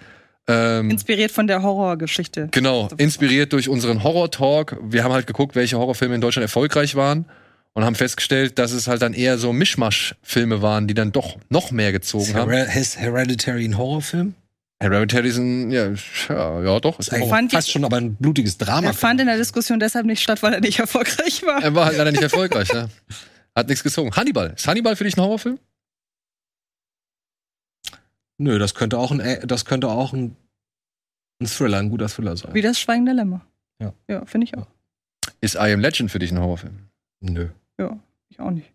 Ähm, 0.47 0.89
Inspiriert 0.89 1.31
von 1.31 1.47
der 1.47 1.61
Horrorgeschichte. 1.61 2.49
genau, 2.51 2.89
inspiriert 2.97 3.53
durch 3.53 3.69
unseren 3.69 4.03
Horror-Talk. 4.03 4.77
Wir 4.81 5.03
haben 5.03 5.13
halt 5.13 5.27
geguckt, 5.27 5.55
welche 5.55 5.77
Horrorfilme 5.77 6.15
in 6.15 6.21
Deutschland 6.21 6.43
erfolgreich 6.43 6.95
waren 6.95 7.25
und 7.73 7.85
haben 7.85 7.95
festgestellt, 7.95 8.57
dass 8.59 8.71
es 8.71 8.87
halt 8.87 9.01
dann 9.01 9.13
eher 9.13 9.37
so 9.37 9.53
Mischmasch-Filme 9.53 10.61
waren, 10.61 10.87
die 10.87 10.93
dann 10.93 11.11
doch 11.11 11.37
noch 11.49 11.71
mehr 11.71 11.91
gezogen 11.91 12.33
haben. 12.33 12.51
Her 12.51 12.67
ist 12.75 12.97
Hereditary 12.99 13.65
ein 13.65 13.77
Horrorfilm? 13.77 14.33
Hereditary 14.81 15.29
ist 15.29 15.37
ein, 15.37 15.69
ja, 15.71 15.89
ja, 16.27 16.63
ja 16.63 16.79
doch. 16.79 16.97
Ist 16.99 17.07
ist 17.09 17.13
ein 17.13 17.17
eigentlich 17.21 17.29
fand 17.29 17.51
fast 17.51 17.67
ich- 17.67 17.73
schon 17.73 17.85
aber 17.85 17.97
ein 17.97 18.15
blutiges 18.15 18.57
Drama. 18.57 18.87
Er 18.87 18.93
fand 18.95 19.21
in 19.21 19.27
der 19.27 19.37
Diskussion 19.37 19.79
deshalb 19.79 20.07
nicht 20.07 20.23
statt, 20.23 20.41
weil 20.41 20.53
er 20.55 20.59
nicht 20.59 20.79
erfolgreich 20.79 21.43
war. 21.45 21.61
Er 21.63 21.75
war 21.75 21.85
halt 21.85 21.97
leider 21.97 22.11
nicht 22.11 22.23
erfolgreich, 22.23 22.73
ne? 22.73 22.89
Hat 23.55 23.67
nichts 23.69 23.83
gezogen. 23.83 24.09
Hannibal. 24.15 24.53
Ist 24.55 24.67
Hannibal 24.67 24.95
für 24.95 25.03
dich 25.03 25.15
ein 25.15 25.21
Horrorfilm? 25.21 25.59
Nö, 28.41 28.57
das 28.57 28.73
könnte 28.73 28.97
auch 28.97 29.11
ein, 29.11 29.21
das 29.45 29.65
könnte 29.65 29.87
auch 29.87 30.13
ein, 30.13 30.35
ein 31.39 31.45
Thriller, 31.45 31.77
ein 31.77 31.89
guter 31.89 32.09
Thriller 32.09 32.35
sein. 32.35 32.53
Wie 32.55 32.61
das 32.61 32.79
Schweigen 32.79 33.05
der 33.05 33.13
Lämmer. 33.13 33.45
Ja. 33.79 33.93
Ja, 34.07 34.25
finde 34.25 34.45
ich 34.45 34.57
auch. 34.57 34.65
Ist 35.41 35.55
I 35.55 35.71
Am 35.73 35.79
Legend 35.79 36.09
für 36.11 36.17
dich 36.17 36.31
ein 36.31 36.39
Horrorfilm? 36.39 36.87
Nö. 37.19 37.49
Ja, 37.79 37.99
ich 38.29 38.39
auch 38.39 38.49
nicht. 38.49 38.71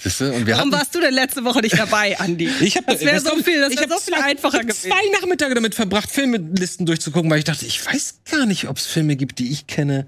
Siehste? 0.00 0.32
Und 0.32 0.46
wir 0.46 0.54
Warum 0.56 0.70
hatten, 0.70 0.80
warst 0.80 0.94
du 0.94 1.00
denn 1.00 1.14
letzte 1.14 1.44
Woche 1.44 1.62
nicht 1.62 1.76
dabei, 1.76 2.16
Andi? 2.20 2.48
Ich 2.60 2.76
hab, 2.76 2.86
Das 2.86 3.00
wäre 3.00 3.18
so 3.18 3.34
viel, 3.42 3.60
das 3.60 3.72
ich 3.72 3.80
wäre 3.80 3.88
so 3.88 3.98
viel 3.98 4.14
einfacher 4.14 4.60
gewesen. 4.60 4.90
zwei 4.90 5.10
Nachmittage 5.18 5.54
damit 5.54 5.74
verbracht, 5.74 6.08
Filmelisten 6.08 6.86
durchzugucken, 6.86 7.28
weil 7.28 7.38
ich 7.38 7.44
dachte, 7.44 7.66
ich 7.66 7.84
weiß 7.84 8.20
gar 8.30 8.46
nicht, 8.46 8.68
ob 8.68 8.76
es 8.76 8.86
Filme 8.86 9.16
gibt, 9.16 9.40
die 9.40 9.50
ich 9.50 9.66
kenne. 9.66 10.06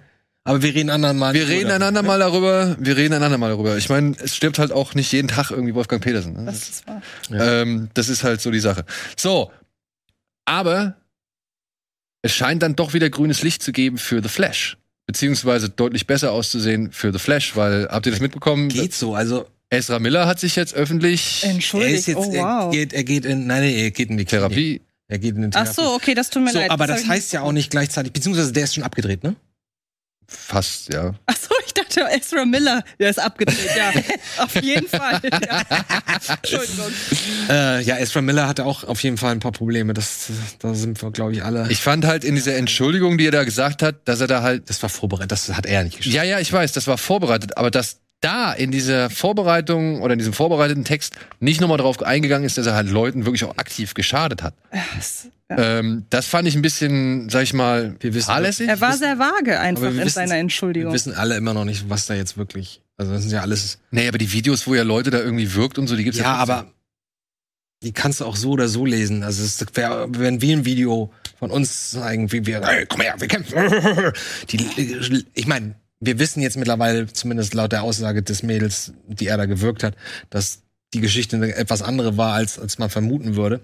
Aber 0.48 0.62
wir 0.62 0.74
reden 0.74 0.88
anderen 0.90 1.18
mal. 1.18 1.34
wir 1.34 1.46
reden 1.46 1.70
einander 1.70 2.02
mal 2.02 2.18
darüber. 2.18 2.74
Wir 2.78 2.96
reden 2.96 3.14
einander 3.14 3.36
mal 3.36 3.50
darüber. 3.50 3.76
Ich 3.76 3.88
meine, 3.88 4.16
es 4.18 4.34
stirbt 4.34 4.58
halt 4.58 4.72
auch 4.72 4.94
nicht 4.94 5.12
jeden 5.12 5.28
Tag 5.28 5.50
irgendwie 5.50 5.74
Wolfgang 5.74 6.02
Petersen. 6.02 6.32
Ne? 6.32 6.44
Das 6.46 6.68
ist 6.68 6.86
wahr. 6.86 7.02
Ähm, 7.30 7.90
das 7.94 8.08
ist 8.08 8.24
halt 8.24 8.40
so 8.40 8.50
die 8.50 8.60
Sache. 8.60 8.84
So, 9.16 9.50
aber 10.46 10.96
es 12.22 12.34
scheint 12.34 12.62
dann 12.62 12.76
doch 12.76 12.94
wieder 12.94 13.10
grünes 13.10 13.42
Licht 13.42 13.62
zu 13.62 13.72
geben 13.72 13.98
für 13.98 14.22
The 14.22 14.28
Flash. 14.28 14.78
Beziehungsweise 15.06 15.68
deutlich 15.68 16.06
besser 16.06 16.32
auszusehen 16.32 16.92
für 16.92 17.12
The 17.12 17.18
Flash, 17.18 17.54
weil, 17.56 17.88
habt 17.90 18.06
ihr 18.06 18.12
das 18.12 18.20
mitbekommen? 18.20 18.68
Geht 18.68 18.94
so, 18.94 19.14
also 19.14 19.46
Ezra 19.70 19.98
Miller 19.98 20.26
hat 20.26 20.40
sich 20.40 20.56
jetzt 20.56 20.74
öffentlich 20.74 21.42
er 21.42 21.50
ist 21.50 21.54
Entschuldigt, 21.56 22.08
jetzt, 22.08 22.16
oh 22.16 22.32
er 22.32 22.42
wow. 22.44 22.72
geht, 22.72 22.92
er 22.94 23.04
geht 23.04 23.24
in, 23.26 23.46
nein, 23.46 23.62
nee, 23.62 23.82
er 23.84 23.90
geht 23.90 24.08
in 24.10 24.16
die 24.16 24.24
Klinik. 24.24 24.28
Therapie. 24.28 24.80
Er 25.08 25.18
geht 25.18 25.36
in 25.36 25.46
Ach 25.46 25.50
Therapie. 25.64 25.72
so, 25.74 25.94
okay, 25.94 26.14
das 26.14 26.30
tut 26.30 26.42
mir 26.42 26.52
So, 26.52 26.58
leid. 26.58 26.70
aber 26.70 26.86
das 26.86 27.02
ich 27.02 27.08
heißt 27.08 27.32
ja 27.32 27.42
auch 27.42 27.52
nicht 27.52 27.70
gleichzeitig, 27.70 28.12
beziehungsweise 28.12 28.52
der 28.52 28.64
ist 28.64 28.74
schon 28.74 28.84
abgedreht, 28.84 29.22
ne? 29.22 29.36
Fast, 30.30 30.92
ja. 30.92 31.14
Ach 31.26 31.36
so, 31.36 31.48
ich 31.66 31.72
dachte 31.72 32.02
Ezra 32.14 32.44
Miller, 32.44 32.82
der 32.98 33.08
ist 33.10 33.18
abgedreht, 33.18 33.70
ja. 33.76 33.92
Auf 34.44 34.54
jeden 34.62 34.86
Fall. 34.86 35.20
Ja. 35.24 35.62
Entschuldigung. 36.28 36.92
Äh, 37.48 37.82
ja, 37.82 37.96
Ezra 37.96 38.20
Miller 38.20 38.46
hatte 38.46 38.66
auch 38.66 38.84
auf 38.84 39.02
jeden 39.02 39.16
Fall 39.16 39.32
ein 39.32 39.40
paar 39.40 39.52
Probleme. 39.52 39.94
Das, 39.94 40.26
da 40.58 40.74
sind 40.74 41.00
wir, 41.02 41.10
glaube 41.12 41.32
ich, 41.32 41.42
alle. 41.42 41.66
Ich 41.70 41.80
fand 41.80 42.04
halt 42.04 42.24
in 42.24 42.34
dieser 42.34 42.56
Entschuldigung, 42.56 43.16
die 43.16 43.26
er 43.26 43.32
da 43.32 43.44
gesagt 43.44 43.82
hat, 43.82 44.06
dass 44.06 44.20
er 44.20 44.26
da 44.26 44.42
halt. 44.42 44.68
das 44.68 44.82
war 44.82 44.90
vorbereitet, 44.90 45.32
das 45.32 45.48
hat 45.48 45.64
er 45.66 45.82
nicht 45.84 45.96
geschafft. 45.96 46.14
Ja, 46.14 46.22
ja, 46.24 46.38
ich 46.40 46.52
weiß, 46.52 46.72
das 46.72 46.86
war 46.86 46.98
vorbereitet, 46.98 47.56
aber 47.56 47.70
dass 47.70 48.00
da 48.20 48.52
in 48.52 48.70
dieser 48.70 49.10
Vorbereitung 49.10 50.02
oder 50.02 50.12
in 50.12 50.18
diesem 50.18 50.32
vorbereiteten 50.34 50.84
Text 50.84 51.14
nicht 51.40 51.60
nochmal 51.60 51.78
drauf 51.78 52.02
eingegangen 52.02 52.44
ist, 52.44 52.58
dass 52.58 52.66
er 52.66 52.74
halt 52.74 52.90
Leuten 52.90 53.24
wirklich 53.24 53.44
auch 53.44 53.56
aktiv 53.56 53.94
geschadet 53.94 54.42
hat. 54.42 54.54
Das- 54.96 55.28
Ähm, 55.50 56.04
das 56.10 56.26
fand 56.26 56.46
ich 56.46 56.54
ein 56.56 56.62
bisschen, 56.62 57.28
sag 57.30 57.42
ich 57.42 57.54
mal, 57.54 57.96
Wir 58.00 58.12
wissen- 58.14 58.26
fahrlässig. 58.26 58.68
Er 58.68 58.80
war 58.80 58.96
sehr 58.96 59.18
vage 59.18 59.58
einfach 59.58 59.84
Aber 59.84 59.94
wir 59.94 60.02
in 60.02 60.08
seiner 60.08 60.32
Wir 60.34 60.40
Entschuldigung. 60.40 60.92
wissen 60.92 61.14
alle 61.14 61.36
immer 61.36 61.54
noch 61.54 61.64
nicht, 61.64 61.88
was 61.88 62.06
da 62.06 62.14
jetzt 62.14 62.36
wirklich. 62.36 62.82
Also 62.98 63.12
das 63.12 63.22
sind 63.22 63.30
ja 63.32 63.40
alles. 63.40 63.78
Nee, 63.90 64.08
aber 64.08 64.18
die 64.18 64.30
Videos, 64.32 64.66
wo 64.66 64.74
ja 64.74 64.82
Leute 64.82 65.10
da 65.10 65.18
irgendwie 65.20 65.54
wirkt 65.54 65.78
und 65.78 65.86
so, 65.86 65.96
die 65.96 66.04
gibt's 66.04 66.18
Ja, 66.18 66.36
trotzdem. 66.36 66.54
aber 66.56 66.72
die 67.82 67.92
kannst 67.92 68.20
du 68.20 68.24
auch 68.24 68.36
so 68.36 68.50
oder 68.50 68.68
so 68.68 68.84
lesen. 68.84 69.22
Also 69.22 69.42
es 69.42 69.64
wär, 69.74 70.06
wenn 70.10 70.42
wir 70.42 70.52
ein 70.56 70.64
Video 70.64 71.12
von 71.38 71.50
uns 71.50 71.92
zeigen, 71.92 72.30
wie 72.32 72.44
wir, 72.44 72.60
hey, 72.66 72.84
komm 72.86 73.00
her, 73.02 73.14
wir 73.18 73.28
kämpfen. 73.28 73.54
Die, 74.50 75.24
ich 75.34 75.46
meine, 75.46 75.76
wir 76.00 76.18
wissen 76.18 76.42
jetzt 76.42 76.56
mittlerweile, 76.56 77.06
zumindest 77.06 77.54
laut 77.54 77.72
der 77.72 77.82
Aussage 77.84 78.22
des 78.22 78.42
Mädels, 78.42 78.92
die 79.06 79.28
er 79.28 79.36
da 79.36 79.46
gewirkt 79.46 79.82
hat, 79.84 79.94
dass 80.30 80.62
die 80.92 81.00
Geschichte 81.00 81.36
eine 81.36 81.54
etwas 81.54 81.82
andere 81.82 82.16
war, 82.16 82.34
als, 82.34 82.58
als 82.58 82.78
man 82.78 82.90
vermuten 82.90 83.36
würde. 83.36 83.60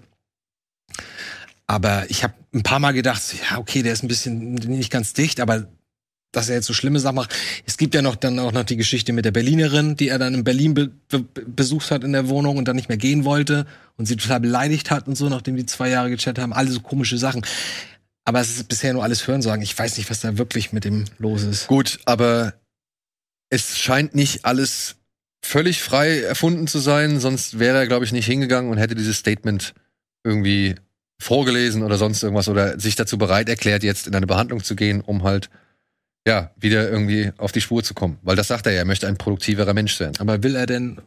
Aber 1.67 2.09
ich 2.09 2.23
habe 2.23 2.33
ein 2.53 2.63
paar 2.63 2.79
Mal 2.79 2.91
gedacht, 2.91 3.21
ja, 3.49 3.57
okay, 3.57 3.81
der 3.81 3.93
ist 3.93 4.03
ein 4.03 4.07
bisschen 4.07 4.53
nicht 4.53 4.91
ganz 4.91 5.13
dicht, 5.13 5.39
aber 5.39 5.67
dass 6.31 6.49
er 6.49 6.55
jetzt 6.55 6.65
so 6.65 6.73
schlimme 6.73 6.99
Sachen 6.99 7.15
macht. 7.15 7.33
Es 7.65 7.77
gibt 7.77 7.95
ja 7.95 8.01
noch 8.01 8.15
dann 8.15 8.37
auch 8.39 8.51
noch 8.51 8.63
die 8.63 8.75
Geschichte 8.75 9.13
mit 9.13 9.25
der 9.25 9.31
Berlinerin, 9.31 9.95
die 9.95 10.09
er 10.09 10.19
dann 10.19 10.33
in 10.33 10.43
Berlin 10.43 10.73
be 10.73 10.91
be 11.09 11.23
besucht 11.45 11.91
hat 11.91 12.03
in 12.03 12.11
der 12.11 12.27
Wohnung 12.27 12.57
und 12.57 12.67
dann 12.67 12.75
nicht 12.75 12.89
mehr 12.89 12.97
gehen 12.97 13.23
wollte 13.23 13.65
und 13.97 14.05
sie 14.05 14.17
total 14.17 14.41
beleidigt 14.41 14.91
hat 14.91 15.07
und 15.07 15.15
so, 15.15 15.29
nachdem 15.29 15.55
die 15.55 15.65
zwei 15.65 15.89
Jahre 15.89 16.09
gechattet 16.09 16.39
haben. 16.43 16.53
Alle 16.53 16.71
so 16.71 16.81
komische 16.81 17.17
Sachen. 17.17 17.45
Aber 18.25 18.41
es 18.41 18.49
ist 18.49 18.67
bisher 18.67 18.93
nur 18.93 19.03
alles 19.03 19.25
Hörensagen. 19.27 19.61
Ich 19.61 19.77
weiß 19.77 19.97
nicht, 19.97 20.09
was 20.09 20.19
da 20.19 20.37
wirklich 20.37 20.73
mit 20.73 20.83
dem 20.83 21.05
los 21.19 21.43
ist. 21.43 21.67
Gut, 21.67 21.99
aber 22.05 22.53
es 23.49 23.77
scheint 23.77 24.15
nicht 24.15 24.45
alles 24.45 24.95
völlig 25.43 25.81
frei 25.81 26.21
erfunden 26.21 26.67
zu 26.67 26.79
sein, 26.79 27.19
sonst 27.19 27.59
wäre 27.59 27.77
er, 27.77 27.87
glaube 27.87 28.03
ich, 28.03 28.11
nicht 28.11 28.25
hingegangen 28.25 28.71
und 28.71 28.79
hätte 28.79 28.95
dieses 28.95 29.17
Statement 29.17 29.75
irgendwie 30.23 30.75
vorgelesen 31.19 31.83
oder 31.83 31.97
sonst 31.97 32.23
irgendwas 32.23 32.49
oder 32.49 32.79
sich 32.79 32.95
dazu 32.95 33.17
bereit 33.17 33.49
erklärt, 33.49 33.83
jetzt 33.83 34.07
in 34.07 34.15
eine 34.15 34.27
Behandlung 34.27 34.63
zu 34.63 34.75
gehen, 34.75 35.01
um 35.01 35.23
halt 35.23 35.49
ja 36.27 36.51
wieder 36.57 36.89
irgendwie 36.89 37.31
auf 37.37 37.51
die 37.51 37.61
Spur 37.61 37.83
zu 37.83 37.93
kommen. 37.93 38.17
Weil 38.23 38.35
das 38.35 38.47
sagt 38.47 38.65
er 38.65 38.73
ja, 38.73 38.79
er 38.79 38.85
möchte 38.85 39.07
ein 39.07 39.17
produktiverer 39.17 39.73
Mensch 39.73 39.95
sein. 39.95 40.13
Aber 40.19 40.43
will 40.43 40.55
er 40.55 40.65
denn, 40.65 40.99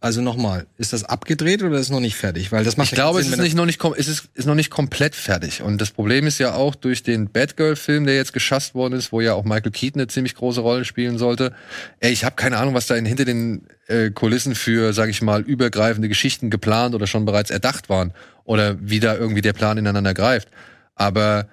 also 0.00 0.22
nochmal, 0.22 0.66
ist 0.78 0.92
das 0.92 1.04
abgedreht 1.04 1.62
oder 1.62 1.78
ist 1.78 1.90
noch 1.90 2.00
nicht 2.00 2.14
fertig? 2.14 2.52
Weil 2.52 2.64
das 2.64 2.76
macht 2.76 2.88
Ich 2.88 2.94
glaube, 2.94 3.18
keinen 3.18 3.24
es 3.24 3.30
Sinn, 3.30 3.40
ist 3.40 3.44
nicht 3.44 3.56
noch 3.56 3.66
nicht, 3.66 3.82
es 3.98 4.08
ist, 4.08 4.28
ist 4.34 4.46
noch 4.46 4.54
nicht 4.54 4.70
komplett 4.70 5.16
fertig. 5.16 5.62
Und 5.62 5.80
das 5.80 5.90
Problem 5.90 6.26
ist 6.26 6.38
ja 6.38 6.54
auch 6.54 6.76
durch 6.76 7.02
den 7.02 7.30
Batgirl-Film, 7.30 8.06
der 8.06 8.14
jetzt 8.14 8.32
geschasst 8.32 8.74
worden 8.74 8.94
ist, 8.94 9.10
wo 9.10 9.20
ja 9.20 9.34
auch 9.34 9.44
Michael 9.44 9.72
Keaton 9.72 10.00
eine 10.00 10.08
ziemlich 10.08 10.36
große 10.36 10.60
Rolle 10.60 10.84
spielen 10.84 11.18
sollte. 11.18 11.52
Ey, 11.98 12.12
ich 12.12 12.24
habe 12.24 12.36
keine 12.36 12.58
Ahnung, 12.58 12.74
was 12.74 12.86
da 12.86 12.94
in, 12.94 13.04
hinter 13.04 13.24
den 13.24 13.66
äh, 13.88 14.10
Kulissen 14.10 14.54
für, 14.54 14.92
sag 14.92 15.10
ich 15.10 15.20
mal, 15.20 15.42
übergreifende 15.42 16.08
Geschichten 16.08 16.48
geplant 16.48 16.94
oder 16.94 17.08
schon 17.08 17.24
bereits 17.24 17.50
erdacht 17.50 17.88
waren. 17.88 18.12
Oder 18.46 18.76
wie 18.80 19.00
da 19.00 19.14
irgendwie 19.16 19.42
der 19.42 19.52
Plan 19.52 19.76
ineinander 19.76 20.14
greift. 20.14 20.48
Aber 20.94 21.48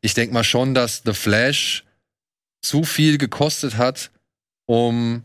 ich 0.00 0.14
denk 0.14 0.32
mal 0.32 0.44
schon, 0.44 0.74
dass 0.74 1.02
The 1.04 1.12
Flash 1.12 1.84
zu 2.62 2.82
viel 2.84 3.18
gekostet 3.18 3.76
hat, 3.76 4.10
um 4.66 5.24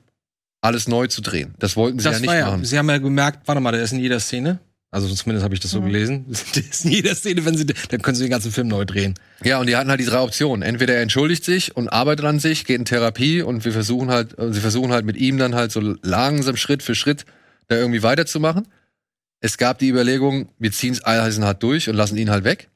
alles 0.62 0.88
neu 0.88 1.08
zu 1.08 1.22
drehen. 1.22 1.56
Das 1.60 1.76
wollten 1.76 2.00
sie 2.00 2.04
das 2.06 2.16
ja 2.16 2.20
nicht 2.22 2.32
ja, 2.34 2.46
machen. 2.46 2.66
Sie 2.66 2.78
haben 2.78 2.90
ja 2.90 2.98
gemerkt, 2.98 3.48
warte 3.48 3.62
mal, 3.62 3.72
der 3.72 3.82
ist 3.84 3.92
in 3.94 4.00
jeder 4.00 4.20
Szene. 4.20 4.60
Also 4.92 5.12
zumindest 5.14 5.44
habe 5.44 5.56
ich 5.56 5.60
das 5.60 5.72
so 5.72 5.82
Mhm. 5.82 5.86
gelesen. 5.88 6.26
Der 6.56 6.64
ist 6.64 6.86
in 6.86 6.92
jeder 6.92 7.16
Szene, 7.16 7.44
wenn 7.46 7.58
sie, 7.58 7.66
dann 7.66 8.02
können 8.04 8.16
sie 8.16 8.26
den 8.26 8.30
ganzen 8.30 8.52
Film 8.52 8.68
neu 8.68 8.86
drehen. 8.86 9.16
Ja, 9.44 9.60
und 9.60 9.66
die 9.68 9.76
hatten 9.76 9.90
halt 9.90 10.00
die 10.00 10.06
drei 10.06 10.20
Optionen. 10.20 10.62
Entweder 10.62 10.94
er 10.94 11.02
entschuldigt 11.02 11.44
sich 11.44 11.76
und 11.76 11.88
arbeitet 11.90 12.26
an 12.26 12.38
sich, 12.38 12.64
geht 12.64 12.78
in 12.78 12.86
Therapie 12.86 13.42
und 13.42 13.66
wir 13.66 13.72
versuchen 13.72 14.12
halt, 14.12 14.36
sie 14.52 14.60
versuchen 14.60 14.92
halt 14.92 15.04
mit 15.04 15.18
ihm 15.18 15.40
dann 15.40 15.56
halt 15.56 15.72
so 15.72 15.80
langsam 16.04 16.58
Schritt 16.58 16.84
für 16.84 16.94
Schritt 16.94 17.26
da 17.70 17.76
irgendwie 17.76 18.04
weiterzumachen. 18.04 18.68
Es 19.44 19.58
gab 19.58 19.78
die 19.80 19.90
Überlegung, 19.90 20.48
wir 20.58 20.72
ziehen 20.72 20.94
es 20.94 21.04
eisenhart 21.06 21.62
durch 21.62 21.90
und 21.90 21.96
lassen 21.96 22.18
ihn 22.18 22.30
halt 22.30 22.46
weg. 22.46 22.70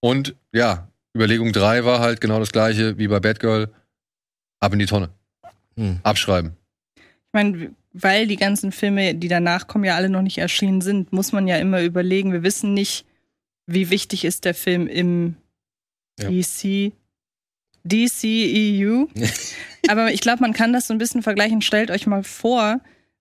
Und 0.00 0.34
ja, 0.52 0.88
Überlegung 1.14 1.52
drei 1.52 1.84
war 1.84 2.00
halt 2.00 2.20
genau 2.20 2.40
das 2.40 2.50
gleiche 2.50 2.98
wie 2.98 3.06
bei 3.06 3.20
Batgirl. 3.20 3.70
Ab 4.58 4.72
in 4.72 4.80
die 4.80 4.86
Tonne. 4.86 5.10
Hm. 5.76 6.00
Abschreiben. 6.02 6.56
Ich 6.96 7.32
meine, 7.32 7.76
weil 7.92 8.26
die 8.26 8.34
ganzen 8.34 8.72
Filme, 8.72 9.14
die 9.14 9.28
danach 9.28 9.68
kommen, 9.68 9.84
ja 9.84 9.94
alle 9.94 10.08
noch 10.08 10.22
nicht 10.22 10.38
erschienen 10.38 10.80
sind, 10.80 11.12
muss 11.12 11.30
man 11.30 11.46
ja 11.46 11.58
immer 11.58 11.80
überlegen. 11.80 12.32
Wir 12.32 12.42
wissen 12.42 12.74
nicht, 12.74 13.06
wie 13.66 13.88
wichtig 13.88 14.24
ist 14.24 14.46
der 14.46 14.54
Film 14.54 14.88
im 14.88 15.36
Ja. 16.18 16.28
DC, 16.28 16.92
DCEU. 17.84 19.06
Aber 19.88 20.12
ich 20.12 20.22
glaube, 20.22 20.40
man 20.40 20.54
kann 20.54 20.72
das 20.72 20.88
so 20.88 20.92
ein 20.92 20.98
bisschen 20.98 21.22
vergleichen. 21.22 21.62
Stellt 21.62 21.92
euch 21.92 22.08
mal 22.08 22.24
vor, 22.24 22.80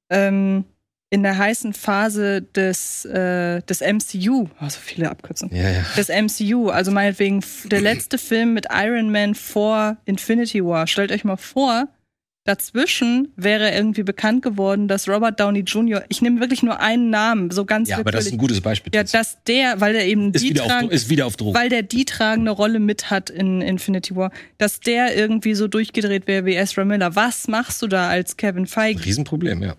ähm, 0.09 0.65
in 1.09 1.23
der 1.23 1.37
heißen 1.37 1.73
Phase 1.73 2.41
des, 2.41 3.05
äh, 3.05 3.61
des 3.61 3.81
MCU, 3.81 4.49
oh, 4.61 4.69
so 4.69 4.79
viele 4.81 5.09
Abkürzungen, 5.09 5.55
Ja, 5.55 5.69
ja. 5.69 5.85
des 5.95 6.09
MCU, 6.09 6.69
also 6.69 6.91
meinetwegen 6.91 7.41
der 7.65 7.79
letzte 7.81 8.17
Film 8.17 8.53
mit 8.53 8.65
Iron 8.73 9.09
Man 9.11 9.33
vor 9.35 9.97
Infinity 10.05 10.63
War. 10.65 10.85
Stellt 10.85 11.13
euch 11.13 11.23
mal 11.23 11.37
vor, 11.37 11.87
dazwischen 12.43 13.31
wäre 13.35 13.71
irgendwie 13.71 14.03
bekannt 14.03 14.41
geworden, 14.41 14.87
dass 14.89 15.07
Robert 15.07 15.39
Downey 15.39 15.61
Jr., 15.61 16.03
ich 16.09 16.21
nehme 16.21 16.39
wirklich 16.41 16.63
nur 16.63 16.79
einen 16.81 17.09
Namen, 17.09 17.51
so 17.51 17.63
ganz 17.65 17.87
Ja, 17.89 17.99
aber 17.99 18.11
das 18.11 18.25
ist 18.25 18.33
ein 18.33 18.37
gutes 18.37 18.59
Beispiel. 18.61 18.93
ja, 18.93 19.03
dass 19.03 19.43
der, 19.45 19.79
weil 19.79 19.93
der 19.93 20.07
eben 20.07 20.33
ist, 20.33 20.43
die 20.43 20.49
wieder 20.51 20.63
auf, 20.63 20.69
tragen, 20.69 20.89
ist 20.89 21.09
wieder 21.09 21.25
auf 21.25 21.35
Druck. 21.37 21.55
weil 21.55 21.69
der 21.69 21.83
die 21.83 22.03
tragende 22.05 22.51
Rolle 22.51 22.79
mit 22.79 23.09
hat 23.09 23.29
in 23.29 23.61
Infinity 23.61 24.15
War, 24.15 24.31
dass 24.57 24.79
der 24.81 25.15
irgendwie 25.15 25.55
so 25.55 25.67
durchgedreht 25.69 26.27
wäre 26.27 26.45
wie 26.45 26.55
Ezra 26.55 26.83
Miller. 26.85 27.15
Was 27.15 27.47
machst 27.47 27.81
du 27.81 27.87
da 27.87 28.09
als 28.09 28.35
Kevin 28.37 28.65
Feige? 28.67 29.03
Riesenproblem, 29.05 29.61
ja. 29.63 29.75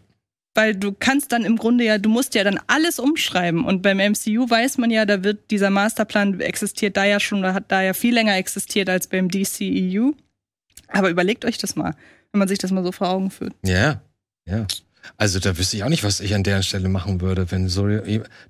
Weil 0.59 0.75
du 0.75 0.91
kannst 0.91 1.31
dann 1.31 1.45
im 1.45 1.57
Grunde 1.57 1.85
ja, 1.85 1.99
du 1.99 2.09
musst 2.09 2.35
ja 2.35 2.43
dann 2.43 2.59
alles 2.67 2.99
umschreiben. 2.99 3.65
Und 3.65 3.81
beim 3.81 3.99
MCU 3.99 4.51
weiß 4.51 4.79
man 4.79 4.91
ja, 4.91 5.07
da 5.07 5.23
wird 5.23 5.53
dieser 5.53 5.71
Masterplan 5.71 6.41
existiert 6.41 6.97
da 6.97 7.05
ja 7.05 7.21
schon, 7.21 7.39
oder 7.39 7.55
hat 7.55 7.71
da 7.71 7.81
ja 7.81 7.95
viel 7.95 8.13
länger 8.13 8.37
existiert 8.37 8.91
als 8.91 9.07
beim 9.07 9.31
DCEU. 9.31 10.15
Aber 10.89 11.11
überlegt 11.11 11.45
euch 11.45 11.59
das 11.59 11.77
mal, 11.77 11.95
wenn 12.33 12.41
man 12.41 12.49
sich 12.49 12.59
das 12.59 12.73
mal 12.73 12.83
so 12.83 12.91
vor 12.91 13.09
Augen 13.09 13.31
führt. 13.31 13.55
Ja, 13.65 14.03
ja. 14.47 14.67
Also 15.17 15.39
da 15.39 15.57
wüsste 15.57 15.77
ich 15.77 15.85
auch 15.85 15.91
nicht, 15.91 16.03
was 16.03 16.19
ich 16.19 16.35
an 16.35 16.43
der 16.43 16.63
Stelle 16.63 16.89
machen 16.89 17.21
würde, 17.21 17.53
wenn 17.53 17.69
so 17.69 17.87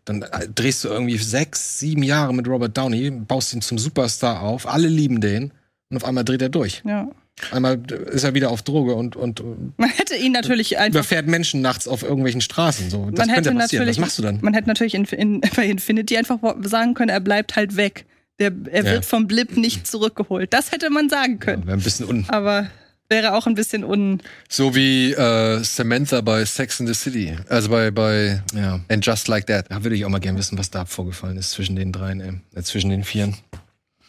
dann 0.06 0.24
drehst 0.54 0.84
du 0.84 0.88
irgendwie 0.88 1.18
sechs, 1.18 1.78
sieben 1.78 2.02
Jahre 2.02 2.32
mit 2.32 2.48
Robert 2.48 2.74
Downey, 2.74 3.10
baust 3.10 3.52
ihn 3.52 3.60
zum 3.60 3.76
Superstar 3.76 4.40
auf, 4.40 4.66
alle 4.66 4.88
lieben 4.88 5.20
den 5.20 5.52
und 5.90 5.98
auf 5.98 6.04
einmal 6.06 6.24
dreht 6.24 6.40
er 6.40 6.48
durch. 6.48 6.80
Ja. 6.86 7.10
Einmal 7.50 7.80
ist 8.10 8.24
er 8.24 8.34
wieder 8.34 8.50
auf 8.50 8.62
Droge 8.62 8.94
und, 8.94 9.16
und 9.16 9.42
Man 9.78 9.90
hätte 9.90 10.16
ihn 10.16 10.32
natürlich 10.32 10.78
einfach. 10.78 11.00
überfährt 11.00 11.26
Menschen 11.26 11.60
nachts 11.60 11.86
auf 11.88 12.02
irgendwelchen 12.02 12.40
Straßen. 12.40 12.90
So, 12.90 13.10
das 13.10 13.18
man 13.26 13.28
hätte 13.28 13.50
könnte 13.50 13.58
passieren. 13.60 13.80
natürlich, 13.84 13.96
Was 13.96 14.00
machst 14.00 14.18
du 14.18 14.22
dann? 14.22 14.38
Man 14.42 14.54
hätte 14.54 14.68
natürlich 14.68 14.94
in, 14.94 15.04
in, 15.04 15.40
bei 15.56 15.66
Infinity 15.66 16.16
einfach 16.16 16.38
sagen 16.64 16.94
können, 16.94 17.10
er 17.10 17.20
bleibt 17.20 17.56
halt 17.56 17.76
weg. 17.76 18.06
Der, 18.40 18.52
er 18.70 18.84
Ja. 18.84 18.92
wird 18.92 19.04
vom 19.04 19.26
Blip 19.26 19.56
nicht 19.56 19.86
zurückgeholt. 19.86 20.52
Das 20.52 20.70
hätte 20.72 20.90
man 20.90 21.08
sagen 21.08 21.34
Ja, 21.40 21.44
können. 21.44 21.66
Wäre 21.66 21.76
ein 21.76 21.82
bisschen 21.82 22.06
un 22.06 22.24
Aber 22.28 22.68
wäre 23.08 23.34
auch 23.34 23.46
ein 23.46 23.54
bisschen 23.54 23.82
un. 23.84 24.20
So 24.48 24.74
wie 24.76 25.12
äh, 25.12 25.62
Samantha 25.64 26.20
bei 26.20 26.44
Sex 26.44 26.78
in 26.80 26.86
the 26.86 26.94
City. 26.94 27.36
Also 27.48 27.68
bei, 27.70 27.90
bei 27.90 28.42
ja. 28.54 28.80
And 28.88 29.04
Just 29.04 29.28
Like 29.28 29.46
That. 29.46 29.66
Da 29.70 29.82
würde 29.82 29.96
ich 29.96 30.04
auch 30.04 30.08
mal 30.10 30.18
gerne 30.20 30.38
wissen, 30.38 30.56
was 30.58 30.70
da 30.70 30.84
vorgefallen 30.84 31.36
ist 31.36 31.50
zwischen 31.52 31.74
den 31.74 31.90
dreien, 31.92 32.20
ey. 32.20 32.32
Äh, 32.54 32.62
zwischen 32.62 32.90
den 32.90 33.02
vieren. 33.04 33.36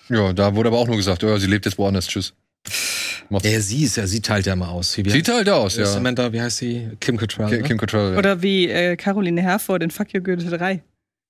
Ja, 0.09 0.33
da 0.33 0.53
wurde 0.55 0.69
aber 0.69 0.77
auch 0.79 0.87
nur 0.87 0.97
gesagt, 0.97 1.23
ja, 1.23 1.37
sie 1.39 1.47
lebt 1.47 1.65
jetzt 1.65 1.77
woanders. 1.77 2.07
Tschüss. 2.07 2.33
Ja, 3.29 3.61
sie 3.61 3.83
ist 3.83 3.95
ja, 3.97 4.07
sie 4.07 4.21
teilt 4.21 4.45
ja 4.47 4.55
mal 4.55 4.69
aus. 4.69 4.97
Wie 4.97 5.09
sieht 5.09 5.29
halt 5.29 5.47
aus, 5.49 5.77
ja. 5.77 5.85
Samantha, 5.85 6.33
wie 6.33 6.41
heißt 6.41 6.57
sie? 6.57 6.89
Kim 6.99 7.17
Cattrall. 7.17 7.49
Kim, 7.49 7.61
ne? 7.61 7.67
Kim 7.67 7.77
Cattrall, 7.77 8.13
ja. 8.13 8.17
Oder 8.17 8.41
wie 8.41 8.67
äh, 8.67 8.95
Caroline 8.95 9.41
Herford 9.41 9.83
in 9.83 9.91
Fuck 9.91 10.07
Your 10.15 10.21
Goethe 10.21 10.49
3. 10.49 10.81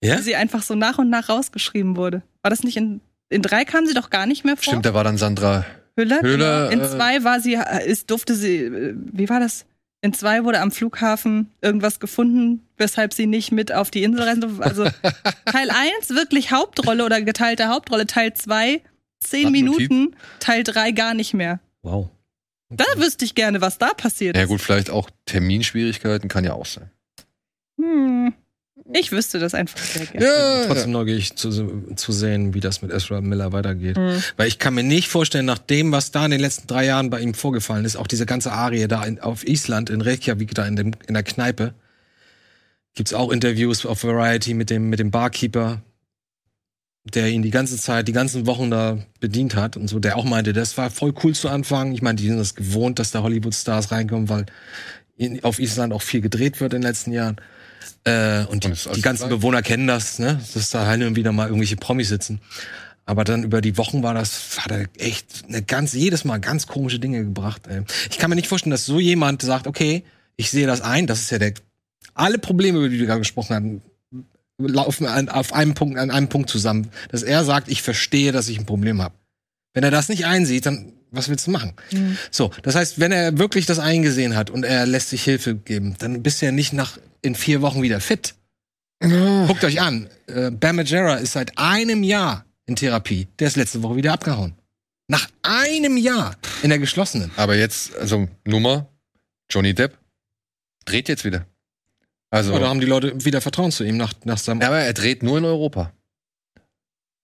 Ja? 0.02 0.18
Wie 0.18 0.22
sie 0.22 0.36
einfach 0.36 0.64
so 0.64 0.76
nach 0.76 0.98
und 0.98 1.10
nach 1.10 1.28
rausgeschrieben 1.28 1.98
wurde. 1.98 2.22
War 2.42 2.50
das 2.50 2.64
nicht 2.64 2.78
in, 2.78 3.02
in 3.30 3.42
3 3.42 3.66
kam 3.66 3.86
sie 3.86 3.94
doch 3.94 4.10
gar 4.10 4.26
nicht 4.26 4.46
mehr 4.46 4.56
vor? 4.56 4.64
Stimmt, 4.64 4.86
da 4.86 4.94
war 4.94 5.04
dann 5.04 5.18
Sandra. 5.18 5.66
Hüller? 5.98 6.22
Hüller, 6.22 6.72
In 6.72 6.80
äh, 6.80 6.90
2 6.90 7.24
war 7.26 7.42
sie, 7.42 7.56
äh, 7.56 7.86
ist, 7.86 8.10
durfte 8.10 8.34
sie, 8.34 8.58
äh, 8.64 8.96
wie 8.96 9.28
war 9.28 9.42
das? 9.42 9.66
In 10.02 10.14
2 10.14 10.46
wurde 10.46 10.62
am 10.62 10.72
Flughafen 10.72 11.52
irgendwas 11.62 12.00
gefunden, 12.00 12.66
weshalb 12.78 13.14
sie 13.14 13.26
nicht 13.26 13.52
mit 13.52 13.74
auf 13.74 13.92
die 13.92 14.04
Insel 14.04 14.24
reisen 14.24 14.42
durfte. 14.42 14.64
Also 14.64 14.84
Teil 15.46 15.70
1 15.70 16.12
wirklich 16.12 16.54
Hauptrolle 16.54 17.04
oder 17.04 17.22
geteilte 17.22 17.68
Hauptrolle, 17.68 18.08
Teil 18.08 18.34
2 18.34 18.82
10 19.20 19.46
Hat 19.46 19.52
Minuten, 19.52 20.16
Teil 20.40 20.64
3 20.64 20.92
gar 20.92 21.14
nicht 21.14 21.34
mehr. 21.34 21.60
Wow. 21.82 22.10
Da 22.70 22.86
wüsste 22.98 23.26
ich 23.26 23.36
gerne, 23.36 23.62
was 23.62 23.78
da 23.78 23.94
passiert 23.94 24.36
Ja 24.36 24.44
ist. 24.44 24.50
gut, 24.50 24.62
vielleicht 24.62 24.90
auch 24.90 25.10
Terminschwierigkeiten, 25.26 26.30
kann 26.30 26.44
ja 26.44 26.54
auch 26.54 26.66
sein. 26.66 26.92
Hm. 27.78 28.34
Ich 28.94 29.12
wüsste 29.12 29.38
das 29.38 29.54
einfach 29.54 29.78
sehr 29.80 30.06
gerne. 30.08 30.26
Ja, 30.26 30.66
Trotzdem 30.66 30.92
neugierig 30.92 31.36
zu, 31.36 31.52
zu 31.96 32.12
sehen, 32.12 32.54
wie 32.56 32.60
das 32.60 32.82
mit 32.82 32.92
Ezra 32.92 33.22
Miller 33.22 33.52
weitergeht. 33.52 33.98
Hm. 33.98 34.22
Weil 34.38 34.48
ich 34.48 34.58
kann 34.58 34.74
mir 34.74 34.84
nicht 34.84 35.10
vorstellen, 35.10 35.46
nach 35.46 35.60
dem, 35.60 35.92
was 35.92 36.12
da 36.12 36.26
in 36.26 36.32
den 36.32 36.40
letzten 36.40 36.68
drei 36.68 36.86
Jahren 36.86 37.10
bei 37.10 37.20
ihm 37.20 37.34
vorgefallen 37.34 37.86
ist, 37.86 37.98
auch 37.98 38.08
diese 38.08 38.26
ganze 38.26 38.52
Arie 38.52 38.88
da 38.88 39.04
in, 39.04 39.20
auf 39.20 39.48
Island, 39.48 39.90
in 39.90 40.02
Reykjavik, 40.02 40.54
da 40.56 40.66
in, 40.66 40.76
dem, 40.76 40.92
in 41.08 41.14
der 41.14 41.24
Kneipe, 41.24 41.74
gibt's 42.96 43.14
auch 43.14 43.32
Interviews 43.32 43.86
auf 43.86 44.04
Variety 44.04 44.54
mit 44.56 44.70
dem, 44.70 44.90
mit 44.90 45.00
dem 45.00 45.12
Barkeeper, 45.12 45.82
der 47.06 47.30
ihn 47.30 47.42
die 47.42 47.50
ganze 47.50 47.78
Zeit, 47.78 48.08
die 48.08 48.14
ganzen 48.14 48.46
Wochen 48.46 48.70
da 48.70 48.98
bedient 49.20 49.56
hat 49.56 49.78
und 49.78 49.88
so, 49.88 50.00
der 50.00 50.18
auch 50.18 50.26
meinte, 50.26 50.54
das 50.54 50.78
war 50.78 50.90
voll 50.90 51.14
cool 51.24 51.34
zu 51.34 51.50
Anfang. 51.50 51.94
Ich 51.94 52.02
meine, 52.02 52.18
die 52.18 52.28
sind 52.28 52.38
das 52.38 52.56
gewohnt, 52.56 53.00
dass 53.00 53.12
da 53.12 53.24
Hollywood-Stars 53.24 53.92
reinkommen, 53.92 54.30
weil 54.30 54.46
in, 55.18 55.44
auf 55.44 55.60
Island 55.60 55.94
auch 55.94 56.02
viel 56.02 56.22
gedreht 56.22 56.60
wird 56.60 56.74
in 56.74 56.82
den 56.82 56.88
letzten 56.88 57.12
Jahren. 57.12 57.38
Äh, 58.04 58.46
und 58.46 58.64
die, 58.64 58.70
Und 58.70 58.96
die 58.96 59.02
ganzen 59.02 59.28
gleich. 59.28 59.40
Bewohner 59.40 59.62
kennen 59.62 59.88
das, 59.88 60.20
ne? 60.20 60.40
Dass 60.54 60.70
da 60.70 60.86
halt 60.86 61.16
wieder 61.16 61.32
mal 61.32 61.48
irgendwelche 61.48 61.76
Promis 61.76 62.10
sitzen. 62.10 62.42
Aber 63.06 63.24
dann 63.24 63.44
über 63.44 63.62
die 63.62 63.76
Wochen 63.78 64.04
war 64.04 64.14
das, 64.14 64.60
hat 64.60 64.72
er 64.72 64.86
echt 64.98 65.46
eine 65.48 65.64
ganz, 65.64 65.94
jedes 65.94 66.26
Mal 66.26 66.40
ganz 66.40 66.68
komische 66.68 67.00
Dinge 67.00 67.24
gebracht. 67.24 67.64
Ey. 67.68 67.82
Ich 68.10 68.20
kann 68.20 68.30
mir 68.30 68.36
nicht 68.36 68.48
vorstellen, 68.48 68.72
dass 68.72 68.86
so 68.86 69.00
jemand 69.00 69.42
sagt, 69.42 69.66
okay, 69.66 70.04
ich 70.36 70.52
sehe 70.52 70.68
das 70.68 70.82
ein, 70.82 71.08
das 71.08 71.22
ist 71.22 71.32
ja 71.32 71.40
der, 71.40 71.54
alle 72.14 72.38
Probleme, 72.38 72.78
über 72.78 72.90
die 72.90 73.00
wir 73.00 73.08
gerade 73.08 73.22
gesprochen 73.22 73.56
haben, 73.56 73.82
laufen 74.60 75.08
an, 75.08 75.30
auf 75.30 75.54
einem 75.54 75.74
Punkt, 75.74 75.98
an 75.98 76.12
einem 76.12 76.30
Punkt 76.30 76.50
zusammen. 76.50 76.92
Dass 77.10 77.24
er 77.24 77.44
sagt, 77.44 77.70
ich 77.70 77.82
verstehe, 77.82 78.32
dass 78.32 78.50
ich 78.50 78.60
ein 78.60 78.66
Problem 78.66 79.02
habe. 79.02 79.16
Wenn 79.74 79.84
er 79.84 79.92
das 79.92 80.10
nicht 80.10 80.26
einsieht, 80.26 80.66
dann, 80.66 80.94
was 81.12 81.30
willst 81.30 81.48
du 81.48 81.52
machen? 81.52 81.74
Hm. 81.92 82.18
So, 82.32 82.52
das 82.64 82.76
heißt, 82.76 83.00
wenn 83.00 83.12
er 83.12 83.38
wirklich 83.38 83.66
das 83.66 83.80
eingesehen 83.80 84.36
hat 84.36 84.50
und 84.50 84.64
er 84.64 84.86
lässt 84.86 85.10
sich 85.10 85.24
Hilfe 85.24 85.56
geben, 85.56 85.96
dann 86.00 86.22
bist 86.22 86.42
du 86.42 86.48
ja 86.48 86.52
nicht 86.52 86.74
nach 86.74 86.98
in 87.22 87.36
vier 87.36 87.62
Wochen 87.62 87.82
wieder 87.82 88.00
fit. 88.00 88.36
Guckt 89.02 89.64
euch 89.64 89.80
an, 89.80 90.10
äh, 90.28 90.52
Bam 90.52 90.76
Margera 90.76 91.16
ist 91.16 91.32
seit 91.32 91.58
einem 91.58 92.04
Jahr 92.04 92.46
in 92.66 92.76
Therapie. 92.76 93.28
Der 93.40 93.48
ist 93.48 93.56
letzte 93.56 93.82
Woche 93.82 93.96
wieder 93.96 94.12
abgehauen. 94.12 94.56
Nach 95.08 95.28
einem 95.42 95.96
Jahr 95.96 96.36
in 96.64 96.70
der 96.70 96.80
geschlossenen. 96.80 97.32
Aber 97.38 97.56
jetzt, 97.56 97.96
also 97.98 98.28
Nummer, 98.46 98.90
Johnny 99.50 99.74
Depp 99.74 99.98
dreht 100.86 101.08
jetzt 101.08 101.24
wieder. 101.24 101.46
Also, 102.32 102.54
Oder 102.54 102.70
haben 102.70 102.80
die 102.80 102.86
Leute 102.86 103.26
wieder 103.26 103.42
Vertrauen 103.42 103.72
zu 103.72 103.84
ihm 103.84 103.98
nach, 103.98 104.14
nach 104.24 104.38
seinem. 104.38 104.62
ja, 104.62 104.68
aber 104.68 104.80
er 104.80 104.94
dreht 104.94 105.24
nur 105.24 105.38
in 105.40 105.46
Europa. 105.46 105.92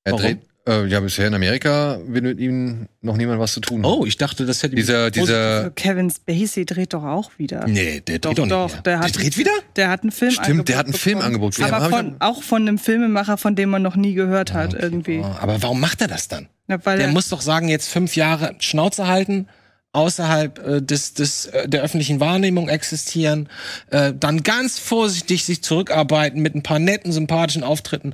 Er 0.03 0.13
Warum? 0.13 0.21
dreht, 0.25 0.39
äh, 0.67 0.85
ja, 0.87 0.99
bisher 0.99 1.27
in 1.27 1.33
Amerika 1.35 1.99
will 2.07 2.23
mit 2.23 2.39
ihm 2.39 2.87
noch 3.01 3.15
niemand 3.17 3.39
was 3.39 3.53
zu 3.53 3.59
tun 3.59 3.83
haben. 3.85 3.91
Oh, 3.91 4.05
ich 4.05 4.17
dachte, 4.17 4.45
das 4.47 4.63
hätte 4.63 4.75
Dieser, 4.75 5.11
dieser, 5.11 5.57
Also 5.57 5.71
Kevin 5.75 6.09
Spacey 6.09 6.65
dreht 6.65 6.93
doch 6.93 7.03
auch 7.03 7.31
wieder. 7.37 7.67
Nee, 7.67 8.01
der 8.01 8.17
Doch, 8.19 8.29
dreht 8.33 8.39
doch, 8.39 8.47
doch, 8.47 8.63
nicht 8.65 8.73
mehr. 8.73 8.81
der 8.81 8.99
hat- 8.99 9.15
dreht 9.17 9.37
wieder? 9.37 9.51
Der 9.75 9.89
hat 9.89 10.01
einen 10.01 10.11
Film 10.11 10.31
stimmt, 10.31 10.69
der 10.69 10.77
hat 10.77 10.87
ein 10.87 10.91
bekommen. 10.91 11.01
Filmangebot. 11.03 11.57
Ja, 11.59 11.71
Aber 11.71 11.89
von, 11.89 12.15
auch 12.19 12.41
von 12.41 12.63
einem 12.63 12.79
Filmemacher, 12.79 13.37
von 13.37 13.55
dem 13.55 13.69
man 13.69 13.83
noch 13.83 13.95
nie 13.95 14.15
gehört 14.15 14.53
hat, 14.53 14.73
Okay. 14.73 14.81
irgendwie. 14.83 15.19
Oh, 15.19 15.35
aber 15.39 15.61
warum 15.61 15.79
macht 15.79 16.01
er 16.01 16.07
das 16.07 16.27
dann? 16.27 16.49
Na, 16.67 16.83
weil 16.83 16.97
Der 16.97 17.07
er, 17.07 17.13
muss 17.13 17.29
doch 17.29 17.41
sagen, 17.41 17.67
jetzt 17.69 17.89
fünf 17.89 18.15
Jahre 18.15 18.55
Schnauze 18.59 19.05
halten, 19.07 19.47
außerhalb 19.95 20.59
äh, 20.59 20.81
des, 20.81 21.13
des, 21.13 21.47
äh, 21.47 21.67
der 21.67 21.81
öffentlichen 21.81 22.19
Wahrnehmung 22.19 22.69
existieren, 22.69 23.49
äh, 23.89 24.13
dann 24.13 24.43
ganz 24.43 24.77
vorsichtig 24.77 25.45
sich 25.45 25.63
zurückarbeiten 25.63 26.41
mit 26.41 26.55
ein 26.55 26.63
paar 26.63 26.79
netten, 26.79 27.11
sympathischen 27.11 27.63
Auftritten, 27.63 28.13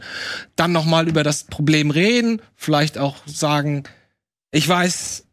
dann 0.56 0.72
nochmal 0.72 1.10
über 1.10 1.24
das 1.24 1.46
Problem 1.46 1.92
reden, 1.92 2.42
vielleicht 2.56 2.98
auch 2.98 3.18
sagen, 3.26 3.84
ich 4.52 4.68
weiß 4.68 5.26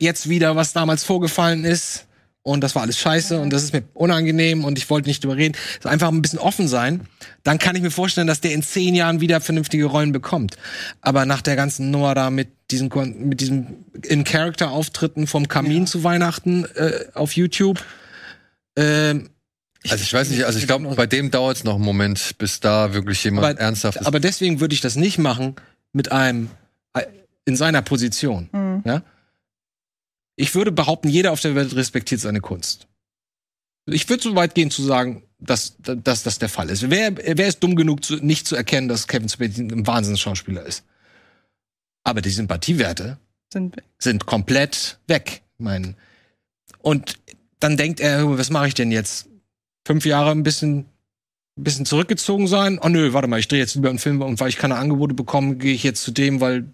jetzt 0.00 0.28
wieder, 0.28 0.56
was 0.56 0.72
damals 0.72 1.04
vorgefallen 1.04 1.64
ist 1.64 2.06
und 2.42 2.62
das 2.62 2.74
war 2.74 2.82
alles 2.82 2.98
scheiße 2.98 3.38
und 3.38 3.50
das 3.52 3.62
ist 3.62 3.72
mir 3.74 3.82
unangenehm 3.94 4.64
und 4.64 4.78
ich 4.78 4.88
wollte 4.88 5.08
nicht 5.08 5.22
drüber 5.22 5.36
reden. 5.36 5.54
Also 5.78 5.88
einfach 5.90 6.08
ein 6.08 6.22
bisschen 6.22 6.38
offen 6.38 6.68
sein, 6.68 7.02
dann 7.42 7.58
kann 7.58 7.76
ich 7.76 7.82
mir 7.82 7.90
vorstellen, 7.90 8.26
dass 8.26 8.40
der 8.40 8.52
in 8.52 8.62
zehn 8.62 8.94
Jahren 8.94 9.20
wieder 9.20 9.40
vernünftige 9.40 9.84
Rollen 9.84 10.12
bekommt. 10.12 10.56
Aber 11.02 11.26
nach 11.26 11.42
der 11.42 11.56
ganzen 11.56 11.90
Nummer 11.90 12.14
da 12.14 12.30
mit 12.30 12.48
diesem, 12.70 12.88
Kon- 12.88 13.28
mit 13.28 13.40
diesem 13.40 13.84
In-Character-Auftritten 14.06 15.26
vom 15.26 15.48
Kamin 15.48 15.86
zu 15.86 16.02
Weihnachten 16.04 16.64
äh, 16.76 17.06
auf 17.14 17.32
YouTube, 17.36 17.84
ähm, 18.76 19.30
also 19.88 20.02
ich 20.02 20.12
weiß 20.12 20.28
nicht, 20.30 20.44
also 20.44 20.58
ich 20.58 20.66
glaube, 20.66 20.94
bei 20.94 21.06
dem 21.06 21.30
dauert 21.30 21.56
es 21.58 21.64
noch 21.64 21.76
einen 21.76 21.84
Moment, 21.84 22.36
bis 22.36 22.60
da 22.60 22.92
wirklich 22.92 23.24
jemand 23.24 23.46
Aber- 23.46 23.58
ernsthaft 23.60 23.98
ist. 24.00 24.06
Aber 24.06 24.20
deswegen 24.20 24.60
würde 24.60 24.74
ich 24.74 24.80
das 24.82 24.94
nicht 24.96 25.16
machen 25.18 25.56
mit 25.92 26.12
einem 26.12 26.50
äh, 26.92 27.02
in 27.46 27.56
seiner 27.56 27.80
Position. 27.82 28.48
Hm. 28.52 28.82
Ja? 28.84 29.02
Ich 30.36 30.54
würde 30.54 30.72
behaupten, 30.72 31.08
jeder 31.08 31.32
auf 31.32 31.40
der 31.40 31.54
Welt 31.54 31.74
respektiert 31.74 32.20
seine 32.20 32.40
Kunst. 32.40 32.88
Ich 33.86 34.08
würde 34.08 34.22
so 34.22 34.34
weit 34.34 34.54
gehen 34.54 34.70
zu 34.70 34.82
sagen, 34.82 35.24
dass, 35.38 35.76
dass 35.78 36.22
das 36.22 36.38
der 36.38 36.48
Fall 36.48 36.70
ist. 36.70 36.88
Wer, 36.90 37.16
wer 37.16 37.46
ist 37.46 37.60
dumm 37.60 37.76
genug, 37.76 38.04
zu, 38.04 38.16
nicht 38.16 38.46
zu 38.46 38.56
erkennen, 38.56 38.88
dass 38.88 39.08
Kevin 39.08 39.28
Spacey 39.28 39.62
ein 39.62 39.86
Wahnsinnsschauspieler 39.86 40.64
ist? 40.64 40.84
Aber 42.04 42.20
die 42.20 42.30
Sympathiewerte 42.30 43.18
sind, 43.52 43.76
sind 43.98 44.26
komplett 44.26 44.98
weg. 45.06 45.42
Mein, 45.58 45.96
und 46.82 47.18
dann 47.58 47.76
denkt 47.76 48.00
er, 48.00 48.38
was 48.38 48.50
mache 48.50 48.68
ich 48.68 48.74
denn 48.74 48.90
jetzt? 48.90 49.28
Fünf 49.86 50.04
Jahre 50.06 50.30
ein 50.30 50.42
bisschen, 50.42 50.86
ein 51.58 51.64
bisschen 51.64 51.86
zurückgezogen 51.86 52.46
sein? 52.46 52.78
Oh 52.82 52.88
nö, 52.88 53.12
warte 53.12 53.28
mal, 53.28 53.40
ich 53.40 53.48
drehe 53.48 53.60
jetzt 53.60 53.74
lieber 53.74 53.90
einen 53.90 53.98
Film 53.98 54.22
und 54.22 54.40
weil 54.40 54.48
ich 54.48 54.56
keine 54.56 54.76
Angebote 54.76 55.14
bekomme, 55.14 55.56
gehe 55.56 55.74
ich 55.74 55.82
jetzt 55.82 56.02
zu 56.02 56.10
dem, 56.10 56.40
weil 56.40 56.72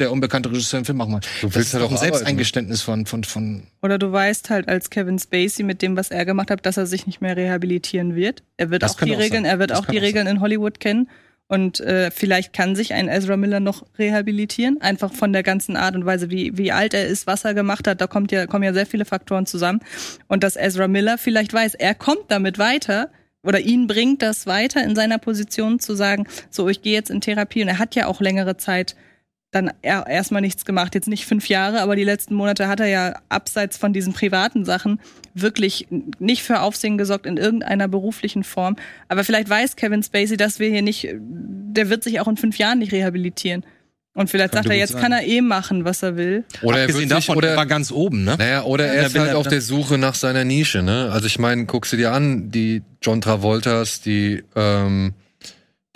der 0.00 0.10
unbekannte 0.10 0.50
Regisseur 0.50 0.78
einen 0.78 0.84
Film 0.84 0.98
machen 0.98 1.12
will. 1.14 1.20
Du 1.40 1.46
Das 1.46 1.56
willst 1.56 1.68
ist 1.68 1.72
ja 1.74 1.78
doch 1.78 1.86
doch 1.86 1.90
ein 1.92 1.96
arbeiten, 1.96 2.10
ne? 2.12 2.16
Selbsteingeständnis 2.16 2.82
von, 2.82 3.06
von, 3.06 3.24
von. 3.24 3.62
oder 3.82 3.98
du 3.98 4.10
weißt 4.10 4.50
halt 4.50 4.68
als 4.68 4.90
Kevin 4.90 5.18
Spacey 5.18 5.62
mit 5.62 5.82
dem, 5.82 5.96
was 5.96 6.10
er 6.10 6.24
gemacht 6.24 6.50
hat, 6.50 6.64
dass 6.66 6.76
er 6.76 6.86
sich 6.86 7.06
nicht 7.06 7.20
mehr 7.20 7.36
rehabilitieren 7.36 8.14
wird. 8.14 8.42
Er 8.56 8.70
wird 8.70 8.82
Das 8.82 8.96
auch 8.96 9.00
die 9.00 9.14
auch 9.14 9.18
Regeln, 9.18 9.44
sein. 9.44 9.52
er 9.52 9.58
wird 9.58 9.70
Das 9.70 9.78
auch 9.80 9.86
die 9.86 9.98
auch 9.98 10.02
Regeln 10.02 10.26
in 10.26 10.40
Hollywood 10.40 10.80
kennen. 10.80 11.08
Und 11.48 11.80
äh, 11.80 12.12
vielleicht 12.12 12.52
kann 12.52 12.76
sich 12.76 12.92
ein 12.94 13.08
Ezra 13.08 13.36
Miller 13.36 13.58
noch 13.58 13.84
rehabilitieren, 13.98 14.80
einfach 14.80 15.12
von 15.12 15.32
der 15.32 15.42
ganzen 15.42 15.76
Art 15.76 15.96
und 15.96 16.06
Weise, 16.06 16.30
wie, 16.30 16.56
wie 16.56 16.70
alt 16.70 16.94
er 16.94 17.08
ist, 17.08 17.26
was 17.26 17.44
er 17.44 17.54
gemacht 17.54 17.88
hat. 17.88 18.00
Da 18.00 18.06
kommt 18.06 18.30
ja, 18.30 18.46
kommen 18.46 18.62
ja 18.62 18.72
sehr 18.72 18.86
viele 18.86 19.04
Faktoren 19.04 19.46
zusammen. 19.46 19.80
Und 20.28 20.44
dass 20.44 20.54
Ezra 20.54 20.86
Miller 20.86 21.18
vielleicht 21.18 21.52
weiß, 21.52 21.74
er 21.74 21.96
kommt 21.96 22.26
damit 22.28 22.58
weiter 22.60 23.10
oder 23.42 23.58
ihn 23.58 23.88
bringt 23.88 24.22
das 24.22 24.46
weiter 24.46 24.84
in 24.84 24.94
seiner 24.94 25.18
Position 25.18 25.80
zu 25.80 25.96
sagen, 25.96 26.28
so, 26.50 26.68
ich 26.68 26.82
gehe 26.82 26.92
jetzt 26.92 27.10
in 27.10 27.20
Therapie. 27.20 27.62
Und 27.62 27.68
er 27.68 27.80
hat 27.80 27.96
ja 27.96 28.06
auch 28.06 28.20
längere 28.20 28.56
Zeit 28.56 28.94
dann 29.52 29.72
er 29.82 30.06
erstmal 30.06 30.40
nichts 30.42 30.64
gemacht. 30.64 30.94
Jetzt 30.94 31.08
nicht 31.08 31.26
fünf 31.26 31.48
Jahre, 31.48 31.80
aber 31.80 31.96
die 31.96 32.04
letzten 32.04 32.34
Monate 32.34 32.68
hat 32.68 32.78
er 32.80 32.86
ja 32.86 33.14
abseits 33.28 33.76
von 33.76 33.92
diesen 33.92 34.12
privaten 34.12 34.64
Sachen 34.64 35.00
wirklich 35.34 35.88
nicht 36.18 36.42
für 36.42 36.60
Aufsehen 36.60 36.98
gesorgt 36.98 37.26
in 37.26 37.36
irgendeiner 37.36 37.88
beruflichen 37.88 38.44
Form. 38.44 38.76
Aber 39.08 39.24
vielleicht 39.24 39.48
weiß 39.48 39.76
Kevin 39.76 40.02
Spacey, 40.02 40.36
dass 40.36 40.60
wir 40.60 40.68
hier 40.70 40.82
nicht, 40.82 41.08
der 41.12 41.88
wird 41.90 42.04
sich 42.04 42.20
auch 42.20 42.28
in 42.28 42.36
fünf 42.36 42.58
Jahren 42.58 42.78
nicht 42.78 42.92
rehabilitieren. 42.92 43.64
Und 44.12 44.28
vielleicht 44.28 44.52
Könnte 44.52 44.68
sagt 44.68 44.74
er, 44.74 44.78
jetzt 44.78 44.92
sein. 44.92 45.02
kann 45.02 45.12
er 45.12 45.22
eh 45.24 45.40
machen, 45.40 45.84
was 45.84 46.02
er 46.02 46.16
will. 46.16 46.44
oder 46.62 46.78
er 46.78 46.84
Abgesehen 46.84 47.08
wird 47.10 47.18
sich, 47.20 47.26
davon, 47.28 47.42
er 47.44 47.50
war 47.50 47.58
oder, 47.58 47.66
ganz 47.66 47.92
oben, 47.92 48.24
ne? 48.24 48.34
naja, 48.38 48.64
oder 48.64 48.86
Ja, 48.86 48.92
er 48.94 49.06
ist 49.06 49.18
halt 49.18 49.30
er- 49.30 49.38
auf 49.38 49.46
der 49.48 49.60
Suche 49.60 49.98
nach 49.98 50.14
seiner 50.16 50.44
Nische, 50.44 50.82
ne? 50.82 51.10
Also 51.12 51.26
ich 51.28 51.38
meine, 51.38 51.64
guckst 51.66 51.92
du 51.92 51.96
dir 51.96 52.10
an, 52.12 52.50
die 52.50 52.82
John 53.02 53.20
Travoltas, 53.20 54.00
die, 54.00 54.42
ähm, 54.56 55.14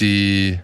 die, 0.00 0.58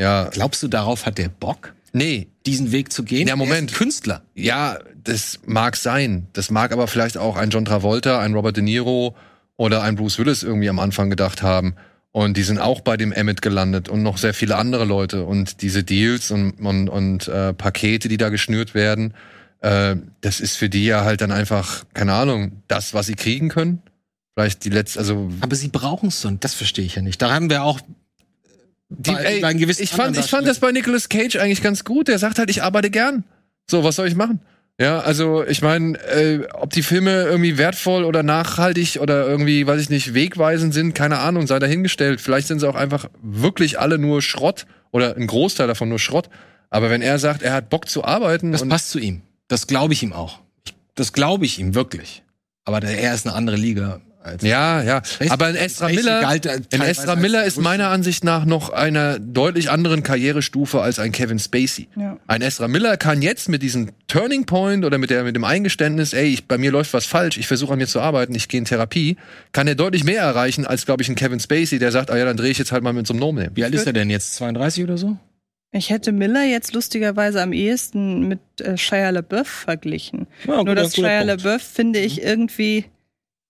ja, 0.00 0.28
Glaubst 0.30 0.62
du, 0.62 0.68
darauf 0.68 1.06
hat 1.06 1.18
der 1.18 1.28
Bock, 1.28 1.74
nee, 1.96 2.28
diesen 2.44 2.72
Weg 2.72 2.92
zu 2.92 3.02
gehen? 3.02 3.26
Ja, 3.26 3.34
ist 3.34 3.38
Moment. 3.38 3.72
Künstler. 3.72 4.22
Ja, 4.34 4.78
das 5.02 5.40
mag 5.46 5.76
sein. 5.76 6.28
Das 6.32 6.50
mag 6.50 6.72
aber 6.72 6.86
vielleicht 6.86 7.18
auch 7.18 7.36
ein 7.36 7.50
John 7.50 7.64
Travolta, 7.64 8.20
ein 8.20 8.34
Robert 8.34 8.56
De 8.56 8.62
Niro 8.62 9.16
oder 9.56 9.82
ein 9.82 9.96
Bruce 9.96 10.18
Willis 10.18 10.42
irgendwie 10.42 10.68
am 10.68 10.78
Anfang 10.78 11.10
gedacht 11.10 11.42
haben. 11.42 11.74
Und 12.12 12.36
die 12.36 12.42
sind 12.42 12.58
auch 12.58 12.80
bei 12.80 12.96
dem 12.96 13.12
Emmett 13.12 13.42
gelandet 13.42 13.88
und 13.88 14.02
noch 14.02 14.16
sehr 14.16 14.32
viele 14.32 14.56
andere 14.56 14.84
Leute. 14.84 15.24
Und 15.24 15.62
diese 15.62 15.84
Deals 15.84 16.30
und, 16.30 16.52
und, 16.60 16.88
und 16.88 17.28
äh, 17.28 17.52
Pakete, 17.52 18.08
die 18.08 18.16
da 18.16 18.30
geschnürt 18.30 18.74
werden, 18.74 19.12
äh, 19.60 19.96
das 20.20 20.40
ist 20.40 20.56
für 20.56 20.68
die 20.68 20.86
ja 20.86 21.04
halt 21.04 21.20
dann 21.20 21.32
einfach, 21.32 21.84
keine 21.94 22.14
Ahnung, 22.14 22.62
das, 22.68 22.94
was 22.94 23.06
sie 23.06 23.16
kriegen 23.16 23.48
können. 23.48 23.82
Vielleicht 24.34 24.64
die 24.64 24.70
letzte, 24.70 24.98
also 24.98 25.30
Aber 25.40 25.56
sie 25.56 25.68
brauchen 25.68 26.08
es 26.08 26.24
und 26.24 26.44
das 26.44 26.54
verstehe 26.54 26.84
ich 26.84 26.94
ja 26.94 27.02
nicht. 27.02 27.20
Da 27.20 27.32
haben 27.32 27.48
wir 27.48 27.64
auch 27.64 27.80
die, 28.88 29.10
bei- 29.12 29.22
ey, 29.24 29.40
bei 29.40 29.48
einem 29.48 29.58
gewissen 29.60 29.82
ich 29.82 29.90
fand, 29.90 30.16
ich 30.16 30.26
fand 30.26 30.46
das 30.46 30.60
bei 30.60 30.70
Nicolas 30.72 31.08
Cage 31.08 31.36
eigentlich 31.36 31.62
ganz 31.62 31.84
gut. 31.84 32.08
Der 32.08 32.18
sagt 32.18 32.38
halt, 32.38 32.50
ich 32.50 32.62
arbeite 32.62 32.90
gern. 32.90 33.24
So, 33.70 33.82
was 33.84 33.96
soll 33.96 34.06
ich 34.08 34.14
machen? 34.14 34.40
Ja, 34.78 35.00
also 35.00 35.42
ich 35.44 35.62
meine, 35.62 35.96
äh, 36.04 36.46
ob 36.52 36.70
die 36.70 36.82
Filme 36.82 37.22
irgendwie 37.24 37.56
wertvoll 37.56 38.04
oder 38.04 38.22
nachhaltig 38.22 38.98
oder 39.00 39.26
irgendwie, 39.26 39.66
weiß 39.66 39.80
ich 39.80 39.88
nicht, 39.88 40.12
wegweisend 40.12 40.74
sind, 40.74 40.94
keine 40.94 41.18
Ahnung, 41.18 41.46
sei 41.46 41.58
dahingestellt. 41.58 42.20
Vielleicht 42.20 42.46
sind 42.46 42.60
sie 42.60 42.68
auch 42.68 42.74
einfach 42.74 43.08
wirklich 43.22 43.80
alle 43.80 43.96
nur 43.98 44.20
Schrott 44.20 44.66
oder 44.92 45.16
ein 45.16 45.26
Großteil 45.26 45.66
davon 45.66 45.88
nur 45.88 45.98
Schrott. 45.98 46.28
Aber 46.68 46.90
wenn 46.90 47.00
er 47.00 47.18
sagt, 47.18 47.42
er 47.42 47.54
hat 47.54 47.70
Bock 47.70 47.88
zu 47.88 48.04
arbeiten. 48.04 48.52
Das 48.52 48.68
passt 48.68 48.90
zu 48.90 48.98
ihm. 48.98 49.22
Das 49.48 49.66
glaube 49.66 49.94
ich 49.94 50.02
ihm 50.02 50.12
auch. 50.12 50.40
Das 50.94 51.12
glaube 51.14 51.46
ich 51.46 51.58
ihm 51.58 51.74
wirklich. 51.74 52.22
Aber 52.64 52.80
der, 52.80 52.98
er 53.00 53.14
ist 53.14 53.26
eine 53.26 53.34
andere 53.34 53.56
Liga. 53.56 54.00
Ja, 54.42 54.82
ja. 54.82 55.02
Aber 55.28 55.50
in 55.50 55.56
Ezra 55.56 55.88
Miller, 55.88 56.34
in 56.70 56.82
Ezra 56.82 57.16
Miller 57.16 57.44
ist 57.44 57.60
meiner 57.60 57.88
Ansicht 57.88 58.24
nach 58.24 58.44
noch 58.44 58.70
einer 58.70 59.18
deutlich 59.18 59.70
anderen 59.70 60.02
Karrierestufe 60.02 60.80
als 60.80 60.98
ein 60.98 61.12
Kevin 61.12 61.38
Spacey. 61.38 61.88
Ja. 61.96 62.18
Ein 62.26 62.42
Ezra 62.42 62.68
Miller 62.68 62.96
kann 62.96 63.22
jetzt 63.22 63.48
mit 63.48 63.62
diesem 63.62 63.90
Turning 64.08 64.46
Point 64.46 64.84
oder 64.84 64.98
mit, 64.98 65.10
der, 65.10 65.24
mit 65.24 65.36
dem 65.36 65.44
Eingeständnis, 65.44 66.12
ey, 66.12 66.26
ich, 66.26 66.48
bei 66.48 66.58
mir 66.58 66.70
läuft 66.70 66.92
was 66.92 67.06
falsch, 67.06 67.38
ich 67.38 67.46
versuche 67.46 67.72
an 67.72 67.78
mir 67.78 67.86
zu 67.86 68.00
arbeiten, 68.00 68.34
ich 68.34 68.48
gehe 68.48 68.58
in 68.58 68.64
Therapie, 68.64 69.16
kann 69.52 69.68
er 69.68 69.74
deutlich 69.74 70.04
mehr 70.04 70.22
erreichen 70.22 70.66
als, 70.66 70.86
glaube 70.86 71.02
ich, 71.02 71.08
ein 71.08 71.14
Kevin 71.14 71.40
Spacey, 71.40 71.78
der 71.78 71.92
sagt, 71.92 72.10
ah 72.10 72.16
ja, 72.16 72.24
dann 72.24 72.36
drehe 72.36 72.50
ich 72.50 72.58
jetzt 72.58 72.72
halt 72.72 72.82
mal 72.82 72.92
mit 72.92 73.06
so 73.06 73.12
einem 73.12 73.20
No-Name. 73.20 73.50
Wie 73.54 73.64
alt 73.64 73.74
ist 73.74 73.86
er 73.86 73.92
denn 73.92 74.10
jetzt? 74.10 74.36
32 74.36 74.84
oder 74.84 74.98
so? 74.98 75.16
Ich 75.72 75.90
hätte 75.90 76.12
Miller 76.12 76.44
jetzt 76.44 76.72
lustigerweise 76.72 77.42
am 77.42 77.52
ehesten 77.52 78.28
mit 78.28 78.40
äh, 78.60 78.76
Shia 78.78 79.10
LaBeouf 79.10 79.46
verglichen. 79.46 80.26
Ja, 80.46 80.62
Nur 80.62 80.74
dass 80.74 80.94
Shia 80.94 81.22
LaBeouf, 81.22 81.60
finde 81.60 81.98
ich, 81.98 82.18
mhm. 82.18 82.26
irgendwie 82.26 82.84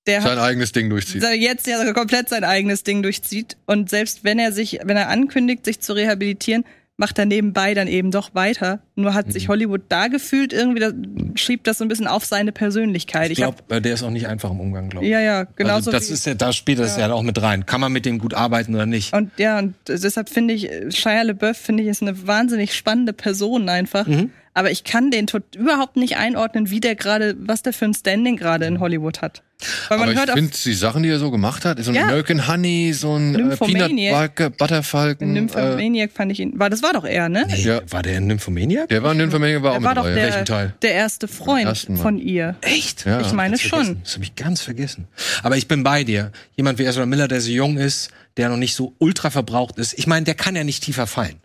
der 0.06 0.22
sein 0.22 0.38
eigenes 0.38 0.72
Ding 0.72 0.90
durchzieht. 0.90 1.22
Jetzt 1.36 1.66
ja 1.66 1.92
komplett 1.92 2.28
sein 2.28 2.44
eigenes 2.44 2.82
Ding 2.82 3.02
durchzieht. 3.02 3.56
Und 3.66 3.90
selbst 3.90 4.24
wenn 4.24 4.38
er 4.38 4.52
sich, 4.52 4.80
wenn 4.84 4.96
er 4.96 5.08
ankündigt, 5.08 5.64
sich 5.64 5.80
zu 5.80 5.92
rehabilitieren, 5.92 6.64
macht 6.98 7.18
er 7.18 7.26
nebenbei 7.26 7.74
dann 7.74 7.88
eben 7.88 8.10
doch 8.10 8.34
weiter. 8.34 8.80
Nur 8.94 9.12
hat 9.12 9.26
mhm. 9.26 9.32
sich 9.32 9.48
Hollywood 9.48 9.82
da 9.88 10.08
gefühlt 10.08 10.52
irgendwie, 10.52 10.80
da 10.80 10.92
schiebt 11.34 11.66
das 11.66 11.78
so 11.78 11.84
ein 11.84 11.88
bisschen 11.88 12.06
auf 12.06 12.24
seine 12.24 12.52
Persönlichkeit. 12.52 13.30
Ich 13.30 13.36
glaube, 13.36 13.58
äh, 13.68 13.80
der 13.82 13.94
ist 13.94 14.02
auch 14.02 14.10
nicht 14.10 14.26
einfach 14.26 14.50
im 14.50 14.60
Umgang, 14.60 14.88
glaube 14.88 15.04
ich. 15.04 15.12
Ja, 15.12 15.20
ja, 15.20 15.44
genau. 15.44 15.74
Also 15.74 15.90
das 15.90 16.10
ist 16.10 16.24
ja, 16.24 16.34
da 16.34 16.52
spielt 16.52 16.78
das 16.78 16.96
ja. 16.96 17.08
ja 17.08 17.12
auch 17.12 17.22
mit 17.22 17.40
rein. 17.40 17.66
Kann 17.66 17.80
man 17.80 17.92
mit 17.92 18.06
dem 18.06 18.18
gut 18.18 18.32
arbeiten 18.32 18.74
oder 18.74 18.86
nicht? 18.86 19.12
Und 19.12 19.30
ja, 19.38 19.58
und 19.58 19.74
deshalb 19.86 20.30
finde 20.30 20.54
ich, 20.54 20.70
Shia 20.96 21.22
LeBeouf 21.22 21.56
finde 21.56 21.82
ich 21.82 21.90
ist 21.90 22.02
eine 22.02 22.26
wahnsinnig 22.26 22.74
spannende 22.74 23.12
Person 23.12 23.68
einfach. 23.68 24.06
Mhm. 24.06 24.30
Aber 24.54 24.70
ich 24.70 24.84
kann 24.84 25.10
den 25.10 25.26
überhaupt 25.54 25.96
nicht 25.96 26.16
einordnen, 26.16 26.70
wie 26.70 26.80
der 26.80 26.94
gerade, 26.94 27.36
was 27.38 27.60
der 27.60 27.74
für 27.74 27.84
ein 27.84 27.92
Standing 27.92 28.36
gerade 28.36 28.64
in 28.64 28.80
Hollywood 28.80 29.20
hat. 29.20 29.42
Weil 29.88 29.98
man 29.98 30.08
Aber 30.10 30.18
hört 30.18 30.28
ich 30.28 30.34
finde 30.34 30.52
die 30.52 30.74
Sachen, 30.74 31.02
die 31.02 31.08
er 31.08 31.18
so 31.18 31.30
gemacht 31.30 31.64
hat, 31.64 31.82
so 31.82 31.90
ein 31.90 31.94
ja. 31.94 32.02
American 32.02 32.46
Honey, 32.46 32.92
so 32.92 33.14
ein 33.16 33.52
äh, 33.52 33.56
Peanut 33.56 34.56
Butterfalken. 34.58 35.32
Nymphomaniac 35.32 36.10
äh, 36.10 36.12
fand 36.12 36.32
ich 36.32 36.40
ihn. 36.40 36.58
War, 36.58 36.68
das 36.68 36.82
war 36.82 36.92
doch 36.92 37.04
er, 37.04 37.28
ne? 37.28 37.46
Nee, 37.48 37.62
ja. 37.62 37.80
War 37.88 38.02
der 38.02 38.18
ein 38.18 38.26
Nymphomaniac? 38.26 38.88
Der 38.88 39.02
war 39.02 39.12
ein 39.12 39.16
Nymphomaniac, 39.16 39.62
war 39.62 39.70
der 39.70 39.80
auch 39.80 39.84
war 39.84 39.94
mit 39.94 39.98
doch 39.98 40.04
der, 40.04 40.16
Welchen 40.16 40.44
Teil? 40.44 40.74
Der 40.82 40.92
erste 40.92 41.26
Freund 41.26 41.88
von 41.96 42.18
ihr. 42.18 42.56
Echt? 42.60 43.06
Ja. 43.06 43.20
Ich 43.20 43.32
meine 43.32 43.56
schon. 43.58 44.00
Das 44.02 44.14
habe 44.14 44.24
ich 44.24 44.34
ganz 44.34 44.60
vergessen. 44.60 45.08
Aber 45.42 45.56
ich 45.56 45.68
bin 45.68 45.82
bei 45.82 46.04
dir. 46.04 46.32
Jemand 46.56 46.78
wie 46.78 46.84
Ezra 46.84 47.06
Miller, 47.06 47.28
der 47.28 47.40
so 47.40 47.50
jung 47.50 47.78
ist, 47.78 48.10
der 48.36 48.50
noch 48.50 48.58
nicht 48.58 48.74
so 48.74 48.94
ultra 48.98 49.30
verbraucht 49.30 49.78
ist. 49.78 49.98
Ich 49.98 50.06
meine, 50.06 50.24
der 50.24 50.34
kann 50.34 50.54
ja 50.54 50.64
nicht 50.64 50.82
tiefer 50.82 51.06
fallen. 51.06 51.36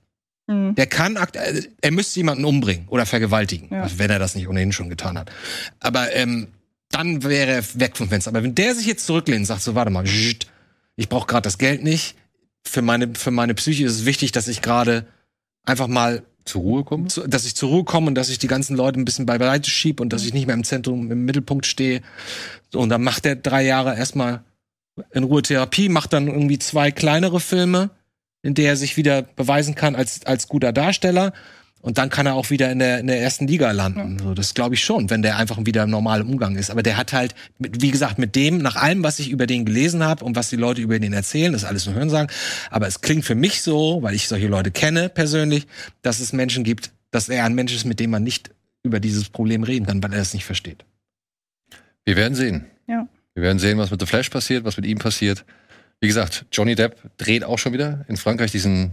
Mhm. 0.48 0.76
Der 0.76 0.88
kann, 0.88 1.16
äh, 1.16 1.62
er 1.82 1.92
müsste 1.92 2.20
jemanden 2.20 2.44
umbringen 2.44 2.88
oder 2.90 3.06
vergewaltigen, 3.06 3.70
ja. 3.72 3.84
also 3.84 4.00
wenn 4.00 4.10
er 4.10 4.20
das 4.20 4.36
nicht 4.36 4.48
ohnehin 4.48 4.72
schon 4.72 4.90
getan 4.90 5.18
hat. 5.18 5.32
Aber 5.80 6.14
ähm, 6.14 6.48
dann 6.92 7.24
wäre 7.24 7.52
er 7.52 7.64
weg 7.80 7.98
vom 7.98 8.10
Fenster. 8.10 8.32
Aber 8.32 8.44
wenn 8.44 8.56
der 8.56 8.76
sich 8.76 8.86
jetzt 8.86 9.06
zurücklehnt 9.06 9.40
und 9.42 9.46
sagt, 9.46 9.62
so 9.62 9.76
warte 9.76 9.92
mal, 9.92 10.06
ich 10.08 11.10
brauche 11.10 11.28
gerade 11.28 11.44
das 11.44 11.58
Geld 11.58 11.84
nicht. 11.84 12.16
Für 12.64 12.82
meine, 12.82 13.16
für 13.16 13.32
meine 13.32 13.56
Psyche 13.56 13.86
ist 13.86 13.94
es 13.94 14.06
wichtig, 14.06 14.32
dass 14.32 14.48
ich 14.48 14.62
gerade 14.62 15.08
einfach 15.64 15.88
mal 15.88 16.24
zur 16.46 16.62
Ruhe 16.62 16.84
komme? 16.84 17.08
Zu, 17.08 17.28
dass 17.28 17.46
ich 17.46 17.56
zur 17.56 17.70
Ruhe 17.70 17.84
komme 17.84 18.08
und 18.08 18.16
dass 18.16 18.30
ich 18.30 18.40
die 18.40 18.48
ganzen 18.48 18.76
Leute 18.76 19.00
ein 19.00 19.06
bisschen 19.06 19.26
beiseite 19.26 19.70
schiebe 19.70 20.02
und 20.02 20.14
dass 20.14 20.26
ich 20.26 20.34
nicht 20.34 20.48
mehr 20.48 20.56
im 20.56 20.64
Zentrum, 20.64 21.12
im 21.12 21.26
Mittelpunkt 21.26 21.66
stehe. 21.66 22.02
und 22.74 22.90
dann 22.90 23.04
macht 23.04 23.26
er 23.26 23.36
drei 23.36 23.64
Jahre 23.64 23.96
erstmal 23.96 24.44
in 25.12 25.24
Ruhe 25.24 25.42
Therapie, 25.42 25.90
macht 25.90 26.14
dann 26.14 26.28
irgendwie 26.28 26.60
zwei 26.60 26.92
kleinere 26.92 27.40
Filme, 27.40 27.90
in 28.44 28.54
der 28.54 28.70
er 28.70 28.78
sich 28.78 28.98
wieder 28.98 29.22
beweisen 29.22 29.76
kann 29.76 29.96
als, 29.96 30.26
als 30.26 30.48
guter 30.48 30.74
Darsteller 30.74 31.34
und 31.82 31.98
dann 31.98 32.10
kann 32.10 32.28
er 32.28 32.36
auch 32.36 32.50
wieder 32.52 32.72
in 32.72 32.80
der, 32.80 33.00
in 33.00 33.08
der 33.08 33.20
ersten 33.22 33.48
Liga 33.48 33.72
landen. 33.72 34.18
Ja. 34.20 34.24
So, 34.24 34.34
das 34.34 34.54
glaube 34.54 34.76
ich 34.76 34.84
schon, 34.84 35.10
wenn 35.10 35.22
der 35.22 35.38
einfach 35.38 35.58
wieder 35.66 35.84
im 35.84 35.90
normalen 35.90 36.28
Umgang 36.28 36.56
ist. 36.56 36.70
Aber 36.70 36.84
der 36.84 36.96
hat 36.96 37.12
halt, 37.12 37.34
wie 37.58 37.90
gesagt, 37.90 38.20
mit 38.20 38.36
dem, 38.36 38.60
nach 38.60 38.76
allem, 38.76 39.04
was 39.04 39.20
ich 39.20 39.30
über 39.30 39.48
den 39.48 39.66
gelesen 39.66 40.04
habe 40.04 40.24
und 40.24 40.36
was 40.36 40.50
die 40.50 40.58
Leute 40.58 40.82
über 40.82 41.00
den 41.00 41.14
erzählen, 41.14 41.54
das 41.54 41.64
ist 41.64 41.68
alles 41.68 41.86
nur 41.88 41.96
Hörensagen. 41.96 42.32
Aber 42.70 42.88
es 42.88 43.02
klingt 43.02 43.26
für 43.26 43.36
mich 43.36 43.62
so, 43.64 44.04
weil 44.04 44.14
ich 44.14 44.28
solche 44.28 44.48
Leute 44.48 44.70
kenne 44.70 45.10
persönlich, 45.10 45.66
dass 46.04 46.20
es 46.20 46.34
Menschen 46.34 46.64
gibt, 46.64 46.92
dass 47.10 47.30
er 47.30 47.46
ein 47.46 47.56
Mensch 47.56 47.74
ist, 47.74 47.86
mit 47.86 48.00
dem 48.00 48.12
man 48.12 48.24
nicht 48.24 48.52
über 48.84 49.00
dieses 49.00 49.30
Problem 49.30 49.64
reden 49.64 49.86
kann, 49.88 50.04
weil 50.04 50.14
er 50.14 50.22
es 50.22 50.34
nicht 50.34 50.46
versteht. 50.46 50.86
Wir 52.06 52.16
werden 52.16 52.36
sehen. 52.36 52.66
Ja. 52.88 53.08
Wir 53.34 53.44
werden 53.44 53.60
sehen, 53.60 53.78
was 53.78 53.92
mit 53.92 54.00
The 54.00 54.06
Flash 54.06 54.30
passiert, 54.30 54.66
was 54.66 54.78
mit 54.78 54.86
ihm 54.86 55.00
passiert. 55.00 55.46
Wie 56.00 56.08
gesagt, 56.08 56.46
Johnny 56.52 56.76
Depp 56.76 56.98
dreht 57.18 57.44
auch 57.44 57.60
schon 57.60 57.74
wieder 57.74 58.06
in 58.08 58.18
Frankreich 58.18 58.52
diesen 58.52 58.92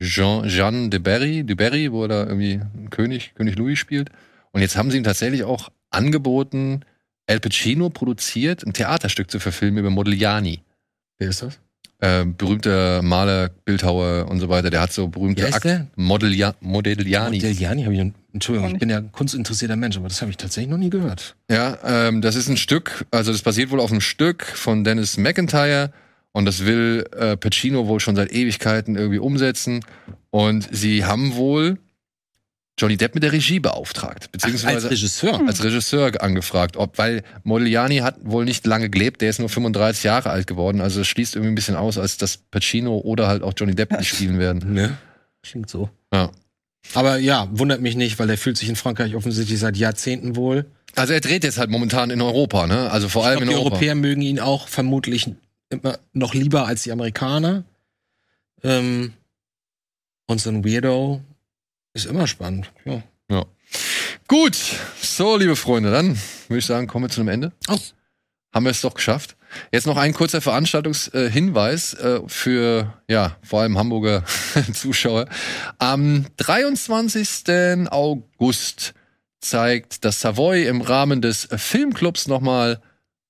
Jean, 0.00 0.48
Jean 0.48 0.90
de 0.90 0.98
Berry, 0.98 1.44
de 1.44 1.54
Berry, 1.54 1.92
wo 1.92 2.04
er 2.04 2.08
da 2.08 2.26
irgendwie 2.26 2.60
König, 2.90 3.34
König 3.34 3.56
Louis 3.56 3.78
spielt. 3.78 4.10
Und 4.52 4.62
jetzt 4.62 4.76
haben 4.76 4.90
sie 4.90 4.96
ihm 4.96 5.04
tatsächlich 5.04 5.44
auch 5.44 5.70
angeboten, 5.90 6.80
Al 7.26 7.38
Pacino 7.38 7.90
produziert, 7.90 8.64
ein 8.66 8.72
Theaterstück 8.72 9.30
zu 9.30 9.38
verfilmen 9.38 9.78
über 9.78 9.90
Modigliani. 9.90 10.62
Wer 11.18 11.28
ist 11.28 11.42
das? 11.42 11.60
Äh, 11.98 12.24
berühmter 12.24 13.02
Maler, 13.02 13.50
Bildhauer 13.50 14.26
und 14.28 14.40
so 14.40 14.48
weiter. 14.48 14.70
Der 14.70 14.80
hat 14.80 14.92
so 14.92 15.08
berühmte 15.08 15.46
Akt. 15.52 15.66
Modellia 15.96 16.54
Modigliani. 16.60 17.36
Modigliani 17.36 17.82
habe 17.84 17.94
ich. 17.94 18.12
Entschuldigung, 18.32 18.72
ich 18.72 18.78
bin 18.78 18.88
ja 18.88 19.02
kunstinteressierter 19.02 19.76
Mensch, 19.76 19.96
aber 19.96 20.08
das 20.08 20.22
habe 20.22 20.30
ich 20.30 20.38
tatsächlich 20.38 20.70
noch 20.70 20.78
nie 20.78 20.88
gehört. 20.88 21.36
Ja, 21.50 21.78
ähm, 21.84 22.22
das 22.22 22.36
ist 22.36 22.48
ein 22.48 22.56
Stück, 22.56 23.04
also 23.10 23.32
das 23.32 23.42
basiert 23.42 23.70
wohl 23.70 23.80
auf 23.80 23.90
einem 23.90 24.00
Stück 24.00 24.44
von 24.44 24.82
Dennis 24.82 25.18
McIntyre 25.18 25.92
und 26.32 26.44
das 26.44 26.64
will 26.64 27.06
äh, 27.16 27.36
Pacino 27.36 27.86
wohl 27.88 28.00
schon 28.00 28.16
seit 28.16 28.32
Ewigkeiten 28.32 28.96
irgendwie 28.96 29.18
umsetzen. 29.18 29.84
Und 30.30 30.68
sie 30.70 31.04
haben 31.04 31.34
wohl 31.34 31.78
Johnny 32.78 32.96
Depp 32.96 33.14
mit 33.14 33.22
der 33.22 33.32
Regie 33.32 33.60
beauftragt, 33.60 34.32
beziehungsweise 34.32 34.78
Ach, 34.78 34.82
als 34.82 34.90
Regisseur, 34.90 35.46
als 35.46 35.62
Regisseur 35.62 36.22
angefragt, 36.22 36.76
ob 36.76 36.96
weil 36.96 37.22
Modigliani 37.42 37.98
hat 37.98 38.16
wohl 38.22 38.44
nicht 38.46 38.66
lange 38.66 38.88
gelebt, 38.88 39.20
der 39.20 39.28
ist 39.28 39.38
nur 39.38 39.50
35 39.50 40.04
Jahre 40.04 40.30
alt 40.30 40.46
geworden, 40.46 40.80
also 40.80 41.02
es 41.02 41.08
schließt 41.08 41.34
irgendwie 41.34 41.52
ein 41.52 41.56
bisschen 41.56 41.76
aus, 41.76 41.98
als 41.98 42.16
dass 42.16 42.38
Pacino 42.38 42.96
oder 42.98 43.28
halt 43.28 43.42
auch 43.42 43.52
Johnny 43.54 43.74
Depp 43.74 43.92
nicht 43.98 44.08
spielen 44.14 44.38
werden. 44.38 44.72
Ne? 44.72 44.96
Klingt 45.42 45.68
so. 45.68 45.90
Ja. 46.12 46.30
Aber 46.94 47.18
ja, 47.18 47.48
wundert 47.52 47.82
mich 47.82 47.96
nicht, 47.96 48.18
weil 48.18 48.30
er 48.30 48.38
fühlt 48.38 48.56
sich 48.56 48.70
in 48.70 48.76
Frankreich 48.76 49.14
offensichtlich 49.14 49.58
seit 49.58 49.76
Jahrzehnten 49.76 50.34
wohl. 50.34 50.64
Also 50.96 51.12
er 51.12 51.20
dreht 51.20 51.44
jetzt 51.44 51.58
halt 51.58 51.68
momentan 51.68 52.10
in 52.10 52.22
Europa, 52.22 52.66
ne? 52.66 52.90
Also 52.90 53.08
vor 53.08 53.22
ich 53.22 53.28
allem 53.28 53.40
glaub, 53.40 53.50
in 53.50 53.56
Europa. 53.56 53.68
Die 53.68 53.74
Europäer 53.74 53.94
mögen 53.94 54.22
ihn 54.22 54.40
auch 54.40 54.66
vermutlich 54.66 55.30
immer 55.70 55.98
noch 56.12 56.34
lieber 56.34 56.66
als 56.66 56.82
die 56.82 56.92
Amerikaner. 56.92 57.64
Ähm, 58.62 59.14
und 60.26 60.40
so 60.40 60.50
ein 60.50 60.64
Weirdo 60.64 61.22
ist 61.94 62.06
immer 62.06 62.26
spannend. 62.26 62.70
Ja. 62.84 63.02
ja. 63.30 63.46
Gut, 64.28 64.56
so 65.00 65.36
liebe 65.36 65.56
Freunde, 65.56 65.90
dann 65.90 66.18
würde 66.48 66.58
ich 66.58 66.66
sagen, 66.66 66.86
kommen 66.86 67.06
wir 67.06 67.10
zu 67.10 67.20
einem 67.20 67.30
Ende. 67.30 67.52
Oh. 67.68 67.78
Haben 68.52 68.64
wir 68.64 68.70
es 68.70 68.80
doch 68.80 68.94
geschafft. 68.94 69.36
Jetzt 69.72 69.86
noch 69.86 69.96
ein 69.96 70.12
kurzer 70.12 70.40
Veranstaltungshinweis 70.40 71.94
äh, 71.94 72.20
für 72.26 72.94
ja 73.08 73.36
vor 73.42 73.62
allem 73.62 73.78
Hamburger 73.78 74.24
Zuschauer. 74.72 75.26
Am 75.78 76.26
23. 76.36 77.88
August 77.90 78.94
zeigt 79.40 80.04
das 80.04 80.20
Savoy 80.20 80.66
im 80.66 80.80
Rahmen 80.80 81.22
des 81.22 81.48
Filmclubs 81.56 82.28
nochmal 82.28 82.80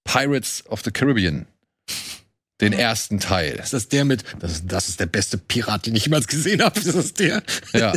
Pirates 0.04 0.64
of 0.68 0.82
the 0.82 0.90
Caribbean 0.90 1.46
den 2.60 2.72
ersten 2.72 3.20
Teil. 3.20 3.58
Ist 3.62 3.72
das 3.72 3.88
der 3.88 4.04
mit, 4.04 4.24
das, 4.38 4.66
das 4.66 4.88
ist 4.88 5.00
der 5.00 5.06
beste 5.06 5.38
Pirat, 5.38 5.86
den 5.86 5.96
ich 5.96 6.04
jemals 6.04 6.26
gesehen 6.26 6.62
habe, 6.62 6.78
ist 6.78 6.94
das 6.94 7.14
der? 7.14 7.42
Ja. 7.72 7.92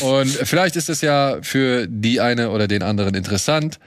Und 0.00 0.28
vielleicht 0.28 0.76
ist 0.76 0.88
es 0.88 1.00
ja 1.00 1.38
für 1.42 1.86
die 1.88 2.20
eine 2.20 2.50
oder 2.50 2.68
den 2.68 2.82
anderen 2.82 3.14
interessant. 3.14 3.78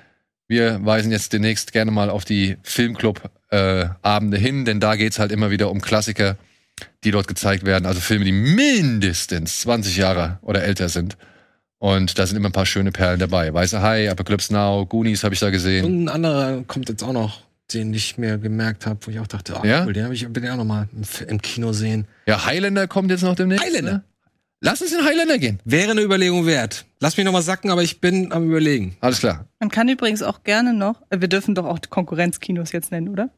Wir 0.47 0.83
weisen 0.83 1.11
jetzt 1.11 1.31
demnächst 1.31 1.71
gerne 1.71 1.91
mal 1.91 2.09
auf 2.09 2.25
die 2.25 2.57
Filmclub-Abende 2.63 4.37
äh, 4.37 4.39
hin, 4.39 4.65
denn 4.65 4.79
da 4.79 4.95
geht's 4.95 5.19
halt 5.19 5.31
immer 5.31 5.51
wieder 5.51 5.69
um 5.69 5.79
Klassiker, 5.79 6.37
die 7.03 7.11
dort 7.11 7.27
gezeigt 7.27 7.65
werden. 7.65 7.85
Also 7.85 8.01
Filme, 8.01 8.25
die 8.25 8.31
mindestens 8.31 9.59
20 9.61 9.97
Jahre 9.97 10.39
oder 10.41 10.63
älter 10.63 10.89
sind. 10.89 11.17
Und 11.77 12.19
da 12.19 12.25
sind 12.25 12.35
immer 12.35 12.49
ein 12.49 12.53
paar 12.53 12.65
schöne 12.65 12.91
Perlen 12.91 13.19
dabei. 13.19 13.53
Weiße 13.53 13.81
Hai, 13.81 14.09
Apocalypse 14.09 14.51
Now, 14.51 14.85
Goonies 14.85 15.23
habe 15.23 15.33
ich 15.33 15.39
da 15.39 15.49
gesehen. 15.49 15.85
Und 15.85 16.03
ein 16.03 16.09
anderer 16.09 16.63
kommt 16.63 16.89
jetzt 16.89 17.03
auch 17.03 17.13
noch 17.13 17.48
den 17.73 17.93
ich 17.93 18.17
mir 18.17 18.37
gemerkt 18.37 18.85
habe, 18.85 18.99
wo 19.05 19.11
ich 19.11 19.19
auch 19.19 19.27
dachte, 19.27 19.55
oh, 19.59 19.65
ja? 19.65 19.85
cool, 19.85 19.93
den 19.93 20.03
habe 20.05 20.13
ich 20.13 20.27
bin 20.27 20.43
ja 20.43 20.53
auch 20.53 20.57
noch 20.57 20.65
mal 20.65 20.87
im, 21.27 21.41
Kino 21.41 21.73
sehen. 21.73 22.07
Ja, 22.25 22.45
Highlander 22.45 22.87
kommt 22.87 23.11
jetzt 23.11 23.23
noch 23.23 23.35
demnächst. 23.35 23.65
Highlander. 23.65 23.93
Ne? 23.93 24.03
Lass 24.61 24.81
uns 24.81 24.91
in 24.91 25.05
Highlander 25.05 25.37
gehen. 25.37 25.59
Wäre 25.63 25.91
eine 25.91 26.01
Überlegung 26.01 26.45
wert. 26.45 26.85
Lass 26.99 27.15
mich 27.15 27.25
noch 27.25 27.31
mal 27.31 27.41
sacken, 27.41 27.71
aber 27.71 27.81
ich 27.81 28.01
bin 28.01 28.33
am 28.33 28.49
überlegen. 28.49 28.97
Alles 28.99 29.19
klar. 29.19 29.45
Man 29.59 29.69
kann 29.69 29.87
übrigens 29.87 30.21
auch 30.21 30.43
gerne 30.43 30.73
noch, 30.73 31.01
äh, 31.09 31.21
wir 31.21 31.29
dürfen 31.29 31.55
doch 31.55 31.65
auch 31.65 31.79
Konkurrenzkinos 31.89 32.73
jetzt 32.73 32.91
nennen, 32.91 33.09
oder? 33.09 33.29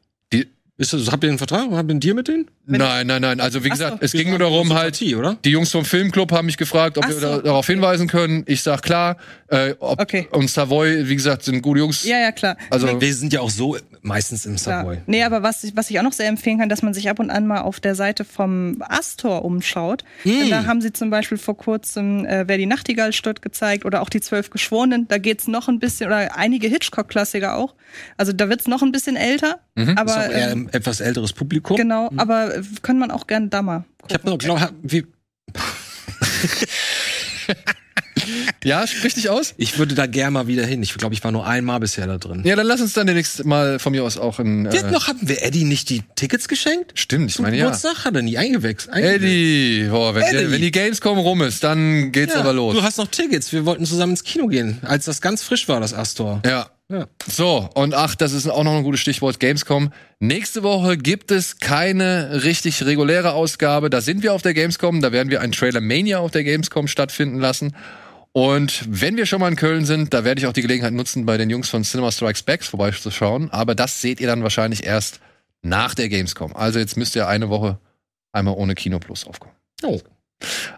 Ist 0.78 0.92
das, 0.94 1.12
habt 1.12 1.22
ihr 1.22 1.28
einen 1.28 1.38
Vertrag? 1.38 1.70
Habt 1.70 1.72
ihr 1.72 1.78
einen 1.78 2.00
Deal 2.00 2.14
mit 2.14 2.28
denen? 2.28 2.50
Nein, 2.64 3.06
nein, 3.06 3.20
nein. 3.20 3.40
Also 3.40 3.62
wie 3.62 3.68
Ach 3.68 3.72
gesagt, 3.72 3.98
so. 3.98 4.04
es 4.04 4.12
ging 4.12 4.30
nur 4.30 4.38
darum, 4.38 4.72
halt, 4.72 4.94
Partie, 4.94 5.14
oder? 5.16 5.36
die 5.44 5.50
Jungs 5.50 5.70
vom 5.70 5.84
Filmclub 5.84 6.32
haben 6.32 6.46
mich 6.46 6.56
gefragt, 6.56 6.96
ob 6.96 7.04
Ach 7.04 7.08
wir 7.08 7.14
so, 7.16 7.20
da, 7.20 7.38
darauf 7.38 7.66
okay. 7.66 7.74
hinweisen 7.74 8.08
können. 8.08 8.44
Ich 8.46 8.62
sag 8.62 8.82
klar. 8.82 9.16
Äh, 9.48 9.74
ob, 9.80 10.00
Okay. 10.00 10.26
Und 10.30 10.48
Savoy, 10.48 11.08
wie 11.08 11.14
gesagt, 11.14 11.42
sind 11.44 11.60
gute 11.60 11.80
Jungs. 11.80 12.04
Ja, 12.04 12.18
ja, 12.18 12.32
klar. 12.32 12.56
Also 12.70 13.00
Wir 13.00 13.14
sind 13.14 13.32
ja 13.34 13.40
auch 13.40 13.50
so 13.50 13.76
meistens 14.00 14.46
im 14.46 14.56
Klar. 14.56 14.82
Subway. 14.82 14.98
Nee, 15.06 15.22
aber 15.22 15.42
was 15.42 15.62
ich, 15.62 15.76
was 15.76 15.90
ich 15.90 15.98
auch 15.98 16.02
noch 16.02 16.12
sehr 16.12 16.28
empfehlen 16.28 16.58
kann, 16.58 16.68
dass 16.68 16.82
man 16.82 16.94
sich 16.94 17.08
ab 17.10 17.18
und 17.20 17.30
an 17.30 17.46
mal 17.46 17.60
auf 17.60 17.78
der 17.78 17.94
Seite 17.94 18.24
vom 18.24 18.82
Astor 18.88 19.44
umschaut. 19.44 20.04
Denn 20.24 20.50
da 20.50 20.64
haben 20.64 20.80
sie 20.80 20.92
zum 20.92 21.10
Beispiel 21.10 21.38
vor 21.38 21.56
kurzem 21.56 22.24
äh, 22.24 22.48
Wer 22.48 22.56
die 22.58 22.66
Nachtigall 22.66 23.12
stört 23.12 23.42
gezeigt 23.42 23.84
oder 23.84 24.00
auch 24.00 24.08
die 24.08 24.20
Zwölf 24.20 24.50
Geschworenen. 24.50 25.06
Da 25.06 25.18
geht's 25.18 25.46
noch 25.46 25.68
ein 25.68 25.78
bisschen, 25.78 26.06
oder 26.06 26.36
einige 26.36 26.66
Hitchcock-Klassiker 26.68 27.56
auch. 27.56 27.74
Also 28.16 28.32
da 28.32 28.48
wird's 28.48 28.66
noch 28.66 28.82
ein 28.82 28.90
bisschen 28.90 29.16
älter. 29.16 29.60
ist 29.74 29.88
auch 29.90 29.96
Aber 29.96 30.30
eher 30.30 30.56
ähm, 30.64 30.68
etwas 30.72 31.00
älteres 31.00 31.32
Publikum. 31.32 31.76
genau, 31.76 32.10
aber 32.16 32.56
äh, 32.56 32.62
kann 32.82 32.98
man 32.98 33.10
auch 33.10 33.26
gerne 33.26 33.48
da 33.48 33.62
mal 33.62 33.84
Ich 34.08 34.14
habe 34.14 34.28
nur, 34.28 34.38
glaube 34.38 34.70
wie, 34.82 35.06
ja, 38.64 38.86
sprich 38.86 39.14
dich 39.14 39.28
aus. 39.28 39.54
ich 39.56 39.78
würde 39.78 39.94
da 39.94 40.06
gerne 40.06 40.32
mal 40.32 40.46
wieder 40.46 40.64
hin. 40.64 40.82
Ich 40.82 40.94
glaube, 40.94 41.14
ich 41.14 41.24
war 41.24 41.32
nur 41.32 41.46
einmal 41.46 41.80
bisher 41.80 42.06
da 42.06 42.18
drin. 42.18 42.42
Ja, 42.44 42.56
dann 42.56 42.66
lass 42.66 42.80
uns 42.80 42.92
dann 42.92 43.06
demnächst 43.06 43.44
mal 43.44 43.78
von 43.78 43.92
mir 43.92 44.04
aus 44.04 44.18
auch 44.18 44.38
in. 44.38 44.66
Äh, 44.66 44.90
noch, 44.90 45.08
hatten 45.08 45.28
wir 45.28 45.42
Eddie 45.42 45.64
nicht 45.64 45.90
die 45.90 46.02
Tickets 46.14 46.48
geschenkt? 46.48 46.98
stimmt, 46.98 47.30
ich 47.30 47.36
Zum 47.36 47.44
meine 47.44 47.56
ja. 47.56 47.64
Geburtstag 47.64 48.04
hat 48.04 48.14
er 48.14 48.22
nie 48.22 48.38
eingewechselt. 48.38 48.94
Eddie, 48.94 49.88
boah, 49.90 50.14
wenn, 50.14 50.22
Eddie. 50.22 50.36
Der, 50.36 50.50
wenn 50.50 50.60
die 50.60 50.70
Gamescom 50.70 51.18
rum 51.18 51.42
ist, 51.42 51.64
dann 51.64 52.12
geht's 52.12 52.34
Ja, 52.34 52.40
aber 52.40 52.52
los. 52.52 52.74
Du 52.74 52.82
hast 52.82 52.98
noch 52.98 53.08
Tickets. 53.08 53.52
Wir 53.52 53.66
wollten 53.66 53.84
zusammen 53.84 54.12
ins 54.12 54.24
Kino 54.24 54.46
gehen, 54.46 54.78
als 54.82 55.06
das 55.06 55.20
ganz 55.20 55.42
frisch 55.42 55.68
war, 55.68 55.80
das 55.80 55.94
Astor. 55.94 56.40
Ja. 56.46 56.70
Ja. 56.92 57.06
So, 57.26 57.70
und 57.74 57.94
ach, 57.94 58.14
das 58.14 58.34
ist 58.34 58.46
auch 58.46 58.64
noch 58.64 58.76
ein 58.76 58.82
gutes 58.82 59.00
Stichwort, 59.00 59.40
Gamescom. 59.40 59.94
Nächste 60.20 60.62
Woche 60.62 60.98
gibt 60.98 61.30
es 61.30 61.58
keine 61.58 62.44
richtig 62.44 62.84
reguläre 62.84 63.32
Ausgabe. 63.32 63.88
Da 63.88 64.02
sind 64.02 64.22
wir 64.22 64.34
auf 64.34 64.42
der 64.42 64.52
Gamescom, 64.52 65.00
da 65.00 65.10
werden 65.10 65.30
wir 65.30 65.40
einen 65.40 65.52
Trailer 65.52 65.80
Mania 65.80 66.18
auf 66.18 66.32
der 66.32 66.44
Gamescom 66.44 66.88
stattfinden 66.88 67.40
lassen. 67.40 67.74
Und 68.32 68.84
wenn 68.86 69.16
wir 69.16 69.24
schon 69.24 69.40
mal 69.40 69.48
in 69.48 69.56
Köln 69.56 69.86
sind, 69.86 70.12
da 70.12 70.24
werde 70.24 70.42
ich 70.42 70.46
auch 70.46 70.52
die 70.52 70.60
Gelegenheit 70.60 70.92
nutzen, 70.92 71.24
bei 71.24 71.38
den 71.38 71.48
Jungs 71.48 71.70
von 71.70 71.82
Cinema 71.82 72.12
Strikes 72.12 72.42
Back 72.42 72.62
vorbeizuschauen. 72.62 73.50
Aber 73.50 73.74
das 73.74 74.02
seht 74.02 74.20
ihr 74.20 74.26
dann 74.26 74.42
wahrscheinlich 74.42 74.84
erst 74.84 75.20
nach 75.62 75.94
der 75.94 76.10
Gamescom. 76.10 76.54
Also 76.54 76.78
jetzt 76.78 76.98
müsst 76.98 77.16
ihr 77.16 77.26
eine 77.26 77.48
Woche 77.48 77.78
einmal 78.32 78.54
ohne 78.54 78.74
Kino 78.74 78.98
Plus 78.98 79.26
aufkommen. 79.26 79.54
Oh. 79.82 79.98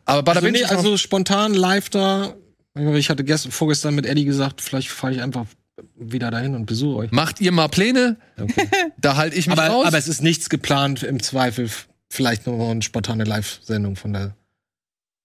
Aber 0.04 0.22
bei 0.22 0.32
Also, 0.32 0.48
nee, 0.48 0.62
also 0.62 0.96
spontan 0.96 1.54
live 1.54 1.88
da. 1.88 2.34
Ich 2.76 3.10
hatte 3.10 3.24
gestern, 3.24 3.50
vorgestern 3.50 3.96
mit 3.96 4.06
Eddie 4.06 4.24
gesagt, 4.24 4.60
vielleicht 4.60 4.88
fahre 4.88 5.14
ich 5.14 5.22
einfach 5.22 5.46
wieder 5.96 6.30
dahin 6.30 6.54
und 6.54 6.66
besuche 6.66 6.96
euch. 6.98 7.10
macht 7.10 7.40
ihr 7.40 7.52
mal 7.52 7.68
Pläne, 7.68 8.16
Okay. 8.40 8.68
da 8.98 9.16
halte 9.16 9.36
ich 9.36 9.46
mich 9.48 9.58
aber, 9.58 9.68
raus. 9.68 9.86
aber 9.86 9.98
es 9.98 10.08
ist 10.08 10.22
nichts 10.22 10.48
geplant, 10.48 11.02
im 11.02 11.20
Zweifel 11.22 11.68
vielleicht 12.10 12.46
nur 12.46 12.70
eine 12.70 12.82
spontane 12.82 13.24
Live-Sendung 13.24 13.96
von 13.96 14.12
der, 14.12 14.34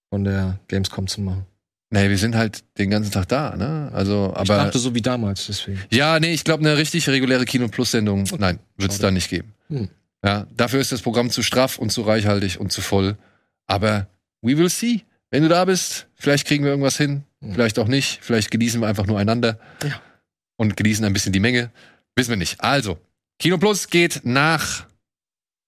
von 0.09 0.23
der 0.23 0.59
Gamescom 0.67 1.07
zu 1.07 1.21
machen. 1.21 1.45
nee, 1.91 2.09
wir 2.09 2.17
sind 2.17 2.35
halt 2.35 2.63
den 2.79 2.89
ganzen 2.89 3.11
Tag 3.11 3.27
da, 3.27 3.55
ne? 3.55 3.91
Also, 3.93 4.29
ich 4.33 4.37
aber 4.39 4.55
dachte 4.57 4.79
so 4.79 4.95
wie 4.95 5.01
damals, 5.01 5.45
deswegen. 5.47 5.79
Ja, 5.91 6.19
nee, 6.19 6.33
ich 6.33 6.43
glaube, 6.43 6.61
eine 6.63 6.77
richtig 6.77 7.07
reguläre 7.09 7.45
Kino 7.45 7.67
Plus 7.67 7.91
Sendung, 7.91 8.23
nein, 8.39 8.59
wird 8.77 8.91
es 8.91 8.97
da 8.99 9.11
nicht 9.11 9.29
geben. 9.29 9.53
Hm. 9.69 9.89
Ja, 10.25 10.47
dafür 10.57 10.79
ist 10.81 10.91
das 10.91 11.01
Programm 11.01 11.29
zu 11.29 11.43
straff 11.43 11.77
und 11.77 11.91
zu 11.91 12.01
reichhaltig 12.01 12.59
und 12.59 12.71
zu 12.71 12.81
voll. 12.81 13.17
Aber 13.67 14.07
we 14.41 14.57
will 14.57 14.69
see. 14.69 15.03
Wenn 15.31 15.43
du 15.43 15.49
da 15.49 15.63
bist, 15.63 16.07
vielleicht 16.15 16.47
kriegen 16.47 16.63
wir 16.63 16.71
irgendwas 16.71 16.97
hin, 16.97 17.23
Hm. 17.41 17.53
vielleicht 17.53 17.77
auch 17.79 17.87
nicht. 17.87 18.17
Vielleicht 18.21 18.49
genießen 18.51 18.81
wir 18.81 18.87
einfach 18.87 19.05
nur 19.05 19.17
einander 19.19 19.59
Ja. 19.83 20.01
Und 20.59 20.75
genießen 20.75 21.05
ein 21.05 21.13
bisschen 21.13 21.31
die 21.31 21.39
Menge. 21.39 21.71
Wissen 22.15 22.31
wir 22.31 22.37
nicht. 22.37 22.61
Also, 22.61 22.99
Kino 23.39 23.57
Plus 23.57 23.87
geht 23.87 24.21
nach 24.25 24.85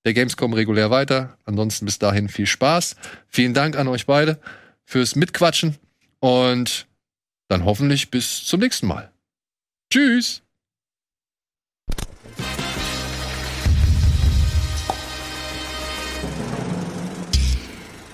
der 0.03 0.13
Gamescom 0.13 0.51
regulär 0.53 0.91
weiter. 0.91 1.37
Ansonsten 1.45 1.85
bis 1.85 1.97
dahin 1.97 2.27
viel 2.27 2.45
Spaß. 2.45 2.97
Vielen 3.29 3.53
Dank 3.53 3.77
an 3.77 3.87
euch 3.87 4.05
beide 4.05 4.37
fürs 4.83 5.15
Mitquatschen 5.15 5.77
und 6.19 6.87
dann 7.47 7.63
hoffentlich 7.63 8.11
bis 8.11 8.43
zum 8.43 8.59
nächsten 8.59 8.87
Mal. 8.87 9.13
Tschüss. 9.89 10.41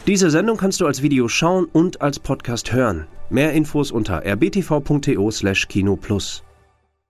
Diese 0.05 0.29
Sendung 0.29 0.57
kannst 0.57 0.79
du 0.79 0.85
als 0.85 1.01
Video 1.01 1.27
schauen 1.27 1.65
und 1.65 2.01
als 2.01 2.19
Podcast 2.19 2.71
hören. 2.71 3.07
Mehr 3.31 3.53
Infos 3.53 3.91
unter 3.91 4.23
rbtv.to/kinoplus. 4.23 6.43